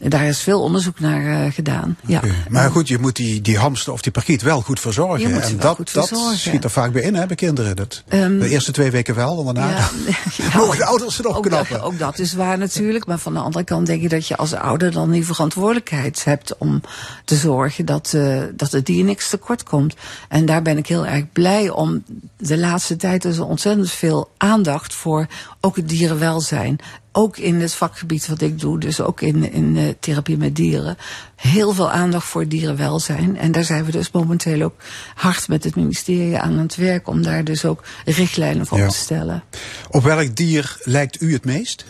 Daar 0.01 0.25
is 0.25 0.39
veel 0.39 0.61
onderzoek 0.61 0.99
naar 0.99 1.45
eh, 1.45 1.51
gedaan. 1.53 1.97
Ja. 2.05 2.21
Maar 2.49 2.71
goed, 2.71 2.87
je 2.87 2.97
moet 2.99 3.15
die, 3.15 3.41
die 3.41 3.57
hamster 3.57 3.93
of 3.93 4.01
die 4.01 4.11
parkiet 4.11 4.41
wel 4.41 4.61
goed 4.61 4.79
verzorgen. 4.79 5.19
Je 5.19 5.27
moet 5.33 5.43
ze 5.43 5.49
en 5.49 5.57
wel 5.57 5.61
dat, 5.67 5.75
goed 5.75 5.93
dat 5.93 6.07
verzorgen. 6.07 6.37
schiet 6.37 6.63
er 6.63 6.69
vaak 6.69 6.91
bij 6.91 7.01
in, 7.01 7.15
hè, 7.15 7.25
bij 7.25 7.35
kinderen. 7.35 7.75
Dat, 7.75 8.03
Ehm, 8.07 8.39
de 8.39 8.49
eerste 8.49 8.71
twee 8.71 8.91
weken 8.91 9.15
wel, 9.15 9.39
en 9.39 9.45
daarna 9.53 9.69
Ja, 9.69 9.89
mogen 10.59 10.77
de 10.77 10.85
ouders 10.85 11.17
het 11.17 11.25
ook, 11.25 11.35
opknappen. 11.37 11.73
dat, 11.77 11.81
ook 11.85 11.99
dat 11.99 12.19
is 12.19 12.33
waar 12.33 12.57
natuurlijk. 12.57 13.05
Maar 13.05 13.17
van 13.19 13.33
de 13.33 13.39
andere 13.39 13.63
kant 13.63 13.85
denk 13.87 14.01
je 14.01 14.09
dat 14.09 14.27
je 14.27 14.35
als 14.37 14.53
ouder 14.53 14.91
dan 14.91 15.11
die 15.11 15.25
verantwoordelijkheid 15.25 16.23
hebt 16.23 16.57
om 16.57 16.81
te 17.25 17.35
zorgen 17.35 17.85
dat, 17.85 18.13
eh, 18.13 18.37
dat 18.53 18.71
het 18.71 18.85
dier 18.85 19.03
niks 19.03 19.29
tekort 19.29 19.63
komt. 19.63 19.95
En 20.29 20.45
daar 20.45 20.61
ben 20.61 20.77
ik 20.77 20.87
heel 20.87 21.05
erg 21.05 21.23
blij 21.33 21.69
om. 21.69 22.03
De 22.37 22.57
laatste 22.57 22.95
tijd 22.95 23.25
is 23.25 23.37
er 23.37 23.45
ontzettend 23.45 23.91
veel 23.91 24.29
aandacht 24.37 24.93
voor 24.93 25.27
ook 25.67 25.75
het 25.75 25.89
dierenwelzijn. 25.89 26.79
Ook 27.11 27.37
in 27.37 27.61
het 27.61 27.73
vakgebied 27.73 28.27
wat 28.27 28.41
ik 28.41 28.59
doe, 28.59 28.79
dus 28.79 29.01
ook 29.01 29.21
in, 29.21 29.51
in 29.51 29.77
eh, 29.77 29.83
therapie 29.99 30.37
met 30.37 30.55
dieren. 30.55 30.97
Heel 31.35 31.73
veel 31.73 31.91
aandacht 31.91 32.25
voor 32.27 32.47
dierenwelzijn. 32.47 33.37
En 33.37 33.51
daar 33.51 33.63
zijn 33.63 33.85
we 33.85 33.91
dus 33.91 34.11
momenteel 34.11 34.61
ook 34.61 34.75
hard 35.15 35.47
met 35.47 35.63
het 35.63 35.75
ministerie 35.75 36.37
aan 36.37 36.57
het 36.57 36.75
werk 36.75 37.07
om 37.07 37.21
daar 37.21 37.43
dus 37.43 37.65
ook 37.65 37.83
richtlijnen 38.05 38.65
voor 38.65 38.77
Ja. 38.77 38.87
te 38.87 38.95
stellen. 38.95 39.43
Op 39.89 40.03
welk 40.03 40.35
dier 40.35 40.77
lijkt 40.83 41.21
u 41.21 41.33
het 41.33 41.45
meest? 41.45 41.85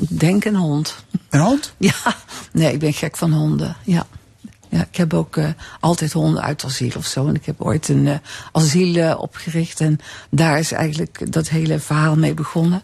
Ik 0.00 0.20
denk 0.20 0.44
een 0.44 0.56
hond. 0.56 0.96
Een 1.30 1.40
hond? 1.40 1.74
Ja, 1.78 2.16
nee, 2.52 2.72
ik 2.72 2.78
ben 2.78 2.92
gek 2.92 3.16
van 3.16 3.32
honden. 3.32 3.76
Ja. 3.84 4.06
Ja, 4.68 4.80
ik 4.90 4.96
heb 4.96 5.14
ook 5.14 5.36
eh, 5.36 5.48
altijd 5.80 6.12
honden 6.12 6.42
uit 6.42 6.64
asiel 6.64 6.92
of 6.96 7.06
zo. 7.06 7.26
En 7.26 7.34
ik 7.34 7.46
heb 7.46 7.60
ooit 7.62 7.88
een 7.88 8.06
eh, 8.06 8.16
asiel 8.52 9.16
opgericht. 9.16 9.80
En 9.80 9.98
daar 10.30 10.58
is 10.58 10.72
eigenlijk 10.72 11.32
dat 11.32 11.48
hele 11.48 11.78
verhaal 11.78 12.16
mee 12.16 12.34
begonnen. 12.34 12.82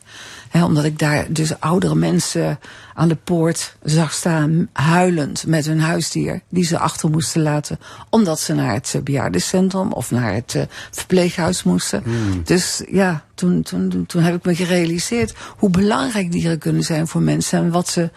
Hè, 0.48 0.64
omdat 0.64 0.84
ik 0.84 0.98
daar 0.98 1.26
dus 1.28 1.60
oudere 1.60 1.94
mensen 1.94 2.58
aan 2.94 3.08
de 3.08 3.16
poort 3.24 3.76
zag 3.82 4.12
staan, 4.12 4.68
huilend 4.72 5.46
met 5.46 5.66
hun 5.66 5.80
huisdier. 5.80 6.40
Die 6.48 6.64
ze 6.64 6.78
achter 6.78 7.10
moesten 7.10 7.42
laten. 7.42 7.78
Omdat 8.10 8.40
ze 8.40 8.54
naar 8.54 8.72
het 8.72 8.92
eh, 8.94 9.02
bejaardencentrum 9.02 9.92
of 9.92 10.10
naar 10.10 10.34
het 10.34 10.54
eh, 10.54 10.62
verpleeghuis 10.90 11.62
moesten. 11.62 12.02
Dus 12.44 12.82
ja, 12.90 13.24
toen, 13.34 13.62
toen, 13.62 14.04
toen 14.06 14.22
heb 14.22 14.34
ik 14.34 14.44
me 14.44 14.54
gerealiseerd 14.54 15.34
hoe 15.56 15.70
belangrijk 15.70 16.32
dieren 16.32 16.58
kunnen 16.58 16.82
zijn 16.82 17.06
voor 17.06 17.22
mensen. 17.22 17.58
En 17.58 17.70
wat, 17.70 17.88
ze, 17.88 18.10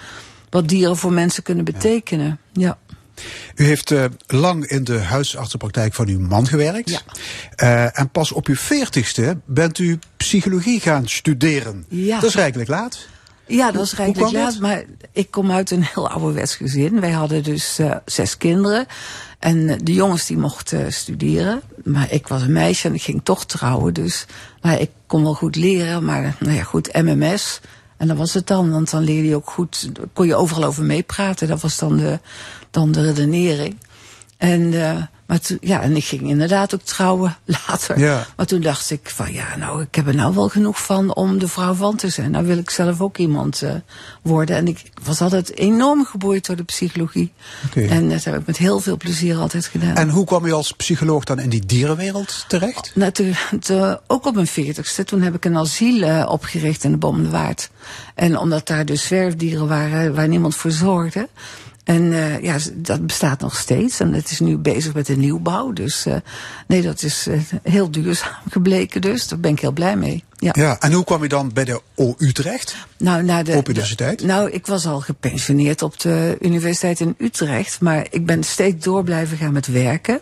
wat 0.49 0.67
dieren 0.67 0.97
voor 0.97 1.13
mensen 1.13 1.43
kunnen 1.43 1.65
betekenen. 1.65 2.39
Ja. 2.53 2.77
U 3.55 3.63
heeft 3.63 3.91
eh, 3.91 4.05
lang 4.27 4.65
in 4.65 4.83
de 4.83 4.99
huisartsenpraktijk 4.99 5.93
van 5.93 6.07
uw 6.07 6.19
man 6.19 6.47
gewerkt. 6.47 7.03
Eh, 7.55 7.99
en 7.99 8.09
pas 8.09 8.31
op 8.31 8.47
uw 8.47 8.55
veertigste 8.55 9.37
bent 9.45 9.79
u 9.79 9.99
psychologie 10.17 10.79
gaan 10.79 11.07
studeren. 11.07 11.85
Ja. 11.87 12.19
Dat 12.19 12.29
is 12.29 12.35
rijkelijk 12.35 12.69
laat. 12.69 13.07
Ja, 13.47 13.65
dat 13.65 13.75
was 13.75 13.91
hoe 13.91 14.03
rijkelijk 14.03 14.31
laat. 14.31 14.59
Maar 14.59 14.83
ik 15.11 15.31
kom 15.31 15.51
uit 15.51 15.71
een 15.71 15.83
heel 15.83 16.09
ouderwets 16.09 16.55
gezin. 16.55 16.99
Wij 16.99 17.11
hadden 17.11 17.43
dus 17.43 17.79
eh, 17.79 17.95
zes 18.05 18.37
kinderen. 18.37 18.85
En 19.39 19.79
de 19.83 19.93
jongens 19.93 20.25
die 20.25 20.37
mochten 20.37 20.93
studeren. 20.93 21.61
Maar 21.83 22.11
ik 22.11 22.27
was 22.27 22.41
een 22.41 22.51
meisje 22.51 22.87
en 22.87 22.93
ik 22.93 23.01
ging 23.01 23.21
toch 23.23 23.45
trouwen. 23.45 23.93
Dus 23.93 24.25
maar 24.61 24.79
ik 24.79 24.89
kon 25.07 25.23
wel 25.23 25.33
goed 25.33 25.55
leren. 25.55 26.05
Maar 26.05 26.35
nou 26.39 26.55
ja, 26.55 26.63
goed, 26.63 26.93
MMS. 26.93 27.59
En 27.99 28.07
dat 28.07 28.17
was 28.17 28.33
het 28.33 28.47
dan. 28.47 28.71
Want 28.71 28.89
dan 28.89 29.03
leerde 29.03 29.27
je 29.27 29.35
ook 29.35 29.49
goed, 29.49 29.89
kon 30.13 30.27
je 30.27 30.35
overal 30.35 30.63
over 30.63 30.83
meepraten. 30.83 31.47
Dat 31.47 31.61
was 31.61 31.77
dan 31.77 31.97
de, 31.97 32.19
dan 32.71 32.91
de 32.91 33.01
redenering. 33.01 33.77
En, 34.37 34.73
eh, 34.73 35.03
maar 35.29 35.39
toen, 35.39 35.57
ja, 35.61 35.81
en 35.81 35.95
ik 35.95 36.05
ging 36.05 36.21
inderdaad 36.21 36.73
ook 36.75 36.81
trouwen 36.81 37.37
later. 37.67 37.99
Ja. 37.99 38.25
Maar 38.35 38.45
toen 38.45 38.61
dacht 38.61 38.89
ik 38.91 39.09
van 39.09 39.33
ja, 39.33 39.55
nou, 39.57 39.81
ik 39.81 39.95
heb 39.95 40.07
er 40.07 40.15
nou 40.15 40.35
wel 40.35 40.49
genoeg 40.49 40.81
van 40.85 41.15
om 41.15 41.37
de 41.39 41.47
vrouw 41.47 41.73
van 41.73 41.95
te 41.95 42.09
zijn. 42.09 42.31
Nou 42.31 42.45
wil 42.45 42.57
ik 42.57 42.69
zelf 42.69 43.01
ook 43.01 43.17
iemand 43.17 43.61
eh, 43.61 43.73
worden. 44.21 44.55
En 44.55 44.67
ik 44.67 44.83
was 45.03 45.21
altijd 45.21 45.55
enorm 45.57 46.05
geboeid 46.05 46.45
door 46.45 46.55
de 46.55 46.63
psychologie. 46.63 47.31
Oké. 47.65 47.81
En 47.87 48.09
dat 48.09 48.23
heb 48.23 48.35
ik 48.39 48.45
met 48.45 48.57
heel 48.57 48.79
veel 48.79 48.97
plezier 48.97 49.37
altijd 49.37 49.65
gedaan. 49.65 49.95
En 49.95 50.09
hoe 50.09 50.25
kwam 50.25 50.45
u 50.45 50.51
als 50.51 50.71
psycholoog 50.71 51.23
dan 51.23 51.39
in 51.39 51.49
die 51.49 51.65
dierenwereld 51.65 52.45
terecht? 52.47 52.91
Nou, 52.95 53.11
toen- 53.11 53.35
toen- 53.59 53.97
ook 54.07 54.25
op 54.25 54.35
mijn 54.35 54.47
veertigste, 54.47 55.03
toen 55.03 55.21
heb 55.21 55.35
ik 55.35 55.45
een 55.45 55.57
asiel 55.57 56.01
eh, 56.01 56.25
opgericht 56.29 56.83
in 56.83 56.91
de 56.91 56.97
Bom 56.97 57.23
de 57.23 57.29
Waard. 57.29 57.69
En 58.15 58.37
omdat 58.37 58.67
daar 58.67 58.85
dus 58.85 59.03
zwerfdieren 59.03 59.67
waren 59.67 60.15
waar 60.15 60.27
niemand 60.27 60.55
voor 60.55 60.71
zorgde. 60.71 61.29
En 61.89 62.13
eh, 62.13 62.41
ja, 62.41 62.57
dat 62.73 63.05
bestaat 63.05 63.39
nog 63.39 63.55
steeds. 63.57 63.99
En 63.99 64.13
het 64.13 64.31
is 64.31 64.39
nu 64.39 64.57
bezig 64.57 64.93
met 64.93 65.05
de 65.05 65.17
nieuwbouw. 65.17 65.73
Dus 65.73 66.05
eh, 66.05 66.15
nee, 66.67 66.81
dat 66.81 67.03
is 67.03 67.27
eh, 67.27 67.39
heel 67.63 67.91
duurzaam 67.91 68.31
gebleken 68.51 69.01
dus. 69.01 69.27
Daar 69.27 69.39
ben 69.39 69.51
ik 69.51 69.59
heel 69.59 69.71
blij 69.71 69.95
mee. 69.95 70.23
Ja. 70.37 70.51
Ja, 70.53 70.79
en 70.79 70.91
hoe 70.91 71.03
kwam 71.03 71.23
u 71.23 71.27
dan 71.27 71.53
bij 71.53 71.65
de 71.65 71.81
OU 71.95 72.31
terecht? 72.31 72.75
Nou, 72.97 73.23
naar 73.23 73.43
de, 73.43 73.55
Open 73.55 73.71
Universiteit? 73.71 74.19
de- 74.19 74.25
nou, 74.25 74.49
ik 74.49 74.67
was 74.67 74.85
al 74.85 74.99
gepensioneerd 74.99 75.81
op 75.81 75.99
de 75.99 76.37
universiteit 76.41 76.99
in 76.99 77.15
Utrecht. 77.17 77.81
Maar 77.81 78.07
ik 78.09 78.25
ben 78.25 78.43
steeds 78.43 78.83
door 78.83 79.03
blijven 79.03 79.37
gaan 79.37 79.53
met 79.53 79.67
werken. 79.67 80.19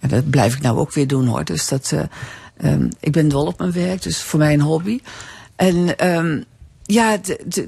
En 0.00 0.08
dat 0.08 0.30
blijf 0.30 0.54
ik 0.54 0.62
nou 0.62 0.78
ook 0.78 0.92
weer 0.92 1.06
doen 1.06 1.26
hoor. 1.26 1.44
Dus 1.44 1.68
dat, 1.68 1.92
eh, 1.92 2.02
ehm, 2.72 2.88
ik 3.00 3.12
ben 3.12 3.28
dol 3.28 3.46
op 3.46 3.58
mijn 3.58 3.72
werk, 3.72 4.02
dus 4.02 4.22
voor 4.22 4.38
mij 4.38 4.52
een 4.52 4.60
hobby. 4.60 5.00
En 5.56 5.98
ehm, 5.98 6.42
ja, 6.92 7.18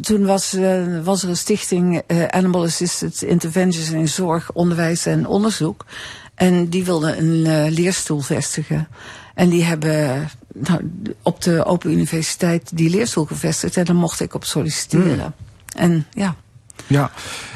toen 0.01 0.27
was, 0.27 0.53
eh, 0.53 1.05
was 1.05 1.23
er 1.23 1.28
een 1.28 1.36
stichting 1.36 2.03
eh, 2.07 2.24
Animal 2.24 2.62
Assisted 2.62 3.23
Interventions 3.23 3.90
in 3.90 4.09
Zorg, 4.09 4.53
Onderwijs 4.53 5.07
en 5.07 5.27
Onderzoek. 5.27 5.85
En 6.35 6.69
die 6.69 6.85
wilden 6.85 7.19
een 7.19 7.47
eh, 7.47 7.73
leerstoel 7.73 8.20
vestigen. 8.20 8.89
En 9.35 9.49
die 9.49 9.65
hebben 9.65 10.28
nou, 10.55 10.90
op 11.23 11.43
de 11.43 11.65
Open 11.65 11.90
Universiteit 11.90 12.70
die 12.74 12.90
leerstoel 12.90 13.24
gevestigd. 13.24 13.77
En 13.77 13.85
daar 13.85 13.94
mocht 13.94 14.20
ik 14.20 14.35
op 14.35 14.44
solliciteren. 14.44 15.35
En 15.77 16.07
ja, 16.11 16.36
Ja, 16.86 17.10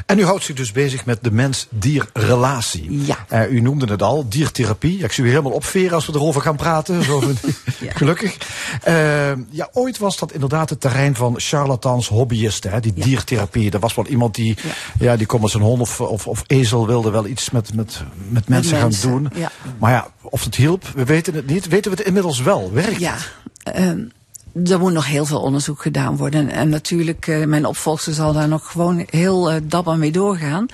en 0.07 0.19
u 0.19 0.24
houdt 0.24 0.44
zich 0.44 0.57
dus 0.57 0.73
bezig 0.73 1.05
met 1.05 1.19
de 1.23 1.31
mens-dier-relatie. 1.31 3.07
Ja. 3.07 3.16
Eh, 3.28 3.51
u 3.51 3.61
noemde 3.61 3.86
het 3.86 4.03
al, 4.03 4.28
diertherapie. 4.28 4.98
Ja, 4.98 5.05
ik 5.05 5.12
zie 5.12 5.24
u 5.24 5.28
helemaal 5.28 5.53
opveren 5.53 5.94
als 5.94 6.07
we 6.07 6.12
erover 6.15 6.40
gaan 6.40 6.57
praten. 6.57 7.03
Zo, 7.05 7.23
Gelukkig. 7.81 8.36
Eh, 8.82 8.94
ja, 9.51 9.69
ooit 9.73 9.98
was 9.98 10.19
dat 10.19 10.32
inderdaad 10.32 10.70
het 10.70 10.81
terrein 10.81 11.15
van 11.15 11.35
charlatans, 11.36 12.09
hobbyisten. 12.09 12.70
Hè, 12.70 12.81
die 12.81 12.93
diertherapie. 12.94 13.70
Er 13.70 13.78
was 13.78 13.94
wel 13.94 14.07
iemand 14.07 14.35
die, 14.35 14.57
ja. 14.98 15.16
die 15.16 15.27
kon 15.27 15.40
met 15.40 15.51
zijn 15.51 15.62
hond 15.62 15.81
of, 15.81 16.01
of, 16.01 16.27
of 16.27 16.43
ezel 16.47 16.86
wilde 16.86 17.11
wel 17.11 17.27
iets 17.27 17.51
met, 17.51 17.74
met, 17.74 18.03
met 18.28 18.48
mensen, 18.48 18.78
mensen, 18.78 19.11
gaan 19.11 19.11
doen. 19.12 19.31
ja. 19.35 19.51
Maar 19.78 19.93
ja, 19.93 20.09
of 20.23 20.44
het 20.44 20.55
hielp, 20.55 20.85
we 20.94 21.05
weten 21.05 21.35
het 21.35 21.47
niet. 21.47 21.69
Weten 21.69 21.90
we 21.90 21.97
het 21.97 22.07
inmiddels 22.07 22.40
wel? 22.40 22.73
Werkt 22.73 23.01
Ja. 23.01 23.16
het? 23.62 23.97
Er 24.65 24.78
moet 24.78 24.93
nog 24.93 25.07
heel 25.07 25.24
veel 25.24 25.41
onderzoek 25.41 25.83
gedaan 25.83 26.16
worden. 26.16 26.49
En, 26.49 26.69
natuurlijk, 26.69 27.27
eh, 27.27 27.45
mijn 27.45 27.66
opvolger 27.66 28.15
zal 28.15 28.33
daar 28.33 28.49
nog 28.49 28.70
gewoon 28.70 29.07
heel 29.11 29.51
eh, 29.51 29.61
dapper 29.62 29.99
mee 29.99 30.12
doorgaan. 30.12 30.66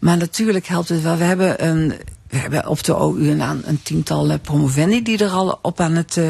Maar 0.00 0.16
natuurlijk 0.16 0.66
helpt 0.66 0.88
het 0.88 1.02
wel. 1.02 1.16
We 1.16 1.24
hebben, 1.24 1.66
een, 1.66 1.94
we 2.28 2.36
hebben 2.36 2.66
op 2.66 2.84
de 2.84 2.94
OU 2.94 3.30
een, 3.30 3.68
een 3.68 3.82
tiental 3.82 4.30
eh, 4.30 4.38
promovendi 4.42 5.02
die 5.02 5.24
er 5.24 5.30
al 5.30 5.58
op 5.62 5.80
aan 5.80 5.94
het 5.94 6.20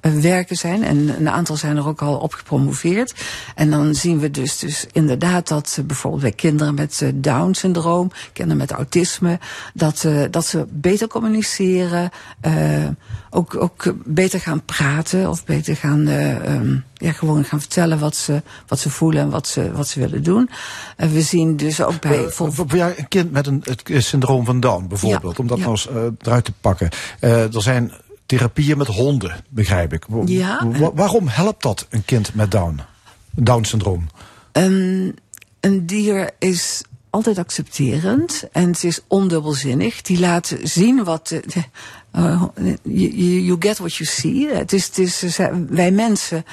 werken 0.00 0.56
zijn. 0.56 0.84
En 0.84 1.08
een 1.18 1.30
aantal 1.30 1.56
zijn 1.56 1.76
er 1.76 1.86
ook 1.86 2.02
al 2.02 2.16
op 2.16 2.34
gepromoveerd. 2.34 3.14
En 3.54 3.70
dan 3.70 3.94
zien 3.94 4.18
we 4.18 4.30
dus, 4.30 4.58
dus 4.58 4.86
inderdaad 4.92 5.48
dat 5.48 5.78
bijvoorbeeld 5.86 6.22
bij 6.22 6.32
kinderen 6.32 6.74
met 6.74 7.12
Down-syndroom, 7.14 8.10
kinderen 8.32 8.60
met 8.60 8.70
autisme, 8.70 9.38
dat, 9.74 10.06
dat 10.30 10.46
ze 10.46 10.66
beter 10.70 11.08
communiceren, 11.08 12.10
ook, 13.34 13.56
ook 13.56 13.94
beter 14.04 14.40
gaan 14.40 14.64
praten 14.64 15.28
of 15.30 15.44
beter 15.44 15.76
gaan, 15.76 16.06
eh, 16.08 16.54
ehm, 16.54 16.76
ja, 16.94 17.12
gewoon 17.12 17.44
gaan 17.44 17.60
vertellen 17.60 17.98
wat 17.98 18.16
ze, 18.16 18.42
wat 18.66 18.78
ze 18.78 18.90
voelen 18.90 19.22
en 19.22 19.30
wat 19.30 19.48
ze, 19.48 19.72
wat 19.72 19.88
ze 19.88 20.00
willen 20.00 20.22
doen. 20.22 20.50
En 20.96 21.12
we 21.12 21.22
zien 21.22 21.56
dus 21.56 21.82
ook 21.82 22.00
bij... 22.00 22.24
Eh, 22.24 22.30
voor, 22.30 22.52
een 22.68 23.08
kind 23.08 23.32
met 23.32 23.46
een, 23.46 23.62
het 23.64 24.04
syndroom 24.04 24.44
van 24.44 24.60
Down 24.60 24.86
bijvoorbeeld, 24.88 25.36
Ja, 25.36 25.42
om 25.42 25.46
dat 25.46 25.58
ja. 25.58 25.64
nou 25.64 25.76
eens 25.76 25.88
eh, 25.88 26.02
eruit 26.26 26.44
te 26.44 26.52
pakken. 26.60 26.88
Er 27.20 27.62
zijn 27.62 27.92
therapieën 28.26 28.78
met 28.78 28.86
honden, 28.86 29.44
begrijp 29.48 29.92
ik. 29.92 30.04
Ja. 30.24 30.68
wa- 30.78 30.92
waarom 30.94 31.28
helpt 31.28 31.62
dat 31.62 31.86
een 31.90 32.04
kind 32.04 32.34
met 32.34 32.50
Down? 32.50 32.80
Down-syndroom? 33.30 34.06
Een, 34.52 35.16
een 35.60 35.86
dier 35.86 36.30
is 36.38 36.82
altijd 37.10 37.38
accepterend 37.38 38.44
en 38.52 38.66
het 38.66 38.84
is 38.84 39.00
ondubbelzinnig. 39.06 40.02
Die 40.02 40.18
laat 40.18 40.56
zien 40.62 41.04
wat. 41.04 41.28
de- 41.28 41.42
de- 41.46 41.64
eh, 42.14 42.42
you, 42.82 43.56
get 43.58 43.78
what 43.78 43.94
you 43.94 44.04
see. 44.04 44.48
Ze- 45.30 45.64
wij 45.68 45.90
mensen 45.90 46.44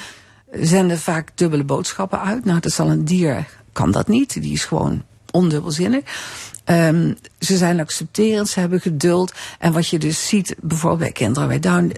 zenden 0.52 1.00
vaak 1.00 1.30
dubbele 1.36 1.64
boodschappen 1.64 2.22
uit. 2.22 2.46
Nou, 2.46 2.60
dat 2.60 2.72
zal 2.72 2.90
een 2.90 3.06
dier 3.06 3.48
kan 3.72 3.92
dat 3.92 4.08
niet. 4.08 4.42
Die 4.42 4.54
is 4.54 4.66
gewoon 4.66 5.04
ondubbelzinnig. 5.32 6.04
Ehm, 6.64 7.14
ze 7.40 7.58
zijn 7.58 7.80
accepterend, 7.80 8.50
ze 8.50 8.60
hebben 8.60 8.82
geduld. 8.82 9.34
En 9.60 9.74
wat 9.74 9.88
je 9.88 10.00
dus 10.00 10.28
ziet, 10.28 10.56
bijvoorbeeld 10.62 11.02
bij 11.02 11.12
kinderen 11.12 11.48
bij 11.48 11.60
Down, 11.60 11.94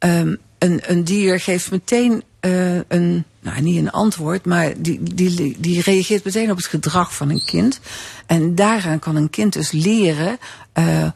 Ehm, 0.00 0.34
een, 0.58 0.80
een 0.86 1.04
dier 1.04 1.40
geeft 1.40 1.70
meteen 1.70 2.22
eh, 2.40 2.74
een, 2.88 3.24
nou 3.40 3.60
niet 3.60 3.76
een 3.78 3.90
antwoord, 3.90 4.44
maar 4.44 4.72
die, 4.76 5.02
die, 5.14 5.56
die 5.58 5.82
reageert 5.82 6.24
meteen 6.24 6.50
op 6.50 6.56
het 6.56 6.66
gedrag 6.66 7.14
van 7.14 7.30
een 7.30 7.44
kind. 7.44 7.80
En 8.26 8.54
daaraan 8.54 8.98
kan 8.98 9.16
een 9.16 9.30
kind 9.30 9.52
dus 9.52 9.70
leren 9.70 10.38
eh, 10.72 11.08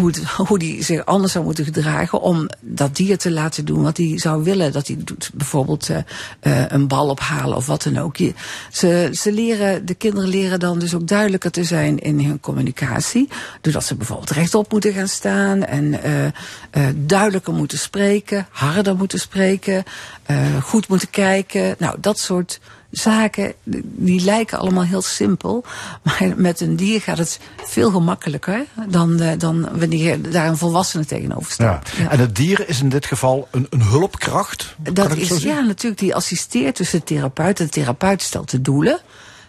hoe, 0.00 0.12
hoe 0.36 0.58
die 0.58 0.84
zich 0.84 1.04
anders 1.04 1.32
zou 1.32 1.44
moeten 1.44 1.64
gedragen 1.64 2.20
om 2.20 2.48
dat 2.60 2.96
dier 2.96 3.18
te 3.18 3.30
laten 3.30 3.64
doen 3.64 3.82
wat 3.82 3.96
hij 3.96 4.18
zou 4.18 4.42
willen 4.42 4.72
dat 4.72 4.86
hij 4.86 4.96
doet. 5.04 5.30
Bijvoorbeeld 5.34 5.88
eh, 6.40 6.64
een 6.68 6.88
bal 6.88 7.08
ophalen 7.08 7.56
of 7.56 7.66
wat 7.66 7.82
dan 7.82 7.98
ook. 7.98 8.16
Ze, 8.72 9.10
ze 9.12 9.32
leren, 9.32 9.86
de 9.86 9.94
kinderen 9.94 10.28
leren 10.28 10.60
dan 10.60 10.78
dus 10.78 10.94
ook 10.94 11.06
duidelijker 11.06 11.50
te 11.50 11.64
zijn 11.64 11.98
in 11.98 12.20
hun 12.20 12.40
communicatie. 12.40 13.28
Doordat 13.60 13.84
ze 13.84 13.94
bijvoorbeeld 13.94 14.30
rechtop 14.30 14.72
moeten 14.72 14.92
gaan 14.92 15.08
staan 15.08 15.64
en 15.64 16.02
eh, 16.02 16.26
eh, 16.26 16.32
duidelijker 16.96 17.54
moeten 17.54 17.78
spreken, 17.78 18.46
harder 18.50 18.96
moeten 18.96 19.18
spreken, 19.18 19.84
goed 20.62 20.88
moeten 20.88 21.10
kijken. 21.10 21.74
Nou, 21.78 21.96
dat 22.00 22.18
soort 22.18 22.60
zaken, 22.90 23.52
die 23.82 24.20
lijken 24.20 24.58
allemaal 24.58 24.84
heel 24.84 25.02
simpel. 25.02 25.64
Maar 26.02 26.32
met 26.36 26.60
een 26.60 26.76
dier 26.76 27.00
gaat 27.00 27.18
het 27.18 27.40
veel 27.64 27.90
gemakkelijker 27.90 28.64
dan, 28.88 29.20
eh, 29.20 29.38
dan 29.38 29.78
wanneer 29.78 30.30
daar 30.30 30.46
een 30.48 30.56
volwassene 30.56 31.04
tegenover 31.04 31.46
Ja. 31.48 31.54
staat. 31.54 32.08
En 32.10 32.18
het 32.18 32.36
dier 32.36 32.68
is 32.68 32.80
in 32.80 32.88
dit 32.88 33.06
geval 33.06 33.48
een, 33.50 33.66
een 33.70 33.82
hulpkracht? 33.82 34.74
Dat 34.92 35.16
is 35.16 35.42
ja, 35.42 35.60
natuurlijk, 35.60 36.00
die 36.00 36.14
assisteert 36.14 36.76
dus 36.76 36.90
de 36.90 37.04
therapeut. 37.04 37.56
De 37.56 37.68
therapeut 37.68 38.22
stelt 38.22 38.50
de 38.50 38.62
doelen. 38.62 38.98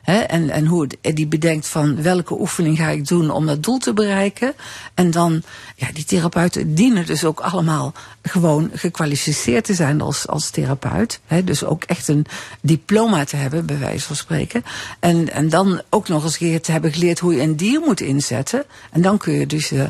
Hè, 0.10 0.18
en, 0.18 0.50
en 0.50 0.66
hoe 0.66 0.82
het, 0.82 1.16
die 1.16 1.28
bedenkt 1.28 1.68
van 1.68 2.02
welke 2.02 2.40
oefening 2.40 2.78
ga 2.78 2.90
ik 2.90 3.08
doen 3.08 3.30
om 3.30 3.46
dat 3.46 3.64
doel 3.64 3.78
te 3.78 3.94
bereiken. 3.94 4.54
En 4.94 5.12
dan, 5.12 5.42
ja, 5.76 5.88
die 5.94 6.06
therapeuten 6.06 6.76
dienen 6.76 7.06
dus 7.06 7.26
ook 7.26 7.40
allemaal 7.40 7.94
gewoon 8.22 8.70
gekwalificeerd 8.74 9.64
te 9.64 9.74
zijn 9.74 10.02
als, 10.02 10.28
als 10.28 10.50
therapeut. 10.50 11.20
Hè, 11.26 11.44
dus 11.44 11.64
ook 11.64 11.84
echt 11.84 12.08
een 12.08 12.26
diploma 12.62 13.24
te 13.24 13.36
hebben, 13.36 13.66
bij 13.66 13.80
wijze 13.80 14.06
van 14.06 14.16
spreken. 14.16 14.64
En, 15.00 15.32
en 15.32 15.50
dan 15.50 15.82
ook 15.90 16.08
nog 16.08 16.24
eens 16.24 16.34
een 16.34 16.40
keer 16.40 16.62
te 16.62 16.72
hebben 16.72 16.94
geleerd 16.94 17.20
hoe 17.20 17.36
je 17.36 17.42
een 17.42 17.56
dier 17.56 17.80
moet 17.80 18.02
inzetten. 18.02 18.64
En 18.92 19.02
dan 19.02 19.18
kun 19.18 19.34
je 19.34 19.46
dus 19.46 19.72
eh, 19.72 19.86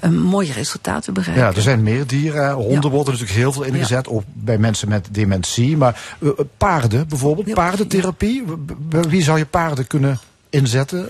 een 0.00 0.18
mooie 0.22 0.52
resultaten 0.52 1.14
bereiken. 1.14 1.44
Ja, 1.44 1.52
er 1.54 1.62
zijn 1.62 1.82
meer 1.82 2.06
dieren. 2.06 2.52
Honden 2.52 2.90
worden 2.90 3.12
natuurlijk 3.12 3.38
heel 3.38 3.52
veel 3.52 3.62
ingezet, 3.62 4.08
ook 4.08 4.22
bij 4.32 4.58
mensen 4.58 4.88
met 4.88 5.08
dementie. 5.10 5.76
Maar 5.76 6.16
eh, 6.20 6.28
paarden 6.56 7.08
bijvoorbeeld, 7.08 7.54
paardentherapie. 7.54 8.44
Wie 8.88 9.22
zou 9.22 9.33
je 9.38 9.46
paarden 9.46 9.86
kunnen 9.86 10.18
inzetten? 10.50 11.08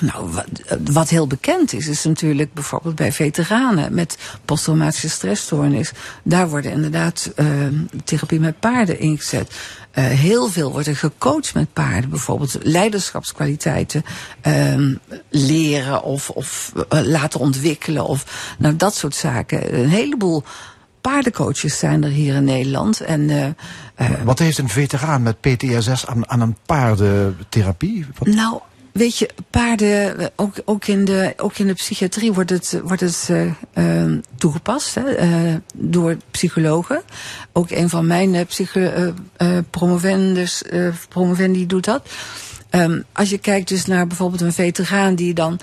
Nou, 0.00 0.30
wat, 0.30 0.46
wat 0.90 1.08
heel 1.08 1.26
bekend 1.26 1.72
is, 1.72 1.86
is 1.86 2.04
natuurlijk 2.04 2.54
bijvoorbeeld 2.54 2.94
bij 2.94 3.12
veteranen 3.12 3.94
met 3.94 4.18
posttraumatische 4.44 5.08
stressstoornis. 5.08 5.92
Daar 6.22 6.48
worden 6.48 6.72
inderdaad 6.72 7.32
uh, 7.36 7.46
therapie 8.04 8.40
met 8.40 8.60
paarden 8.60 8.98
ingezet. 8.98 9.54
Uh, 9.94 10.04
heel 10.04 10.48
veel 10.48 10.72
wordt 10.72 10.86
er 10.86 10.96
gecoacht 10.96 11.54
met 11.54 11.72
paarden. 11.72 12.10
Bijvoorbeeld 12.10 12.58
leiderschapskwaliteiten 12.62 14.04
uh, 14.46 14.96
leren 15.28 16.02
of, 16.02 16.30
of 16.30 16.72
laten 16.88 17.40
ontwikkelen. 17.40 18.04
Of 18.04 18.54
nou, 18.58 18.76
dat 18.76 18.94
soort 18.94 19.14
zaken. 19.14 19.78
Een 19.80 19.88
heleboel 19.88 20.44
paardencoaches 21.00 21.78
zijn 21.78 22.04
er 22.04 22.10
hier 22.10 22.34
in 22.34 22.44
Nederland. 22.44 23.00
En, 23.00 23.56
Wat 24.24 24.38
heeft 24.38 24.58
een 24.58 24.68
veteraan 24.68 25.22
met 25.22 25.40
PTSS 25.40 26.06
aan, 26.06 26.28
aan 26.30 26.40
een 26.40 26.56
paardentherapie? 26.66 28.06
Nou, 28.22 28.60
Weet 28.92 29.18
je, 29.18 29.30
paarden, 29.50 30.30
ook, 30.36 30.54
ook, 30.64 30.86
in, 30.86 31.04
de, 31.04 31.34
ook 31.36 31.58
in 31.58 31.66
de 31.66 31.72
psychiatrie 31.72 32.32
wordt 32.32 32.50
het, 32.50 32.80
wordt 32.84 33.00
het 33.00 33.28
uh, 33.30 33.52
uh, 33.74 34.18
toegepast 34.36 34.94
hè, 34.94 35.24
uh, 35.24 35.54
door 35.74 36.16
psychologen. 36.30 37.02
Ook 37.52 37.70
een 37.70 37.88
van 37.88 38.06
mijn 38.06 38.46
psycho, 38.46 39.12
promovendus, 39.70 40.62
promovendi 41.08 41.66
doet 41.66 41.84
dat. 41.84 42.08
Um, 42.70 43.04
als 43.12 43.30
je 43.30 43.38
kijkt 43.38 43.68
dus 43.68 43.86
naar 43.86 44.06
bijvoorbeeld 44.06 44.40
een 44.40 44.52
veteraan 44.52 45.14
die 45.14 45.34
dan 45.34 45.60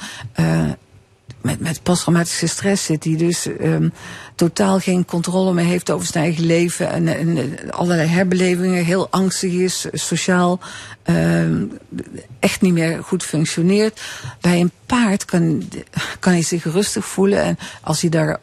met, 1.42 1.60
met 1.60 1.84
posttraumatische 1.84 2.48
stress 2.48 2.86
zit, 2.86 3.02
die 3.02 3.18
dus 3.18 3.46
um, 3.46 3.94
totaal 4.36 4.80
geen 4.80 5.06
controle 5.06 5.54
meer 5.54 5.66
heeft 5.66 5.92
over 5.92 6.08
zijn 6.08 6.24
eigen 6.24 6.46
leven 6.46 7.08
en, 7.08 7.72
allerlei 7.72 8.08
herbelevingen, 8.08 8.86
heel 8.86 9.08
angstig 9.10 9.52
is, 9.52 9.86
sociaal 9.92 10.60
um, 11.06 11.78
echt 12.40 12.62
niet 12.62 12.74
meer 12.74 13.04
goed 13.04 13.24
functioneert. 13.24 14.02
Bij 14.42 14.60
een 14.60 14.72
paard 14.86 15.26
kan, 15.26 15.70
kan 16.20 16.34
hij 16.34 16.42
zich 16.42 16.64
rustig 16.64 17.06
voelen 17.06 17.44
en 17.44 17.58
als 17.82 18.02
hij 18.02 18.10
daar 18.10 18.40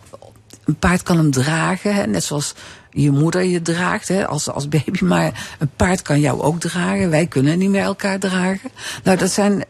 een 0.65 0.77
paard 0.77 1.03
kan 1.03 1.16
hem 1.16 1.31
dragen, 1.31 2.11
net 2.11 2.25
zoals 2.25 2.55
je 2.95 3.11
moeder 3.11 3.43
je 3.43 3.62
draagt 3.62 4.09
hè, 4.09 4.27
als, 4.27 4.51
als 4.51 4.69
baby, 4.69 5.05
maar 5.05 5.57
een 5.59 5.71
paard 5.77 6.03
kan 6.03 6.21
jou 6.21 6.41
ook 6.41 6.61
dragen. 6.61 7.11
Wij 7.11 7.27
kunnen 7.27 7.59
niet 7.59 7.71
meer 7.71 7.83
elkaar 7.83 8.19
dragen. 8.19 8.71
Nou, 9.03 9.19
dat 9.19 9.31
zijn 9.31 9.65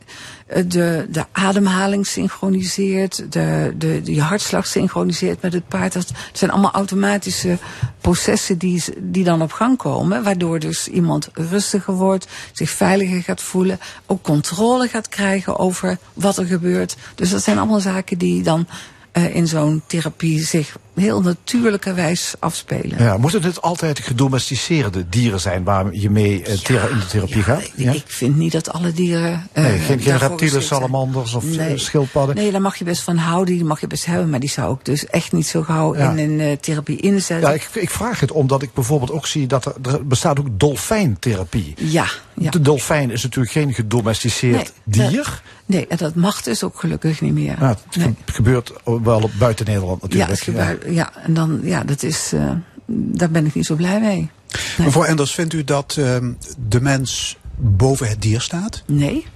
de, 0.46 1.06
de 1.10 1.24
ademhaling 1.32 2.06
synchroniseert, 2.06 3.32
de, 3.32 3.74
de, 3.78 4.00
je 4.04 4.20
hartslag 4.20 4.66
synchroniseert 4.66 5.42
met 5.42 5.52
het 5.52 5.68
paard. 5.68 5.92
Dat 5.92 6.12
zijn 6.32 6.50
allemaal 6.50 6.72
automatische 6.72 7.58
processen 8.00 8.58
die, 8.58 8.82
die 8.98 9.24
dan 9.24 9.42
op 9.42 9.52
gang 9.52 9.76
komen, 9.76 10.22
waardoor 10.22 10.58
dus 10.58 10.88
iemand 10.88 11.28
rustiger 11.32 11.94
wordt, 11.94 12.26
zich 12.52 12.70
veiliger 12.70 13.22
gaat 13.22 13.42
voelen, 13.42 13.78
ook 14.06 14.22
controle 14.22 14.88
gaat 14.88 15.08
krijgen 15.08 15.58
over 15.58 15.98
wat 16.12 16.36
er 16.36 16.46
gebeurt. 16.46 16.96
Dus 17.14 17.30
dat 17.30 17.42
zijn 17.42 17.58
allemaal 17.58 17.80
zaken 17.80 18.18
die 18.18 18.42
dan 18.42 18.66
uh, 19.12 19.34
in 19.34 19.46
zo'n 19.46 19.82
therapie 19.86 20.44
zich 20.44 20.76
heel 20.94 21.20
natuurlijke 21.20 21.92
wijs 21.94 22.34
afspelen. 22.38 22.98
Ja, 23.02 23.16
moeten 23.16 23.42
het 23.42 23.62
altijd 23.62 23.98
gedomesticeerde 23.98 25.08
dieren 25.08 25.40
zijn 25.40 25.64
waar 25.64 25.94
je 25.94 26.10
mee 26.10 26.42
eh, 26.42 26.52
in 26.52 26.98
de 26.98 27.06
therapie 27.08 27.42
gaat? 27.42 27.70
Ja? 27.76 27.92
Ik 27.92 28.02
vind 28.06 28.36
niet 28.36 28.52
dat 28.52 28.70
alle 28.72 28.92
dieren. 28.92 29.48
eh, 29.52 29.64
Nee, 29.64 29.78
geen, 29.78 30.16
reptielen, 30.18 30.62
salamanders 30.62 31.34
of 31.34 31.44
Nee. 31.44 31.58
eh, 31.72 31.78
schildpadden. 31.78 32.34
Nee, 32.36 32.50
daar 32.52 32.60
mag 32.60 32.76
je 32.76 32.84
best 32.84 33.02
van 33.02 33.16
houden, 33.16 33.54
die 33.54 33.64
mag 33.64 33.80
je 33.80 33.86
best 33.86 34.04
hebben, 34.06 34.30
maar 34.30 34.40
die 34.40 34.48
zou 34.48 34.74
ik 34.74 34.84
dus 34.84 35.06
echt 35.06 35.32
niet 35.32 35.46
zo 35.46 35.62
gauw 35.62 35.96
Ja. 35.96 36.10
in 36.10 36.18
een 36.30 36.40
eh, 36.40 36.56
therapie 36.56 37.00
inzetten. 37.00 37.48
Ja, 37.48 37.54
ik, 37.54 37.68
ik 37.72 37.90
vraag 37.90 38.20
het 38.20 38.32
omdat 38.32 38.62
ik 38.62 38.74
bijvoorbeeld 38.74 39.10
ook 39.12 39.26
zie 39.26 39.46
dat 39.46 39.64
er, 39.64 39.74
er 39.82 40.06
bestaat 40.06 40.38
ook 40.38 40.48
dolfijntherapie. 40.58 41.74
Ja, 41.78 42.06
ja. 42.34 42.50
De 42.50 42.60
dolfijn 42.60 43.10
is 43.10 43.22
natuurlijk 43.22 43.52
geen 43.52 43.74
gedomesticeerd 43.74 44.72
Nee, 44.84 45.08
dier. 45.08 45.22
dat- 45.22 45.42
nee, 45.66 45.86
en 45.86 45.96
dat 45.96 46.14
mag 46.14 46.42
dus 46.42 46.62
ook 46.64 46.80
gelukkig 46.80 47.20
niet 47.20 47.32
meer. 47.32 47.56
Ja, 47.60 47.68
het 47.68 47.78
ge- 47.90 48.14
gebeurt 48.32 48.72
wel 49.02 49.30
buiten 49.38 49.66
Nederland 49.66 50.00
ja, 50.00 50.06
natuurlijk. 50.08 50.40
gebeurt- 50.40 50.83
ja, 50.86 51.12
en 51.22 51.34
dan, 51.34 51.60
ja, 51.62 51.84
dat 51.84 52.02
is, 52.02 52.32
eh, 52.32 52.50
daar 52.86 53.30
ben 53.30 53.46
ik 53.46 53.54
niet 53.54 53.66
zo 53.66 53.74
blij 53.74 54.00
mee. 54.00 54.30
Mevrouw 54.78 55.04
Enders, 55.04 55.34
vindt 55.34 55.52
u 55.52 55.64
dat 55.64 55.96
ehm, 55.98 56.32
de 56.68 56.80
mens 56.80 57.36
boven 57.56 58.08
het 58.08 58.22
dier 58.22 58.40
staat? 58.40 58.82
Nee. 58.86 59.26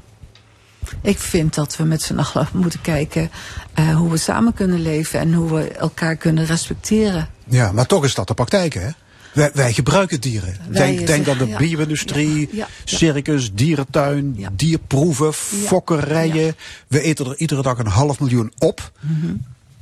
Ik 1.02 1.18
vind 1.18 1.54
dat 1.54 1.76
we 1.76 1.84
met 1.84 2.02
z'n 2.02 2.18
allen 2.18 2.48
moeten 2.52 2.80
kijken 2.80 3.30
eh, 3.74 3.96
hoe 3.96 4.10
we 4.10 4.16
samen 4.16 4.54
kunnen 4.54 4.82
leven 4.82 5.20
en 5.20 5.32
hoe 5.32 5.54
we 5.54 5.68
elkaar 5.72 6.16
kunnen 6.16 6.44
respecteren. 6.46 7.28
Ja, 7.44 7.72
maar 7.72 7.86
toch 7.86 8.04
is 8.04 8.14
dat 8.14 8.28
de 8.28 8.34
praktijk, 8.34 8.74
hè? 8.74 8.88
Wij, 9.32 9.50
wij 9.54 9.72
gebruiken 9.72 10.20
dieren. 10.20 10.56
Wij 10.68 10.94
Denk, 10.94 11.06
denk 11.06 11.28
aan 11.28 11.38
de 11.38 11.46
ja. 11.46 11.56
bio-industrie, 11.56 12.38
Ja, 12.40 12.46
ja, 12.50 12.66
ja. 12.84 12.96
circus, 12.96 13.54
dierentuin, 13.54 14.46
dierproeven, 14.52 15.34
fokkerijen. 15.34 16.56
We 16.86 17.00
eten 17.00 17.26
er 17.26 17.36
iedere 17.36 17.62
dag 17.62 17.78
een 17.78 17.86
half 17.86 18.20
miljoen 18.20 18.52
op. 18.58 18.92
Mhm. 19.00 19.34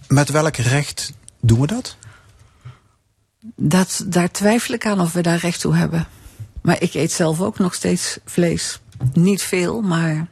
Met 0.08 0.30
welk 0.30 0.56
recht 0.56 1.12
doen 1.40 1.60
we 1.60 1.66
dat? 1.66 1.96
Dat, 3.56 4.04
daar 4.06 4.30
twijfel 4.30 4.74
ik 4.74 4.86
aan 4.86 5.00
of 5.00 5.12
we 5.12 5.20
daar 5.20 5.38
recht 5.38 5.60
toe 5.60 5.76
hebben. 5.76 6.08
Maar 6.62 6.82
ik 6.82 6.94
eet 6.94 7.12
zelf 7.12 7.40
ook 7.40 7.58
nog 7.58 7.74
steeds 7.74 8.18
vlees. 8.24 8.80
Niet 9.12 9.42
veel, 9.42 9.80
maar. 9.80 10.26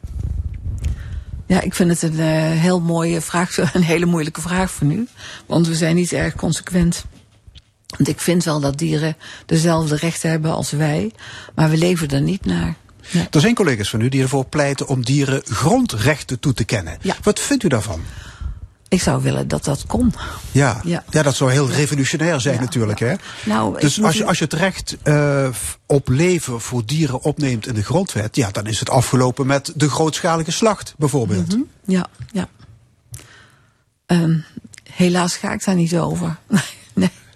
Ja, 1.46 1.60
ik 1.60 1.74
vind 1.74 1.90
het 1.90 2.02
een 2.02 2.20
eh, 2.20 2.60
heel 2.60 2.80
mooie 2.80 3.20
vraag, 3.20 3.56
een 3.74 3.82
hele 3.82 4.06
moeilijke 4.06 4.40
vraag 4.40 4.70
voor 4.70 4.86
nu. 4.86 5.08
Want 5.46 5.66
we 5.66 5.74
zijn 5.74 5.94
niet 5.94 6.12
erg 6.12 6.34
consequent. 6.34 7.04
Want 7.86 8.08
ik 8.08 8.20
vind 8.20 8.44
wel 8.44 8.60
dat 8.60 8.78
dieren 8.78 9.16
dezelfde 9.46 9.96
rechten 9.96 10.30
hebben 10.30 10.54
als 10.54 10.70
wij, 10.70 11.12
maar 11.54 11.70
we 11.70 11.76
leven 11.76 12.08
er 12.08 12.20
niet 12.20 12.44
naar. 12.44 12.74
Er 13.30 13.40
zijn 13.40 13.54
collega's 13.54 13.90
van 13.90 14.00
u 14.00 14.08
die 14.08 14.22
ervoor 14.22 14.44
pleiten 14.44 14.88
om 14.88 15.04
dieren 15.04 15.42
grondrechten 15.44 16.40
toe 16.40 16.54
te 16.54 16.64
kennen. 16.64 16.98
Wat 17.22 17.40
vindt 17.40 17.64
u 17.64 17.68
daarvan? 17.68 18.00
Ik 18.88 19.02
zou 19.02 19.22
willen 19.22 19.48
dat 19.48 19.64
dat 19.64 19.86
kon. 19.86 20.14
Ja, 20.52 20.80
Ja. 20.84 21.04
ja. 21.10 21.22
dat 21.22 21.34
zou 21.34 21.50
heel 21.52 21.70
revolutionair 21.70 22.40
zijn 22.40 22.60
natuurlijk. 22.60 22.98
Hè? 22.98 23.14
Nou, 23.44 23.80
dus 23.80 24.02
als 24.02 24.16
je, 24.16 24.24
als 24.26 24.38
je 24.38 24.44
het 24.44 24.52
recht 24.52 24.96
eh, 25.02 25.48
op 25.86 26.08
leven 26.08 26.60
voor 26.60 26.86
dieren 26.86 27.22
opneemt 27.22 27.66
in 27.66 27.74
de 27.74 27.82
grondwet... 27.84 28.36
ja, 28.36 28.50
dan 28.50 28.66
is 28.66 28.78
het 28.78 28.90
afgelopen 28.90 29.46
met 29.46 29.72
de 29.74 29.90
grootschalige 29.90 30.50
slacht 30.50 30.94
bijvoorbeeld. 30.98 31.48
Mhm, 31.48 31.62
Ja, 31.84 32.06
ja. 32.32 32.48
Ehm, 34.06 34.38
helaas 34.92 35.36
ga 35.36 35.52
ik 35.52 35.64
daar 35.64 35.74
niet 35.74 35.96
over. 35.98 36.36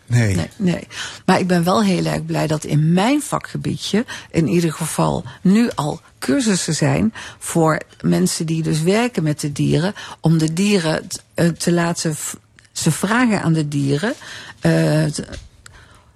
nee. 0.09 0.48
Nee. 0.56 0.86
Maar 1.24 1.39
ik 1.39 1.47
ben 1.47 1.64
wel 1.64 1.82
heel 1.82 2.05
erg 2.05 2.24
blij 2.24 2.47
dat 2.47 2.64
in 2.64 2.93
mijn 2.93 3.22
vakgebiedje 3.22 4.05
in 4.30 4.48
ieder 4.48 4.72
geval 4.72 5.24
nu 5.43 5.70
al 5.74 6.01
cursussen 6.18 6.74
zijn 6.74 7.12
voor 7.39 7.80
mensen 8.01 8.47
die 8.47 8.62
dus 8.62 8.82
werken 8.82 9.22
met 9.22 9.40
de 9.40 9.52
dieren. 9.52 9.94
Om 10.20 10.39
de 10.39 10.52
dieren 10.52 11.06
eh, 11.35 11.48
te 11.48 11.72
laten 11.72 12.16
ze 12.72 12.90
vragen 12.90 13.43
aan 13.43 13.52
de 13.52 13.68
dieren. 13.68 14.14
eh, 14.60 15.05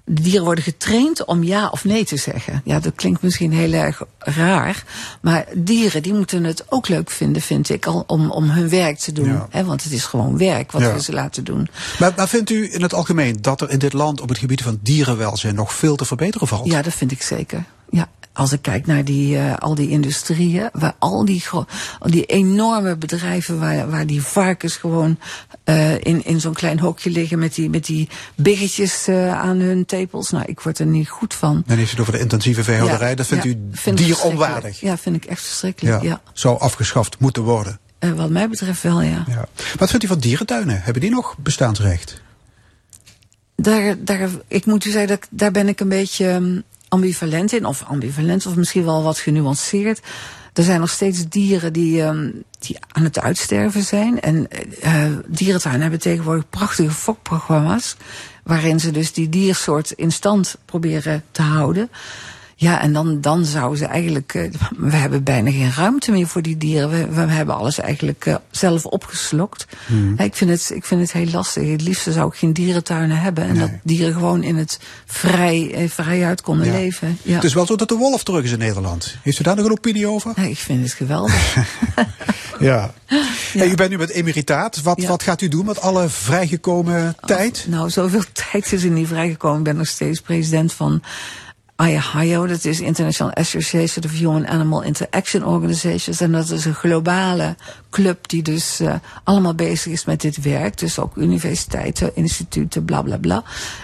de 0.04 0.22
dieren 0.22 0.44
worden 0.44 0.64
getraind 0.64 1.24
om 1.24 1.42
ja 1.42 1.68
of 1.68 1.84
nee 1.84 2.04
te 2.04 2.16
zeggen. 2.16 2.60
Ja, 2.64 2.80
dat 2.80 2.92
klinkt 2.94 3.22
misschien 3.22 3.52
heel 3.52 3.72
erg 3.72 4.02
raar. 4.18 4.84
Maar 5.20 5.44
dieren 5.54 6.02
die 6.02 6.14
moeten 6.14 6.44
het 6.44 6.64
ook 6.68 6.88
leuk 6.88 7.10
vinden, 7.10 7.42
vind 7.42 7.68
ik, 7.70 7.86
al, 7.86 8.04
om, 8.06 8.30
om 8.30 8.50
hun 8.50 8.68
werk 8.68 8.98
te 8.98 9.12
doen. 9.12 9.40
Ja. 9.52 9.64
Want 9.64 9.82
het 9.82 9.92
is 9.92 10.04
gewoon 10.04 10.38
werk 10.38 10.72
wat 10.72 10.82
Ja. 10.82 10.92
we 10.92 11.02
ze 11.02 11.12
laten 11.12 11.44
doen. 11.44 11.68
Maar, 11.98 12.12
maar 12.16 12.28
vindt 12.28 12.50
u 12.50 12.72
in 12.74 12.82
het 12.82 12.94
algemeen 12.94 13.38
dat 13.40 13.60
er 13.60 13.70
in 13.70 13.78
dit 13.78 13.92
land 13.92 14.20
op 14.20 14.28
het 14.28 14.38
gebied 14.38 14.62
van 14.62 14.78
dierenwelzijn 14.82 15.54
nog 15.54 15.74
veel 15.74 15.96
te 15.96 16.04
verbeteren 16.04 16.48
valt? 16.48 16.66
Ja, 16.66 16.82
dat 16.82 16.94
vind 16.94 17.12
ik 17.12 17.22
zeker. 17.22 17.64
Ja. 17.90 18.08
Als 18.32 18.52
ik 18.52 18.62
kijk 18.62 18.86
naar 18.86 19.04
die, 19.04 19.38
eh, 19.38 19.56
al 19.56 19.74
die 19.74 19.88
industrieën, 19.88 20.68
waar 20.72 20.94
al 20.98 21.24
die, 21.24 21.44
al 21.50 21.66
die 22.10 22.24
enorme 22.24 22.96
bedrijven, 22.96 23.58
waar, 23.58 23.90
waar 23.90 24.06
die 24.06 24.22
varkens 24.22 24.76
gewoon 24.76 25.18
eh, 25.64 25.94
in, 25.94 26.24
in 26.24 26.40
zo'n 26.40 26.52
klein 26.52 26.78
hokje 26.78 27.10
liggen 27.10 27.38
met 27.38 27.54
die, 27.54 27.70
met 27.70 27.84
die 27.84 28.08
biggetjes 28.34 29.06
eh, 29.06 29.40
aan 29.40 29.58
hun 29.58 29.86
tepels. 29.86 30.30
Nou, 30.30 30.44
ik 30.46 30.60
word 30.60 30.78
er 30.78 30.86
niet 30.86 31.08
goed 31.08 31.34
van. 31.34 31.62
Dan 31.66 31.76
heeft 31.76 31.88
u 31.88 31.90
het 31.90 32.00
over 32.00 32.12
de 32.12 32.18
intensieve 32.18 32.64
veehouderij. 32.64 33.08
Ja, 33.08 33.14
dat 33.14 33.26
vindt 33.26 33.44
ja, 33.44 33.50
u 33.50 33.56
vind 33.72 33.98
dieronwaardig? 33.98 34.80
Ja, 34.80 34.98
vind 34.98 35.16
ik 35.16 35.24
echt 35.24 35.42
verschrikkelijk. 35.42 36.02
Ja. 36.02 36.20
Zou 36.32 36.60
afgeschaft 36.60 37.18
moeten 37.18 37.42
worden. 37.42 37.78
Wat 38.14 38.30
mij 38.30 38.48
betreft 38.48 38.82
wel, 38.82 39.02
ja. 39.02 39.24
Ja. 39.28 39.48
Wat 39.78 39.90
vindt 39.90 40.04
u 40.04 40.08
van 40.08 40.18
dierentuinen? 40.18 40.82
Hebben 40.82 41.02
die 41.02 41.10
nog 41.10 41.36
bestaansrecht? 41.38 42.20
Daar, 43.56 43.96
daar, 43.98 44.28
ik 44.48 44.66
moet 44.66 44.84
u 44.84 44.90
zeggen, 44.90 45.08
dat, 45.08 45.26
daar 45.30 45.50
ben 45.50 45.68
ik 45.68 45.80
een 45.80 45.88
beetje 45.88 46.28
ehm, 46.28 46.60
ambivalent 46.92 47.52
in. 47.52 47.64
Of 47.64 47.82
ambivalent, 47.82 48.46
of 48.46 48.56
misschien 48.56 48.84
wel 48.84 49.02
wat 49.02 49.18
genuanceerd. 49.18 50.00
Er 50.52 50.62
zijn 50.62 50.80
nog 50.80 50.90
steeds 50.90 51.28
dieren 51.28 51.72
die, 51.72 52.02
ehm, 52.02 52.30
die 52.58 52.78
aan 52.88 53.04
het 53.04 53.20
uitsterven 53.20 53.82
zijn. 53.82 54.20
En 54.20 54.48
eh 54.80 55.04
dierentuinen 55.26 55.82
hebben 55.82 56.00
tegenwoordig 56.00 56.48
prachtige 56.50 56.90
fokprogramma's. 56.90 57.96
Waarin 58.42 58.80
ze 58.80 58.90
dus 58.90 59.12
die 59.12 59.28
diersoort 59.28 59.90
in 59.90 60.12
stand 60.12 60.56
proberen 60.64 61.24
te 61.30 61.42
houden. 61.42 61.90
Ja, 62.62 62.80
en 62.80 62.92
dan, 62.92 63.20
dan 63.20 63.44
zouden 63.44 63.78
ze 63.78 63.84
eigenlijk. 63.86 64.34
eh, 64.34 64.50
we 64.76 64.96
hebben 64.96 65.22
bijna 65.22 65.50
geen 65.50 65.72
ruimte 65.72 66.10
meer 66.12 66.26
voor 66.26 66.42
die 66.42 66.56
dieren. 66.56 66.90
We, 66.90 67.06
we 67.26 67.32
hebben 67.32 67.54
alles 67.56 67.78
eigenlijk 67.78 68.26
eh, 68.26 68.34
zelf 68.50 68.86
opgeslokt. 68.86 69.66
Hmm. 69.86 70.14
Ja, 70.18 70.24
Ik, 70.24 70.34
vind 70.34 70.50
het, 70.50 70.70
ik 70.74 70.84
vind 70.84 71.00
het 71.00 71.12
heel 71.12 71.26
lastig. 71.32 71.70
Het 71.70 71.82
liefste 71.82 72.12
zou 72.12 72.28
ik 72.28 72.34
geen 72.34 72.52
dierentuinen 72.52 73.20
hebben. 73.20 73.44
En 73.44 73.58
dat 73.58 73.70
dieren 73.82 74.12
gewoon 74.12 74.42
in 74.42 74.56
het 74.56 74.78
vrij, 75.06 75.70
eh, 75.74 75.88
vrij 75.88 76.24
uit 76.24 76.40
konden 76.42 76.66
Ja. 76.66 76.72
leven. 76.72 77.18
Ja. 77.22 77.34
Het 77.34 77.44
is 77.44 77.54
wel 77.54 77.66
zo 77.66 77.76
dat 77.76 77.88
de 77.88 77.94
wolf 77.96 78.22
terug 78.22 78.44
is 78.44 78.52
in 78.52 78.58
Nederland. 78.58 79.16
Heeft 79.22 79.38
u 79.38 79.42
daar 79.42 79.56
nog 79.56 79.64
een 79.64 79.70
opinie 79.72 80.06
over? 80.06 80.32
Ja, 80.36 80.42
ik 80.42 80.58
vind 80.58 80.82
het 80.82 80.92
geweldig. 80.92 81.54
Ja. 82.58 82.92
Hey, 83.52 83.68
u 83.68 83.74
bent 83.74 83.90
nu 83.90 83.98
met 83.98 84.10
emeritaat. 84.10 84.82
Wat, 84.82 85.04
wat 85.04 85.22
gaat 85.22 85.40
u 85.40 85.48
doen 85.48 85.64
met 85.64 85.80
alle 85.80 86.08
vrijgekomen 86.08 87.16
tijd? 87.24 87.64
Nou, 87.68 87.90
zoveel 87.90 88.22
tijd 88.50 88.72
is 88.72 88.82
er 88.84 88.90
niet 88.90 89.08
vrijgekomen. 89.08 89.58
Ik 89.58 89.64
ben 89.64 89.76
nog 89.76 89.86
steeds 89.86 90.20
president 90.20 90.72
van 90.72 91.02
IAHIO. 91.76 92.46
Dat 92.46 92.64
is 92.64 92.80
International 92.80 93.32
Association 93.32 94.04
of 94.04 94.18
Human 94.18 94.46
Animal 94.46 94.82
Interaction 94.82 95.44
Organizations. 95.44 96.20
En 96.20 96.32
dat 96.32 96.50
is 96.50 96.64
een 96.64 96.74
globale 96.74 97.56
club 97.92 98.28
die 98.28 98.42
dus 98.42 98.80
eh, 98.80 98.94
allemaal 99.24 99.54
bezig 99.54 99.92
is 99.92 100.04
met 100.04 100.20
dit 100.20 100.42
werk. 100.42 100.78
Dus 100.78 100.98
ook 100.98 101.16
universiteiten, 101.16 102.16
instituten, 102.16 102.84
bla 102.84 103.02
bla 103.02 103.16
bla. 103.16 103.42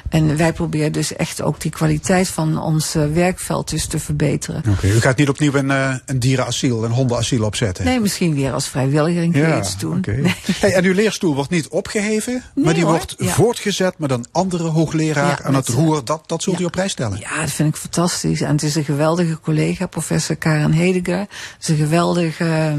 En 0.08 0.36
wij 0.36 0.52
proberen 0.52 0.92
dus 0.92 1.16
echt 1.16 1.42
ook 1.42 1.60
die 1.60 1.70
kwaliteit 1.70 2.28
van 2.28 2.62
ons 2.62 2.94
eh, 2.94 3.02
werkveld 3.12 3.70
dus 3.70 3.86
te 3.86 3.98
verbeteren. 3.98 4.62
Oké, 4.68 4.86
u 4.86 5.00
gaat 5.00 5.16
niet 5.16 5.28
opnieuw 5.28 5.54
een, 5.54 5.70
eh, 5.70 5.94
een 6.06 6.18
dierenasiel, 6.18 6.84
een 6.84 6.90
hondenasiel 6.90 7.44
opzetten? 7.44 7.84
Nee, 7.84 8.00
misschien 8.00 8.34
weer 8.34 8.52
als 8.52 8.68
vrijwilliger 8.68 9.22
een 9.22 9.32
keer 9.32 9.58
iets 9.58 9.78
doen. 9.78 10.04
Nee. 10.06 10.34
Hey, 10.60 10.74
en 10.74 10.84
uw 10.84 10.94
leerstoel 10.94 11.34
wordt 11.34 11.50
niet 11.50 11.68
opgeheven, 11.68 12.42
maar 12.54 12.74
die 12.74 12.82
hoor, 12.82 12.92
wordt 12.92 13.14
ja. 13.18 13.32
voortgezet 13.32 13.98
met 13.98 14.10
een 14.10 14.26
andere 14.32 14.64
hoogleraar 14.64 15.38
Ja, 15.38 15.42
aan 15.42 15.54
het 15.54 15.68
roer. 15.68 16.04
Dat, 16.04 16.22
dat 16.26 16.42
zult 16.42 16.60
u 16.60 16.64
op 16.64 16.72
prijs 16.72 16.92
stellen. 16.92 17.18
Ja, 17.18 17.40
dat 17.40 17.50
vind 17.50 17.68
ik 17.68 17.80
fantastisch. 17.80 18.40
En 18.40 18.52
het 18.52 18.62
is 18.62 18.74
een 18.74 18.84
geweldige 18.84 19.40
collega, 19.40 19.86
professor 19.86 20.36
Karen 20.36 20.72
Hedegaard. 20.72 21.30
Het 21.30 21.62
is 21.62 21.68
een 21.68 21.76
geweldige, 21.76 22.76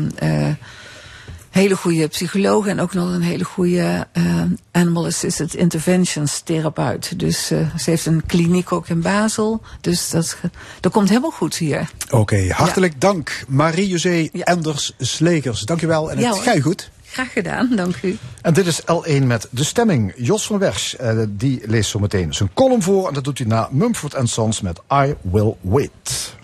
hele 1.49 1.75
goede 1.75 2.07
psycholoog 2.07 2.67
en 2.67 2.79
ook 2.79 2.93
nog 2.93 3.13
een 3.13 3.21
hele 3.21 3.43
goede 3.43 4.07
eh, 4.11 4.41
animal 4.71 5.05
assisted 5.05 5.53
interventions 5.53 6.39
therapeut. 6.39 7.19
Dus 7.19 7.51
eh, 7.51 7.75
ze 7.75 7.89
heeft 7.89 8.05
een 8.05 8.23
kliniek 8.25 8.71
ook 8.71 8.87
in 8.87 9.01
Basel. 9.01 9.61
Dus 9.81 10.09
dat, 10.09 10.37
dat 10.79 10.91
komt 10.91 11.09
helemaal 11.09 11.31
goed 11.31 11.55
hier. 11.55 11.89
Oké, 12.09 12.49
hartelijk 12.51 13.01
dank 13.01 13.43
Marie-José 13.47 14.29
Enders-Slegers. 14.33 15.61
Dank 15.61 15.81
u 15.81 15.87
wel 15.87 16.11
en 16.11 16.19
Ja, 16.19 16.25
het 16.27 16.35
hoor. 16.35 16.43
ga 16.43 16.53
je 16.53 16.61
goed. 16.61 16.89
Graag 17.11 17.31
gedaan, 17.33 17.75
dank 17.75 18.01
u. 18.01 18.17
En 18.41 18.53
dit 18.53 18.65
is 18.67 18.81
L1 18.81 19.23
met 19.23 19.47
de 19.51 19.63
stemming. 19.63 20.13
Jos 20.15 20.45
van 20.45 20.57
Wersch, 20.59 20.93
eh, 20.93 21.17
die 21.29 21.61
leest 21.65 21.89
zo 21.89 21.99
meteen 21.99 22.33
zijn 22.33 22.49
column 22.53 22.81
voor. 22.81 23.07
En 23.07 23.13
dat 23.13 23.23
doet 23.23 23.37
hij 23.37 23.47
na 23.47 23.67
Mumford 23.71 24.15
Sons 24.23 24.61
met 24.61 24.79
I 24.93 25.15
Will 25.21 25.55
Wait. 25.61 26.35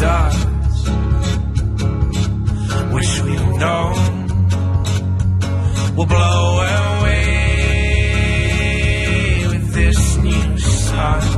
Dust. 0.00 0.48
Wish 2.92 3.22
we'd 3.22 3.58
known 3.58 4.16
will 5.96 6.06
blow 6.06 6.60
away 6.60 7.26
with 9.48 9.72
this 9.72 10.16
new 10.18 10.58
sun. 10.58 11.35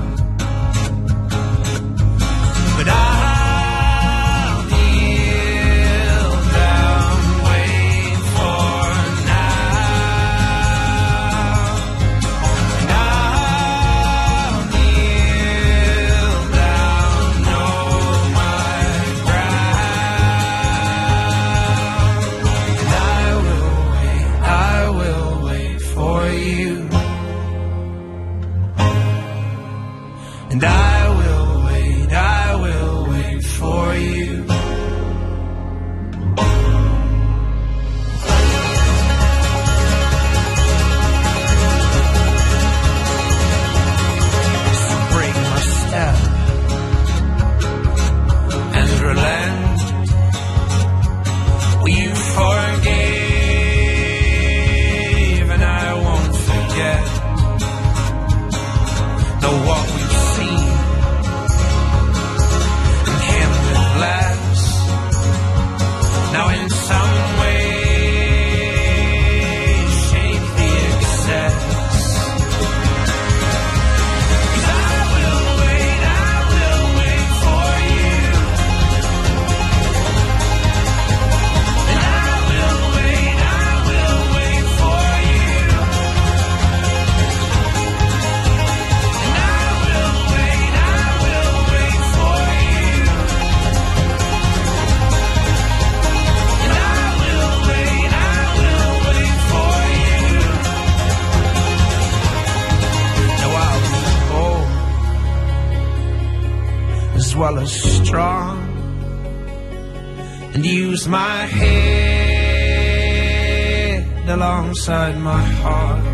Alongside 114.89 115.19
my 115.19 115.43
heart. 115.62 116.05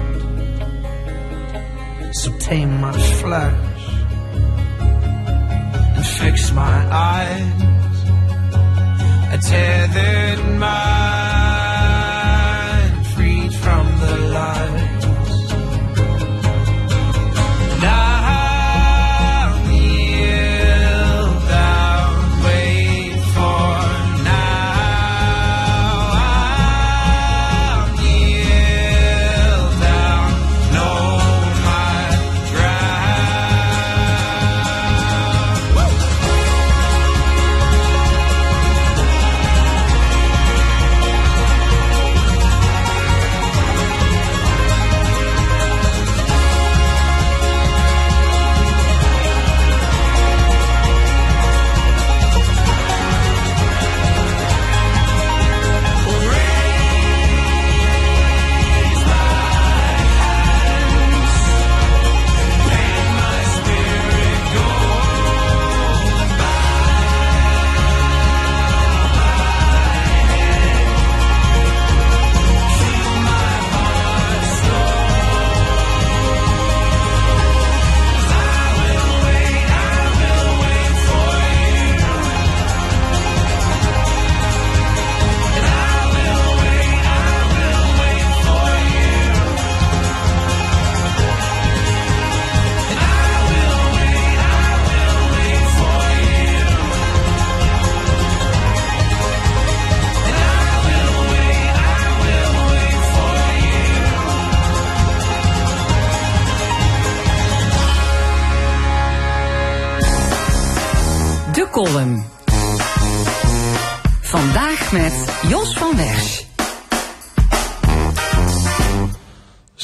So 2.12 2.30
tame 2.38 2.80
my 2.80 2.92
flesh 2.92 3.88
and 5.96 6.06
fix 6.18 6.52
my 6.52 6.76
eyes. 6.90 7.62
A 9.32 9.38
tethered 9.38 10.58
mind 10.58 10.93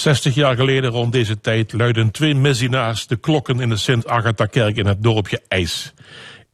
60 0.01 0.35
jaar 0.35 0.57
geleden 0.57 0.91
rond 0.91 1.13
deze 1.13 1.41
tijd 1.41 1.73
luidden 1.73 2.11
twee 2.11 2.35
messinaars 2.35 3.07
de 3.07 3.17
klokken 3.17 3.61
in 3.61 3.69
de 3.69 3.77
Sint-Agatha-kerk 3.77 4.77
in 4.77 4.87
het 4.87 5.03
dorpje 5.03 5.43
IJs. 5.49 5.93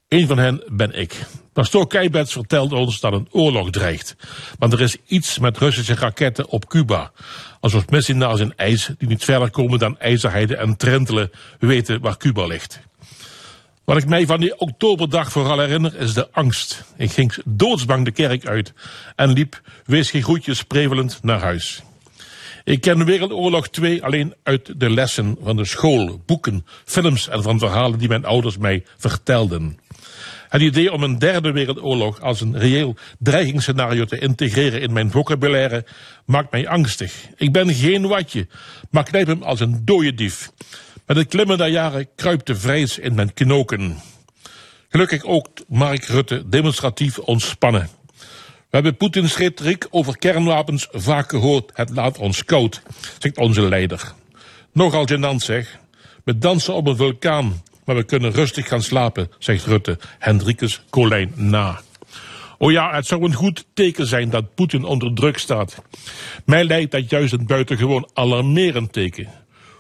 Een 0.09 0.27
van 0.27 0.39
hen 0.39 0.63
ben 0.67 0.93
ik. 0.93 1.27
Pastoor 1.53 1.87
Keibets 1.87 2.33
vertelt 2.33 2.73
ons 2.73 3.01
dat 3.01 3.13
een 3.13 3.29
oorlog 3.31 3.71
dreigt. 3.71 4.17
Want 4.59 4.73
er 4.73 4.81
is 4.81 4.97
iets 5.07 5.39
met 5.39 5.59
Russische 5.59 5.95
raketten 5.95 6.49
op 6.49 6.69
Cuba. 6.69 7.13
Alsof 7.61 7.89
messinaars 7.89 8.41
in 8.41 8.53
IJs, 8.57 8.91
die 8.99 9.09
niet 9.09 9.25
verder 9.25 9.51
komen 9.51 9.79
dan 9.79 9.99
IJzerheide 9.99 10.57
en 10.57 10.77
Trentelen, 10.77 11.31
weten 11.59 12.01
waar 12.01 12.17
Cuba 12.17 12.47
ligt. 12.47 12.81
Wat 13.85 13.97
ik 13.97 14.07
mij 14.07 14.27
van 14.27 14.41
die 14.41 14.59
oktoberdag 14.59 15.33
vooral 15.33 15.59
herinner 15.59 15.97
is 15.97 16.15
de 16.15 16.29
angst. 16.33 16.85
Ik 16.97 17.13
ging 17.13 17.37
doodsbang 17.45 18.05
de 18.05 18.11
kerk 18.11 18.47
uit 18.47 18.73
en 19.17 19.33
liep, 19.33 19.61
wees 19.85 20.11
geen 20.11 20.23
groetjes 20.23 20.63
prevelend 20.63 21.19
naar 21.23 21.41
huis. 21.41 21.83
Ik 22.67 22.81
ken 22.81 23.05
Wereldoorlog 23.05 23.69
2 23.69 24.05
alleen 24.05 24.35
uit 24.43 24.81
de 24.81 24.91
lessen 24.91 25.37
van 25.43 25.57
de 25.57 25.65
school, 25.65 26.23
boeken, 26.27 26.67
films 26.85 27.29
en 27.29 27.43
van 27.43 27.59
verhalen 27.59 27.99
die 27.99 28.09
mijn 28.09 28.25
ouders 28.25 28.59
mij 28.59 28.85
vertelden. 28.97 29.79
Het 30.49 30.63
idee 30.63 30.93
om 30.93 31.03
een 31.03 31.19
derde 31.19 31.53
wereldoorlog 31.53 32.21
als 32.21 32.41
een 32.41 32.59
reëel 32.59 32.97
dreigingsscenario 33.19 34.05
te 34.05 34.19
integreren 34.19 34.81
in 34.81 34.93
mijn 34.93 35.11
vocabulaire 35.11 35.85
maakt 36.25 36.53
mij 36.53 36.69
angstig. 36.69 37.13
Ik 37.37 37.53
ben 37.53 37.75
geen 37.75 38.07
watje, 38.07 38.47
maar 38.91 39.05
knijp 39.05 39.27
hem 39.27 39.43
als 39.43 39.61
een 39.61 39.85
dode 39.85 40.15
dief. 40.15 40.51
Met 41.07 41.17
het 41.17 41.29
klimmen 41.29 41.59
der 41.59 41.69
jaren 41.69 42.09
kruipt 42.17 42.47
de 42.47 42.57
vrees 42.57 42.99
in 42.99 43.15
mijn 43.15 43.35
knoken. 43.35 43.97
Gelukkig 44.89 45.25
ook 45.25 45.49
Mark 45.69 46.05
Rutte 46.05 46.49
demonstratief 46.49 47.19
ontspannen. 47.19 47.96
We 48.71 48.83
hebben 48.83 48.97
Poetins 48.97 49.37
retoriek 49.37 49.87
over 49.91 50.19
kernwapens 50.19 50.89
vaak 50.91 51.31
gehoord. 51.31 51.71
Het 51.75 51.91
laat 51.91 52.19
ons 52.19 52.45
koud, 52.45 52.83
zegt 53.19 53.37
onze 53.37 53.63
leider. 53.63 54.13
Nogal 54.73 55.07
gênant 55.07 55.37
zeg. 55.37 55.79
We 56.25 56.39
dansen 56.39 56.75
op 56.75 56.87
een 56.87 56.97
vulkaan, 56.97 57.63
maar 57.85 57.97
we 57.97 58.05
kunnen 58.05 58.33
rustig 58.33 58.69
gaan 58.69 58.83
slapen, 58.83 59.31
zegt 59.39 59.67
Rutte, 59.67 59.99
Hendrikus 60.19 60.83
Colijn 60.91 61.33
na. 61.35 61.81
Oh 62.59 62.73
ja, 62.73 62.95
het 62.95 63.07
zou 63.07 63.25
een 63.25 63.35
goed 63.35 63.65
teken 63.75 64.07
zijn 64.07 64.31
dat 64.31 64.55
Poetin 64.55 64.85
onder 64.85 65.15
druk 65.15 65.39
staat. 65.39 65.83
Mij 66.45 66.65
lijkt 66.65 66.91
dat 66.91 67.11
juist 67.11 67.33
een 67.33 67.47
buitengewoon 67.47 68.09
alarmerend 68.15 68.93
teken. 68.93 69.29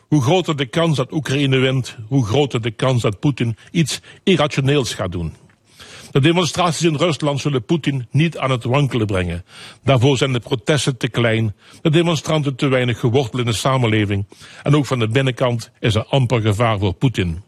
Hoe 0.08 0.22
groter 0.22 0.56
de 0.56 0.66
kans 0.66 0.96
dat 0.96 1.12
Oekraïne 1.12 1.58
wint, 1.58 1.96
hoe 2.08 2.26
groter 2.26 2.62
de 2.62 2.70
kans 2.70 3.02
dat 3.02 3.20
Poetin 3.20 3.56
iets 3.70 4.00
irrationeels 4.22 4.94
gaat 4.94 5.12
doen. 5.12 5.34
De 6.11 6.20
demonstraties 6.20 6.83
in 6.83 6.97
Rusland 6.97 7.41
zullen 7.41 7.65
Poetin 7.65 8.07
niet 8.11 8.39
aan 8.39 8.51
het 8.51 8.65
wankelen 8.65 9.07
brengen. 9.07 9.45
Daarvoor 9.85 10.16
zijn 10.16 10.33
de 10.33 10.41
protesten 10.41 10.97
te 10.97 11.09
klein, 11.09 11.55
de 11.83 11.91
demonstranten 11.91 12.57
te 12.57 12.69
weinig 12.69 13.01
geworteld 13.01 13.39
in 13.39 13.45
de 13.45 13.53
samenleving 13.53 14.27
en 14.62 14.77
ook 14.77 14.87
van 14.87 14.99
de 14.99 15.09
binnenkant 15.09 15.70
is 15.81 15.95
er 15.95 16.05
amper 16.05 16.41
gevaar 16.41 16.78
voor 16.78 16.93
Poetin. 16.93 17.43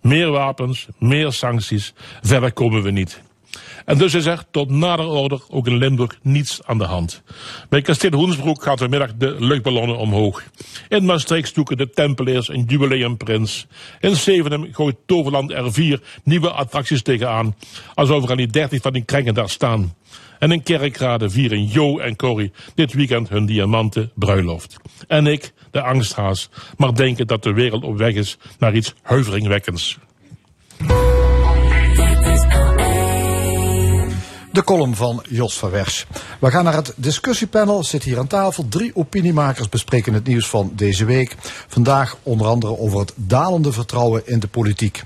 Meer 0.00 0.30
wapens, 0.30 0.86
meer 0.98 1.32
sancties, 1.32 1.94
verder 2.22 2.52
komen 2.52 2.82
we 2.82 2.90
niet. 2.90 3.22
En 3.84 3.98
dus 3.98 4.14
is 4.14 4.26
er 4.26 4.44
tot 4.50 4.70
nader 4.70 5.06
order 5.06 5.40
ook 5.48 5.66
in 5.66 5.76
Limburg 5.76 6.18
niets 6.22 6.60
aan 6.64 6.78
de 6.78 6.84
hand. 6.84 7.22
Bij 7.68 7.82
kasteel 7.82 8.12
Hoensbroek 8.12 8.62
gaat 8.62 8.78
vanmiddag 8.78 9.10
de 9.16 9.36
luchtballonnen 9.38 9.96
omhoog. 9.96 10.42
In 10.88 11.04
Maastricht 11.04 11.54
zoeken 11.54 11.76
de 11.76 11.90
Tempeliers 11.90 12.48
een 12.48 12.64
jubileumprins. 12.66 13.66
In 14.00 14.16
Zevenum 14.16 14.68
gooit 14.72 14.96
Toverland 15.06 15.50
er 15.50 15.72
vier 15.72 16.00
nieuwe 16.24 16.50
attracties 16.50 17.02
tegenaan. 17.02 17.56
Alsof 17.94 18.22
er 18.22 18.30
al 18.30 18.36
die 18.36 18.46
dertig 18.46 18.82
van 18.82 18.92
die 18.92 19.04
krengen 19.04 19.34
daar 19.34 19.48
staan. 19.48 19.94
En 20.38 20.52
in 20.52 20.62
Kerkrade 20.62 21.30
vieren 21.30 21.66
Jo 21.66 21.98
en 21.98 22.16
Corrie 22.16 22.52
dit 22.74 22.92
weekend 22.92 23.28
hun 23.28 23.46
diamanten 23.46 24.10
bruiloft. 24.14 24.76
En 25.08 25.26
ik, 25.26 25.52
de 25.70 25.82
angsthaas, 25.82 26.48
mag 26.76 26.92
denken 26.92 27.26
dat 27.26 27.42
de 27.42 27.52
wereld 27.52 27.84
op 27.84 27.96
weg 27.96 28.14
is 28.14 28.38
naar 28.58 28.74
iets 28.74 28.94
huiveringwekkends. 29.02 29.98
De 34.52 34.64
column 34.64 34.94
van 34.94 35.24
Jos 35.28 35.58
van 35.58 35.70
Wersch. 35.70 36.04
We 36.40 36.50
gaan 36.50 36.64
naar 36.64 36.74
het 36.74 36.92
discussiepanel. 36.96 37.84
Zit 37.84 38.02
hier 38.02 38.18
aan 38.18 38.26
tafel. 38.26 38.68
Drie 38.68 38.96
opiniemakers 38.96 39.68
bespreken 39.68 40.14
het 40.14 40.26
nieuws 40.26 40.48
van 40.48 40.72
deze 40.74 41.04
week. 41.04 41.36
Vandaag 41.68 42.16
onder 42.22 42.46
andere 42.46 42.78
over 42.78 42.98
het 42.98 43.12
dalende 43.16 43.72
vertrouwen 43.72 44.22
in 44.26 44.38
de 44.38 44.48
politiek. 44.48 45.02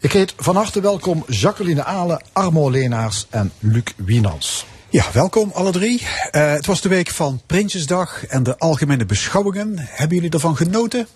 Ik 0.00 0.12
heet 0.12 0.34
van 0.36 0.56
harte 0.56 0.80
welkom 0.80 1.24
Jacqueline 1.26 1.84
Alen, 1.84 2.22
Armo 2.32 2.70
Leenaars 2.70 3.26
en 3.30 3.52
Luc 3.58 3.84
Wienans. 3.96 4.66
Ja, 4.88 5.04
welkom 5.12 5.50
alle 5.54 5.70
drie. 5.70 6.02
Eh, 6.30 6.52
het 6.52 6.66
was 6.66 6.80
de 6.80 6.88
week 6.88 7.08
van 7.08 7.40
Prinsjesdag 7.46 8.26
en 8.26 8.42
de 8.42 8.58
algemene 8.58 9.06
beschouwingen. 9.06 9.74
Hebben 9.76 10.16
jullie 10.16 10.32
ervan 10.32 10.56
genoten? 10.56 11.06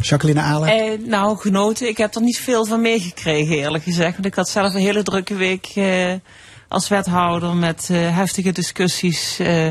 Jacqueline 0.00 0.40
Alen? 0.40 0.68
Eh, 0.68 0.98
nou, 1.06 1.38
genoten. 1.38 1.88
Ik 1.88 1.96
heb 1.98 2.14
er 2.14 2.22
niet 2.22 2.40
veel 2.40 2.66
van 2.66 2.80
meegekregen, 2.80 3.56
eerlijk 3.56 3.84
gezegd. 3.84 4.12
Want 4.12 4.26
ik 4.26 4.34
had 4.34 4.48
zelf 4.48 4.74
een 4.74 4.80
hele 4.80 5.02
drukke 5.02 5.34
week 5.34 5.66
eh, 5.74 6.12
als 6.72 6.88
wethouder 6.88 7.56
met 7.56 7.88
eh, 7.90 8.16
heftige 8.16 8.52
discussies. 8.52 9.38
eh. 9.38 9.68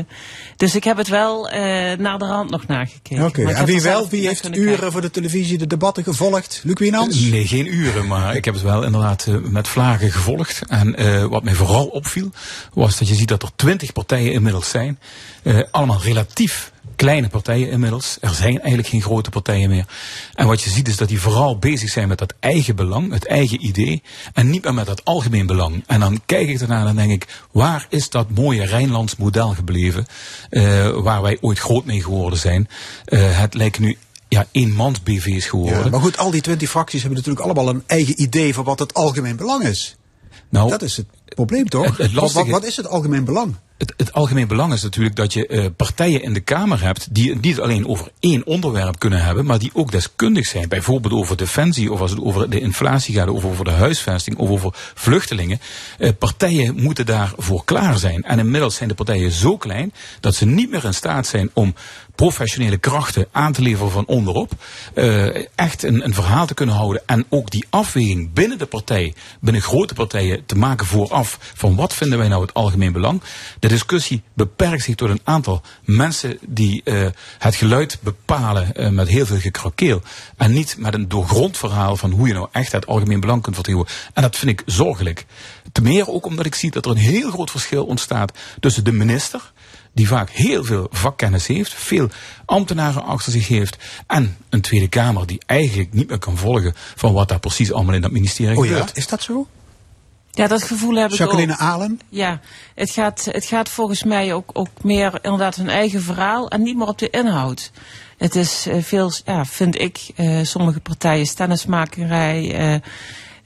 dus 0.56 0.74
ik 0.74 0.84
heb 0.84 0.96
het 0.96 1.08
wel 1.08 1.48
eh, 1.48 1.60
naar 1.98 2.18
de 2.18 2.26
rand 2.26 2.50
nog 2.50 2.66
nagekeken. 2.66 3.24
Oké, 3.24 3.42
en 3.52 3.64
wie 3.64 3.80
zelf 3.80 4.00
wel? 4.00 4.08
Wie 4.08 4.26
heeft 4.26 4.56
uren 4.56 4.66
kijken. 4.66 4.92
voor 4.92 5.00
de 5.00 5.10
televisie 5.10 5.58
de 5.58 5.66
debatten 5.66 6.04
gevolgd? 6.04 6.60
Luc 6.64 6.78
Wienans? 6.78 7.20
Nee, 7.20 7.46
geen 7.46 7.74
uren, 7.74 8.06
maar 8.06 8.36
ik 8.36 8.44
heb 8.44 8.54
het 8.54 8.62
wel 8.62 8.82
inderdaad 8.84 9.26
eh, 9.26 9.34
met 9.38 9.68
vlagen 9.68 10.10
gevolgd. 10.12 10.62
En 10.68 10.96
eh, 10.96 11.24
wat 11.24 11.42
mij 11.42 11.54
vooral 11.54 11.86
opviel, 11.86 12.30
was 12.72 12.98
dat 12.98 13.08
je 13.08 13.14
ziet 13.14 13.28
dat 13.28 13.42
er 13.42 13.50
twintig 13.56 13.92
partijen 13.92 14.32
inmiddels 14.32 14.68
zijn. 14.70 14.98
Eh, 15.42 15.60
allemaal 15.70 16.00
relatief 16.02 16.72
kleine 16.96 17.28
partijen 17.28 17.70
inmiddels. 17.70 18.16
Er 18.20 18.34
zijn 18.34 18.58
eigenlijk 18.58 18.88
geen 18.88 19.02
grote 19.02 19.30
partijen 19.30 19.68
meer. 19.70 19.86
En 20.34 20.46
wat 20.46 20.62
je 20.62 20.70
ziet 20.70 20.88
is 20.88 20.96
dat 20.96 21.08
die 21.08 21.20
vooral 21.20 21.58
bezig 21.58 21.90
zijn 21.90 22.08
met 22.08 22.18
dat 22.18 22.34
eigen 22.40 22.76
belang, 22.76 23.12
het 23.12 23.26
eigen 23.26 23.64
idee. 23.66 24.02
En 24.32 24.50
niet 24.50 24.64
meer 24.64 24.74
met 24.74 24.86
dat 24.86 25.04
algemeen 25.04 25.46
belang. 25.46 25.84
En 25.86 26.00
dan 26.00 26.20
kijk 26.26 26.48
ik 26.48 26.60
ernaar 26.60 26.86
en 26.86 26.96
denk 26.96 27.10
ik, 27.12 27.26
waar 27.50 27.86
is 27.88 28.10
dat 28.10 28.30
mooie 28.30 28.64
Rijnlands 28.64 29.16
model 29.16 29.48
gebleven? 29.48 30.06
eh, 30.50 30.88
waar 30.90 31.22
wij 31.22 31.38
ooit 31.40 31.58
groot 31.58 31.84
mee 31.84 32.02
geworden 32.02 32.38
zijn. 32.38 32.68
Eh, 33.04 33.38
het 33.40 33.54
lijkt 33.54 33.78
nu 33.78 33.96
ja, 34.28 34.46
eenmans 34.50 35.02
BV's 35.02 35.46
geworden. 35.46 35.84
Ja, 35.84 35.90
maar 35.90 36.00
goed, 36.00 36.18
al 36.18 36.30
die 36.30 36.40
twintig 36.40 36.70
fracties 36.70 37.00
hebben 37.02 37.18
natuurlijk 37.18 37.44
allemaal 37.46 37.68
een 37.68 37.82
eigen 37.86 38.22
idee 38.22 38.54
van 38.54 38.64
wat 38.64 38.78
het 38.78 38.94
algemeen 38.94 39.36
belang 39.36 39.62
is. 39.64 39.96
Nou, 40.48 40.70
dat 40.70 40.82
is 40.82 40.96
het 40.96 41.06
probleem 41.34 41.68
toch? 41.68 41.84
het- 41.84 41.96
het 41.96 41.98
Wat- 41.98 42.12
wat, 42.12 42.22
lastige- 42.22 42.50
wat 42.50 42.64
is 42.64 42.76
het 42.76 42.86
algemeen 42.88 43.24
belang? 43.24 43.54
Het, 43.96 44.12
algemeen 44.12 44.48
belang 44.48 44.72
is 44.72 44.82
natuurlijk 44.82 45.16
dat 45.16 45.32
je 45.32 45.46
eh, 45.46 45.66
partijen 45.76 46.22
in 46.22 46.32
de 46.32 46.40
Kamer 46.40 46.82
hebt 46.82 47.14
die 47.14 47.30
het 47.30 47.40
niet 47.40 47.60
alleen 47.60 47.86
over 47.86 48.10
één 48.20 48.46
onderwerp 48.46 48.98
kunnen 48.98 49.24
hebben, 49.24 49.46
maar 49.46 49.58
die 49.58 49.70
ook 49.74 49.90
deskundig 49.90 50.46
zijn. 50.46 50.68
Bijvoorbeeld 50.68 51.14
over 51.14 51.36
defensie, 51.36 51.92
of 51.92 52.00
als 52.00 52.10
het 52.10 52.20
over 52.20 52.50
de 52.50 52.60
inflatie 52.60 53.14
gaat, 53.14 53.28
of 53.28 53.44
over 53.44 53.64
de 53.64 53.70
huisvesting, 53.70 54.36
of 54.36 54.50
over 54.50 54.70
vluchtelingen. 54.94 55.60
Eh, 55.98 56.10
partijen 56.18 56.74
moeten 56.74 57.06
daarvoor 57.06 57.64
klaar 57.64 57.98
zijn. 57.98 58.22
En 58.22 58.38
inmiddels 58.38 58.76
zijn 58.76 58.88
de 58.88 58.94
partijen 58.94 59.30
zo 59.30 59.56
klein 59.56 59.92
dat 60.20 60.34
ze 60.34 60.46
niet 60.46 60.70
meer 60.70 60.84
in 60.84 60.94
staat 60.94 61.26
zijn 61.26 61.50
om 61.52 61.74
professionele 62.22 62.78
krachten 62.78 63.26
aan 63.32 63.52
te 63.52 63.62
leveren 63.62 63.90
van 63.90 64.06
onderop. 64.06 64.52
eh, 64.94 65.46
echt 65.54 65.82
een, 65.82 66.04
een 66.04 66.14
verhaal 66.14 66.46
te 66.46 66.54
kunnen 66.54 66.74
houden. 66.74 67.02
En 67.06 67.26
ook 67.28 67.50
die 67.50 67.64
afweging 67.70 68.32
binnen 68.32 68.58
de 68.58 68.66
partij, 68.66 69.14
binnen 69.40 69.62
grote 69.62 69.94
partijen, 69.94 70.46
te 70.46 70.54
maken 70.54 70.86
vooraf 70.86 71.38
van 71.54 71.76
wat 71.76 71.94
vinden 71.94 72.18
wij 72.18 72.28
nou 72.28 72.42
het 72.42 72.54
algemeen 72.54 72.92
belang. 72.92 73.22
De 73.58 73.68
discussie 73.68 74.22
beperkt 74.34 74.82
zich 74.82 74.94
tot 74.94 75.08
een 75.08 75.20
aantal 75.24 75.62
mensen 75.84 76.38
die 76.46 76.82
eh, 76.84 77.06
het 77.38 77.54
geluid 77.54 77.98
bepalen 78.02 78.74
eh, 78.74 78.88
met 78.88 79.08
heel 79.08 79.26
veel 79.26 79.38
gekrakeel. 79.38 80.02
En 80.36 80.52
niet 80.52 80.76
met 80.78 80.94
een 80.94 81.08
doorgrond 81.08 81.56
verhaal 81.56 81.96
van 81.96 82.10
hoe 82.10 82.26
je 82.26 82.34
nou 82.34 82.48
echt 82.52 82.72
het 82.72 82.86
algemeen 82.86 83.20
belang 83.20 83.42
kunt 83.42 83.54
vertegenwoordigen. 83.54 84.10
En 84.14 84.22
dat 84.22 84.36
vind 84.36 84.60
ik 84.60 84.62
zorgelijk. 84.66 85.26
Te 85.72 85.82
meer 85.82 86.08
ook 86.08 86.26
omdat 86.26 86.46
ik 86.46 86.54
zie 86.54 86.70
dat 86.70 86.84
er 86.84 86.90
een 86.90 86.96
heel 86.96 87.30
groot 87.30 87.50
verschil 87.50 87.84
ontstaat 87.84 88.32
tussen 88.60 88.84
de 88.84 88.92
minister 88.92 89.52
die 89.92 90.08
vaak 90.08 90.30
heel 90.30 90.64
veel 90.64 90.86
vakkennis 90.90 91.46
heeft, 91.46 91.74
veel 91.74 92.08
ambtenaren 92.44 93.04
achter 93.04 93.32
zich 93.32 93.48
heeft, 93.48 93.76
en 94.06 94.36
een 94.48 94.60
Tweede 94.60 94.88
Kamer 94.88 95.26
die 95.26 95.40
eigenlijk 95.46 95.92
niet 95.92 96.08
meer 96.08 96.18
kan 96.18 96.36
volgen 96.36 96.72
van 96.76 97.12
wat 97.12 97.28
daar 97.28 97.40
precies 97.40 97.72
allemaal 97.72 97.94
in 97.94 98.00
dat 98.00 98.10
ministerie 98.10 98.56
Oh 98.58 98.64
ja, 98.64 98.70
gebeurt. 98.70 98.96
is 98.96 99.06
dat 99.06 99.22
zo? 99.22 99.46
Ja, 100.34 100.46
dat 100.46 100.62
gevoel 100.62 100.94
heb 100.94 101.10
ik 101.10 101.18
Jacqueline 101.18 101.52
ook. 101.52 101.58
Alen? 101.58 102.00
Ja, 102.08 102.40
het 102.74 102.90
gaat, 102.90 103.24
het 103.30 103.44
gaat 103.44 103.68
volgens 103.68 104.02
mij 104.04 104.34
ook, 104.34 104.50
ook 104.52 104.68
meer 104.82 105.18
inderdaad 105.22 105.54
hun 105.54 105.68
eigen 105.68 106.02
verhaal 106.02 106.48
en 106.48 106.62
niet 106.62 106.76
meer 106.76 106.86
op 106.86 106.98
de 106.98 107.10
inhoud. 107.10 107.70
Het 108.18 108.36
is 108.36 108.66
eh, 108.66 108.82
veel, 108.82 109.12
ja, 109.24 109.44
vind 109.44 109.80
ik, 109.80 110.08
eh, 110.16 110.38
sommige 110.42 110.80
partijen 110.80 111.26
stennismakerij, 111.26 112.54
eh, 112.54 112.80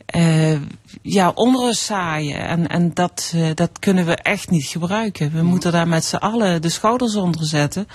eh, 0.06 0.60
ja, 1.02 1.32
onrust 1.34 1.82
zaaien. 1.82 2.48
En, 2.48 2.66
en 2.68 2.90
dat, 2.94 3.32
eh, 3.34 3.48
dat 3.54 3.70
kunnen 3.78 4.06
we 4.06 4.14
echt 4.14 4.50
niet 4.50 4.64
gebruiken. 4.66 5.30
We 5.32 5.42
moeten 5.42 5.72
daar 5.72 5.88
met 5.88 6.04
z'n 6.04 6.16
allen 6.16 6.62
de 6.62 6.68
schouders 6.68 7.14
onder 7.14 7.46
zetten 7.46 7.86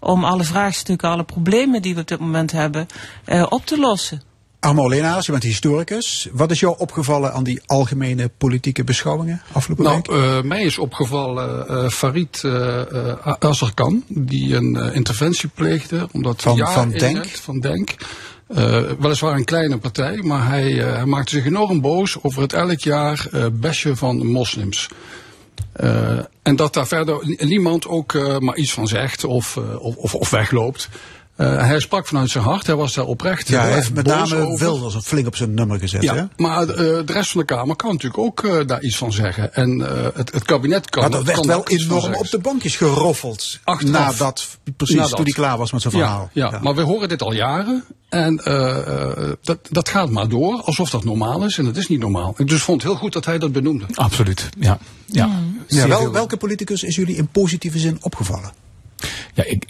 om 0.00 0.24
alle 0.24 0.44
vraagstukken, 0.44 1.08
alle 1.08 1.24
problemen 1.24 1.82
die 1.82 1.94
we 1.94 2.00
op 2.00 2.08
dit 2.08 2.20
moment 2.20 2.52
hebben, 2.52 2.86
eh, 3.24 3.46
op 3.48 3.66
te 3.66 3.78
lossen. 3.78 4.22
Armo 4.60 4.88
Leenaars, 4.88 5.26
je 5.26 5.32
bent 5.32 5.44
historicus. 5.44 6.28
Wat 6.32 6.50
is 6.50 6.60
jou 6.60 6.74
opgevallen 6.78 7.32
aan 7.32 7.44
die 7.44 7.60
algemene 7.66 8.30
politieke 8.38 8.84
beschouwingen 8.84 9.42
afgelopen 9.52 9.84
Nou, 9.84 9.96
week? 9.96 10.08
eh, 10.20 10.42
mij 10.42 10.62
is 10.62 10.78
opgevallen 10.78 11.68
eh 11.68 11.88
Farid 11.88 12.40
eh 12.44 12.80
eh, 12.80 13.34
Azarkan, 13.38 14.04
die 14.08 14.54
een 14.56 14.76
eh, 14.76 14.94
interventie 14.94 15.48
pleegde. 15.54 16.08
Omdat 16.12 16.42
Van- 16.42 16.56
ja, 16.56 16.72
van 16.72 16.90
Denk? 16.90 17.26
van 17.26 17.60
Denk. 17.60 17.94
Eh, 18.54 18.82
weliswaar 18.98 19.36
een 19.36 19.44
kleine 19.44 19.78
partij, 19.78 20.16
maar 20.16 20.48
hij, 20.48 20.78
eh, 20.78 20.94
hij 20.94 21.04
maakte 21.04 21.34
zich 21.34 21.46
enorm 21.46 21.80
boos 21.80 22.16
over 22.22 22.42
het 22.42 22.52
elk 22.52 22.80
jaar 22.80 23.26
eh 23.32 23.46
bashen 23.52 23.96
van 23.96 24.26
moslims. 24.26 24.88
En 26.42 26.56
dat 26.56 26.74
daar 26.74 26.86
verder 26.86 27.36
niemand 27.38 27.86
ook 27.86 28.40
maar 28.40 28.56
iets 28.56 28.72
van 28.72 28.88
zegt 28.88 29.24
of, 29.24 29.56
of, 29.78 30.14
of 30.14 30.30
wegloopt. 30.30 30.88
Eh, 31.40 31.66
hij 31.66 31.80
sprak 31.80 32.06
vanuit 32.06 32.30
zijn 32.30 32.44
hart, 32.44 32.66
hij 32.66 32.76
was 32.76 32.94
daar 32.94 33.04
oprecht 33.04 33.48
ja, 33.48 33.60
hij 33.60 33.72
heeft 33.72 33.94
met 33.94 34.06
name 34.06 34.36
over. 34.36 34.58
Wilders 34.58 34.94
een 34.94 35.02
flink 35.02 35.26
op 35.26 35.36
zijn 35.36 35.54
nummer 35.54 35.78
gezet. 35.78 36.02
Ja, 36.02 36.14
hè? 36.14 36.24
maar 36.36 36.68
eh, 36.68 36.76
de 36.76 37.12
rest 37.12 37.30
van 37.30 37.40
de 37.40 37.46
Kamer 37.46 37.76
kan 37.76 37.90
natuurlijk 37.90 38.22
ook 38.22 38.44
eh, 38.44 38.66
daar 38.66 38.82
iets 38.82 38.96
van 38.96 39.12
zeggen. 39.12 39.54
En 39.54 39.86
eh, 39.88 40.06
het, 40.14 40.32
het 40.32 40.44
kabinet 40.44 40.90
kan 40.90 41.02
Maar 41.02 41.18
er 41.18 41.24
werd 41.24 41.38
kan 41.38 41.46
wel 41.46 41.58
ook 41.58 41.68
iets 41.68 41.84
van 41.84 41.96
enorm 41.96 42.06
zeggen. 42.12 42.24
op 42.24 42.30
de 42.30 42.38
bankjes 42.38 42.76
geroffeld. 42.76 43.58
Achteraf. 43.64 43.92
Nadat, 43.92 44.58
precies, 44.76 44.96
Nadat. 44.96 45.16
toen 45.16 45.24
hij 45.24 45.32
klaar 45.32 45.58
was 45.58 45.72
met 45.72 45.80
zijn 45.80 45.94
verhaal. 45.94 46.30
Ja, 46.32 46.50
ja, 46.50 46.58
maar 46.62 46.74
we 46.74 46.82
horen 46.82 47.08
dit 47.08 47.22
al 47.22 47.32
jaren. 47.32 47.84
En 48.10 48.38
eh, 48.38 49.10
eh, 49.10 49.32
dat, 49.42 49.58
dat 49.70 49.88
gaat 49.88 50.10
maar 50.10 50.28
door, 50.28 50.62
alsof 50.62 50.90
dat 50.90 51.04
normaal 51.04 51.44
is. 51.44 51.58
En 51.58 51.64
het 51.64 51.76
is 51.76 51.88
niet 51.88 52.00
normaal. 52.00 52.34
Ik 52.36 52.48
dus 52.48 52.62
vond 52.62 52.82
het 52.82 52.90
heel 52.90 53.00
goed 53.00 53.12
dat 53.12 53.24
hij 53.24 53.38
dat 53.38 53.52
benoemde. 53.52 53.84
Absoluut, 53.94 54.48
ja. 54.58 54.78
ja. 55.06 55.30
Ja, 55.66 55.88
wel, 55.88 56.12
welke 56.12 56.36
politicus 56.36 56.82
is 56.82 56.96
jullie 56.96 57.16
in 57.16 57.28
positieve 57.28 57.78
zin 57.78 57.98
opgevallen? 58.00 58.52
Ja, 59.34 59.44
ik, 59.44 59.64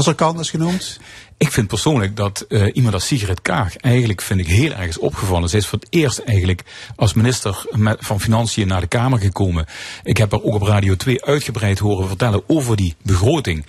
er 0.00 0.14
kan 0.14 0.40
is 0.40 0.50
genoemd. 0.50 0.98
Ik 1.42 1.52
vind 1.52 1.68
persoonlijk 1.68 2.16
dat 2.16 2.40
eh, 2.40 2.66
iemand 2.72 2.94
als 2.94 3.06
Sigrid 3.06 3.42
Kaag 3.42 3.76
eigenlijk 3.76 4.22
vind 4.22 4.40
ik 4.40 4.46
heel 4.46 4.72
erg 4.72 4.88
is 4.88 4.98
opgevallen. 4.98 5.48
Ze 5.48 5.56
is 5.56 5.66
voor 5.66 5.78
het 5.78 5.88
eerst 5.90 6.18
eigenlijk 6.18 6.62
als 6.96 7.12
minister 7.14 7.64
met, 7.70 7.96
van 8.00 8.20
Financiën 8.20 8.68
naar 8.68 8.80
de 8.80 8.86
Kamer 8.86 9.18
gekomen. 9.18 9.66
Ik 10.02 10.16
heb 10.16 10.30
haar 10.30 10.42
ook 10.42 10.54
op 10.54 10.62
Radio 10.62 10.96
2 10.96 11.24
uitgebreid 11.24 11.78
horen 11.78 12.08
vertellen 12.08 12.42
over 12.46 12.76
die 12.76 12.94
begroting. 13.02 13.64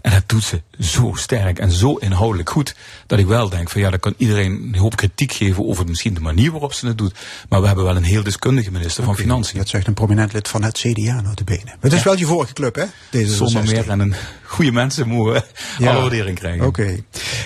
En 0.00 0.10
dat 0.10 0.22
doet 0.26 0.44
ze 0.44 0.62
zo 0.78 1.12
sterk 1.14 1.58
en 1.58 1.70
zo 1.70 1.94
inhoudelijk 1.94 2.50
goed. 2.50 2.74
Dat 3.06 3.18
ik 3.18 3.26
wel 3.26 3.48
denk 3.48 3.70
van 3.70 3.80
ja, 3.80 3.90
dan 3.90 4.00
kan 4.00 4.14
iedereen 4.16 4.52
een 4.52 4.78
hoop 4.78 4.96
kritiek 4.96 5.32
geven 5.32 5.66
over 5.66 5.86
misschien 5.86 6.14
de 6.14 6.20
manier 6.20 6.50
waarop 6.50 6.72
ze 6.72 6.86
het 6.86 6.98
doet. 6.98 7.14
Maar 7.48 7.60
we 7.60 7.66
hebben 7.66 7.84
wel 7.84 7.96
een 7.96 8.02
heel 8.02 8.22
deskundige 8.22 8.70
minister 8.70 9.04
van 9.04 9.16
Financiën. 9.16 9.58
Dat 9.58 9.68
zegt 9.68 9.86
een 9.86 9.94
prominent 9.94 10.32
lid 10.32 10.48
van 10.48 10.62
het 10.62 10.78
CDA 10.78 11.20
notabene. 11.20 11.64
Maar 11.64 11.76
het 11.80 11.92
is 11.92 12.02
wel 12.02 12.18
je 12.18 12.26
vorige 12.26 12.52
club, 12.52 12.74
hè? 12.74 12.84
Deze 13.10 13.34
Zonder 13.34 13.64
meer 13.64 13.88
en 13.88 14.00
een 14.00 14.14
goede 14.44 14.72
mensen 14.72 15.08
mogen 15.08 15.44
Ja. 15.78 15.90
alle 15.90 16.00
waardering 16.00 16.38
krijgen. 16.38 16.66
Oké. 16.66 16.96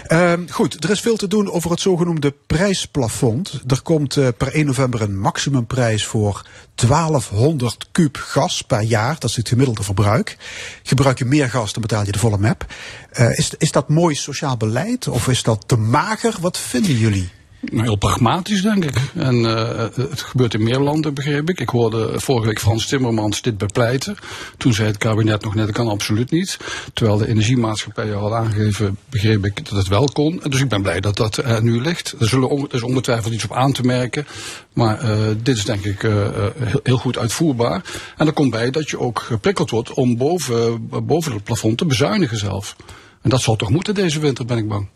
Ehm, 0.06 0.48
goed, 0.48 0.84
er 0.84 0.90
is 0.90 1.00
veel 1.00 1.16
te 1.16 1.26
doen 1.26 1.50
over 1.50 1.70
het 1.70 1.80
zogenoemde 1.80 2.34
prijsplafond. 2.46 3.60
Er 3.66 3.82
komt 3.82 4.16
eh, 4.16 4.28
per 4.36 4.54
1 4.54 4.66
november 4.66 5.02
een 5.02 5.18
maximumprijs 5.18 6.04
voor 6.04 6.46
1200 6.74 7.88
kuub 7.92 8.16
gas 8.16 8.62
per 8.62 8.82
jaar. 8.82 9.16
Dat 9.18 9.30
is 9.30 9.36
het 9.36 9.48
gemiddelde 9.48 9.82
verbruik. 9.82 10.36
Gebruik 10.82 11.18
je 11.18 11.24
meer 11.24 11.50
gas, 11.50 11.72
dan 11.72 11.82
betaal 11.82 12.04
je 12.04 12.12
de 12.12 12.18
volle 12.18 12.38
map. 12.38 12.66
Eh, 13.10 13.38
is, 13.38 13.54
is 13.58 13.72
dat 13.72 13.88
mooi 13.88 14.14
sociaal 14.14 14.56
beleid 14.56 15.08
of 15.08 15.28
is 15.28 15.42
dat 15.42 15.64
te 15.66 15.76
mager? 15.76 16.34
Wat 16.40 16.58
vinden 16.58 16.96
jullie? 16.96 17.30
Heel 17.70 17.96
pragmatisch, 17.96 18.62
denk 18.62 18.84
ik. 18.84 18.96
En 19.14 19.46
eh, 19.56 19.86
het 19.96 20.20
gebeurt 20.20 20.54
in 20.54 20.62
meer 20.62 20.78
landen, 20.78 21.14
begreep 21.14 21.48
ik. 21.48 21.60
Ik 21.60 21.68
hoorde 21.68 22.20
vorige 22.20 22.46
week 22.46 22.60
Frans 22.60 22.86
Timmermans 22.86 23.42
dit 23.42 23.58
bepleiten. 23.58 24.16
Toen 24.56 24.74
zei 24.74 24.88
het 24.88 24.98
kabinet 24.98 25.44
nog 25.44 25.54
net, 25.54 25.66
dat 25.66 25.74
kan 25.74 25.88
absoluut 25.88 26.30
niet. 26.30 26.56
Terwijl 26.92 27.18
de 27.18 27.28
energiemaatschappijen 27.28 28.18
al 28.18 28.36
aangegeven, 28.36 28.96
begreep 29.08 29.44
ik 29.44 29.68
dat 29.68 29.78
het 29.78 29.88
wel 29.88 30.08
kon. 30.12 30.40
Dus 30.48 30.60
ik 30.60 30.68
ben 30.68 30.82
blij 30.82 31.00
dat 31.00 31.16
dat 31.16 31.60
nu 31.62 31.80
ligt. 31.80 32.14
Er, 32.18 32.28
zullen 32.28 32.50
er 32.50 32.74
is 32.74 32.82
ongetwijfeld 32.82 33.34
iets 33.34 33.44
op 33.44 33.52
aan 33.52 33.72
te 33.72 33.82
merken. 33.82 34.26
Maar 34.72 35.00
eh, 35.00 35.18
dit 35.42 35.56
is 35.56 35.64
denk 35.64 35.84
ik 35.84 36.02
eh, 36.02 36.12
heel, 36.58 36.80
heel 36.82 36.98
goed 36.98 37.18
uitvoerbaar. 37.18 37.82
En 38.16 38.26
er 38.26 38.32
komt 38.32 38.50
bij 38.50 38.70
dat 38.70 38.90
je 38.90 38.98
ook 38.98 39.18
geprikkeld 39.18 39.70
wordt 39.70 39.92
om 39.92 40.16
boven, 40.16 40.88
boven 40.88 41.32
het 41.32 41.44
plafond 41.44 41.78
te 41.78 41.84
bezuinigen 41.84 42.36
zelf. 42.36 42.76
En 43.20 43.30
dat 43.30 43.40
zal 43.40 43.56
toch 43.56 43.70
moeten 43.70 43.94
deze 43.94 44.20
winter, 44.20 44.44
ben 44.44 44.58
ik 44.58 44.68
bang. 44.68 44.88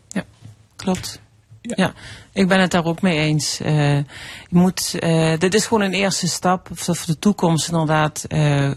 Klopt. 0.75 1.19
Ja. 1.75 1.93
ik 2.33 2.47
ben 2.47 2.59
het 2.59 2.71
daar 2.71 2.85
ook 2.85 3.01
mee 3.01 3.17
eens. 3.17 3.59
Eh, 3.59 3.97
je 3.97 4.05
moet, 4.49 4.95
eh, 4.99 5.37
dit 5.37 5.53
is 5.53 5.65
gewoon 5.65 5.83
een 5.83 5.93
eerste 5.93 6.27
stap. 6.27 6.69
Of 6.87 7.05
de 7.05 7.19
toekomst 7.19 7.67
inderdaad 7.67 8.25
eh, 8.27 8.71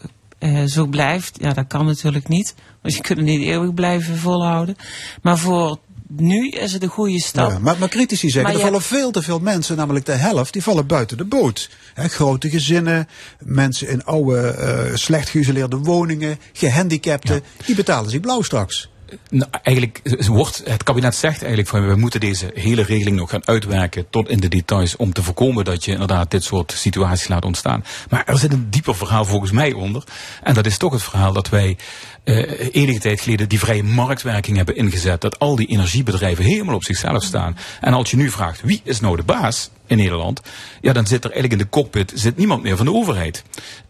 zo 0.66 0.86
blijft. 0.86 1.38
Ja, 1.40 1.52
dat 1.52 1.66
kan 1.66 1.86
natuurlijk 1.86 2.28
niet. 2.28 2.54
Want 2.82 2.94
je 2.94 3.00
kunt 3.00 3.18
het 3.18 3.26
niet 3.26 3.42
eeuwig 3.42 3.74
blijven 3.74 4.16
volhouden. 4.16 4.76
Maar 5.22 5.38
voor 5.38 5.78
nu 6.08 6.48
is 6.48 6.72
het 6.72 6.82
een 6.82 6.88
goede 6.88 7.20
stap. 7.20 7.50
Ja, 7.50 7.58
maar, 7.58 7.78
maar 7.78 7.88
critici 7.88 8.30
zeggen, 8.30 8.52
Maar 8.52 8.60
er 8.60 8.66
vallen 8.66 8.82
veel 8.82 9.10
te 9.10 9.22
veel 9.22 9.38
mensen, 9.38 9.76
namelijk 9.76 10.06
de 10.06 10.12
helft, 10.12 10.52
die 10.52 10.62
vallen 10.62 10.86
buiten 10.86 11.16
de 11.16 11.24
boot. 11.24 11.70
Grote 11.94 12.50
gezinnen, 12.50 13.08
mensen 13.38 13.88
in 13.88 14.04
oude, 14.04 14.90
slecht 14.94 15.28
geïsoleerde 15.28 15.76
woningen, 15.76 16.38
gehandicapten, 16.52 17.42
die 17.66 17.74
betalen 17.74 18.10
zich 18.10 18.20
blauw 18.20 18.42
straks. 18.42 18.88
Nou, 19.30 19.50
eigenlijk 19.62 20.00
wordt, 20.26 20.62
het 20.64 20.82
kabinet 20.82 21.14
zegt 21.14 21.38
eigenlijk 21.38 21.68
van 21.68 21.88
we 21.88 21.96
moeten 21.96 22.20
deze 22.20 22.50
hele 22.54 22.82
regeling 22.82 23.16
nog 23.16 23.30
gaan 23.30 23.46
uitwerken 23.46 24.10
tot 24.10 24.28
in 24.28 24.40
de 24.40 24.48
details 24.48 24.96
om 24.96 25.12
te 25.12 25.22
voorkomen 25.22 25.64
dat 25.64 25.84
je 25.84 25.92
inderdaad 25.92 26.30
dit 26.30 26.44
soort 26.44 26.72
situaties 26.72 27.28
laat 27.28 27.44
ontstaan. 27.44 27.84
Maar 28.10 28.22
er 28.26 28.38
zit 28.38 28.52
een 28.52 28.70
dieper 28.70 28.96
verhaal 28.96 29.24
volgens 29.24 29.50
mij 29.50 29.72
onder. 29.72 30.04
En 30.42 30.54
dat 30.54 30.66
is 30.66 30.78
toch 30.78 30.92
het 30.92 31.02
verhaal 31.02 31.32
dat 31.32 31.48
wij 31.48 31.76
enige 32.24 32.98
tijd 33.00 33.20
geleden 33.20 33.48
die 33.48 33.58
vrije 33.58 33.82
marktwerking 33.82 34.56
hebben 34.56 34.76
ingezet. 34.76 35.20
Dat 35.20 35.38
al 35.38 35.56
die 35.56 35.66
energiebedrijven 35.66 36.44
helemaal 36.44 36.74
op 36.74 36.84
zichzelf 36.84 37.22
staan. 37.22 37.56
En 37.80 37.92
als 37.92 38.10
je 38.10 38.16
nu 38.16 38.30
vraagt 38.30 38.60
wie 38.62 38.80
is 38.84 39.00
nou 39.00 39.16
de 39.16 39.22
baas 39.22 39.70
in 39.86 39.96
Nederland, 39.96 40.40
ja, 40.80 40.92
dan 40.92 41.06
zit 41.06 41.24
er 41.24 41.30
eigenlijk 41.30 41.60
in 41.60 41.66
de 41.66 41.80
cockpit 41.80 42.12
zit 42.14 42.36
niemand 42.36 42.62
meer 42.62 42.76
van 42.76 42.86
de 42.86 42.92
overheid. 42.92 43.42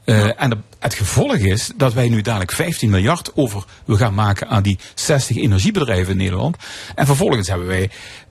Eh, 0.05 0.43
en 0.43 0.51
de- 0.51 0.59
het 0.79 0.95
gevolg 0.95 1.35
is 1.35 1.71
dat 1.77 1.93
wij 1.93 2.09
nu 2.09 2.21
dadelijk 2.21 2.53
15 2.53 2.91
miljard 2.91 3.31
over 3.35 3.65
we 3.85 3.97
gaan 3.97 4.15
maken 4.15 4.49
aan 4.49 4.63
die 4.63 4.79
60 4.95 5.37
energiebedrijven 5.37 6.13
in 6.13 6.17
Nederland. 6.19 6.57
En 6.95 7.07
vervolgens 7.07 7.49
hebben 7.49 7.67
wij 7.67 7.91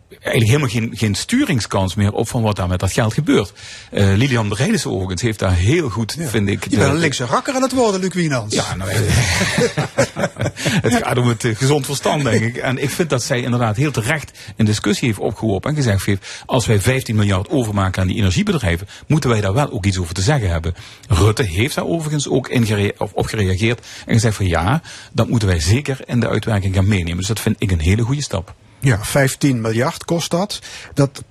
eigenlijk 0.10 0.46
helemaal 0.46 0.70
geen, 0.70 0.98
geen 0.98 1.16
sturingskans 1.16 1.96
meer 1.96 2.12
op 2.12 2.28
van 2.28 2.42
wat 2.42 2.56
daar 2.56 2.68
met 2.68 2.80
dat 2.80 2.92
geld 2.92 3.14
gebeurt. 3.14 3.54
Eh, 3.92 4.16
Lilian 4.16 4.50
Breides 4.50 4.86
overigens 4.86 5.22
heeft 5.22 5.40
daar 5.40 5.56
heel 5.56 5.90
goed, 5.90 6.16
vind 6.20 6.50
ik... 6.50 6.64
Je 6.70 6.78
bent 6.78 6.94
een 6.94 7.00
linkse 7.00 7.26
rakker 7.26 7.54
aan 7.54 7.62
het 7.62 7.72
worden, 7.72 8.00
Luc 8.00 8.14
Wienans. 8.14 8.54
Ja, 8.54 8.76
nou, 8.76 8.92
het 10.86 10.96
gaat 10.96 11.18
om 11.18 11.28
het 11.28 11.44
eh, 11.44 11.56
gezond 11.56 11.86
verstand, 11.86 12.24
denk 12.24 12.44
ik. 12.44 12.58
En 12.58 12.84
ik 12.84 12.90
vind 12.90 13.10
dat 13.10 13.24
zij 13.24 13.42
inderdaad 13.42 13.76
heel 13.76 13.92
terecht 13.92 14.32
een 14.58 14.66
discussie 14.66 15.08
heeft 15.08 15.20
opgeworpen 15.20 15.70
en 15.70 15.76
gezegd 15.76 16.06
heeft, 16.06 16.28
als 16.46 16.66
wij 16.66 16.80
15 16.80 17.16
miljard 17.16 17.50
overmaken 17.50 18.02
aan 18.02 18.08
die 18.08 18.18
energiebedrijven, 18.18 18.88
moeten 19.08 19.30
wij 19.30 19.42
daar 19.42 19.54
wel 19.54 19.72
ook 19.72 19.86
iets 19.86 19.98
over 19.98 20.14
te 20.14 20.22
zeggen 20.22 20.50
hebben. 20.50 20.76
Rutte 21.08 21.44
heeft 21.44 21.76
daar 21.76 21.86
overigens 21.86 22.30
ook 22.30 22.48
in 22.48 22.94
of 22.98 23.14
op 23.14 23.26
gereageerd 23.26 23.88
en 24.06 24.14
gezegd 24.14 24.36
van 24.36 24.48
ja, 24.48 24.82
dat 25.12 25.30
moeten 25.30 25.48
wij 25.48 25.60
zeker 25.60 26.00
in 26.06 26.20
de 26.20 26.30
uitwerking 26.30 26.76
gaan 26.76 26.88
meenemen. 26.88 27.18
Dus 27.18 27.28
dat 27.28 27.40
vind 27.40 27.56
ik 27.60 27.72
een 27.72 27.80
hele 27.80 28.02
goede 28.02 28.22
stap. 28.22 28.56
Ja, 28.80 29.04
15 29.04 29.62
miljard 29.62 30.06
kost 30.06 30.32
dat. 30.32 30.60
Dat 30.94 31.24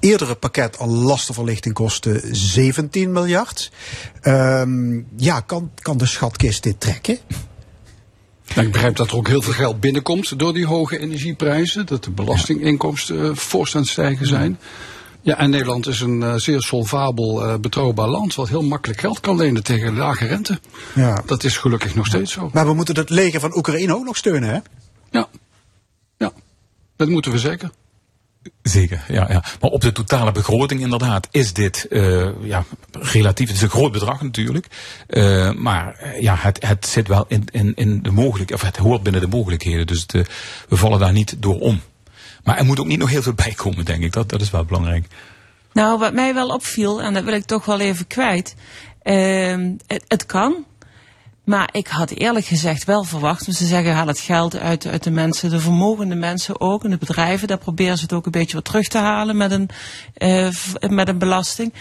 eerdere 0.00 0.34
pakket 0.34 0.78
aan 0.78 0.88
lastenverlichting 0.88 1.74
kostte 1.74 2.20
17 2.30 3.12
miljard. 3.12 3.70
Ehm, 4.20 5.00
ja, 5.16 5.40
kan, 5.40 5.70
kan 5.82 5.96
de 5.96 6.06
schatkist 6.06 6.62
dit 6.62 6.80
trekken? 6.80 7.18
Nou, 8.54 8.66
ik 8.66 8.72
begrijp 8.72 8.96
dat 8.96 9.10
er 9.10 9.16
ook 9.16 9.28
heel 9.28 9.42
veel 9.42 9.52
geld 9.52 9.80
binnenkomt 9.80 10.38
door 10.38 10.54
die 10.54 10.66
hoge 10.66 10.98
energieprijzen. 10.98 11.86
Dat 11.86 12.04
de 12.04 12.10
belastinginkomsten 12.10 13.30
eh, 13.30 13.36
fors 13.36 13.74
aan 13.74 13.80
het 13.80 13.90
stijgen 13.90 14.26
zijn. 14.26 14.58
Ja, 15.22 15.38
en 15.38 15.50
Nederland 15.50 15.86
is 15.86 16.00
een 16.00 16.22
eh, 16.22 16.34
zeer 16.34 16.62
solvabel, 16.62 17.44
eh, 17.44 17.54
betrouwbaar 17.58 18.08
land. 18.08 18.34
wat 18.34 18.48
heel 18.48 18.62
makkelijk 18.62 19.00
geld 19.00 19.20
kan 19.20 19.36
lenen 19.36 19.62
tegen 19.62 19.96
lage 19.96 20.26
rente. 20.26 20.60
Ja. 20.94 21.22
Dat 21.26 21.44
is 21.44 21.56
gelukkig 21.56 21.94
nog 21.94 22.06
steeds 22.06 22.32
zo. 22.32 22.50
Maar 22.52 22.66
we 22.66 22.74
moeten 22.74 22.96
het 22.96 23.10
leger 23.10 23.40
van 23.40 23.56
Oekraïne 23.56 23.94
ook 23.94 24.04
nog 24.04 24.16
steunen, 24.16 24.48
hè? 24.48 24.58
Ja. 25.10 25.28
Dat 26.96 27.08
moeten 27.08 27.32
we 27.32 27.38
zeker. 27.38 27.70
Zeker, 28.62 29.04
ja, 29.08 29.26
ja. 29.28 29.44
Maar 29.60 29.70
op 29.70 29.80
de 29.80 29.92
totale 29.92 30.32
begroting 30.32 30.80
inderdaad 30.80 31.28
is 31.30 31.52
dit 31.52 31.86
eh, 31.88 32.28
ja, 32.42 32.64
relatief. 32.92 33.46
Het 33.46 33.56
is 33.56 33.62
een 33.62 33.70
groot 33.70 33.92
bedrag 33.92 34.22
natuurlijk. 34.22 34.66
Eh, 35.06 35.52
maar 35.52 35.94
eh, 35.94 36.22
ja, 36.22 36.34
het, 36.38 36.66
het 36.66 36.86
zit 36.86 37.08
wel 37.08 37.24
in, 37.28 37.44
in, 37.50 37.72
in 37.74 38.02
de 38.02 38.10
mogelijkheden, 38.10 38.54
of 38.54 38.62
het 38.62 38.76
hoort 38.76 39.02
binnen 39.02 39.20
de 39.20 39.36
mogelijkheden. 39.36 39.86
Dus 39.86 40.06
de, 40.06 40.24
we 40.68 40.76
vallen 40.76 40.98
daar 40.98 41.12
niet 41.12 41.36
door 41.38 41.58
om. 41.58 41.80
Maar 42.44 42.58
er 42.58 42.64
moet 42.64 42.80
ook 42.80 42.86
niet 42.86 42.98
nog 42.98 43.10
heel 43.10 43.22
veel 43.22 43.34
bij 43.34 43.52
komen, 43.52 43.84
denk 43.84 44.02
ik. 44.02 44.12
Dat, 44.12 44.28
dat 44.28 44.40
is 44.40 44.50
wel 44.50 44.64
belangrijk. 44.64 45.06
Nou, 45.72 45.98
wat 45.98 46.12
mij 46.12 46.34
wel 46.34 46.48
opviel, 46.48 47.02
en 47.02 47.14
dat 47.14 47.24
wil 47.24 47.34
ik 47.34 47.44
toch 47.44 47.64
wel 47.64 47.80
even 47.80 48.06
kwijt. 48.06 48.54
ehm, 49.02 49.72
het, 49.86 50.04
het 50.08 50.26
kan. 50.26 50.64
Maar 51.46 51.68
ik 51.72 51.86
had 51.86 52.10
eerlijk 52.10 52.46
gezegd 52.46 52.84
wel 52.84 53.04
verwacht, 53.04 53.46
want 53.46 53.58
ze 53.58 53.66
zeggen 53.66 53.94
haal 53.94 54.06
het 54.06 54.18
geld 54.18 54.56
uit, 54.56 54.86
uit 54.86 55.02
de 55.02 55.10
mensen, 55.10 55.50
de 55.50 55.60
vermogende 55.60 56.14
mensen 56.14 56.60
ook, 56.60 56.84
en 56.84 56.90
de 56.90 56.96
bedrijven, 56.96 57.48
daar 57.48 57.58
proberen 57.58 57.96
ze 57.96 58.02
het 58.02 58.12
ook 58.12 58.26
een 58.26 58.30
beetje 58.30 58.54
wat 58.54 58.64
terug 58.64 58.88
te 58.88 58.98
halen 58.98 59.36
met 59.36 59.50
een, 59.50 59.68
eh, 60.14 60.48
met 60.80 61.08
een 61.08 61.18
belasting. 61.18 61.72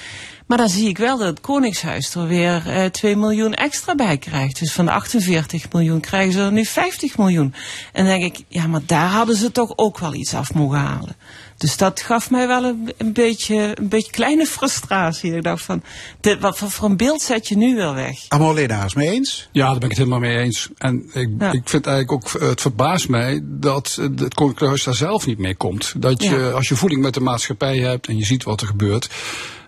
Maar 0.46 0.58
dan 0.58 0.70
zie 0.70 0.88
ik 0.90 0.98
wel 0.98 1.18
dat 1.18 1.28
het 1.28 1.42
Koningshuis 1.42 2.16
er 2.16 2.28
weer 2.28 2.64
eh 2.68 2.86
2 2.86 3.16
miljoen 3.16 3.54
extra 3.54 3.96
bij 3.96 4.18
krijgt. 4.18 4.60
Dus 4.60 4.72
van 4.74 4.86
de 4.86 4.92
48 4.92 5.72
miljoen 5.72 6.00
krijgen 6.00 6.34
ze 6.34 6.40
er 6.40 6.52
nu 6.52 6.66
50 6.66 7.18
miljoen. 7.18 7.54
En 7.94 8.06
dan 8.06 8.20
denk 8.20 8.36
ik, 8.38 8.46
ja, 8.48 8.68
maar 8.68 8.82
daar 8.86 9.10
hadden 9.10 9.36
ze 9.36 9.52
toch 9.52 9.74
ook 9.76 10.00
wel 10.00 10.14
iets 10.14 10.34
af 10.34 10.54
mogen 10.54 10.78
halen. 10.78 11.16
Dus 11.58 11.78
dat 11.78 12.02
gaf 12.02 12.30
mij 12.32 12.48
wel 12.48 12.64
een, 12.64 12.94
een, 12.98 13.14
beetje, 13.14 13.72
een 13.76 13.88
beetje 13.88 14.12
kleine 14.12 14.46
frustratie. 14.46 15.36
Ik 15.36 15.44
dacht 15.44 15.64
van, 15.64 15.84
dit, 16.20 16.40
wat 16.40 16.58
voor, 16.58 16.72
voor 16.72 16.90
een 16.90 16.98
beeld 16.98 17.22
zet 17.22 17.48
je 17.48 17.58
nu 17.58 17.76
wel 17.76 17.94
weg? 17.94 18.18
Amor 18.28 18.54
Lenaars, 18.54 18.94
mee 18.94 19.10
eens? 19.10 19.50
Ja, 19.52 19.66
daar 19.66 19.74
ben 19.80 19.84
ik 19.84 19.90
het 19.90 19.98
helemaal 19.98 20.20
mee 20.20 20.38
eens. 20.38 20.70
En 20.78 21.10
ik, 21.14 21.30
ik 21.54 21.70
vind 21.70 21.86
eigenlijk 21.88 22.12
ook, 22.12 22.42
eh, 22.42 22.48
het 22.48 22.62
verbaast 22.62 23.08
mij 23.10 23.40
dat 23.44 23.96
eh, 24.00 24.06
het 24.06 24.34
Koninklijk 24.34 24.70
Huis 24.70 24.84
daar 24.84 24.96
zelf 24.96 25.26
niet 25.26 25.38
mee 25.38 25.56
komt. 25.56 25.94
Dat 25.98 26.24
je, 26.24 26.30
Ja. 26.36 26.50
als 26.50 26.68
je 26.68 26.76
voeling 26.76 27.02
met 27.02 27.14
de 27.14 27.20
maatschappij 27.20 27.78
hebt 27.78 28.08
en 28.08 28.18
je 28.18 28.26
ziet 28.26 28.44
wat 28.44 28.62
er 28.62 28.68
gebeurt, 28.68 29.10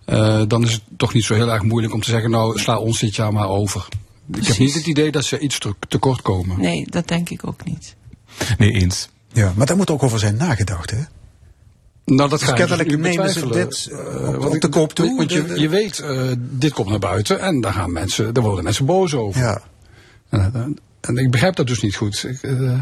eh, 0.07 0.41
dan 0.47 0.63
is 0.63 0.71
het 0.73 0.81
toch 0.97 1.13
niet 1.13 1.23
zo 1.23 1.33
heel 1.33 1.51
erg 1.51 1.61
moeilijk 1.63 1.93
om 1.93 2.01
te 2.01 2.09
zeggen, 2.09 2.29
nou 2.29 2.59
sla 2.59 2.77
ons 2.77 2.99
dit 2.99 3.15
jaar 3.15 3.33
maar 3.33 3.49
over. 3.49 3.87
Ik 4.33 4.47
heb 4.47 4.57
niet 4.57 4.73
het 4.73 4.85
idee 4.87 5.11
dat 5.11 5.23
ze 5.25 5.39
iets 5.39 5.59
te- 5.59 5.75
tekort 5.87 6.21
komen. 6.21 6.59
Nee, 6.59 6.85
dat 6.89 7.07
denk 7.07 7.29
ik 7.29 7.47
ook 7.47 7.65
niet. 7.65 7.95
Nee, 8.57 8.71
eens. 8.71 9.09
Ja, 9.33 9.53
maar 9.55 9.65
daar 9.65 9.77
moet 9.77 9.89
ook 9.89 10.03
over 10.03 10.19
zijn 10.19 10.35
nagedacht, 10.35 10.91
hè? 10.91 10.97
Nou, 12.05 12.29
dat 12.29 12.39
Dus 12.39 12.53
kennelijk 12.53 12.89
dus 12.89 12.97
nemen 12.99 13.29
ze 13.29 13.47
dit, 13.47 13.89
Eh, 13.91 13.99
eh, 13.99 14.27
op- 14.27 14.35
want 14.35 14.45
op 14.45 14.53
ik- 14.55 14.61
de 14.61 14.69
koop 14.69 14.93
toe. 14.93 15.15
Want 15.17 15.31
je, 15.31 15.53
je 15.59 15.69
weet, 15.69 15.99
eh, 15.99 16.31
dit 16.39 16.73
komt 16.73 16.89
naar 16.89 16.99
buiten 16.99 17.39
en 17.39 17.61
daar, 17.61 17.73
gaan 17.73 17.91
mensen, 17.91 18.33
daar 18.33 18.43
worden 18.43 18.63
mensen 18.63 18.85
boos 18.85 19.13
over. 19.13 19.41
Ja. 19.41 19.61
En, 20.29 20.51
en- 20.53 20.77
en 21.01 21.17
ik 21.17 21.31
begrijp 21.31 21.55
dat 21.55 21.67
dus 21.67 21.81
niet 21.81 21.95
goed. 21.95 22.23
Ik, 22.27 22.41
eh, 22.41 22.79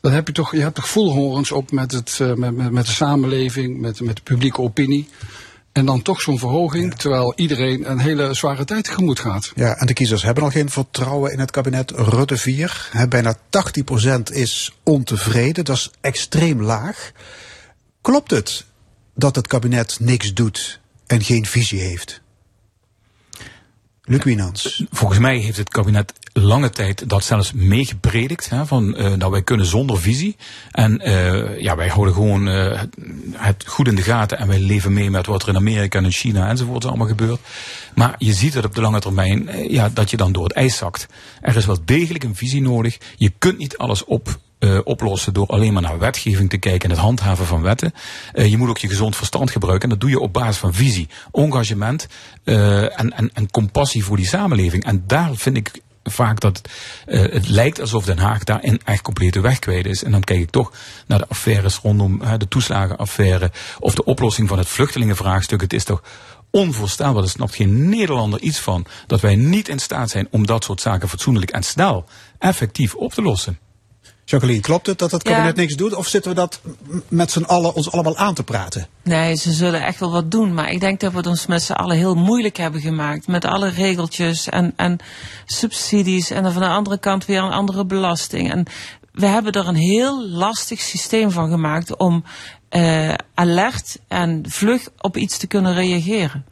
dan 0.00 0.12
heb 0.12 0.26
je 0.26 0.32
toch, 0.32 0.52
je 0.52 0.60
hebt 0.60 0.74
toch 0.74 0.88
voelhorens 0.88 1.52
op 1.52 1.70
met, 1.72 1.92
het, 1.92 2.18
eh, 2.20 2.34
met, 2.34 2.56
met, 2.56 2.70
met 2.70 2.86
de 2.86 2.92
samenleving, 2.92 3.80
met, 3.80 4.00
met 4.00 4.16
de 4.16 4.22
publieke 4.22 4.60
opinie. 4.60 5.08
En 5.74 5.86
dan 5.86 6.02
toch 6.02 6.20
zo'n 6.20 6.38
verhoging, 6.38 6.94
terwijl 6.94 7.32
iedereen 7.36 7.90
een 7.90 7.98
hele 7.98 8.34
zware 8.34 8.64
tijd 8.64 8.84
tegemoet 8.84 9.18
gaat. 9.18 9.52
Ja, 9.54 9.76
en 9.76 9.86
de 9.86 9.92
kiezers 9.92 10.22
hebben 10.22 10.44
al 10.44 10.50
geen 10.50 10.70
vertrouwen 10.70 11.32
in 11.32 11.38
het 11.38 11.50
kabinet 11.50 11.90
Rutte 11.90 12.36
4. 12.36 12.88
Hè, 12.90 13.08
bijna 13.08 13.36
80% 13.36 14.32
is 14.32 14.76
ontevreden, 14.82 15.64
dat 15.64 15.76
is 15.76 15.90
extreem 16.00 16.62
laag. 16.62 17.12
Klopt 18.00 18.30
het 18.30 18.64
dat 19.14 19.36
het 19.36 19.46
kabinet 19.46 19.96
niks 20.00 20.34
doet 20.34 20.80
en 21.06 21.22
geen 21.22 21.46
visie 21.46 21.80
heeft? 21.80 22.20
Luc. 24.06 24.82
Volgens 24.90 25.18
mij 25.18 25.36
heeft 25.38 25.56
het 25.56 25.68
kabinet 25.68 26.12
lange 26.32 26.70
tijd 26.70 27.08
dat 27.08 27.24
zelfs 27.24 27.52
meegepredikt. 27.52 28.50
Van, 28.64 28.96
eh, 28.96 29.12
dat 29.18 29.30
wij 29.30 29.42
kunnen 29.42 29.66
zonder 29.66 30.00
visie. 30.00 30.36
En 30.70 31.00
eh, 31.00 31.60
ja, 31.60 31.76
wij 31.76 31.88
houden 31.88 32.14
gewoon 32.14 32.48
eh, 32.48 32.82
het 33.32 33.64
goed 33.66 33.88
in 33.88 33.94
de 33.94 34.02
gaten. 34.02 34.38
En 34.38 34.48
wij 34.48 34.58
leven 34.58 34.92
mee 34.92 35.10
met 35.10 35.26
wat 35.26 35.42
er 35.42 35.48
in 35.48 35.56
Amerika 35.56 35.98
en 35.98 36.04
in 36.04 36.10
China 36.10 36.48
enzovoort 36.48 36.84
allemaal 36.84 37.06
gebeurt. 37.06 37.40
Maar 37.94 38.14
je 38.18 38.32
ziet 38.32 38.52
dat 38.52 38.64
op 38.64 38.74
de 38.74 38.80
lange 38.80 39.00
termijn 39.00 39.48
ja, 39.68 39.88
dat 39.88 40.10
je 40.10 40.16
dan 40.16 40.32
door 40.32 40.44
het 40.44 40.52
ijs 40.52 40.76
zakt. 40.76 41.06
Er 41.40 41.56
is 41.56 41.66
wel 41.66 41.78
degelijk 41.84 42.24
een 42.24 42.36
visie 42.36 42.62
nodig. 42.62 42.98
Je 43.16 43.32
kunt 43.38 43.58
niet 43.58 43.78
alles 43.78 44.04
op 44.04 44.38
eh, 44.64 44.78
oplossen 44.84 45.32
door 45.34 45.46
alleen 45.46 45.72
maar 45.72 45.82
naar 45.82 45.98
wetgeving 45.98 46.50
te 46.50 46.56
kijken 46.56 46.88
en 46.88 46.94
het 46.94 47.04
handhaven 47.04 47.46
van 47.46 47.62
wetten. 47.62 47.92
Eh, 48.32 48.46
je 48.46 48.56
moet 48.56 48.68
ook 48.68 48.78
je 48.78 48.88
gezond 48.88 49.16
verstand 49.16 49.50
gebruiken 49.50 49.82
en 49.82 49.88
dat 49.88 50.00
doe 50.00 50.10
je 50.10 50.20
op 50.20 50.32
basis 50.32 50.56
van 50.56 50.74
visie, 50.74 51.08
engagement 51.32 52.06
eh, 52.44 53.00
en, 53.00 53.12
en, 53.12 53.30
en 53.32 53.50
compassie 53.50 54.04
voor 54.04 54.16
die 54.16 54.26
samenleving. 54.26 54.84
En 54.84 55.04
daar 55.06 55.30
vind 55.34 55.56
ik 55.56 55.82
vaak 56.02 56.40
dat 56.40 56.60
het 57.04 57.48
lijkt 57.48 57.80
alsof 57.80 58.04
Den 58.04 58.18
Haag 58.18 58.44
daarin 58.44 58.80
echt 58.84 59.02
compleet 59.02 59.32
de 59.32 59.40
weg 59.40 59.58
kwijt 59.58 59.86
is. 59.86 60.04
En 60.04 60.10
dan 60.10 60.24
kijk 60.24 60.40
ik 60.40 60.50
toch 60.50 60.72
naar 61.06 61.18
de 61.18 61.28
affaires 61.28 61.78
rondom 61.82 62.22
de 62.38 62.48
toeslagenaffaire 62.48 63.50
of 63.78 63.94
de 63.94 64.04
oplossing 64.04 64.48
van 64.48 64.58
het 64.58 64.68
vluchtelingenvraagstuk. 64.68 65.60
Het 65.60 65.72
is 65.72 65.84
toch 65.84 66.02
onvoorstelbaar, 66.50 67.22
er 67.22 67.28
snapt 67.28 67.54
geen 67.54 67.88
Nederlander 67.88 68.40
iets 68.40 68.58
van, 68.58 68.86
dat 69.06 69.20
wij 69.20 69.36
niet 69.36 69.68
in 69.68 69.78
staat 69.78 70.10
zijn 70.10 70.28
om 70.30 70.46
dat 70.46 70.64
soort 70.64 70.80
zaken 70.80 71.08
fatsoenlijk 71.08 71.50
en 71.50 71.62
snel 71.62 72.04
effectief 72.38 72.94
op 72.94 73.12
te 73.12 73.22
lossen. 73.22 73.58
Jacqueline, 74.24 74.60
klopt 74.60 74.86
het 74.86 74.98
dat 74.98 75.10
het 75.10 75.28
Ja. 75.28 75.32
kabinet 75.32 75.56
niks 75.56 75.74
doet? 75.74 75.94
Of 75.94 76.06
zitten 76.06 76.30
we 76.30 76.36
dat 76.36 76.60
met 77.08 77.30
z'n 77.30 77.42
allen 77.42 77.74
ons 77.74 77.90
allemaal 77.90 78.16
aan 78.16 78.34
te 78.34 78.42
praten? 78.42 78.86
Nee, 79.02 79.34
ze 79.34 79.52
zullen 79.52 79.84
echt 79.84 80.00
wel 80.00 80.10
wat 80.10 80.30
doen. 80.30 80.54
Maar 80.54 80.70
ik 80.70 80.80
denk 80.80 81.00
dat 81.00 81.10
we 81.10 81.16
het 81.16 81.26
ons 81.26 81.46
met 81.46 81.62
z'n 81.62 81.72
allen 81.72 81.96
heel 81.96 82.14
moeilijk 82.14 82.56
hebben 82.56 82.80
gemaakt. 82.80 83.26
Met 83.26 83.44
alle 83.44 83.68
regeltjes 83.68 84.48
en, 84.48 84.72
en 84.76 84.98
subsidies. 85.46 86.30
En 86.30 86.42
dan 86.42 86.52
van 86.52 86.62
de 86.62 86.68
andere 86.68 86.98
kant 86.98 87.24
weer 87.24 87.42
een 87.42 87.50
andere 87.50 87.84
belasting. 87.86 88.52
En 88.52 88.66
we 89.12 89.26
hebben 89.26 89.52
er 89.52 89.68
een 89.68 89.74
heel 89.74 90.28
lastig 90.28 90.80
systeem 90.80 91.30
van 91.30 91.50
gemaakt 91.50 91.96
om 91.96 92.24
eh, 92.68 93.14
alert 93.34 93.98
en 94.08 94.44
vlug 94.48 94.88
op 94.98 95.16
iets 95.16 95.36
te 95.38 95.46
kunnen 95.46 95.74
reageren. 95.74 96.44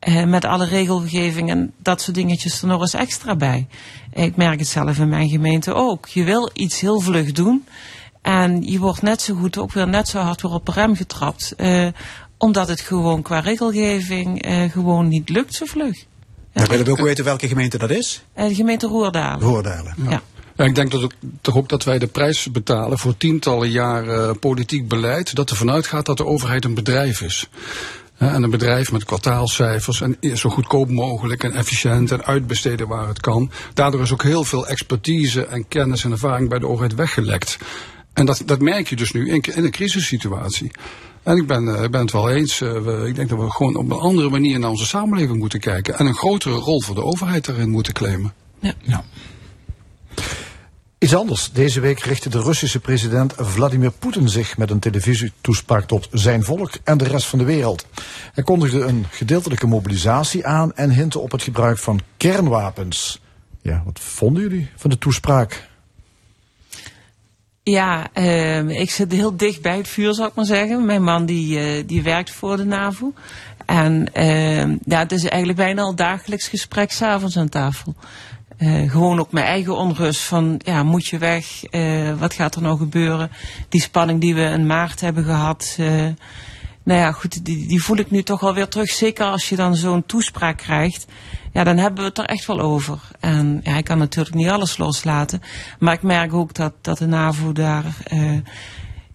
Eh, 0.00 0.24
met 0.24 0.44
alle 0.44 0.64
regelgeving 0.66 1.50
en 1.50 1.72
dat 1.78 2.00
soort 2.00 2.16
dingetjes 2.16 2.62
er 2.62 2.68
nog 2.68 2.80
eens 2.80 2.94
extra 2.94 3.36
bij. 3.36 3.66
Ik 4.12 4.36
merk 4.36 4.58
het 4.58 4.68
zelf 4.68 4.98
in 4.98 5.08
mijn 5.08 5.28
gemeente 5.28 5.74
ook. 5.74 6.08
Je 6.08 6.24
wil 6.24 6.50
iets 6.52 6.80
heel 6.80 7.00
vlug 7.00 7.32
doen. 7.32 7.64
En 8.22 8.62
je 8.62 8.78
wordt 8.78 9.02
net 9.02 9.22
zo 9.22 9.34
goed, 9.34 9.58
ook 9.58 9.72
weer 9.72 9.88
net 9.88 10.08
zo 10.08 10.18
hard 10.18 10.42
weer 10.42 10.52
op 10.52 10.66
de 10.66 10.72
rem 10.72 10.96
getrapt. 10.96 11.54
eh, 11.56 11.86
omdat 12.38 12.68
het 12.68 12.80
gewoon 12.80 13.22
qua 13.22 13.38
regelgeving 13.38 14.42
eh, 14.42 14.70
gewoon 14.70 15.08
niet 15.08 15.28
lukt 15.28 15.54
zo 15.54 15.64
vlug. 15.64 16.04
Dan 16.52 16.66
willen 16.66 16.84
we 16.84 16.90
ook 16.90 17.00
weten 17.00 17.24
welke 17.24 17.48
gemeente 17.48 17.78
dat 17.78 17.90
is. 17.90 18.22
De 18.34 18.54
gemeente 18.54 18.86
Roerdalen. 18.86 19.40
Roerdalen. 19.40 19.94
Ja. 20.08 20.22
Ja, 20.56 20.64
ik 20.66 20.74
denk 20.74 20.90
dat 20.90 21.02
ook, 21.02 21.12
toch 21.40 21.56
ook 21.56 21.68
dat 21.68 21.84
wij 21.84 21.98
de 21.98 22.06
prijs 22.06 22.50
betalen 22.52 22.98
voor 22.98 23.16
tientallen 23.16 23.70
jaren 23.70 24.38
politiek 24.38 24.88
beleid. 24.88 25.34
Dat 25.34 25.50
ervan 25.50 25.70
uitgaat 25.70 26.06
dat 26.06 26.16
de 26.16 26.26
overheid 26.26 26.64
een 26.64 26.74
bedrijf 26.74 27.20
is. 27.20 27.48
En 28.20 28.42
een 28.42 28.50
bedrijf 28.50 28.92
met 28.92 29.04
kwartaalcijfers 29.04 30.00
en 30.00 30.16
zo 30.38 30.50
goedkoop 30.50 30.90
mogelijk 30.90 31.44
en 31.44 31.52
efficiënt 31.52 32.10
en 32.12 32.24
uitbesteden 32.24 32.88
waar 32.88 33.08
het 33.08 33.20
kan. 33.20 33.50
Daardoor 33.74 34.00
is 34.00 34.12
ook 34.12 34.22
heel 34.22 34.44
veel 34.44 34.66
expertise 34.66 35.46
en 35.46 35.68
kennis 35.68 36.04
en 36.04 36.10
ervaring 36.10 36.48
bij 36.48 36.58
de 36.58 36.66
overheid 36.66 36.94
weggelekt. 36.94 37.58
En 38.12 38.26
dat, 38.26 38.42
dat 38.46 38.60
merk 38.60 38.88
je 38.88 38.96
dus 38.96 39.12
nu 39.12 39.28
in, 39.30 39.40
in 39.54 39.64
een 39.64 39.70
crisissituatie. 39.70 40.70
En 41.22 41.36
ik 41.36 41.46
ben, 41.46 41.76
eh, 41.76 41.82
ik 41.82 41.90
ben 41.90 42.00
het 42.00 42.12
wel 42.12 42.30
eens. 42.30 42.60
eh, 42.60 42.72
we, 42.72 43.04
ik 43.08 43.14
denk 43.14 43.28
dat 43.28 43.38
we 43.38 43.50
gewoon 43.50 43.76
op 43.76 43.90
een 43.90 43.98
andere 43.98 44.30
manier 44.30 44.58
naar 44.58 44.70
onze 44.70 44.86
samenleving 44.86 45.38
moeten 45.38 45.60
kijken. 45.60 45.98
En 45.98 46.06
een 46.06 46.14
grotere 46.14 46.54
rol 46.54 46.82
voor 46.82 46.94
de 46.94 47.04
overheid 47.04 47.44
daarin 47.44 47.70
moeten 47.70 47.92
claimen. 47.92 48.32
Ja. 48.60 49.04
Anders. 51.14 51.52
Deze 51.52 51.80
week 51.80 52.00
richtte 52.00 52.28
de 52.28 52.40
Russische 52.40 52.80
president 52.80 53.34
Vladimir 53.36 53.90
Poetin 53.90 54.28
zich 54.28 54.56
met 54.58 54.70
een 54.70 54.78
televisietoespraak 54.78 55.84
tot 55.84 56.08
zijn 56.12 56.44
volk 56.44 56.70
en 56.84 56.98
de 56.98 57.04
rest 57.04 57.26
van 57.26 57.38
de 57.38 57.44
wereld. 57.44 57.86
Hij 58.32 58.44
kondigde 58.44 58.80
een 58.80 59.06
gedeeltelijke 59.10 59.66
mobilisatie 59.66 60.46
aan 60.46 60.74
en 60.74 60.90
hintte 60.90 61.18
op 61.18 61.30
het 61.30 61.42
gebruik 61.42 61.78
van 61.78 62.00
kernwapens. 62.16 63.20
Ja, 63.62 63.82
wat 63.84 64.00
vonden 64.00 64.42
jullie 64.42 64.70
van 64.76 64.90
de 64.90 64.98
toespraak? 64.98 65.68
Ja, 67.62 68.08
ehm, 68.12 68.68
ik 68.68 68.90
zit 68.90 69.12
heel 69.12 69.36
dicht 69.36 69.62
bij 69.62 69.76
het 69.76 69.88
vuur, 69.88 70.14
zou 70.14 70.28
ik 70.28 70.34
maar 70.34 70.44
zeggen. 70.44 70.84
Mijn 70.84 71.02
man 71.02 71.26
die, 71.26 71.58
eh, 71.58 71.82
die 71.86 72.02
werkt 72.02 72.30
voor 72.30 72.56
de 72.56 72.64
NAVO. 72.64 73.12
En 73.66 74.12
ehm, 74.12 74.76
ja, 74.84 74.98
het 74.98 75.12
is 75.12 75.24
eigenlijk 75.24 75.58
bijna 75.58 75.82
al 75.82 75.94
dagelijks 75.94 76.48
gesprek 76.48 76.90
s'avonds 76.90 77.36
aan 77.36 77.48
tafel. 77.48 77.94
Eh, 78.60 78.90
gewoon 78.90 79.20
ook 79.20 79.32
mijn 79.32 79.46
eigen 79.46 79.76
onrust 79.76 80.22
van, 80.22 80.60
ja, 80.64 80.82
moet 80.82 81.06
je 81.06 81.18
weg? 81.18 81.64
Eh, 81.64 82.18
wat 82.18 82.34
gaat 82.34 82.54
er 82.54 82.62
nou 82.62 82.78
gebeuren? 82.78 83.30
Die 83.68 83.80
spanning 83.80 84.20
die 84.20 84.34
we 84.34 84.42
in 84.42 84.66
maart 84.66 85.00
hebben 85.00 85.24
gehad. 85.24 85.76
eh, 85.78 86.06
nou 86.82 87.00
ja, 87.00 87.12
goed, 87.12 87.44
die, 87.44 87.66
die 87.66 87.82
voel 87.82 87.96
ik 87.96 88.10
nu 88.10 88.22
toch 88.22 88.40
wel 88.40 88.54
weer 88.54 88.68
terug. 88.68 88.90
Zeker 88.90 89.26
als 89.26 89.48
je 89.48 89.56
dan 89.56 89.76
zo'n 89.76 90.06
toespraak 90.06 90.56
krijgt. 90.56 91.06
Ja, 91.52 91.64
dan 91.64 91.76
hebben 91.76 92.00
we 92.00 92.08
het 92.08 92.18
er 92.18 92.24
echt 92.24 92.46
wel 92.46 92.60
over. 92.60 93.00
En 93.20 93.60
ja, 93.64 93.76
ik 93.76 93.84
kan 93.84 93.98
natuurlijk 93.98 94.34
niet 94.34 94.48
alles 94.48 94.76
loslaten. 94.76 95.42
Maar 95.78 95.94
ik 95.94 96.02
merk 96.02 96.34
ook 96.34 96.54
dat, 96.54 96.72
dat 96.80 96.98
de 96.98 97.06
NAVO 97.06 97.52
daar 97.52 97.96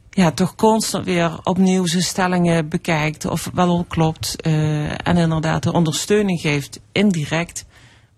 ja, 0.10 0.32
toch 0.32 0.56
constant 0.56 1.06
weer 1.06 1.40
opnieuw 1.44 1.86
zijn 1.86 2.04
stellingen 2.04 2.70
bekijkt. 2.70 3.26
Of 3.26 3.50
wel 3.54 3.86
klopt. 3.88 4.42
en 5.04 5.18
inderdaad 5.18 5.64
de 5.64 5.74
ondersteuning 5.74 6.40
geeft 6.40 6.80
indirect. 6.92 7.66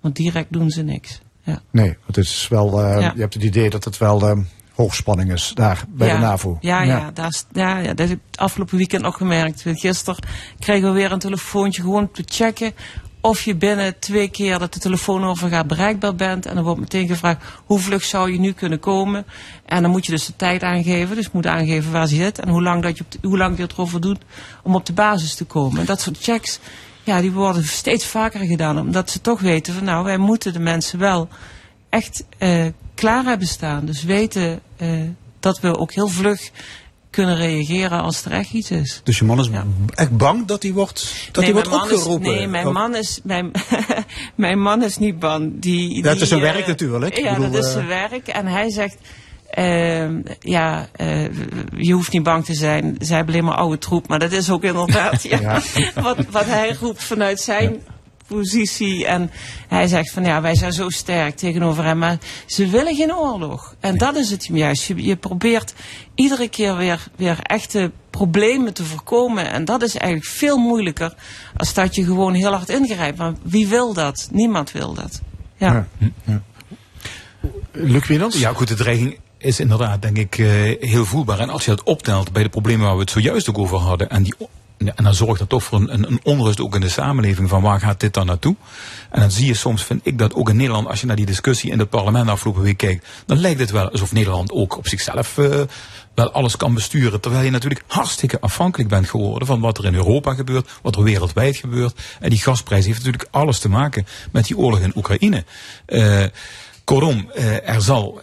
Want 0.02 0.16
direct 0.16 0.54
doen 0.54 0.70
ze 0.70 0.82
niks. 0.82 1.20
Ja. 1.44 1.62
Nee, 1.72 1.98
het 2.06 2.18
is 2.18 2.48
wel, 2.50 2.82
eh, 2.84 3.02
Ja. 3.02 3.12
je 3.16 3.22
hebt 3.22 3.34
het 3.34 3.44
idee 3.44 3.70
dat 3.70 3.84
het 3.84 3.98
wel 3.98 4.28
eh, 4.30 4.38
hoogspanning 4.74 5.32
is 5.34 5.52
daar 5.54 5.84
bij 5.90 6.08
ja, 6.08 6.14
de 6.16 6.20
NAVO. 6.22 6.58
Ja, 6.62 6.82
ja. 6.82 7.12
daar 7.14 7.28
is- 7.28 7.46
ja, 7.52 7.78
ja, 7.78 7.94
dat 7.94 8.10
heb 8.10 8.18
ik 8.18 8.24
het 8.32 8.40
afgelopen 8.40 8.78
weekend 8.78 9.02
nog 9.02 9.18
gemerkt. 9.18 9.64
Gisteren 9.66 10.24
kregen 10.60 10.88
we 10.88 10.94
weer 10.94 11.12
een 11.12 11.20
telefoontje 11.20 11.82
gewoon 11.82 12.12
te 12.12 12.24
checken 12.26 12.74
of 13.22 13.42
je 13.42 13.56
binnen 13.56 14.00
twee 14.00 14.30
keer 14.30 14.60
dat 14.60 14.74
de 14.74 14.80
telefoon 14.80 15.24
overgaat 15.24 15.68
bereikbaar 15.68 16.16
bent. 16.16 16.46
En 16.46 16.56
dan 16.56 16.64
wordt 16.64 16.80
meteen 16.80 17.08
gevraagd 17.08 17.44
hoe 17.66 17.80
vlug 17.80 18.04
zou 18.04 18.32
je 18.32 18.40
nu 18.40 18.52
kunnen 18.52 18.80
komen. 18.80 19.26
En 19.66 19.82
dan 19.82 19.92
moet 19.92 20.06
je 20.06 20.12
dus 20.12 20.26
de 20.26 20.36
tijd 20.36 20.64
aangeven. 20.64 21.16
Dus 21.16 21.32
moet 21.32 21.46
aangeven 21.46 21.92
waar 21.92 22.08
ze 22.08 22.16
zit 22.16 22.40
en 22.40 22.50
hoe 22.50 22.62
lang, 22.62 22.84
dat 22.84 22.98
je 22.98 23.04
hoe 23.22 23.38
lang 23.38 23.56
je 23.58 23.62
het 23.64 23.72
erover 23.72 24.02
doet 24.02 24.22
om 24.64 24.76
op 24.76 24.86
de 24.86 24.94
basis 24.94 25.36
te 25.36 25.46
komen. 25.46 25.80
En 25.80 25.86
dat 25.86 26.02
soort 26.02 26.18
checks, 26.22 26.60
ja, 27.08 27.22
die 27.22 27.32
worden 27.32 27.64
steeds 27.66 28.06
vaker 28.06 28.40
gedaan. 28.40 28.80
Omdat 28.80 29.10
ze 29.10 29.22
toch 29.22 29.40
weten 29.40 29.74
van 29.74 29.84
nou, 29.84 30.04
wij 30.04 30.18
moeten 30.18 30.54
de 30.54 30.60
mensen 30.60 31.00
wel 31.00 31.28
echt 31.90 32.24
eh, 32.38 32.66
klaar 32.96 33.24
hebben 33.24 33.48
staan. 33.48 33.86
Dus 33.86 34.04
weten 34.04 34.60
eh, 34.78 34.90
dat 35.40 35.60
we 35.60 35.78
ook 35.78 35.92
heel 35.94 36.08
vlug 36.08 36.50
kunnen 37.10 37.36
reageren 37.36 38.02
als 38.02 38.26
er 38.26 38.32
echt 38.32 38.52
iets 38.54 38.72
is. 38.72 39.02
Dus 39.04 39.18
je 39.20 39.26
man 39.26 39.40
is 39.40 39.50
echt 39.96 40.18
bang 40.18 40.46
dat 40.46 40.64
hij 40.64 40.72
wordt, 40.72 41.28
dat 41.32 41.44
nee, 41.44 41.54
hij 41.54 41.64
wordt 41.64 41.92
is- 41.92 41.96
opgeroepen? 41.98 42.32
nee, 42.36 42.48
mijn 42.48 42.68
Oh. 42.68 42.74
man 42.74 42.96
is, 42.96 43.20
mijn, 43.24 43.52
mijn 44.36 44.62
man 44.62 44.84
is 44.84 44.98
niet 44.98 45.20
bang. 45.20 45.52
Die, 45.62 46.04
Ja, 46.04 46.10
het 46.10 46.22
is 46.22 46.28
zijn 46.28 46.44
eh, 46.44 46.52
werk 46.54 46.68
natuurlijk. 46.68 47.18
Ja, 47.18 47.34
bedoel, 47.36 47.52
dat 47.52 47.66
is 47.66 47.72
zijn 47.72 47.88
werk. 47.88 48.28
En 48.28 48.46
hij 48.48 48.70
zegt, 48.70 48.98
ehm, 49.50 50.22
ja, 50.40 50.88
eh, 50.92 51.24
je 51.78 51.94
hoeft 51.94 52.12
niet 52.12 52.24
bang 52.24 52.46
te 52.46 52.54
zijn. 52.54 52.96
Zij 53.00 53.16
hebben 53.16 53.34
alleen 53.34 53.46
maar 53.46 53.58
oude 53.58 53.78
troep. 53.78 54.08
Maar 54.08 54.20
dat 54.20 54.32
is 54.32 54.50
ook 54.50 54.64
inderdaad 54.64 55.24
ja, 55.30 55.40
Ja. 55.40 55.62
Wat, 56.02 56.18
wat 56.30 56.46
hij 56.46 56.76
roept 56.80 57.04
vanuit 57.04 57.40
zijn 57.40 57.82
positie. 58.28 59.06
En 59.06 59.32
hij 59.68 59.88
zegt 59.88 60.12
van 60.12 60.24
ja, 60.24 60.42
wij 60.42 60.56
zijn 60.56 60.74
zo 60.74 60.90
sterk 60.90 61.36
tegenover 61.36 61.84
hem. 61.84 61.98
Maar 61.98 62.18
ze 62.46 62.68
willen 62.68 62.96
geen 62.96 63.16
oorlog. 63.16 63.76
En 63.80 63.98
dat 63.98 64.16
is 64.16 64.30
het 64.30 64.50
juist. 64.52 64.84
Je, 64.84 65.04
je 65.04 65.16
probeert 65.16 65.74
iedere 66.16 66.50
keer 66.50 66.78
weer, 66.78 67.08
weer 67.16 67.40
echte 67.42 67.92
problemen 68.10 68.74
te 68.74 68.86
voorkomen. 68.86 69.52
En 69.52 69.66
dat 69.66 69.82
is 69.82 69.96
eigenlijk 69.96 70.32
veel 70.32 70.58
moeilijker 70.58 71.14
als 71.56 71.74
dat 71.74 71.96
je 71.96 72.04
gewoon 72.04 72.34
heel 72.34 72.52
hard 72.52 72.70
ingrijpt. 72.70 73.18
Maar 73.18 73.34
wie 73.42 73.68
wil 73.68 73.94
dat? 73.94 74.28
Niemand 74.32 74.72
wil 74.72 74.94
dat. 74.94 75.22
Ja. 75.58 75.88
Luc 77.72 78.08
Wienans? 78.08 78.40
Ja, 78.40 78.54
goed, 78.54 78.68
de 78.68 78.76
dreiging 78.76 79.18
is 79.38 79.60
inderdaad, 79.60 80.02
denk 80.02 80.18
ik, 80.18 80.38
eh, 80.38 80.90
heel 80.90 81.06
voelbaar. 81.06 81.40
En 81.40 81.50
als 81.50 81.66
je 81.66 81.70
dat 81.70 81.84
optelt 81.84 82.32
bij 82.32 82.44
de 82.44 82.50
problemen 82.50 82.86
waar 82.86 82.96
we 82.96 83.02
het 83.02 83.12
zojuist 83.12 83.50
ook 83.50 83.58
over 83.58 83.78
hadden, 83.78 84.10
en, 84.10 84.24
die, 84.24 84.34
en 84.78 85.04
dan 85.04 85.14
zorgt 85.14 85.40
dat 85.40 85.50
toch 85.50 85.64
voor 85.64 85.80
een, 85.80 86.08
een, 86.08 86.20
onrust 86.24 86.62
ook 86.62 86.76
in 86.76 86.82
de 86.82 86.90
samenleving 86.90 87.50
van 87.50 87.62
waar 87.62 87.80
gaat 87.80 88.00
dit 88.00 88.14
dan 88.14 88.26
naartoe? 88.26 88.56
En 89.10 89.20
dan 89.20 89.32
zie 89.32 89.46
je 89.46 89.54
soms, 89.54 89.84
vind 89.84 90.02
ik 90.04 90.18
dat 90.18 90.34
ook 90.34 90.50
in 90.50 90.56
Nederland, 90.56 90.88
als 90.88 91.00
je 91.02 91.08
naar 91.08 91.16
die 91.16 91.26
discussie 91.26 91.72
in 91.72 91.80
het 91.80 91.90
parlement 91.90 92.30
afgelopen 92.30 92.62
week 92.62 92.78
kijkt, 92.78 93.08
dan 93.26 93.38
lijkt 93.38 93.60
het 93.60 93.72
wel 93.72 93.90
alsof 93.90 94.14
Nederland 94.14 94.52
ook 94.52 94.78
op 94.78 94.88
zichzelf 94.88 95.38
eh, 95.38 95.62
wel 96.14 96.32
alles 96.32 96.58
kan 96.58 96.74
besturen. 96.74 97.22
Terwijl 97.22 97.44
je 97.44 97.52
natuurlijk 97.52 97.84
hartstikke 97.88 98.40
afhankelijk 98.40 98.90
bent 98.90 99.10
geworden 99.10 99.48
van 99.48 99.60
wat 99.60 99.78
er 99.78 99.86
in 99.86 99.96
Europa 99.96 100.34
gebeurt, 100.34 100.70
wat 100.82 100.96
er 100.96 101.04
wereldwijd 101.04 101.56
gebeurt. 101.56 102.00
En 102.20 102.30
die 102.30 102.42
gasprijs 102.42 102.86
heeft 102.86 102.98
natuurlijk 102.98 103.28
alles 103.32 103.60
te 103.60 103.70
maken 103.70 104.06
met 104.32 104.46
die 104.46 104.58
oorlog 104.58 104.80
in 104.80 104.94
Oekraïne. 104.96 105.44
Eh, 105.86 106.24
kortom, 106.84 107.30
er 107.64 107.82
zal, 107.82 108.22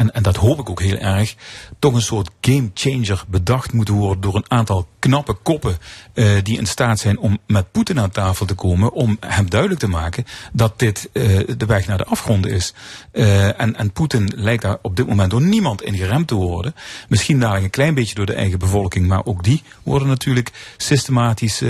en, 0.00 0.12
en 0.12 0.22
dat 0.22 0.36
hoop 0.36 0.58
ik 0.58 0.70
ook 0.70 0.80
heel 0.80 0.96
erg, 0.96 1.34
toch 1.78 1.94
een 1.94 2.02
soort 2.02 2.30
game 2.40 2.70
changer 2.74 3.24
bedacht 3.28 3.72
moeten 3.72 3.94
worden 3.94 4.20
door 4.20 4.34
een 4.34 4.50
aantal 4.50 4.88
knappe 4.98 5.32
koppen 5.32 5.78
eh, 6.12 6.30
die 6.42 6.58
in 6.58 6.66
staat 6.66 6.98
zijn 6.98 7.18
om 7.18 7.38
met 7.46 7.70
Poetin 7.72 8.00
aan 8.00 8.10
tafel 8.10 8.46
te 8.46 8.54
komen, 8.54 8.92
om 8.92 9.16
hem 9.20 9.50
duidelijk 9.50 9.80
te 9.80 9.88
maken 9.88 10.24
dat 10.52 10.78
dit 10.78 11.08
eh, 11.12 11.40
de 11.56 11.66
weg 11.66 11.86
naar 11.86 11.98
de 11.98 12.04
afgrond 12.04 12.46
is. 12.46 12.74
Eh, 13.12 13.60
en 13.60 13.76
en 13.76 13.92
Poetin 13.92 14.32
lijkt 14.34 14.62
daar 14.62 14.78
op 14.82 14.96
dit 14.96 15.06
moment 15.06 15.30
door 15.30 15.42
niemand 15.42 15.82
in 15.82 15.96
geremd 15.96 16.28
te 16.28 16.34
worden. 16.34 16.74
Misschien 17.08 17.38
dadelijk 17.38 17.64
een 17.64 17.70
klein 17.70 17.94
beetje 17.94 18.14
door 18.14 18.26
de 18.26 18.34
eigen 18.34 18.58
bevolking, 18.58 19.06
maar 19.06 19.24
ook 19.24 19.44
die 19.44 19.62
worden 19.82 20.08
natuurlijk 20.08 20.50
systematisch 20.76 21.62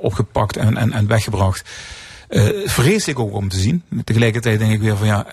opgepakt 0.00 0.56
en, 0.56 0.76
en, 0.76 0.92
en 0.92 1.06
weggebracht. 1.06 1.70
Eh 2.28 2.48
vreselijk 2.64 3.18
ook 3.18 3.34
om 3.34 3.48
te 3.48 3.58
zien. 3.58 3.82
Tegelijkertijd 4.04 4.58
denk 4.58 4.72
ik 4.72 4.80
weer 4.80 4.96
van 4.96 5.06
ja, 5.06 5.26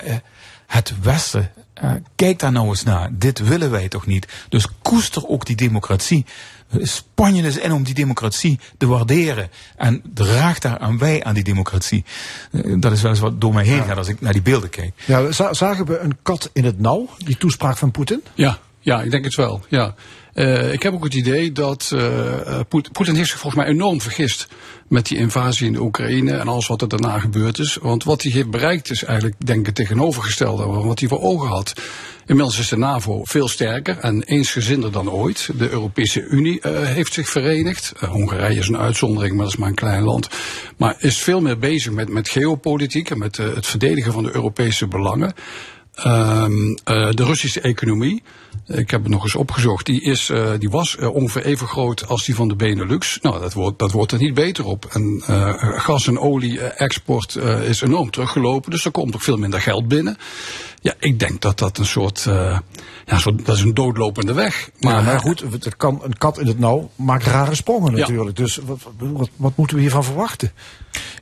het 0.68 0.94
Westen, 1.02 1.52
eh, 1.74 1.92
kijk 2.16 2.40
daar 2.40 2.52
nou 2.52 2.68
eens 2.68 2.84
naar. 2.84 3.10
Dit 3.12 3.40
willen 3.40 3.72
wij 3.72 3.88
toch 3.88 4.06
niet. 4.06 4.28
Dus 4.50 4.66
koester 4.82 5.28
ook 5.28 5.46
die 5.46 5.56
democratie. 5.56 6.26
Eh, 6.70 6.86
Span 6.86 7.36
je 7.36 7.44
eens 7.44 7.58
in 7.58 7.72
om 7.72 7.84
die 7.84 7.94
democratie 7.94 8.60
te 8.78 8.88
waarderen. 8.88 9.50
En 9.78 10.02
draag 10.14 10.60
daar 10.60 10.78
aan 10.78 10.98
wij 10.98 11.24
aan 11.24 11.34
die 11.34 11.44
democratie. 11.44 12.04
Eh, 12.52 12.62
Dat 12.78 12.92
is 12.92 13.02
wel 13.02 13.12
eens 13.12 13.20
wat 13.20 13.42
door 13.42 13.54
mij 13.54 13.66
heen 13.66 13.84
gaat 13.84 13.98
als 13.98 14.08
ik 14.08 14.22
naar 14.22 14.34
die 14.34 14.42
beelden 14.42 14.70
kijk. 14.70 14.94
Ja, 15.06 15.32
za- 15.32 15.54
zagen 15.54 15.86
we 15.86 15.98
een 16.00 16.18
kat 16.22 16.50
in 16.54 16.66
het 16.66 16.80
nauw, 16.80 17.10
die 17.18 17.38
toespraak 17.38 17.78
van 17.78 17.92
Poetin? 17.92 18.24
Ja, 18.34 18.58
ja, 18.80 19.02
ik 19.02 19.12
denk 19.12 19.24
het 19.24 19.36
wel. 19.36 19.62
Ja. 19.70 19.96
Eh, 20.34 20.74
ik 20.74 20.84
heb 20.84 20.94
ook 20.94 21.04
het 21.04 21.14
idee 21.14 21.52
dat 21.52 21.92
eh, 21.94 22.34
eh, 22.34 22.60
Poet- 22.68 22.92
Poetin 22.92 23.16
heeft 23.16 23.30
zich 23.30 23.40
volgens 23.40 23.64
mij 23.64 23.74
enorm 23.74 24.02
vergist 24.02 24.48
met 24.88 25.08
die 25.08 25.18
invasie 25.18 25.68
in 25.68 25.74
de 25.74 25.82
Oekraïne 25.82 26.32
en 26.38 26.48
alles 26.48 26.68
wat 26.68 26.82
er 26.82 26.88
daarna 26.88 27.20
gebeurd 27.20 27.60
is. 27.60 27.78
Want 27.82 28.04
wat 28.04 28.22
hij 28.22 28.32
heeft 28.32 28.50
bereikt 28.50 28.92
is 28.92 29.04
eigenlijk, 29.04 29.46
denk 29.46 29.60
ik, 29.60 29.66
het 29.66 29.76
tegenovergestelde 29.76 30.64
van 30.64 30.88
wat 30.88 31.00
hij 31.00 31.08
voor 31.08 31.22
ogen 31.22 31.48
had. 31.48 31.74
Inmiddels 32.26 32.60
is 32.60 32.68
de 32.68 32.78
NAVO 32.78 33.24
veel 33.24 33.48
sterker 33.48 33.98
en 33.98 34.24
eensgezinder 34.24 34.92
dan 34.92 35.12
ooit. 35.12 35.50
De 35.58 35.70
Europese 35.70 36.26
Unie 36.28 36.60
heeft 36.68 37.14
zich 37.14 37.30
verenigd. 37.30 37.94
Hongarije 38.00 38.60
is 38.60 38.68
een 38.68 38.78
uitzondering, 38.78 39.36
maar 39.36 39.44
dat 39.44 39.54
is 39.54 39.60
maar 39.60 39.70
een 39.70 39.76
klein 39.76 40.04
land. 40.04 40.28
Maar 40.78 40.96
is 41.00 41.18
veel 41.18 41.42
meer 41.42 41.58
bezig 41.58 41.92
met, 41.92 42.10
met 42.10 42.30
geopolitiek 42.30 43.10
en 43.10 43.18
met 43.18 43.38
het 43.38 43.68
verdedigen 43.68 44.14
van 44.14 44.24
de 44.24 44.36
Europese 44.36 44.88
belangen. 44.88 45.34
Ehm, 45.94 46.76
eh, 46.84 47.12
de 47.12 47.24
Russische 47.24 47.62
economie, 47.62 48.24
ik 48.68 48.92
heb 48.92 49.02
het 49.04 49.12
nog 49.12 49.24
eens 49.24 49.36
opgezocht, 49.36 49.86
die, 49.86 50.02
is, 50.02 50.30
eh, 50.30 50.50
die 50.60 50.70
was 50.70 50.98
eh, 50.98 51.14
ongeveer 51.16 51.46
even 51.46 51.68
groot 51.68 52.08
als 52.08 52.26
die 52.26 52.36
van 52.36 52.48
de 52.48 52.56
Benelux. 52.56 53.20
Nou, 53.22 53.40
dat 53.40 53.54
wordt, 53.54 53.80
dat 53.80 53.92
wordt 53.92 54.12
er 54.12 54.18
niet 54.20 54.34
beter 54.34 54.66
op. 54.66 54.86
En 54.86 55.24
eh, 55.28 55.54
gas- 55.60 56.08
en 56.08 56.20
olie-export 56.20 57.36
eh, 57.36 57.70
is 57.70 57.82
enorm 57.82 58.12
teruggelopen, 58.12 58.72
dus 58.72 58.86
er 58.86 58.92
komt 58.92 59.16
ook 59.16 59.22
veel 59.22 59.38
minder 59.38 59.62
geld 59.62 59.88
binnen. 59.88 60.18
Ja, 60.82 60.94
ik 61.00 61.20
denk 61.20 61.42
dat 61.42 61.60
dat 61.60 61.78
een 61.78 61.86
soort, 61.86 62.26
eh, 62.26 62.60
ja, 63.06 63.18
soort 63.18 63.46
dat 63.46 63.56
is 63.56 63.62
een 63.62 63.74
doodlopende 63.74 64.34
weg. 64.34 64.70
Maar, 64.80 65.04
maar 65.04 65.20
goed, 65.20 65.44
het 65.52 65.78
kan, 65.78 66.00
een 66.04 66.18
kat 66.18 66.40
in 66.40 66.48
het 66.48 66.60
nauw 66.60 66.90
maakt 66.96 67.26
rare 67.26 67.56
sprongen 67.56 67.92
Ja. 67.96 68.00
natuurlijk. 68.00 68.36
Dus 68.38 68.60
wat, 68.66 68.80
wat, 68.98 69.30
wat 69.36 69.52
moeten 69.56 69.76
we 69.76 69.82
hiervan 69.82 70.04
verwachten? 70.04 70.52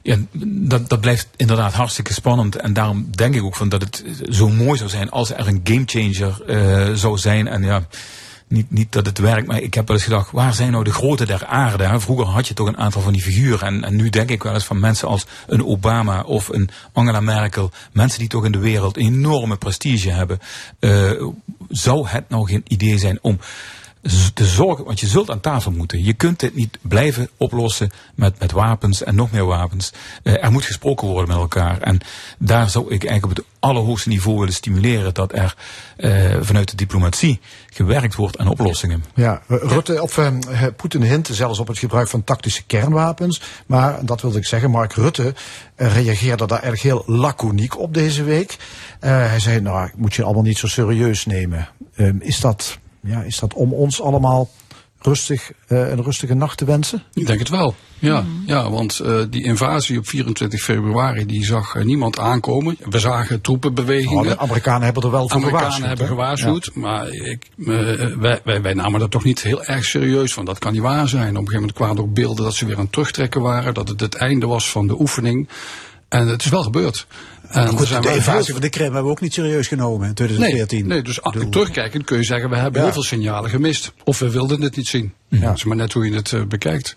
Ja, 0.01 0.17
dat, 0.45 0.89
dat 0.89 1.01
blijft 1.01 1.27
inderdaad 1.35 1.73
hartstikke 1.73 2.13
spannend. 2.13 2.55
En 2.55 2.73
daarom 2.73 3.07
denk 3.11 3.35
ik 3.35 3.43
ook 3.43 3.55
van 3.55 3.69
dat 3.69 3.81
het 3.81 4.03
zo 4.29 4.49
mooi 4.49 4.77
zou 4.77 4.89
zijn 4.89 5.09
als 5.09 5.31
er 5.31 5.47
een 5.47 5.61
gamechanger 5.63 6.41
eh 6.47 6.93
zou 6.93 7.17
zijn. 7.17 7.20
En 7.25 7.63
ja, 7.63 7.83
niet, 8.51 8.71
niet 8.71 8.91
dat 8.91 9.05
het 9.05 9.17
werkt, 9.17 9.47
maar 9.47 9.61
ik 9.61 9.73
heb 9.73 9.87
wel 9.87 9.95
eens 9.95 10.05
gedacht, 10.05 10.31
waar 10.31 10.53
zijn 10.53 10.71
nou 10.71 10.83
de 10.83 10.93
grote 10.93 11.25
der 11.25 11.45
aarde? 11.45 11.99
Vroeger 11.99 12.25
had 12.25 12.47
je 12.47 12.53
toch 12.53 12.67
een 12.67 12.77
aantal 12.77 13.01
van 13.01 13.13
die 13.13 13.21
figuren. 13.21 13.83
En, 13.83 13.95
nu 13.95 14.09
denk 14.09 14.29
ik 14.29 14.43
wel 14.43 14.53
eens 14.53 14.63
van 14.63 14.79
mensen 14.79 15.07
als 15.07 15.25
een 15.47 15.65
Obama 15.65 16.21
of 16.21 16.47
een 16.47 16.69
Angela 16.93 17.19
Merkel. 17.19 17.71
Mensen 17.91 18.19
die 18.19 18.27
toch 18.27 18.45
in 18.45 18.51
de 18.51 18.59
wereld 18.59 18.97
enorme 18.97 19.57
prestige 19.57 20.09
hebben. 20.09 20.39
Eh, 20.79 21.11
zou 21.69 22.07
het 22.07 22.29
nou 22.29 22.47
geen 22.47 22.63
idee 22.67 22.97
zijn 22.97 23.19
om 23.21 23.39
te 24.33 24.45
zorgen, 24.45 24.85
want 24.85 24.99
je 24.99 25.07
zult 25.07 25.29
aan 25.29 25.39
tafel 25.39 25.71
moeten. 25.71 26.03
Je 26.03 26.13
kunt 26.13 26.39
dit 26.39 26.55
niet 26.55 26.77
blijven 26.81 27.29
oplossen 27.37 27.91
met, 28.15 28.39
met 28.39 28.51
wapens 28.51 29.03
en 29.03 29.15
nog 29.15 29.31
meer 29.31 29.45
wapens. 29.45 29.93
Eh, 30.23 30.43
er 30.43 30.51
moet 30.51 30.65
gesproken 30.65 31.07
worden 31.07 31.27
met 31.27 31.37
elkaar. 31.37 31.81
En 31.81 31.99
daar 32.37 32.69
zou 32.69 32.85
ik 32.85 33.03
eigenlijk 33.03 33.25
op 33.25 33.35
het 33.35 33.45
allerhoogste 33.59 34.09
niveau 34.09 34.37
willen 34.37 34.53
stimuleren 34.53 35.13
dat 35.13 35.33
er 35.33 35.55
eh, 35.97 36.37
vanuit 36.41 36.69
de 36.69 36.75
diplomatie 36.75 37.39
gewerkt 37.69 38.15
wordt 38.15 38.37
aan 38.37 38.47
oplossingen. 38.47 39.03
Ja, 39.15 39.41
Rutte, 39.47 40.01
of 40.01 40.17
eh, 40.17 40.27
Poetin 40.75 41.01
hint 41.01 41.29
zelfs 41.31 41.59
op 41.59 41.67
het 41.67 41.79
gebruik 41.79 42.07
van 42.07 42.23
tactische 42.23 42.63
kernwapens. 42.63 43.41
Maar, 43.65 44.05
dat 44.05 44.21
wilde 44.21 44.37
ik 44.37 44.45
zeggen, 44.45 44.71
Mark 44.71 44.93
Rutte 44.93 45.33
reageerde 45.75 46.47
daar 46.47 46.63
erg 46.63 46.81
heel 46.81 47.03
laconiek 47.05 47.79
op 47.79 47.93
deze 47.93 48.23
week. 48.23 48.57
Hij 48.99 49.39
zei, 49.39 49.61
nou, 49.61 49.89
moet 49.95 50.13
je 50.13 50.23
allemaal 50.23 50.43
niet 50.43 50.57
zo 50.57 50.67
serieus 50.67 51.25
nemen. 51.25 51.69
Eh, 51.95 52.09
is, 52.19 52.39
dat, 52.39 52.79
ja, 53.01 53.21
is 53.21 53.39
dat 53.39 53.53
om 53.53 53.73
ons 53.73 54.01
allemaal 54.01 54.49
rustig, 55.01 55.51
eh, 55.67 55.89
een 55.89 56.03
rustige 56.03 56.33
nacht 56.33 56.57
te 56.57 56.65
wensen? 56.65 57.03
Ik 57.13 57.27
denk 57.27 57.39
het 57.39 57.49
wel. 57.49 57.75
Ja, 57.99 58.25
ja 58.45 58.69
want 58.69 58.99
eh, 58.99 59.19
die 59.29 59.43
invasie 59.43 59.97
op 59.97 60.07
24 60.07 60.61
februari, 60.61 61.25
die 61.25 61.45
zag 61.45 61.83
niemand 61.83 62.19
aankomen. 62.19 62.77
We 62.89 62.99
zagen 62.99 63.41
troepenbewegingen. 63.41 64.23
Nou, 64.23 64.27
de 64.27 64.37
Amerikanen 64.37 64.81
hebben 64.83 65.03
er 65.03 65.11
wel 65.11 65.27
voor 65.27 65.37
Amerikanen 65.37 65.71
gewaarschuwd, 65.71 65.87
hebben 65.87 66.07
gewaarschuwd, 66.07 66.71
maar 66.73 67.09
ik, 67.09 67.49
eh, 67.57 67.65
wij, 68.17 68.41
wij, 68.43 68.61
wij 68.61 68.73
namen 68.73 68.99
dat 68.99 69.11
toch 69.11 69.23
niet 69.23 69.41
heel 69.41 69.63
erg 69.63 69.85
serieus. 69.85 70.33
Van 70.33 70.45
dat 70.45 70.59
kan 70.59 70.73
niet 70.73 70.81
waar 70.81 71.07
zijn. 71.07 71.21
Op 71.21 71.29
een 71.29 71.35
gegeven 71.35 71.59
moment 71.59 71.77
kwamen 71.77 71.95
er 71.95 72.03
ook 72.03 72.13
beelden 72.13 72.43
dat 72.43 72.53
ze 72.53 72.65
weer 72.65 72.75
aan 72.75 72.81
het 72.81 72.91
terugtrekken 72.91 73.41
waren. 73.41 73.73
Dat 73.73 73.87
het 73.87 73.99
het 73.99 74.15
einde 74.15 74.45
was 74.45 74.71
van 74.71 74.87
de 74.87 74.99
oefening. 74.99 75.49
En 76.07 76.27
het 76.27 76.43
is 76.43 76.49
wel 76.49 76.63
gebeurd. 76.63 77.07
En 77.51 77.67
goed, 77.67 77.87
zijn 77.87 78.01
de 78.01 78.15
invasie 78.15 78.51
van 78.53 78.61
de 78.61 78.69
Krim 78.69 78.83
hebben 78.83 79.03
we 79.03 79.09
ook 79.09 79.21
niet 79.21 79.33
serieus 79.33 79.67
genomen 79.67 80.07
in 80.07 80.13
2014. 80.13 80.77
Nee, 80.79 80.87
nee 80.87 81.01
dus 81.03 81.25
a- 81.25 81.49
terugkijkend 81.49 82.03
kun 82.03 82.17
je 82.17 82.23
zeggen, 82.23 82.49
we 82.49 82.55
hebben 82.55 82.79
Ja. 82.79 82.85
heel 82.85 82.93
veel 82.93 83.03
signalen 83.03 83.49
gemist. 83.49 83.91
Of 84.03 84.19
we 84.19 84.29
wilden 84.29 84.61
het 84.61 84.75
niet 84.75 84.87
zien. 84.87 85.13
Ja. 85.27 85.47
Het 85.47 85.57
is 85.57 85.63
maar 85.63 85.77
net 85.77 85.93
hoe 85.93 86.05
je 86.09 86.15
het 86.15 86.31
eh, 86.33 86.41
bekijkt. 86.43 86.95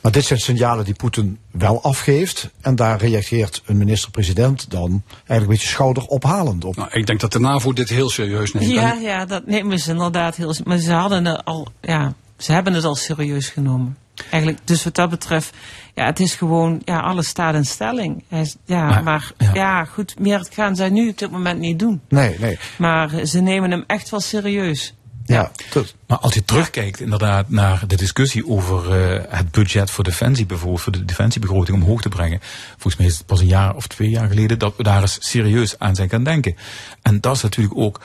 Maar 0.00 0.12
dit 0.12 0.24
zijn 0.24 0.38
signalen 0.38 0.84
die 0.84 0.94
Poetin 0.94 1.38
wel 1.50 1.82
afgeeft. 1.82 2.50
En 2.60 2.76
daar 2.76 3.00
reageert 3.00 3.62
een 3.66 3.76
minister-president 3.76 4.70
dan 4.70 5.02
eigenlijk 5.14 5.40
een 5.42 5.46
beetje 5.46 5.68
schouderophalend 5.68 6.64
op. 6.64 6.76
Nou, 6.76 6.88
ik 6.92 7.06
denk 7.06 7.20
dat 7.20 7.32
de 7.32 7.40
NAVO 7.40 7.72
dit 7.72 7.88
heel 7.88 8.10
serieus 8.10 8.52
neemt. 8.52 8.70
Ja, 8.72 8.92
ja, 8.92 9.24
dat 9.24 9.46
nemen 9.46 9.78
ze 9.78 9.90
inderdaad 9.90 10.36
heel. 10.36 10.54
Maar 10.64 10.78
ze 10.78 10.92
hadden 10.92 11.24
het 11.24 11.44
al, 11.44 11.68
ja, 11.80 12.14
ze 12.38 12.52
hebben 12.52 12.72
het 12.72 12.84
al 12.84 12.94
serieus 12.94 13.48
genomen. 13.48 13.96
Eigenlijk, 14.30 14.58
dus 14.64 14.84
wat 14.84 14.94
dat 14.94 15.10
betreft, 15.10 15.54
ja, 15.94 16.04
het 16.04 16.20
is 16.20 16.34
gewoon, 16.34 16.82
ja, 16.84 17.00
alles 17.00 17.28
staat 17.28 17.54
in 17.54 17.64
stelling. 17.64 18.24
Ja, 18.64 18.88
Maar, 18.88 19.02
maar, 19.02 19.32
ja. 19.38 19.54
ja. 19.54 19.84
goed, 19.84 20.18
meer 20.18 20.46
gaan 20.52 20.76
zij 20.76 20.88
nu 20.88 21.08
op 21.08 21.18
dit 21.18 21.30
moment 21.30 21.58
niet 21.58 21.78
doen. 21.78 22.00
Nee, 22.08 22.36
nee. 22.38 22.58
Maar 22.78 23.14
eh, 23.14 23.24
ze 23.24 23.40
nemen 23.40 23.70
hem 23.70 23.84
echt 23.86 24.10
wel 24.10 24.20
serieus. 24.20 24.94
Ja, 25.28 25.50
Maar 26.06 26.18
als 26.18 26.34
je 26.34 26.44
terugkijkt 26.44 27.00
inderdaad 27.00 27.48
naar 27.50 27.86
de 27.86 27.96
discussie 27.96 28.48
over 28.48 28.92
eh, 28.92 29.24
het 29.28 29.50
budget 29.50 29.90
voor 29.90 30.04
defensie 30.04 30.46
bijvoorbeeld, 30.46 30.80
voor 30.80 30.92
de 30.92 31.04
defensiebegroting 31.04 31.82
omhoog 31.82 32.00
te 32.00 32.08
brengen. 32.08 32.40
Volgens 32.70 32.96
mij 32.96 33.06
is 33.06 33.16
het 33.18 33.26
pas 33.26 33.40
een 33.40 33.46
jaar 33.46 33.74
of 33.74 33.86
twee 33.86 34.10
jaar 34.10 34.28
geleden 34.28 34.58
dat 34.58 34.76
we 34.76 34.82
daar 34.82 35.00
eens 35.00 35.16
serieus 35.20 35.78
aan 35.78 35.94
zijn 35.94 36.08
gaan 36.08 36.24
denken. 36.24 36.56
En 37.02 37.20
dat 37.20 37.36
is 37.36 37.42
natuurlijk 37.42 37.78
ook 37.78 38.00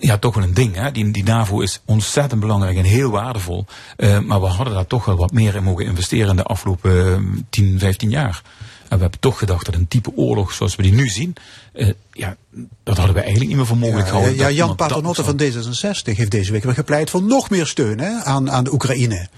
ja, 0.00 0.18
toch 0.18 0.34
wel 0.34 0.44
een 0.44 0.54
ding. 0.54 0.74
Hè? 0.74 0.92
Die, 0.92 1.10
die 1.10 1.24
NAVO 1.24 1.60
is 1.60 1.80
ontzettend 1.84 2.40
belangrijk 2.40 2.76
en 2.76 2.84
heel 2.84 3.10
waardevol. 3.10 3.64
Eh, 3.96 4.18
maar 4.18 4.40
we 4.40 4.46
hadden 4.46 4.74
daar 4.74 4.86
toch 4.86 5.04
wel 5.04 5.16
wat 5.16 5.32
meer 5.32 5.54
in 5.54 5.62
mogen 5.62 5.84
investeren 5.84 6.28
in 6.28 6.36
de 6.36 6.42
afgelopen 6.42 7.14
eh, 7.14 7.42
10, 7.50 7.78
15 7.78 8.10
jaar. 8.10 8.42
En 8.88 8.96
we 8.96 9.02
hebben 9.02 9.20
toch 9.20 9.38
gedacht 9.38 9.64
dat 9.66 9.74
een 9.74 9.88
type 9.88 10.12
oorlog 10.16 10.52
zoals 10.52 10.76
we 10.76 10.82
die 10.82 10.92
nu 10.92 11.08
zien, 11.08 11.34
eh, 11.72 11.88
ja, 12.12 12.36
dat 12.84 12.96
hadden 12.96 13.14
we 13.14 13.20
eigenlijk 13.20 13.48
niet 13.48 13.56
meer 13.56 13.66
voor 13.66 13.76
mogelijk 13.76 14.06
Ja, 14.06 14.12
gehouden. 14.12 14.38
ja, 14.38 14.50
Jan 14.50 14.76
Paternotte 14.76 15.24
van 15.24 15.40
D66 15.42 16.16
heeft 16.16 16.30
deze 16.30 16.52
week 16.52 16.62
weer 16.64 16.74
gepleit 16.74 17.10
voor 17.10 17.22
nog 17.22 17.50
meer 17.50 17.66
steun 17.66 17.98
hè, 17.98 18.24
aan, 18.24 18.50
aan 18.50 18.64
de 18.64 18.72
Oekraïne. 18.72 19.28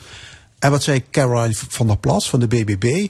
En 0.59 0.71
wat 0.71 0.83
zei 0.83 1.03
Caroline 1.11 1.55
van 1.69 1.87
der 1.87 1.99
Plas 1.99 2.31
van 2.31 2.41
de 2.41 2.47
BBB? 2.47 3.07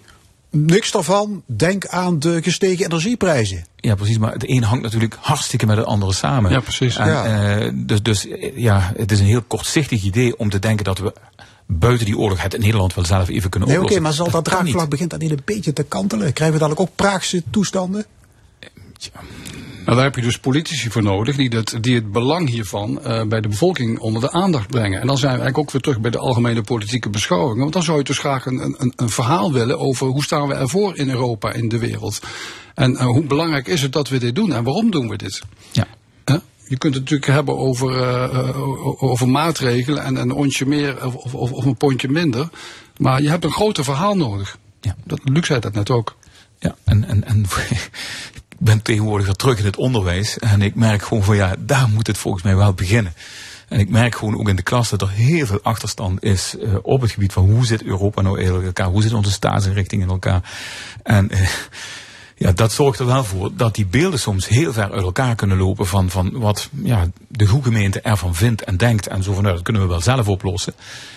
Niks 0.54 0.90
daarvan. 0.90 1.42
Denk 1.46 1.86
aan 1.86 2.18
de 2.18 2.42
gestegen 2.42 2.84
energieprijzen. 2.84 3.64
Ja, 3.76 3.94
precies. 3.94 4.18
Maar 4.18 4.32
het 4.32 4.48
een 4.48 4.62
hangt 4.62 4.82
natuurlijk 4.82 5.16
hartstikke 5.20 5.66
met 5.66 5.76
het 5.76 5.86
andere 5.86 6.12
samen. 6.12 6.50
Ja, 6.50 6.60
precies. 6.60 6.96
En, 6.96 7.06
Ja. 7.06 7.56
eh, 7.58 7.70
dus, 7.74 8.02
dus 8.02 8.26
ja, 8.54 8.92
het 8.96 9.12
is 9.12 9.20
een 9.20 9.26
heel 9.26 9.42
kortzichtig 9.42 10.02
idee 10.02 10.38
om 10.38 10.50
te 10.50 10.58
denken 10.58 10.84
dat 10.84 10.98
we 10.98 11.12
buiten 11.66 12.06
die 12.06 12.18
oorlog 12.18 12.42
het 12.42 12.54
in 12.54 12.60
Nederland 12.60 12.94
wel 12.94 13.04
zelf 13.04 13.28
even 13.28 13.50
kunnen 13.50 13.68
Nee, 13.68 13.78
oké, 13.78 13.86
oplossen. 13.86 14.02
maar 14.02 14.12
zal 14.12 14.30
dat 14.30 14.44
niet. 14.44 14.54
draagvlak 14.54 14.90
begint 14.90 15.10
dan 15.10 15.18
niet 15.18 15.30
een 15.30 15.42
beetje 15.44 15.72
te 15.72 15.82
kantelen? 15.82 16.32
Krijgen 16.32 16.58
we 16.58 16.64
dadelijk 16.64 16.90
ook 16.90 16.96
Praagse 16.96 17.42
toestanden? 17.50 18.04
Nou, 19.84 19.96
daar 19.96 20.04
heb 20.04 20.14
je 20.14 20.22
dus 20.22 20.38
politici 20.38 20.90
voor 20.90 21.02
nodig 21.02 21.36
die 21.36 21.48
het, 21.48 21.76
die 21.80 21.94
het 21.94 22.12
belang 22.12 22.48
hiervan 22.48 23.02
eh, 23.02 23.22
bij 23.24 23.40
de 23.40 23.48
bevolking 23.48 23.98
onder 23.98 24.22
de 24.22 24.30
aandacht 24.30 24.68
brengen. 24.68 25.00
En 25.00 25.06
dan 25.06 25.18
zijn 25.18 25.32
we 25.32 25.38
eigenlijk 25.38 25.58
ook 25.58 25.70
weer 25.72 25.82
terug 25.82 26.00
bij 26.00 26.10
de 26.10 26.18
algemene 26.18 26.62
politieke 26.62 27.10
beschouwingen. 27.10 27.58
Want 27.58 27.72
dan 27.72 27.82
zou 27.82 27.98
je 27.98 28.04
dus 28.04 28.18
graag 28.18 28.46
een, 28.46 28.74
een, 28.78 28.92
een 28.96 29.10
verhaal 29.10 29.52
willen 29.52 29.78
over 29.78 30.06
hoe 30.06 30.22
staan 30.22 30.48
we 30.48 30.54
ervoor 30.54 30.96
in 30.96 31.10
Europa, 31.10 31.52
in 31.52 31.68
de 31.68 31.78
wereld. 31.78 32.20
En 32.74 32.96
eh, 32.96 33.06
hoe 33.06 33.24
belangrijk 33.24 33.66
is 33.68 33.82
het 33.82 33.92
dat 33.92 34.08
we 34.08 34.18
dit 34.18 34.34
doen 34.34 34.52
en 34.52 34.64
waarom 34.64 34.90
doen 34.90 35.08
we 35.08 35.16
dit? 35.16 35.42
Ja. 35.70 35.86
Je 36.68 36.78
kunt 36.78 36.94
het 36.94 37.02
natuurlijk 37.02 37.32
hebben 37.32 37.58
over, 37.58 38.02
eh, 38.02 39.02
over 39.02 39.28
maatregelen 39.28 40.02
en, 40.02 40.16
en 40.16 40.22
een 40.22 40.36
onsje 40.36 40.66
meer 40.66 41.06
of, 41.06 41.34
of, 41.34 41.52
of 41.52 41.64
een 41.64 41.76
pondje 41.76 42.08
minder. 42.08 42.48
Maar 42.96 43.22
je 43.22 43.28
hebt 43.28 43.44
een 43.44 43.52
groter 43.52 43.84
verhaal 43.84 44.16
nodig. 44.16 44.58
Dat, 45.04 45.20
Luc 45.24 45.46
zei 45.46 45.60
dat 45.60 45.72
net 45.72 45.90
ook. 45.90 46.16
Ja, 46.58 46.76
en, 46.84 47.04
en, 47.04 47.24
en 47.24 47.46
ben 48.64 48.82
tegenwoordig 48.82 49.26
weer 49.26 49.34
terug 49.34 49.58
in 49.58 49.64
het 49.64 49.76
onderwijs. 49.76 50.38
En 50.38 50.62
ik 50.62 50.74
merk 50.74 51.02
gewoon 51.02 51.22
van 51.22 51.36
ja, 51.36 51.54
daar 51.58 51.88
moet 51.88 52.06
het 52.06 52.18
volgens 52.18 52.42
mij 52.42 52.56
wel 52.56 52.72
beginnen. 52.72 53.12
En 53.68 53.78
ik 53.78 53.88
merk 53.88 54.14
gewoon 54.14 54.38
ook 54.38 54.48
in 54.48 54.56
de 54.56 54.62
klas 54.62 54.90
dat 54.90 55.02
er 55.02 55.10
heel 55.10 55.46
veel 55.46 55.60
achterstand 55.62 56.22
is 56.22 56.56
eh, 56.56 56.74
op 56.82 57.00
het 57.00 57.10
gebied 57.10 57.32
van 57.32 57.44
hoe 57.44 57.66
zit 57.66 57.82
Europa 57.82 58.22
nou 58.22 58.40
in 58.40 58.64
elkaar? 58.64 58.86
Hoe 58.86 59.02
zit 59.02 59.12
onze 59.12 59.30
staatsinrichting 59.30 60.02
in 60.02 60.08
elkaar? 60.08 60.52
En 61.02 61.30
eh, 61.30 61.48
ja, 62.36 62.52
dat 62.52 62.72
zorgt 62.72 62.98
er 62.98 63.06
wel 63.06 63.24
voor 63.24 63.50
dat 63.56 63.74
die 63.74 63.86
beelden 63.86 64.18
soms 64.18 64.48
heel 64.48 64.72
ver 64.72 64.92
uit 64.92 65.02
elkaar 65.02 65.34
kunnen 65.34 65.58
lopen 65.58 65.86
van, 65.86 66.10
van 66.10 66.30
wat 66.38 66.68
ja, 66.82 67.06
de 67.28 67.46
goede 67.46 68.00
ervan 68.02 68.34
vindt 68.34 68.64
en 68.64 68.76
denkt. 68.76 69.06
En 69.06 69.22
zo 69.22 69.32
van, 69.32 69.42
nou, 69.42 69.54
dat 69.54 69.64
kunnen 69.64 69.82
we 69.82 69.88
wel 69.88 70.00
zelf 70.00 70.28
oplossen. 70.28 70.74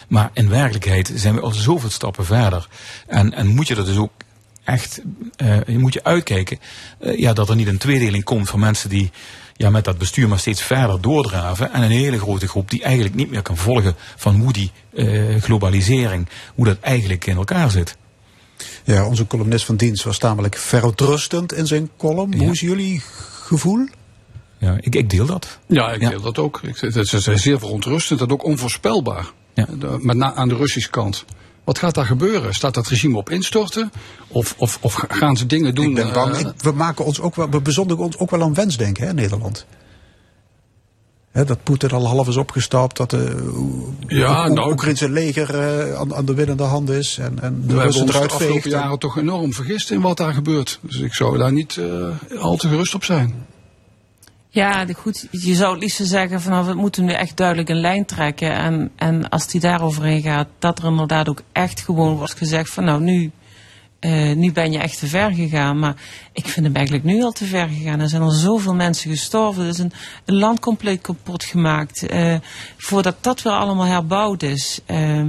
Maar 0.07 0.29
in 0.33 0.49
werkelijkheid 0.49 1.11
zijn 1.15 1.35
we 1.35 1.41
al 1.41 1.51
zoveel 1.51 1.89
stappen 1.89 2.25
verder. 2.25 2.67
En, 3.07 3.33
en 3.33 3.47
moet 3.47 3.67
je 3.67 3.75
er 3.75 3.85
dus 3.85 3.97
ook 3.97 4.11
echt, 4.65 5.01
eh, 5.35 5.63
je 5.67 5.79
moet 5.79 5.93
je 5.93 6.03
uitkijken 6.03 6.59
eh, 6.99 7.19
ja, 7.19 7.33
dat 7.33 7.49
er 7.49 7.55
niet 7.55 7.67
een 7.67 7.77
tweedeling 7.77 8.23
komt 8.23 8.49
van 8.49 8.59
mensen 8.59 8.89
die 8.89 9.11
ja, 9.57 9.69
met 9.69 9.83
dat 9.83 9.97
bestuur 9.97 10.27
maar 10.27 10.39
steeds 10.39 10.61
verder 10.61 11.01
doordraven. 11.01 11.73
En 11.73 11.81
een 11.83 11.89
hele 11.91 12.19
grote 12.19 12.47
groep 12.47 12.69
die 12.69 12.83
eigenlijk 12.83 13.15
niet 13.15 13.29
meer 13.29 13.41
kan 13.41 13.57
volgen 13.57 13.95
van 14.15 14.35
hoe 14.35 14.53
die 14.53 14.71
eh, 14.95 15.41
globalisering, 15.41 16.27
hoe 16.55 16.65
dat 16.65 16.79
eigenlijk 16.79 17.25
in 17.25 17.35
elkaar 17.35 17.71
zit. 17.71 17.97
Ja, 18.83 19.05
onze 19.07 19.27
columnist 19.27 19.65
van 19.65 19.75
dienst 19.75 20.03
was 20.03 20.17
tamelijk 20.17 20.55
verontrustend 20.57 21.53
in 21.53 21.67
zijn 21.67 21.89
column. 21.97 22.35
Hoe 22.37 22.51
is 22.51 22.59
jullie 22.59 23.01
gevoel? 23.41 23.87
Ja, 24.57 24.77
ik, 24.79 24.95
ik 24.95 25.09
deel 25.09 25.25
dat. 25.25 25.59
Ja, 25.65 25.91
ik 25.91 26.09
deel 26.09 26.21
dat 26.21 26.37
ook. 26.37 26.59
Ik, 26.63 26.77
het 26.77 26.95
is 26.95 27.23
zeer 27.23 27.59
verontrustend 27.59 28.21
en 28.21 28.31
ook 28.31 28.43
onvoorspelbaar. 28.43 29.25
De- 29.53 29.97
met 29.99 30.17
na, 30.17 30.33
aan 30.33 30.47
de 30.47 30.55
Russische 30.55 30.89
kant. 30.89 31.25
Wat 31.65 31.77
gaat 31.79 31.95
daar 31.95 32.05
gebeuren? 32.05 32.53
Staat 32.53 32.73
dat 32.73 32.87
regime 32.87 33.17
op 33.17 33.29
instorten? 33.29 33.91
Of, 34.27 34.55
of, 34.57 34.77
of 34.81 34.93
gaan 35.07 35.37
ze 35.37 35.45
dingen 35.45 35.75
doen? 35.75 35.89
Ik 35.89 35.95
ben 35.95 36.13
bang. 36.13 36.35
eh, 36.35 36.45
we 36.57 36.71
maken 36.71 37.05
ons 37.05 37.19
ook 37.21 37.35
wel, 37.35 37.49
we 37.49 37.61
bezondigen 37.61 38.03
ons 38.03 38.17
ook 38.17 38.29
wel 38.31 38.41
aan 38.41 38.53
wensdenken, 38.53 39.07
hè, 39.07 39.13
Nederland. 39.13 39.65
Dat 41.31 41.63
Poetin 41.63 41.89
al 41.91 42.07
half 42.07 42.27
is 42.27 42.37
opgestapt, 42.37 42.97
dat 42.97 43.09
de 43.09 43.51
Ja, 44.07 44.47
Oek- 44.47 44.53
nou, 44.55 44.71
Oekraïnse 44.71 45.09
leger 45.09 45.59
eh, 45.59 45.99
aan, 45.99 46.15
aan 46.15 46.25
de 46.25 46.33
winnende 46.33 46.63
hand 46.63 46.89
is 46.89 47.17
en, 47.17 47.39
en 47.41 47.61
de 47.67 47.73
we 47.73 47.79
hebben 47.81 48.01
ons 48.01 48.11
de 48.11 48.17
afgelopen 48.19 48.69
jaren 48.69 48.99
toch 48.99 49.17
enorm 49.17 49.53
vergist 49.53 49.91
in 49.91 50.01
wat 50.01 50.17
daar 50.17 50.33
gebeurt. 50.33 50.79
Dus 50.81 50.97
ik 50.99 51.13
zou 51.13 51.37
daar 51.37 51.51
niet 51.51 51.77
eh, 51.77 52.39
al 52.41 52.55
te 52.57 52.67
gerust 52.67 52.95
op 52.95 53.03
zijn. 53.03 53.45
Ja, 54.55 54.85
goed. 54.97 55.27
Je 55.31 55.55
zou 55.55 55.71
het 55.73 55.81
liefst 55.81 55.99
zeggen 56.07 56.41
van 56.41 56.51
nou, 56.51 56.65
we 56.65 56.73
moeten 56.73 57.05
nu 57.05 57.11
echt 57.11 57.37
duidelijk 57.37 57.69
een 57.69 57.79
lijn 57.79 58.05
trekken. 58.05 58.51
En, 58.53 58.91
en 58.95 59.29
als 59.29 59.47
die 59.47 59.61
daaroverheen 59.61 60.21
gaat, 60.21 60.47
dat 60.59 60.79
er 60.79 60.85
inderdaad 60.85 61.29
ook 61.29 61.41
echt 61.51 61.81
gewoon 61.81 62.15
wordt 62.15 62.37
gezegd 62.37 62.69
van 62.69 62.83
nou 62.83 63.01
nu, 63.01 63.31
eh, 63.99 64.31
nu 64.35 64.51
ben 64.51 64.71
je 64.71 64.77
echt 64.79 64.99
te 64.99 65.07
ver 65.07 65.31
gegaan. 65.33 65.79
Maar 65.79 65.93
ik 66.33 66.47
vind 66.47 66.65
hem 66.65 66.75
eigenlijk 66.75 67.05
nu 67.05 67.23
al 67.23 67.31
te 67.31 67.45
ver 67.45 67.67
gegaan. 67.67 67.99
Er 67.99 68.09
zijn 68.09 68.21
al 68.21 68.29
zoveel 68.29 68.73
mensen 68.75 69.09
gestorven. 69.11 69.63
Er 69.63 69.69
is 69.69 69.77
een, 69.77 69.91
een 70.25 70.35
land 70.35 70.59
compleet 70.59 71.01
kapot 71.01 71.43
gemaakt. 71.43 72.05
eh, 72.05 72.35
voordat 72.77 73.15
dat 73.21 73.41
weer 73.41 73.53
allemaal 73.53 73.85
herbouwd 73.85 74.43
is. 74.43 74.79
Ehm, 74.85 75.27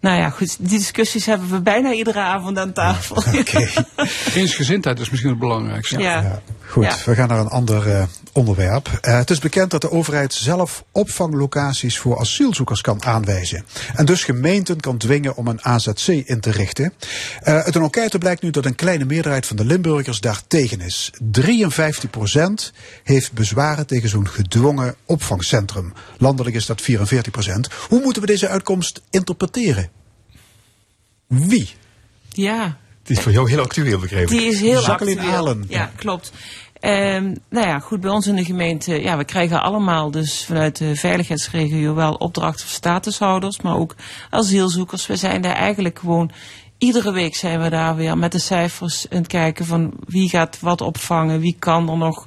nou 0.00 0.18
ja, 0.18 0.30
goed. 0.30 0.56
Die 0.58 0.78
discussies 0.78 1.26
hebben 1.26 1.50
we 1.50 1.60
bijna 1.60 1.92
iedere 1.92 2.20
avond 2.20 2.58
aan 2.58 2.72
tafel. 2.72 3.22
Eensgezindheid 4.34 5.00
is 5.00 5.10
misschien 5.10 5.30
het 5.30 5.38
belangrijkste. 5.38 5.98
Ja. 5.98 6.40
Goed, 6.66 6.84
Ja. 6.84 6.94
we 7.04 7.14
gaan 7.14 7.28
naar 7.28 7.38
een 7.38 7.48
ander 7.48 7.90
eh, 7.90 8.04
onderwerp. 8.36 8.98
Eh, 9.00 9.16
het 9.16 9.30
is 9.30 9.38
bekend 9.38 9.70
dat 9.70 9.80
de 9.80 9.90
overheid 9.90 10.34
zelf 10.34 10.84
opvanglocaties 10.92 11.98
voor 11.98 12.18
asielzoekers 12.18 12.80
kan 12.80 13.04
aanwijzen. 13.04 13.64
En 13.94 14.06
dus 14.06 14.24
gemeenten 14.24 14.80
kan 14.80 14.96
dwingen 14.96 15.36
om 15.36 15.46
een 15.46 15.64
AZC 15.64 16.06
in 16.08 16.40
te 16.40 16.50
richten. 16.50 16.92
Eh, 17.42 17.54
uit 17.54 17.74
een 17.74 17.82
enquête 17.82 18.18
blijkt 18.18 18.42
nu 18.42 18.50
dat 18.50 18.64
een 18.64 18.74
kleine 18.74 19.04
meerderheid 19.04 19.46
van 19.46 19.56
de 19.56 19.64
Limburgers 19.64 20.20
daar 20.20 20.40
tegen 20.46 20.80
is. 20.80 21.10
53% 21.22 22.72
heeft 23.02 23.32
bezwaren 23.32 23.86
tegen 23.86 24.08
zo'n 24.08 24.28
gedwongen 24.28 24.94
opvangcentrum. 25.04 25.92
Landelijk 26.18 26.56
is 26.56 26.66
dat 26.66 26.82
44%. 26.82 27.68
Hoe 27.88 28.00
moeten 28.02 28.22
we 28.22 28.28
deze 28.28 28.48
uitkomst 28.48 29.02
interpreteren? 29.10 29.90
Wie? 31.26 31.74
ja. 32.28 32.78
Het 33.06 33.16
is 33.16 33.22
voor 33.22 33.32
jou 33.32 33.50
heel 33.50 33.60
actueel, 33.60 33.98
begrepen. 33.98 34.36
Die 34.36 34.46
is 34.46 34.60
heel 34.60 34.82
Jacqueline 34.82 35.20
actueel. 35.20 35.38
Allen. 35.38 35.64
Ja, 35.68 35.90
klopt. 35.96 36.32
Ehm, 36.86 37.34
nou 37.50 37.66
ja, 37.66 37.78
goed, 37.78 38.00
bij 38.00 38.10
ons 38.10 38.26
in 38.26 38.36
de 38.36 38.44
gemeente, 38.44 39.02
ja, 39.02 39.16
we 39.16 39.24
krijgen 39.24 39.62
allemaal 39.62 40.10
dus 40.10 40.44
vanuit 40.44 40.76
de 40.76 40.96
veiligheidsregio 40.96 41.94
wel 41.94 42.12
opdrachten 42.14 42.66
voor 42.66 42.74
statushouders, 42.74 43.60
maar 43.60 43.76
ook 43.76 43.94
asielzoekers. 44.30 45.06
We 45.06 45.16
zijn 45.16 45.42
daar 45.42 45.54
eigenlijk 45.54 45.98
gewoon, 45.98 46.30
iedere 46.78 47.12
week 47.12 47.34
zijn 47.34 47.60
we 47.60 47.68
daar 47.70 47.96
weer 47.96 48.18
met 48.18 48.32
de 48.32 48.38
cijfers 48.38 49.06
aan 49.10 49.18
het 49.18 49.26
kijken 49.26 49.66
van 49.66 49.92
wie 50.04 50.28
gaat 50.28 50.60
wat 50.60 50.80
opvangen, 50.80 51.40
wie 51.40 51.56
kan 51.58 51.90
er 51.90 51.96
nog. 51.96 52.26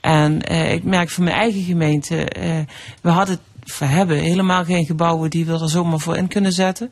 En 0.00 0.42
eh, 0.42 0.72
ik 0.72 0.84
merk 0.84 1.10
van 1.10 1.24
mijn 1.24 1.36
eigen 1.36 1.62
gemeente, 1.62 2.24
eh, 2.24 2.58
we 3.02 3.10
hadden, 3.10 3.38
we 3.78 3.84
hebben 3.84 4.18
helemaal 4.18 4.64
geen 4.64 4.84
gebouwen 4.84 5.30
die 5.30 5.46
we 5.46 5.52
er 5.52 5.68
zomaar 5.68 6.00
voor 6.00 6.16
in 6.16 6.28
kunnen 6.28 6.52
zetten. 6.52 6.90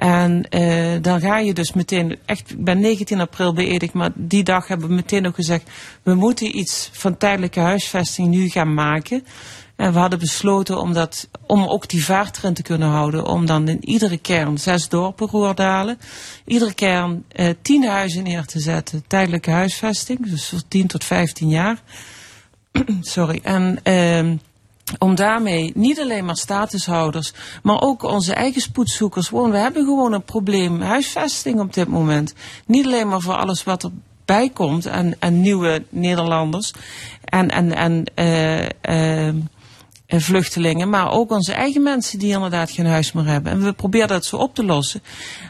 En 0.00 0.48
eh, 0.48 0.96
dan 1.02 1.20
ga 1.20 1.38
je 1.38 1.54
dus 1.54 1.72
meteen, 1.72 2.18
echt, 2.24 2.50
ik 2.50 2.64
ben 2.64 2.80
19 2.80 3.20
april 3.20 3.52
beëdigd, 3.52 3.92
maar 3.92 4.10
die 4.14 4.42
dag 4.42 4.68
hebben 4.68 4.88
we 4.88 4.94
meteen 4.94 5.26
ook 5.26 5.34
gezegd, 5.34 5.70
we 6.02 6.14
moeten 6.14 6.58
iets 6.58 6.90
van 6.92 7.16
tijdelijke 7.16 7.60
huisvesting 7.60 8.28
nu 8.28 8.48
gaan 8.48 8.74
maken. 8.74 9.24
En 9.76 9.92
we 9.92 9.98
hadden 9.98 10.18
besloten 10.18 10.80
om, 10.80 10.92
dat, 10.92 11.28
om 11.46 11.64
ook 11.64 11.88
die 11.88 12.04
vaart 12.04 12.38
erin 12.38 12.54
te 12.54 12.62
kunnen 12.62 12.88
houden, 12.88 13.26
om 13.26 13.46
dan 13.46 13.68
in 13.68 13.88
iedere 13.88 14.18
kern, 14.18 14.58
zes 14.58 14.88
dorpen, 14.88 15.26
Roerdalen, 15.26 15.98
iedere 16.44 16.74
kern 16.74 17.24
eh, 17.28 17.48
tien 17.62 17.84
huizen 17.84 18.22
neer 18.22 18.44
te 18.44 18.60
zetten, 18.60 19.04
tijdelijke 19.06 19.50
huisvesting, 19.50 20.30
dus 20.30 20.48
voor 20.48 20.62
10 20.68 20.86
tot 20.86 21.04
15 21.04 21.48
jaar. 21.48 21.82
Sorry. 23.00 23.40
En 23.42 23.80
ehm 23.82 24.36
om 24.98 25.14
daarmee 25.14 25.72
niet 25.74 26.00
alleen 26.00 26.24
maar 26.24 26.36
statushouders, 26.36 27.32
maar 27.62 27.80
ook 27.80 28.02
onze 28.02 28.34
eigen 28.34 28.60
spoedzoekers. 28.60 29.28
Gewoon, 29.28 29.50
we 29.50 29.56
hebben 29.56 29.84
gewoon 29.84 30.12
een 30.12 30.22
probleem 30.22 30.80
huisvesting 30.80 31.60
op 31.60 31.74
dit 31.74 31.88
moment. 31.88 32.34
Niet 32.66 32.86
alleen 32.86 33.08
maar 33.08 33.20
voor 33.20 33.34
alles 33.34 33.64
wat 33.64 33.90
erbij 34.24 34.48
komt 34.48 34.86
en, 34.86 35.16
en 35.18 35.40
nieuwe 35.40 35.84
Nederlanders 35.88 36.72
en, 37.24 37.48
en, 37.48 37.74
en 37.76 38.04
eh, 38.14 39.28
eh, 39.28 39.34
vluchtelingen, 40.10 40.88
maar 40.88 41.10
ook 41.10 41.30
onze 41.30 41.52
eigen 41.52 41.82
mensen 41.82 42.18
die 42.18 42.32
inderdaad 42.32 42.70
geen 42.70 42.86
huis 42.86 43.12
meer 43.12 43.26
hebben. 43.26 43.52
En 43.52 43.62
we 43.64 43.72
proberen 43.72 44.08
dat 44.08 44.24
zo 44.24 44.36
op 44.36 44.54
te 44.54 44.64
lossen. 44.64 45.02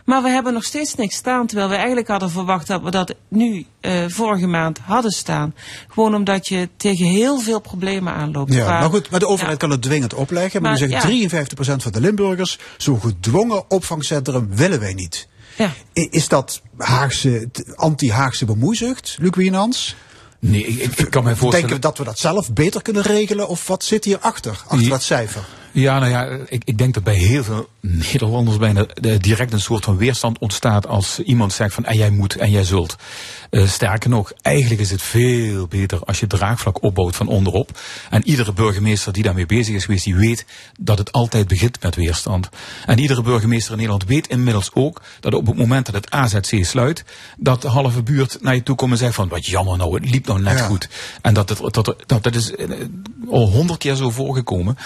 Maar 0.04 0.22
we 0.22 0.28
hebben 0.28 0.52
nog 0.52 0.64
steeds 0.64 0.94
niks 0.94 1.14
staan, 1.16 1.46
terwijl 1.46 1.68
we 1.68 1.74
eigenlijk 1.74 2.08
hadden 2.08 2.30
verwacht 2.30 2.66
dat 2.66 2.82
we 2.82 2.90
dat 2.90 3.14
nu 3.28 3.66
eh, 3.80 3.92
vorige 4.08 4.46
maand 4.46 4.78
hadden 4.78 5.10
staan. 5.10 5.54
Gewoon 5.88 6.14
omdat 6.14 6.48
je 6.48 6.68
tegen 6.76 7.06
heel 7.06 7.38
veel 7.40 7.60
problemen 7.60 8.12
aanloopt. 8.12 8.52
Ja, 8.54 8.80
maar 8.80 8.90
goed, 8.90 9.10
maar 9.10 9.20
de 9.20 9.26
overheid 9.28 9.60
Ja. 9.60 9.66
kan 9.66 9.70
het 9.70 9.82
dwingend 9.82 10.14
opleggen. 10.14 10.62
Maar, 10.62 10.70
Maar, 10.70 10.80
dan 10.80 10.90
zeggen 11.00 11.18
ja. 11.18 11.28
53% 11.76 11.82
van 11.82 11.92
de 11.92 12.00
Limburgers, 12.00 12.58
zo'n 12.76 13.00
gedwongen 13.00 13.70
opvangcentrum 13.70 14.48
willen 14.54 14.80
wij 14.80 14.94
niet. 14.94 15.28
Ja. 15.56 15.72
Is 15.92 16.28
dat 16.28 16.60
Haagse, 16.78 17.48
anti-Haagse 17.74 18.44
bemoeizucht, 18.44 19.16
Luc 19.20 19.30
Wienans? 19.36 19.96
Nee, 20.40 20.66
ik, 20.66 20.98
ik, 20.98 21.10
kan 21.10 21.24
mij 21.24 21.36
voorstellen... 21.36 21.68
Denken 21.68 21.74
we 21.74 21.78
dat 21.80 21.98
we 21.98 22.04
dat 22.04 22.18
zelf 22.18 22.52
beter 22.52 22.82
kunnen 22.82 23.02
regelen? 23.02 23.48
Of 23.48 23.66
wat 23.66 23.84
zit 23.84 24.04
hierachter, 24.04 24.62
achter 24.66 24.80
Ja. 24.80 24.88
dat 24.88 25.02
cijfer? 25.02 25.44
Ja, 25.72 25.98
nou 25.98 26.10
ja, 26.10 26.24
ik, 26.48 26.62
ik 26.64 26.78
denk 26.78 26.94
dat 26.94 27.02
bij 27.02 27.14
heel 27.14 27.44
veel 27.44 27.68
Nederlanders 27.80 28.56
bijna 28.56 28.86
eh, 28.86 29.18
direct 29.18 29.52
een 29.52 29.60
soort 29.60 29.84
van 29.84 29.96
weerstand 29.96 30.38
ontstaat 30.38 30.86
als 30.86 31.20
iemand 31.20 31.52
zegt 31.52 31.74
van 31.74 31.84
en 31.84 31.96
jij 31.96 32.10
moet 32.10 32.36
en 32.36 32.50
jij 32.50 32.64
zult. 32.64 32.96
Eh, 33.50 33.66
sterker 33.66 34.10
nog, 34.10 34.32
eigenlijk 34.42 34.80
is 34.80 34.90
het 34.90 35.02
veel 35.02 35.66
beter 35.66 35.98
als 36.04 36.20
je 36.20 36.26
draagvlak 36.26 36.82
opbouwt 36.82 37.16
van 37.16 37.28
onderop. 37.28 37.78
En 38.10 38.28
iedere 38.28 38.52
burgemeester 38.52 39.12
die 39.12 39.22
daarmee 39.22 39.46
bezig 39.46 39.74
is 39.74 39.84
geweest, 39.84 40.04
die 40.04 40.14
weet 40.14 40.46
dat 40.78 40.98
het 40.98 41.12
altijd 41.12 41.48
begint 41.48 41.82
met 41.82 41.94
weerstand. 41.94 42.48
En 42.86 42.98
iedere 42.98 43.22
burgemeester 43.22 43.70
in 43.70 43.76
Nederland 43.76 44.04
weet 44.04 44.28
inmiddels 44.28 44.70
ook 44.74 45.02
dat 45.20 45.34
op 45.34 45.46
het 45.46 45.56
moment 45.56 45.86
dat 45.86 45.94
het 45.94 46.10
AZC 46.10 46.64
sluit, 46.64 47.04
dat 47.38 47.62
de 47.62 47.68
halve 47.68 48.02
buurt 48.02 48.38
naar 48.40 48.54
je 48.54 48.62
toe 48.62 48.76
komt 48.76 48.92
en 48.92 48.98
zegt 48.98 49.14
van 49.14 49.28
wat 49.28 49.46
jammer 49.46 49.76
nou, 49.76 49.94
het 49.94 50.10
liep 50.10 50.26
nou 50.26 50.42
net 50.42 50.58
Ja. 50.58 50.66
goed. 50.66 50.88
En 51.22 51.34
dat, 51.34 51.48
het, 51.48 51.74
dat, 51.74 51.94
dat, 52.06 52.22
dat 52.22 52.34
is 52.34 52.54
eh, 52.54 52.68
al 53.30 53.50
honderd 53.50 53.78
keer 53.78 53.94
zo 53.94 54.10
voorgekomen. 54.10 54.76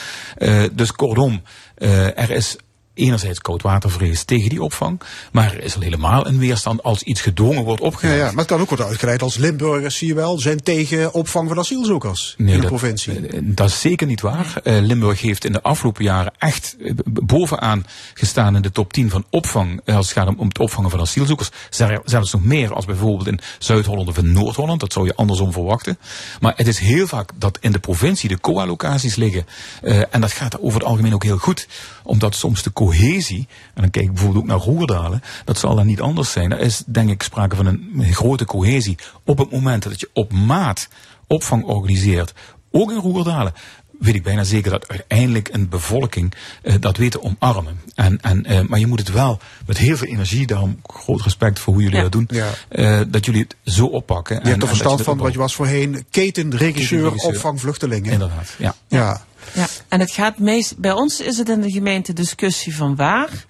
Dus 0.75 0.93
kortom, 0.93 1.43
eh, 1.75 2.19
er 2.19 2.31
is 2.31 2.57
enerzijds 2.95 3.39
koudwatervrees 3.41 4.25
tegen 4.25 4.49
die 4.51 4.63
opvang, 4.63 5.01
maar 5.33 5.53
er 5.53 5.63
is 5.65 5.75
al 5.75 5.81
helemaal 5.81 6.27
een 6.27 6.39
weerstand 6.39 6.83
als 6.83 7.03
iets 7.03 7.21
gedwongen 7.21 7.65
wordt 7.65 7.83
opgelegd. 7.83 8.19
ja, 8.19 8.27
maar 8.27 8.37
het 8.37 8.47
kan 8.47 8.61
ook 8.61 8.69
worden 8.69 8.87
uitgeleid 8.87 9.23
als 9.23 9.37
Limburgers, 9.37 9.97
zie 9.97 10.09
je 10.09 10.15
wel, 10.15 10.39
zijn 10.39 10.63
tegen 10.63 11.13
opvang 11.13 11.49
van 11.49 11.59
asielzoekers 11.59 12.35
in 12.39 12.47
de 12.47 12.57
dat, 12.57 12.67
provincie. 12.67 13.27
eh, 13.27 13.41
dat 13.43 13.69
is 13.69 13.81
zeker 13.81 14.07
niet 14.07 14.21
waar. 14.21 14.61
Eh, 14.65 14.79
Limburg 14.81 15.21
heeft 15.21 15.45
in 15.45 15.53
de 15.53 15.63
afgelopen 15.63 16.05
jaren 16.05 16.33
echt 16.39 16.77
eh, 16.81 16.93
bovenaan 17.05 17.87
gestaan 18.15 18.57
in 18.57 18.63
de 18.63 18.73
top 18.73 18.93
10 18.93 19.11
van 19.11 19.25
opvang. 19.31 19.81
eh, 19.85 19.97
als 19.97 20.09
het 20.09 20.19
gaat 20.19 20.29
om, 20.29 20.35
om 20.39 20.49
het 20.49 20.59
opvangen 20.59 20.91
van 20.91 21.01
asielzoekers. 21.01 21.51
Zel- 21.71 22.03
Zelfs 22.05 22.33
nog 22.33 22.45
meer 22.45 22.75
als 22.75 22.85
bijvoorbeeld 22.85 23.29
in 23.29 23.41
Zuid-Holland 23.59 24.09
of 24.09 24.19
in 24.19 24.33
Noord-Holland. 24.33 24.81
Dat 24.81 24.93
zou 24.93 25.07
je 25.07 25.15
andersom 25.15 25.53
verwachten. 25.53 25.99
Maar 26.41 26.53
het 26.57 26.67
is 26.67 26.79
heel 26.79 27.07
vaak 27.07 27.31
dat 27.39 27.59
in 27.61 27.73
de 27.73 27.79
provincie 27.79 28.29
de 28.29 28.41
COA-locaties 28.41 29.15
liggen. 29.17 29.47
Eh, 29.83 30.03
en 30.11 30.21
dat 30.21 30.33
gaat 30.33 30.61
over 30.61 30.79
het 30.81 30.89
algemeen 30.89 31.15
ook 31.15 31.23
heel 31.25 31.39
goed. 31.39 31.67
Omdat 32.05 32.35
soms 32.35 32.63
de 32.63 32.73
cohesie, 32.73 33.47
en 33.75 33.81
dan 33.83 33.91
kijk 33.91 34.05
ik 34.05 34.13
bijvoorbeeld 34.13 34.43
ook 34.43 34.51
naar 34.51 34.59
Roerdalen, 34.75 35.23
dat 35.45 35.59
zal 35.59 35.75
dan 35.75 35.87
niet 35.87 36.01
anders 36.01 36.33
zijn. 36.33 36.53
Er 36.53 36.61
is 36.61 36.83
denk 36.87 37.11
ik 37.11 37.23
sprake 37.23 37.57
van 37.57 37.67
een, 37.67 38.05
grote 38.11 38.45
cohesie. 38.45 38.99
Op 39.25 39.39
het 39.39 39.51
moment 39.51 39.83
dat 39.83 40.01
je 40.01 40.11
op 40.13 40.33
maat 40.33 40.89
opvang 41.27 41.65
organiseert, 41.65 42.33
ook 42.71 42.91
in 42.91 42.99
Roerdalen, 42.99 43.53
weet 44.01 44.15
ik 44.15 44.23
bijna 44.23 44.45
zeker 44.45 44.71
dat 44.71 44.89
uiteindelijk 44.89 45.49
een 45.53 45.69
bevolking 45.69 46.33
eh, 46.63 46.75
dat 46.81 46.97
weet 46.97 47.11
te 47.11 47.23
omarmen. 47.23 47.81
En, 47.95 48.21
en, 48.21 48.45
eh, 48.45 48.61
maar 48.61 48.79
je 48.79 48.87
moet 48.87 48.99
het 48.99 49.13
wel 49.13 49.39
met 49.67 49.79
heel 49.79 49.97
veel 49.97 50.09
energie, 50.09 50.47
daarom 50.47 50.81
groot 50.87 51.21
respect 51.23 51.59
voor 51.59 51.75
hoe 51.75 51.83
jullie 51.83 52.01
dat 52.01 52.13
doen, 52.13 52.29
Ja. 52.31 52.51
eh, 52.69 53.01
dat 53.09 53.25
jullie 53.25 53.43
het 53.43 53.75
zo 53.75 53.87
oppakken. 53.87 54.41
Je 54.43 54.49
hebt 54.49 54.63
er 54.63 54.69
verstand 54.69 55.03
van, 55.03 55.19
want 55.19 55.33
je 55.33 55.39
was 55.39 55.55
voorheen 55.55 56.05
ketenregisseur 56.11 56.99
Ketenregisseur. 56.99 57.35
opvang 57.35 57.61
vluchtelingen. 57.61 58.13
Inderdaad, 58.13 58.55
ja. 58.59 58.75
Ja. 58.89 59.25
Ja, 59.55 59.67
en 59.89 60.01
het 60.01 60.11
gaat 60.11 60.39
meest, 60.39 60.79
bij 60.79 60.93
ons 60.93 61.21
is 61.21 61.39
het 61.39 61.49
in 61.49 61.61
de 61.61 61.71
gemeente 61.71 62.13
discussie 62.13 62.77
van 62.77 62.97
waar. 62.97 63.45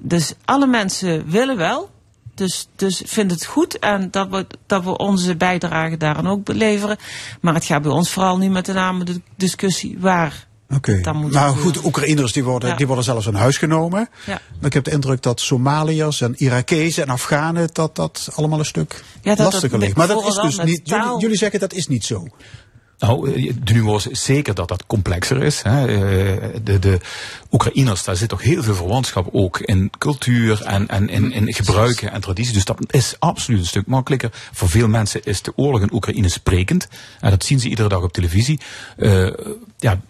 Dus 0.00 0.34
alle 0.44 0.66
mensen 0.66 1.30
willen 1.30 1.56
wel. 1.56 1.90
Dus, 2.34 2.68
dus 2.76 3.02
vind 3.04 3.30
het 3.30 3.44
goed 3.44 3.78
en 3.78 4.10
dat 4.10 4.28
we, 4.28 4.46
dat 4.66 4.84
we 4.84 4.96
onze 4.96 5.36
bijdrage 5.36 5.96
daaraan 5.96 6.26
ook 6.26 6.44
beleveren. 6.44 6.96
Maar 7.40 7.54
het 7.54 7.64
gaat 7.64 7.82
bij 7.82 7.90
ons 7.90 8.10
vooral 8.10 8.38
nu 8.38 8.48
met 8.48 8.66
name 8.66 9.04
de 9.04 9.20
discussie 9.36 9.96
waar. 9.98 10.46
Oké. 10.74 11.00
Nou 11.30 11.56
goed, 11.56 11.84
Oekraïners 11.84 12.32
die 12.32 12.44
worden, 12.44 12.68
Ja. 12.68 12.76
die 12.76 12.86
worden 12.86 13.04
zelfs 13.04 13.26
in 13.26 13.34
huis 13.34 13.58
genomen. 13.58 14.08
Ja. 14.26 14.40
Ik 14.60 14.72
heb 14.72 14.84
de 14.84 14.90
indruk 14.90 15.22
dat 15.22 15.40
Somaliërs 15.40 16.20
en 16.20 16.34
Irakezen 16.36 17.02
en 17.02 17.08
Afghanen 17.08 17.68
dat 17.72 17.96
dat 17.96 18.28
allemaal 18.34 18.58
een 18.58 18.64
stuk 18.64 19.04
Ja, 19.14 19.20
dat 19.22 19.36
dat 19.36 19.52
lastiger 19.52 19.78
ligt. 19.78 19.96
Maar 19.96 20.08
dat 20.08 20.26
is 20.26 20.34
dus 20.34 20.64
niet. 20.64 20.80
Jullie, 20.84 21.18
jullie 21.18 21.36
zeggen 21.36 21.60
dat 21.60 21.72
is 21.72 21.86
niet 21.88 22.04
zo. 22.04 22.26
Nou, 22.98 23.32
eh, 23.32 23.52
de 23.62 23.72
nuance 23.72 24.10
is 24.10 24.24
zeker 24.24 24.54
dat 24.54 24.68
dat 24.68 24.86
complexer 24.86 25.42
is. 25.42 25.62
Hè. 25.62 25.86
Eh, 25.86 26.60
De, 26.62 26.78
de 26.78 27.00
Oekraïners, 27.50 28.04
daar 28.04 28.16
zit 28.16 28.28
toch 28.28 28.42
heel 28.42 28.62
veel 28.62 28.74
verwantschap 28.74 29.28
ook 29.32 29.58
in 29.60 29.90
cultuur 29.98 30.62
en, 30.62 30.88
en 30.88 31.08
in, 31.08 31.32
in 31.32 31.54
gebruiken 31.54 32.12
en 32.12 32.20
tradities. 32.20 32.52
Dus 32.52 32.64
dat 32.64 32.78
is 32.90 33.14
absoluut 33.18 33.60
een 33.60 33.66
stuk 33.66 33.86
makkelijker. 33.86 34.30
Voor 34.52 34.68
veel 34.68 34.88
mensen 34.88 35.24
is 35.24 35.42
de 35.42 35.52
oorlog 35.56 35.80
in 35.80 35.92
Oekraïne 35.92 36.28
sprekend. 36.28 36.88
En 37.20 37.30
dat 37.30 37.44
zien 37.44 37.60
ze 37.60 37.68
iedere 37.68 37.88
dag 37.88 38.02
op 38.02 38.12
televisie. 38.12 38.60
Eh, 38.96 39.28
ja, 39.78 40.00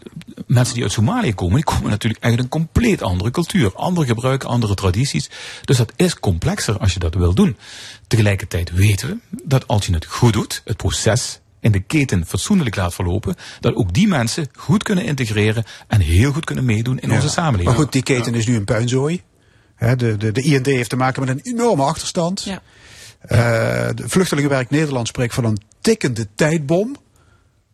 mensen 0.46 0.74
die 0.74 0.82
uit 0.82 0.92
Somalië 0.92 1.34
komen, 1.34 1.54
die 1.54 1.64
komen 1.64 1.90
natuurlijk 1.90 2.24
uit 2.24 2.38
een 2.38 2.48
compleet 2.48 3.02
andere 3.02 3.30
cultuur. 3.30 3.74
Andere 3.74 4.06
gebruiken, 4.06 4.48
andere 4.48 4.74
tradities. 4.74 5.30
Dus 5.64 5.76
dat 5.76 5.92
is 5.96 6.18
complexer 6.18 6.78
als 6.78 6.92
je 6.92 6.98
dat 6.98 7.14
wil 7.14 7.34
doen. 7.34 7.56
Tegelijkertijd 8.06 8.72
weten 8.72 9.08
we 9.08 9.38
dat 9.44 9.68
als 9.68 9.86
je 9.86 9.92
het 9.94 10.04
goed 10.04 10.32
doet, 10.32 10.62
het 10.64 10.76
proces 10.76 11.40
in 11.60 11.72
de 11.72 11.80
keten 11.80 12.26
fatsoenlijk 12.26 12.76
laat 12.76 12.94
verlopen, 12.94 13.34
dat 13.60 13.74
ook 13.74 13.92
die 13.94 14.08
mensen 14.08 14.48
goed 14.56 14.82
kunnen 14.82 15.04
integreren 15.04 15.64
en 15.88 16.00
heel 16.00 16.32
goed 16.32 16.44
kunnen 16.44 16.64
meedoen 16.64 16.98
in 16.98 17.08
Ja. 17.08 17.14
onze 17.14 17.28
samenleving. 17.28 17.68
Maar 17.68 17.84
goed, 17.84 17.92
die 17.92 18.02
keten 18.02 18.34
is 18.34 18.46
nu 18.46 18.56
een 18.56 18.64
puinzooi. 18.64 19.22
Hè, 19.74 19.96
de, 19.96 20.16
de, 20.16 20.32
de 20.32 20.42
IND 20.42 20.66
heeft 20.66 20.90
te 20.90 20.96
maken 20.96 21.20
met 21.26 21.30
een 21.30 21.52
enorme 21.52 21.82
achterstand. 21.82 22.42
Ja. 22.42 22.62
Eh, 23.20 23.38
de 23.94 24.08
Vluchtelingenwerk 24.08 24.70
Nederland 24.70 25.08
spreekt 25.08 25.34
van 25.34 25.44
een 25.44 25.58
tikkende 25.80 26.26
tijdbom. 26.34 26.96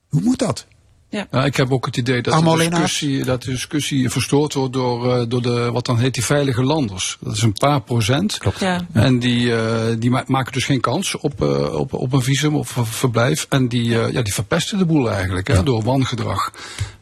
Hoe 0.08 0.20
moet 0.20 0.38
dat? 0.38 0.66
Ja. 1.12 1.44
ik 1.44 1.56
heb 1.56 1.72
ook 1.72 1.86
het 1.86 1.96
idee 1.96 2.22
dat 2.22 2.32
de, 2.44 2.68
discussie, 2.70 3.24
dat 3.24 3.42
de 3.42 3.50
discussie 3.50 4.10
verstoord 4.10 4.54
wordt 4.54 4.72
door, 4.72 5.12
eh, 5.14 5.24
door 5.28 5.42
de, 5.42 5.70
wat 5.72 5.86
dan 5.86 5.98
heet 5.98 6.14
die 6.14 6.24
veilige 6.24 6.62
landers. 6.62 7.16
Dat 7.20 7.36
is 7.36 7.42
een 7.42 7.52
paar 7.52 7.80
procent. 7.80 8.38
Ja. 8.58 8.86
En 8.92 9.18
die, 9.18 9.54
eh, 9.54 9.84
die 9.98 10.10
ma- 10.10 10.24
maken 10.26 10.52
dus 10.52 10.64
geen 10.64 10.80
kans 10.80 11.16
op, 11.16 11.42
eh, 11.42 11.74
op, 11.74 11.92
op 11.92 12.12
een 12.12 12.22
visum 12.22 12.54
of 12.54 12.76
een 12.76 12.86
verblijf. 12.86 13.46
En 13.48 13.68
die, 13.68 14.00
eh, 14.00 14.12
ja, 14.12 14.22
die 14.22 14.34
verpesten 14.34 14.78
de 14.78 14.84
boel 14.84 15.10
eigenlijk 15.10 15.48
hè, 15.48 15.62
door 15.62 15.82
wangedrag. 15.82 16.52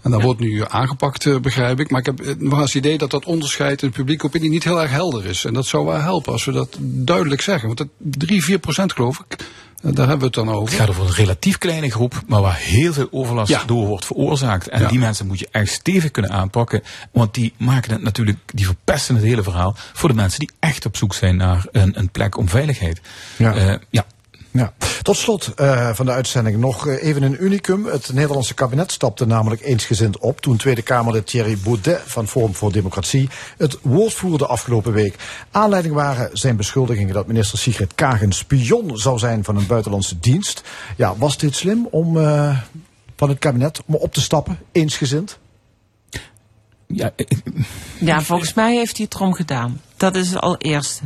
En 0.03 0.11
dat 0.11 0.23
wordt 0.23 0.41
nu 0.41 0.65
aangepakt, 0.69 1.27
eh, 1.27 1.39
begrijp 1.39 1.81
ik. 1.81 1.91
Maar 1.91 2.01
ik 2.01 2.07
heb 2.07 2.35
nog 2.39 2.61
eens 2.61 2.73
het 2.73 2.85
idee 2.85 2.99
dat 2.99 3.11
dat 3.11 3.25
onderscheid 3.25 3.83
in 3.83 3.89
de 3.89 3.95
publieke 3.95 4.27
opinie 4.27 4.51
niet 4.51 4.65
heel 4.65 4.81
erg 4.83 4.91
helder 4.91 5.27
is. 5.27 5.45
En 5.45 5.55
dat 5.55 5.67
zou 5.67 5.87
wel 5.87 6.01
helpen 6.01 6.33
als 6.33 6.45
we 6.45 6.53
dat 6.53 6.77
duidelijk 6.81 7.41
zeggen. 7.41 7.67
Want 7.67 7.79
dat 7.79 7.89
3, 7.99 8.45
4 8.45 8.59
procent 8.59 8.93
geloof 8.93 9.19
ik, 9.29 9.45
daar 9.81 10.09
hebben 10.09 10.19
we 10.19 10.25
het 10.25 10.35
dan 10.35 10.51
over. 10.51 10.69
Het 10.69 10.81
gaat 10.81 10.89
over 10.89 11.05
een 11.05 11.15
relatief 11.15 11.59
kleine 11.59 11.91
groep, 11.91 12.23
maar 12.27 12.41
waar 12.41 12.57
heel 12.57 12.93
veel 12.93 13.09
overlast 13.11 13.51
Ja. 13.51 13.65
door 13.65 13.87
wordt 13.87 14.07
veroorzaakt. 14.07 14.69
En 14.69 14.81
Ja. 14.81 14.89
die 14.89 14.99
mensen 14.99 15.27
moet 15.27 15.39
je 15.39 15.49
echt 15.51 15.73
stevig 15.73 16.11
kunnen 16.11 16.31
aanpakken. 16.31 16.83
Want 17.13 17.35
die 17.35 17.53
maken 17.57 17.93
het 17.93 18.03
natuurlijk, 18.03 18.39
die 18.47 18.65
verpesten 18.67 19.15
het 19.15 19.25
hele 19.25 19.43
verhaal 19.43 19.75
voor 19.93 20.09
de 20.09 20.15
mensen 20.15 20.39
die 20.39 20.51
echt 20.59 20.87
op 20.87 20.97
zoek 20.97 21.15
zijn 21.15 21.37
naar 21.37 21.67
een, 21.73 21.99
een 21.99 22.11
plek 22.11 22.37
om 22.37 22.49
veiligheid. 22.49 23.01
Ja. 23.37 23.55
Eh, 23.55 23.75
ja. 23.91 24.05
Ja. 24.51 24.73
Tot 25.03 25.17
slot 25.17 25.55
eh, 25.55 25.91
van 25.95 26.07
de 26.07 26.13
uitzending 26.13 26.57
nog 26.57 26.87
eh, 26.87 27.03
even 27.03 27.23
een 27.23 27.45
unicum. 27.45 27.87
Het 27.87 28.13
Nederlandse 28.13 28.55
kabinet 28.55 28.93
stapte 28.93 29.27
namelijk 29.27 29.63
eensgezind 29.63 30.19
op 30.19 30.41
toen 30.41 30.57
Tweede 30.57 30.83
Kamerlid 30.83 31.27
Thierry 31.27 31.59
Baudet 31.65 32.01
van 32.05 32.29
Forum 32.29 32.55
voor 32.55 32.73
Democratie 32.73 33.29
het 33.57 33.79
woord 33.83 34.15
voerde 34.15 34.47
afgelopen 34.47 34.93
week. 34.93 35.15
Aanleiding 35.51 35.95
waren 35.95 36.31
zijn 36.33 36.57
beschuldigingen 36.57 37.15
dat 37.15 37.27
minister 37.27 37.59
Sigrid 37.59 37.95
Kaag 37.95 38.23
een 38.23 38.33
spion 38.33 38.99
zou 38.99 39.19
zijn 39.19 39.45
van 39.45 39.57
een 39.57 39.67
buitenlandse 39.67 40.19
dienst. 40.21 40.63
Ja, 40.97 41.17
was 41.17 41.39
dit 41.39 41.55
slim 41.55 41.87
om 41.91 42.17
eh, 42.17 42.59
van 43.17 43.29
het 43.29 43.39
kabinet 43.39 43.83
om 43.87 43.95
op 43.95 44.13
te 44.15 44.21
stappen, 44.21 44.59
eensgezind? 44.73 45.39
Ja, 46.87 47.13
Ja, 47.99 48.21
volgens 48.21 48.55
mij 48.55 48.77
heeft 48.77 48.97
hij 48.97 49.07
het 49.11 49.15
erom 49.15 49.35
gedaan. 49.35 49.81
Dat 49.97 50.17
is 50.17 50.31
het 50.31 50.41
allereerste. 50.41 51.03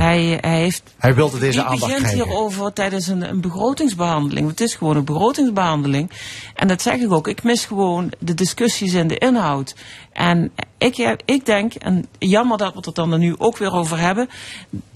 Hij, 0.00 0.38
hij 0.40 0.60
heeft 0.60 0.82
Hij 0.98 1.14
wilde 1.14 1.38
deze 1.38 1.62
aandacht 1.62 1.80
begint 1.80 1.98
krijgen. 1.98 2.24
hierover 2.24 2.72
tijdens 2.72 3.06
een, 3.06 3.28
een 3.28 3.40
begrotingsbehandeling? 3.40 4.48
Het 4.48 4.60
is 4.60 4.74
gewoon 4.74 4.96
een 4.96 5.04
begrotingsbehandeling. 5.04 6.10
En 6.54 6.68
dat 6.68 6.82
zeg 6.82 6.94
ik 6.94 7.12
ook. 7.12 7.28
Ik 7.28 7.42
mis 7.42 7.64
gewoon 7.64 8.12
de 8.18 8.34
discussies 8.34 8.94
en 8.94 9.06
de 9.06 9.18
inhoud. 9.18 9.74
En 10.12 10.52
ik, 10.80 11.22
ik 11.24 11.46
denk, 11.46 11.74
en 11.74 12.06
jammer 12.18 12.58
dat 12.58 12.70
we 12.72 12.76
het 12.78 12.86
er 12.86 12.92
dan 13.10 13.18
nu 13.20 13.34
ook 13.38 13.56
weer 13.58 13.72
over 13.72 13.98
hebben. 13.98 14.28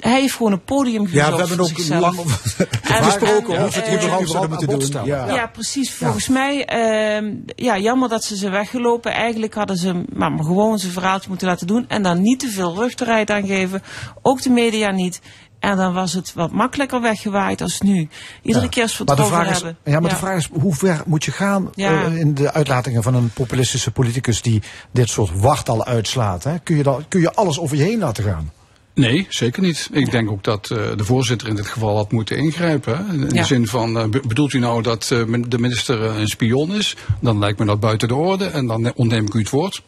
Hij 0.01 0.21
heeft 0.21 0.35
gewoon 0.35 0.53
een 0.53 0.65
podium 0.65 1.07
gezocht 1.07 1.27
Ja, 1.27 1.33
we 1.33 1.39
hebben 1.39 1.61
ook 1.61 1.67
zichzelf. 1.69 2.01
lang 2.01 2.19
over 2.21 2.69
En- 2.83 3.05
gesproken 3.05 3.57
en, 3.57 3.65
of 3.65 3.75
het 3.75 3.85
eh, 3.85 3.95
überhaupt 3.95 4.29
zouden 4.29 4.51
moeten 4.51 4.69
doen. 4.69 4.83
stellen. 4.83 5.07
Ja. 5.07 5.35
ja, 5.35 5.47
precies. 5.47 5.93
Volgens 5.95 6.29
mij, 6.29 6.65
ehm, 6.65 7.33
ja, 7.47 7.79
jammer 7.79 8.09
dat 8.09 8.25
ze 8.25 8.37
ze 8.37 8.49
weggelopen. 8.51 9.13
Eigenlijk 9.13 9.55
hadden 9.55 9.77
ze 9.77 10.05
maar 10.13 10.33
maar 10.33 10.45
gewoon 10.45 10.79
zijn 10.79 10.93
verhaaltje 10.93 11.29
moeten 11.29 11.49
laten 11.49 11.67
doen. 11.67 11.85
En 11.89 12.03
dan 12.03 12.21
niet 12.23 12.41
te 12.41 12.49
veel 12.49 12.75
rugterheid 12.75 13.31
aan 13.31 13.47
geven. 13.47 13.83
Ook 14.23 14.43
de 14.43 14.51
media 14.51 14.91
niet. 14.91 15.21
En 15.65 15.77
dan 15.77 15.93
was 15.95 16.13
het 16.13 16.33
wat 16.35 16.51
makkelijker 16.51 17.01
weggewaaid 17.01 17.61
als 17.61 17.81
nu. 17.81 18.09
Iedere 18.43 18.69
keer 18.69 18.83
als 18.83 18.99
we 18.99 19.05
het 19.05 19.19
is, 19.19 19.29
hebben. 19.29 19.77
ja, 19.85 20.01
maar 20.01 20.11
de 20.11 20.17
vraag 20.17 20.37
is, 20.37 20.49
hoe 20.53 20.75
ver 20.75 21.03
moet 21.07 21.25
je 21.25 21.33
gaan 21.33 21.71
Ja. 21.75 22.05
eh, 22.05 22.17
in 22.17 22.35
de 22.35 22.53
uitlatingen 22.53 23.03
van 23.03 23.15
een 23.15 23.31
populistische 23.31 23.91
politicus 23.91 24.43
die 24.43 24.63
dit 24.91 25.09
soort 25.09 25.41
wachtal 25.41 25.85
uitslaat? 25.85 26.45
Hè? 26.45 26.59
Kun, 26.59 26.77
je 26.77 26.83
dan, 26.83 27.05
kun 27.09 27.21
je 27.21 27.33
alles 27.33 27.59
over 27.59 27.77
je 27.77 27.83
heen 27.83 27.99
laten 27.99 28.25
gaan? 28.25 28.51
Nee, 28.95 29.27
zeker 29.29 29.63
niet. 29.63 29.89
Ik 29.93 30.11
denk 30.11 30.31
ook 30.31 30.45
dat 30.45 30.71
eh, 30.71 30.79
de 30.97 31.05
voorzitter 31.05 31.49
in 31.49 31.55
dit 31.57 31.67
geval 31.67 31.97
had 31.97 32.13
moeten 32.13 32.37
ingrijpen. 32.37 32.97
hè. 33.07 33.13
In 33.15 33.21
Ja. 33.21 33.27
de 33.41 33.45
zin 33.45 33.67
van, 33.67 33.99
eh, 33.99 34.07
be- 34.07 34.23
bedoelt 34.27 34.53
u 34.53 34.59
nou 34.59 34.83
dat 34.83 35.11
eh, 35.13 35.23
de 35.49 35.59
minister 35.59 36.03
een 36.03 36.29
spion 36.29 36.75
is? 36.75 36.97
Dan 37.21 37.39
lijkt 37.39 37.59
me 37.59 37.65
dat 37.65 37.81
buiten 37.81 38.09
de 38.09 38.15
orde 38.15 38.45
en 38.45 38.67
dan 38.67 38.93
ontneem 38.95 39.27
ik 39.27 39.35
u 39.35 39.39
het 39.39 39.51
woord. 39.51 39.83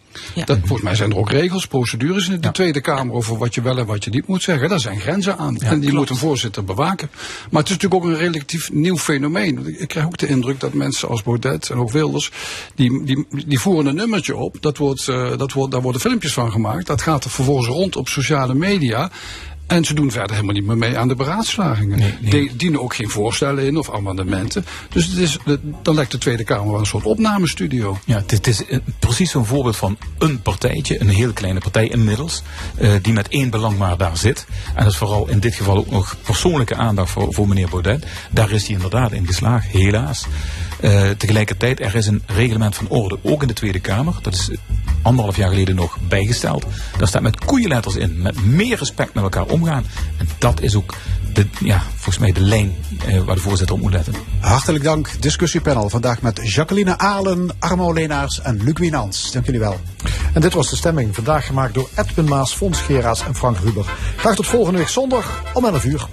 Dat, 0.45 0.59
volgens 0.59 0.83
mij 0.83 0.95
zijn 0.95 1.11
er 1.11 1.17
ook 1.17 1.31
regels, 1.31 1.67
procedures 1.67 2.29
in 2.29 2.41
de 2.41 2.51
Tweede 2.51 2.81
Kamer 2.81 3.15
over 3.15 3.39
wat 3.39 3.55
je 3.55 3.63
wel 3.63 3.79
en 3.79 3.87
wat 3.87 4.05
je 4.05 4.11
niet 4.11 4.27
moet 4.27 4.43
zeggen. 4.43 4.69
Daar 4.69 4.81
zijn 4.81 5.01
grenzen 5.01 5.39
aan. 5.39 5.57
en 5.61 5.81
die 5.81 5.93
moet 5.93 6.11
een 6.11 6.17
voorzitter 6.17 6.65
bewaken. 6.65 7.09
Maar 7.51 7.63
het 7.63 7.71
is 7.71 7.77
natuurlijk 7.77 7.95
ook 8.05 8.11
een 8.11 8.19
relatief 8.19 8.73
nieuw 8.73 8.99
fenomeen. 8.99 9.75
Ik, 9.81 9.89
krijg 9.89 10.07
ook 10.07 10.17
de 10.17 10.27
indruk 10.27 10.61
dat 10.61 10.73
mensen 10.73 11.09
als 11.09 11.23
Baudet 11.23 11.71
en 11.71 11.77
ook 11.79 11.91
Wilders, 11.91 12.31
die, 12.75 13.05
die, 13.05 13.27
die 13.47 13.59
voeren 13.61 13.87
een 13.87 13.95
nummertje 13.95 14.37
op. 14.37 14.57
Dat 14.61 14.77
wordt, 14.77 15.07
dat 15.39 15.53
wordt, 15.53 15.73
daar 15.73 15.83
worden 15.83 16.01
filmpjes 16.01 16.33
van 16.33 16.51
gemaakt. 16.53 16.87
Dat 16.87 17.03
gaat 17.03 17.25
er 17.25 17.31
vervolgens 17.31 17.67
rond 17.69 17.97
op 17.97 18.09
sociale 18.09 18.55
media. 18.55 18.96
En 19.67 19.85
ze 19.85 19.95
doen 19.95 20.11
verder 20.11 20.31
helemaal 20.31 20.55
niet 20.55 20.67
meer 20.67 20.77
mee 20.77 20.99
aan 20.99 21.09
de 21.09 21.15
beraadslagingen. 21.15 22.15
Die 22.21 22.57
dienen 22.57 22.83
ook 22.83 22.95
geen 22.95 23.09
voorstellen 23.09 23.67
in 23.67 23.77
of 23.77 23.91
amendementen. 23.91 24.65
Dus 24.89 25.07
het 25.07 25.17
is, 25.17 25.39
dan 25.83 25.95
lijkt 25.95 26.11
de 26.11 26.19
Tweede 26.19 26.45
Kamer 26.45 26.71
wel 26.71 26.81
een 26.81 26.87
soort 26.87 27.05
opnamestudio. 27.05 27.99
Ja, 28.05 28.17
het, 28.17 28.31
het 28.31 28.47
is 28.47 28.67
eh, 28.67 28.79
precies 28.99 29.31
zo'n 29.31 29.47
voorbeeld 29.47 29.77
van 29.77 29.99
een 30.19 30.43
partijtje, 30.43 31.01
een 31.01 31.09
heel 31.09 31.33
kleine 31.33 31.61
partij 31.61 31.89
inmiddels, 31.89 32.43
eh, 32.77 32.93
die 33.03 33.13
met 33.13 33.29
één 33.29 33.51
belang 33.51 33.79
maar 33.79 33.97
daar 33.97 34.17
zit. 34.17 34.47
En 34.75 34.83
dat 34.83 34.93
is 34.93 34.99
vooral 34.99 35.29
in 35.29 35.41
dit 35.41 35.55
geval 35.55 35.77
ook 35.77 35.91
nog 35.91 36.17
persoonlijke 36.23 36.75
aandacht 36.75 37.11
voor, 37.11 37.35
voor 37.35 37.49
meneer 37.49 37.69
Baudet. 37.69 38.07
Daar 38.31 38.51
is 38.51 38.67
hij 38.67 38.75
inderdaad 38.75 39.13
in 39.13 39.27
geslaagd, 39.27 39.67
helaas. 39.67 40.27
Eh, 40.81 41.11
tegelijkertijd, 41.11 41.81
er 41.81 41.95
is 41.95 42.07
een 42.07 42.23
reglement 42.27 42.75
van 42.75 42.89
orde, 42.89 43.19
ook 43.23 43.43
in 43.43 43.49
de 43.49 43.55
Tweede 43.55 43.81
Kamer. 43.81 44.15
Dat 44.23 44.35
is 44.35 44.51
anderhalf 45.03 45.37
jaar 45.37 45.49
geleden 45.49 45.75
nog 45.75 45.99
bijgesteld. 46.09 46.65
Daar 46.99 47.09
staat 47.09 47.23
met 47.23 47.45
koeienletters 47.45 47.97
in, 47.97 48.23
met 48.23 48.45
meer 48.45 48.79
respect 48.79 49.15
met 49.15 49.23
elkaar 49.23 49.45
omgaan. 49.45 49.85
En 50.17 50.29
dat 50.39 50.61
is 50.61 50.75
ook 50.75 50.95
de, 51.33 51.47
ja, 51.61 51.83
volgens 51.95 52.19
mij 52.19 52.33
de 52.33 52.41
lijn 52.41 52.75
eh, 53.07 53.23
waar 53.23 53.35
de 53.35 53.41
voorzitter 53.41 53.77
op 53.77 53.83
moet 53.83 53.93
letten. 53.93 54.15
Hartelijk 54.41 54.85
dank, 54.85 55.11
discussiepanel. 55.21 55.89
Vandaag 55.89 56.23
met 56.23 56.41
Jacqueline 56.43 56.99
Alen, 56.99 57.51
Armo 57.59 57.93
Leenaars 57.93 58.41
en 58.41 58.63
Luc 58.63 58.79
Wienans. 58.79 59.33
Dank 59.33 59.45
jullie 59.45 59.61
wel. 59.61 59.81
En 60.33 60.41
dit 60.41 60.55
was 60.55 60.71
de 60.71 60.77
stemming, 60.77 61.15
vandaag 61.15 61.47
gemaakt 61.47 61.75
door 61.75 61.89
Edwin 61.95 62.25
Maas, 62.25 62.55
Fons 62.55 62.81
Geraas 62.81 63.21
en 63.21 63.35
Frank 63.35 63.59
Ruber. 63.59 63.85
Graag 64.17 64.35
tot 64.35 64.47
volgende 64.47 64.79
week 64.79 64.89
zondag 64.89 65.43
om 65.55 65.65
11 65.65 65.85
uur. 65.85 66.09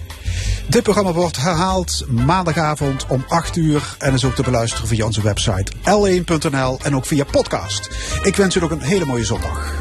Dit 0.68 0.84
programma 0.84 1.14
wordt 1.14 1.38
herhaald 1.38 2.06
maandagavond 2.10 3.06
om 3.08 3.26
8 3.28 3.56
uur 3.56 3.96
en 4.00 4.14
is 4.14 4.26
ook 4.26 4.36
te 4.36 4.44
beluisteren 4.44 4.88
via 4.88 5.06
onze 5.06 5.22
website 5.22 5.72
l1.nl 5.82 6.80
en 6.84 6.96
ook 6.96 7.06
via 7.06 7.24
podcast. 7.24 7.90
Ik 8.22 8.36
wens 8.36 8.56
u 8.56 8.60
nog 8.60 8.72
een 8.72 8.82
hele 8.82 9.06
mooie 9.06 9.26
zondag. 9.26 9.74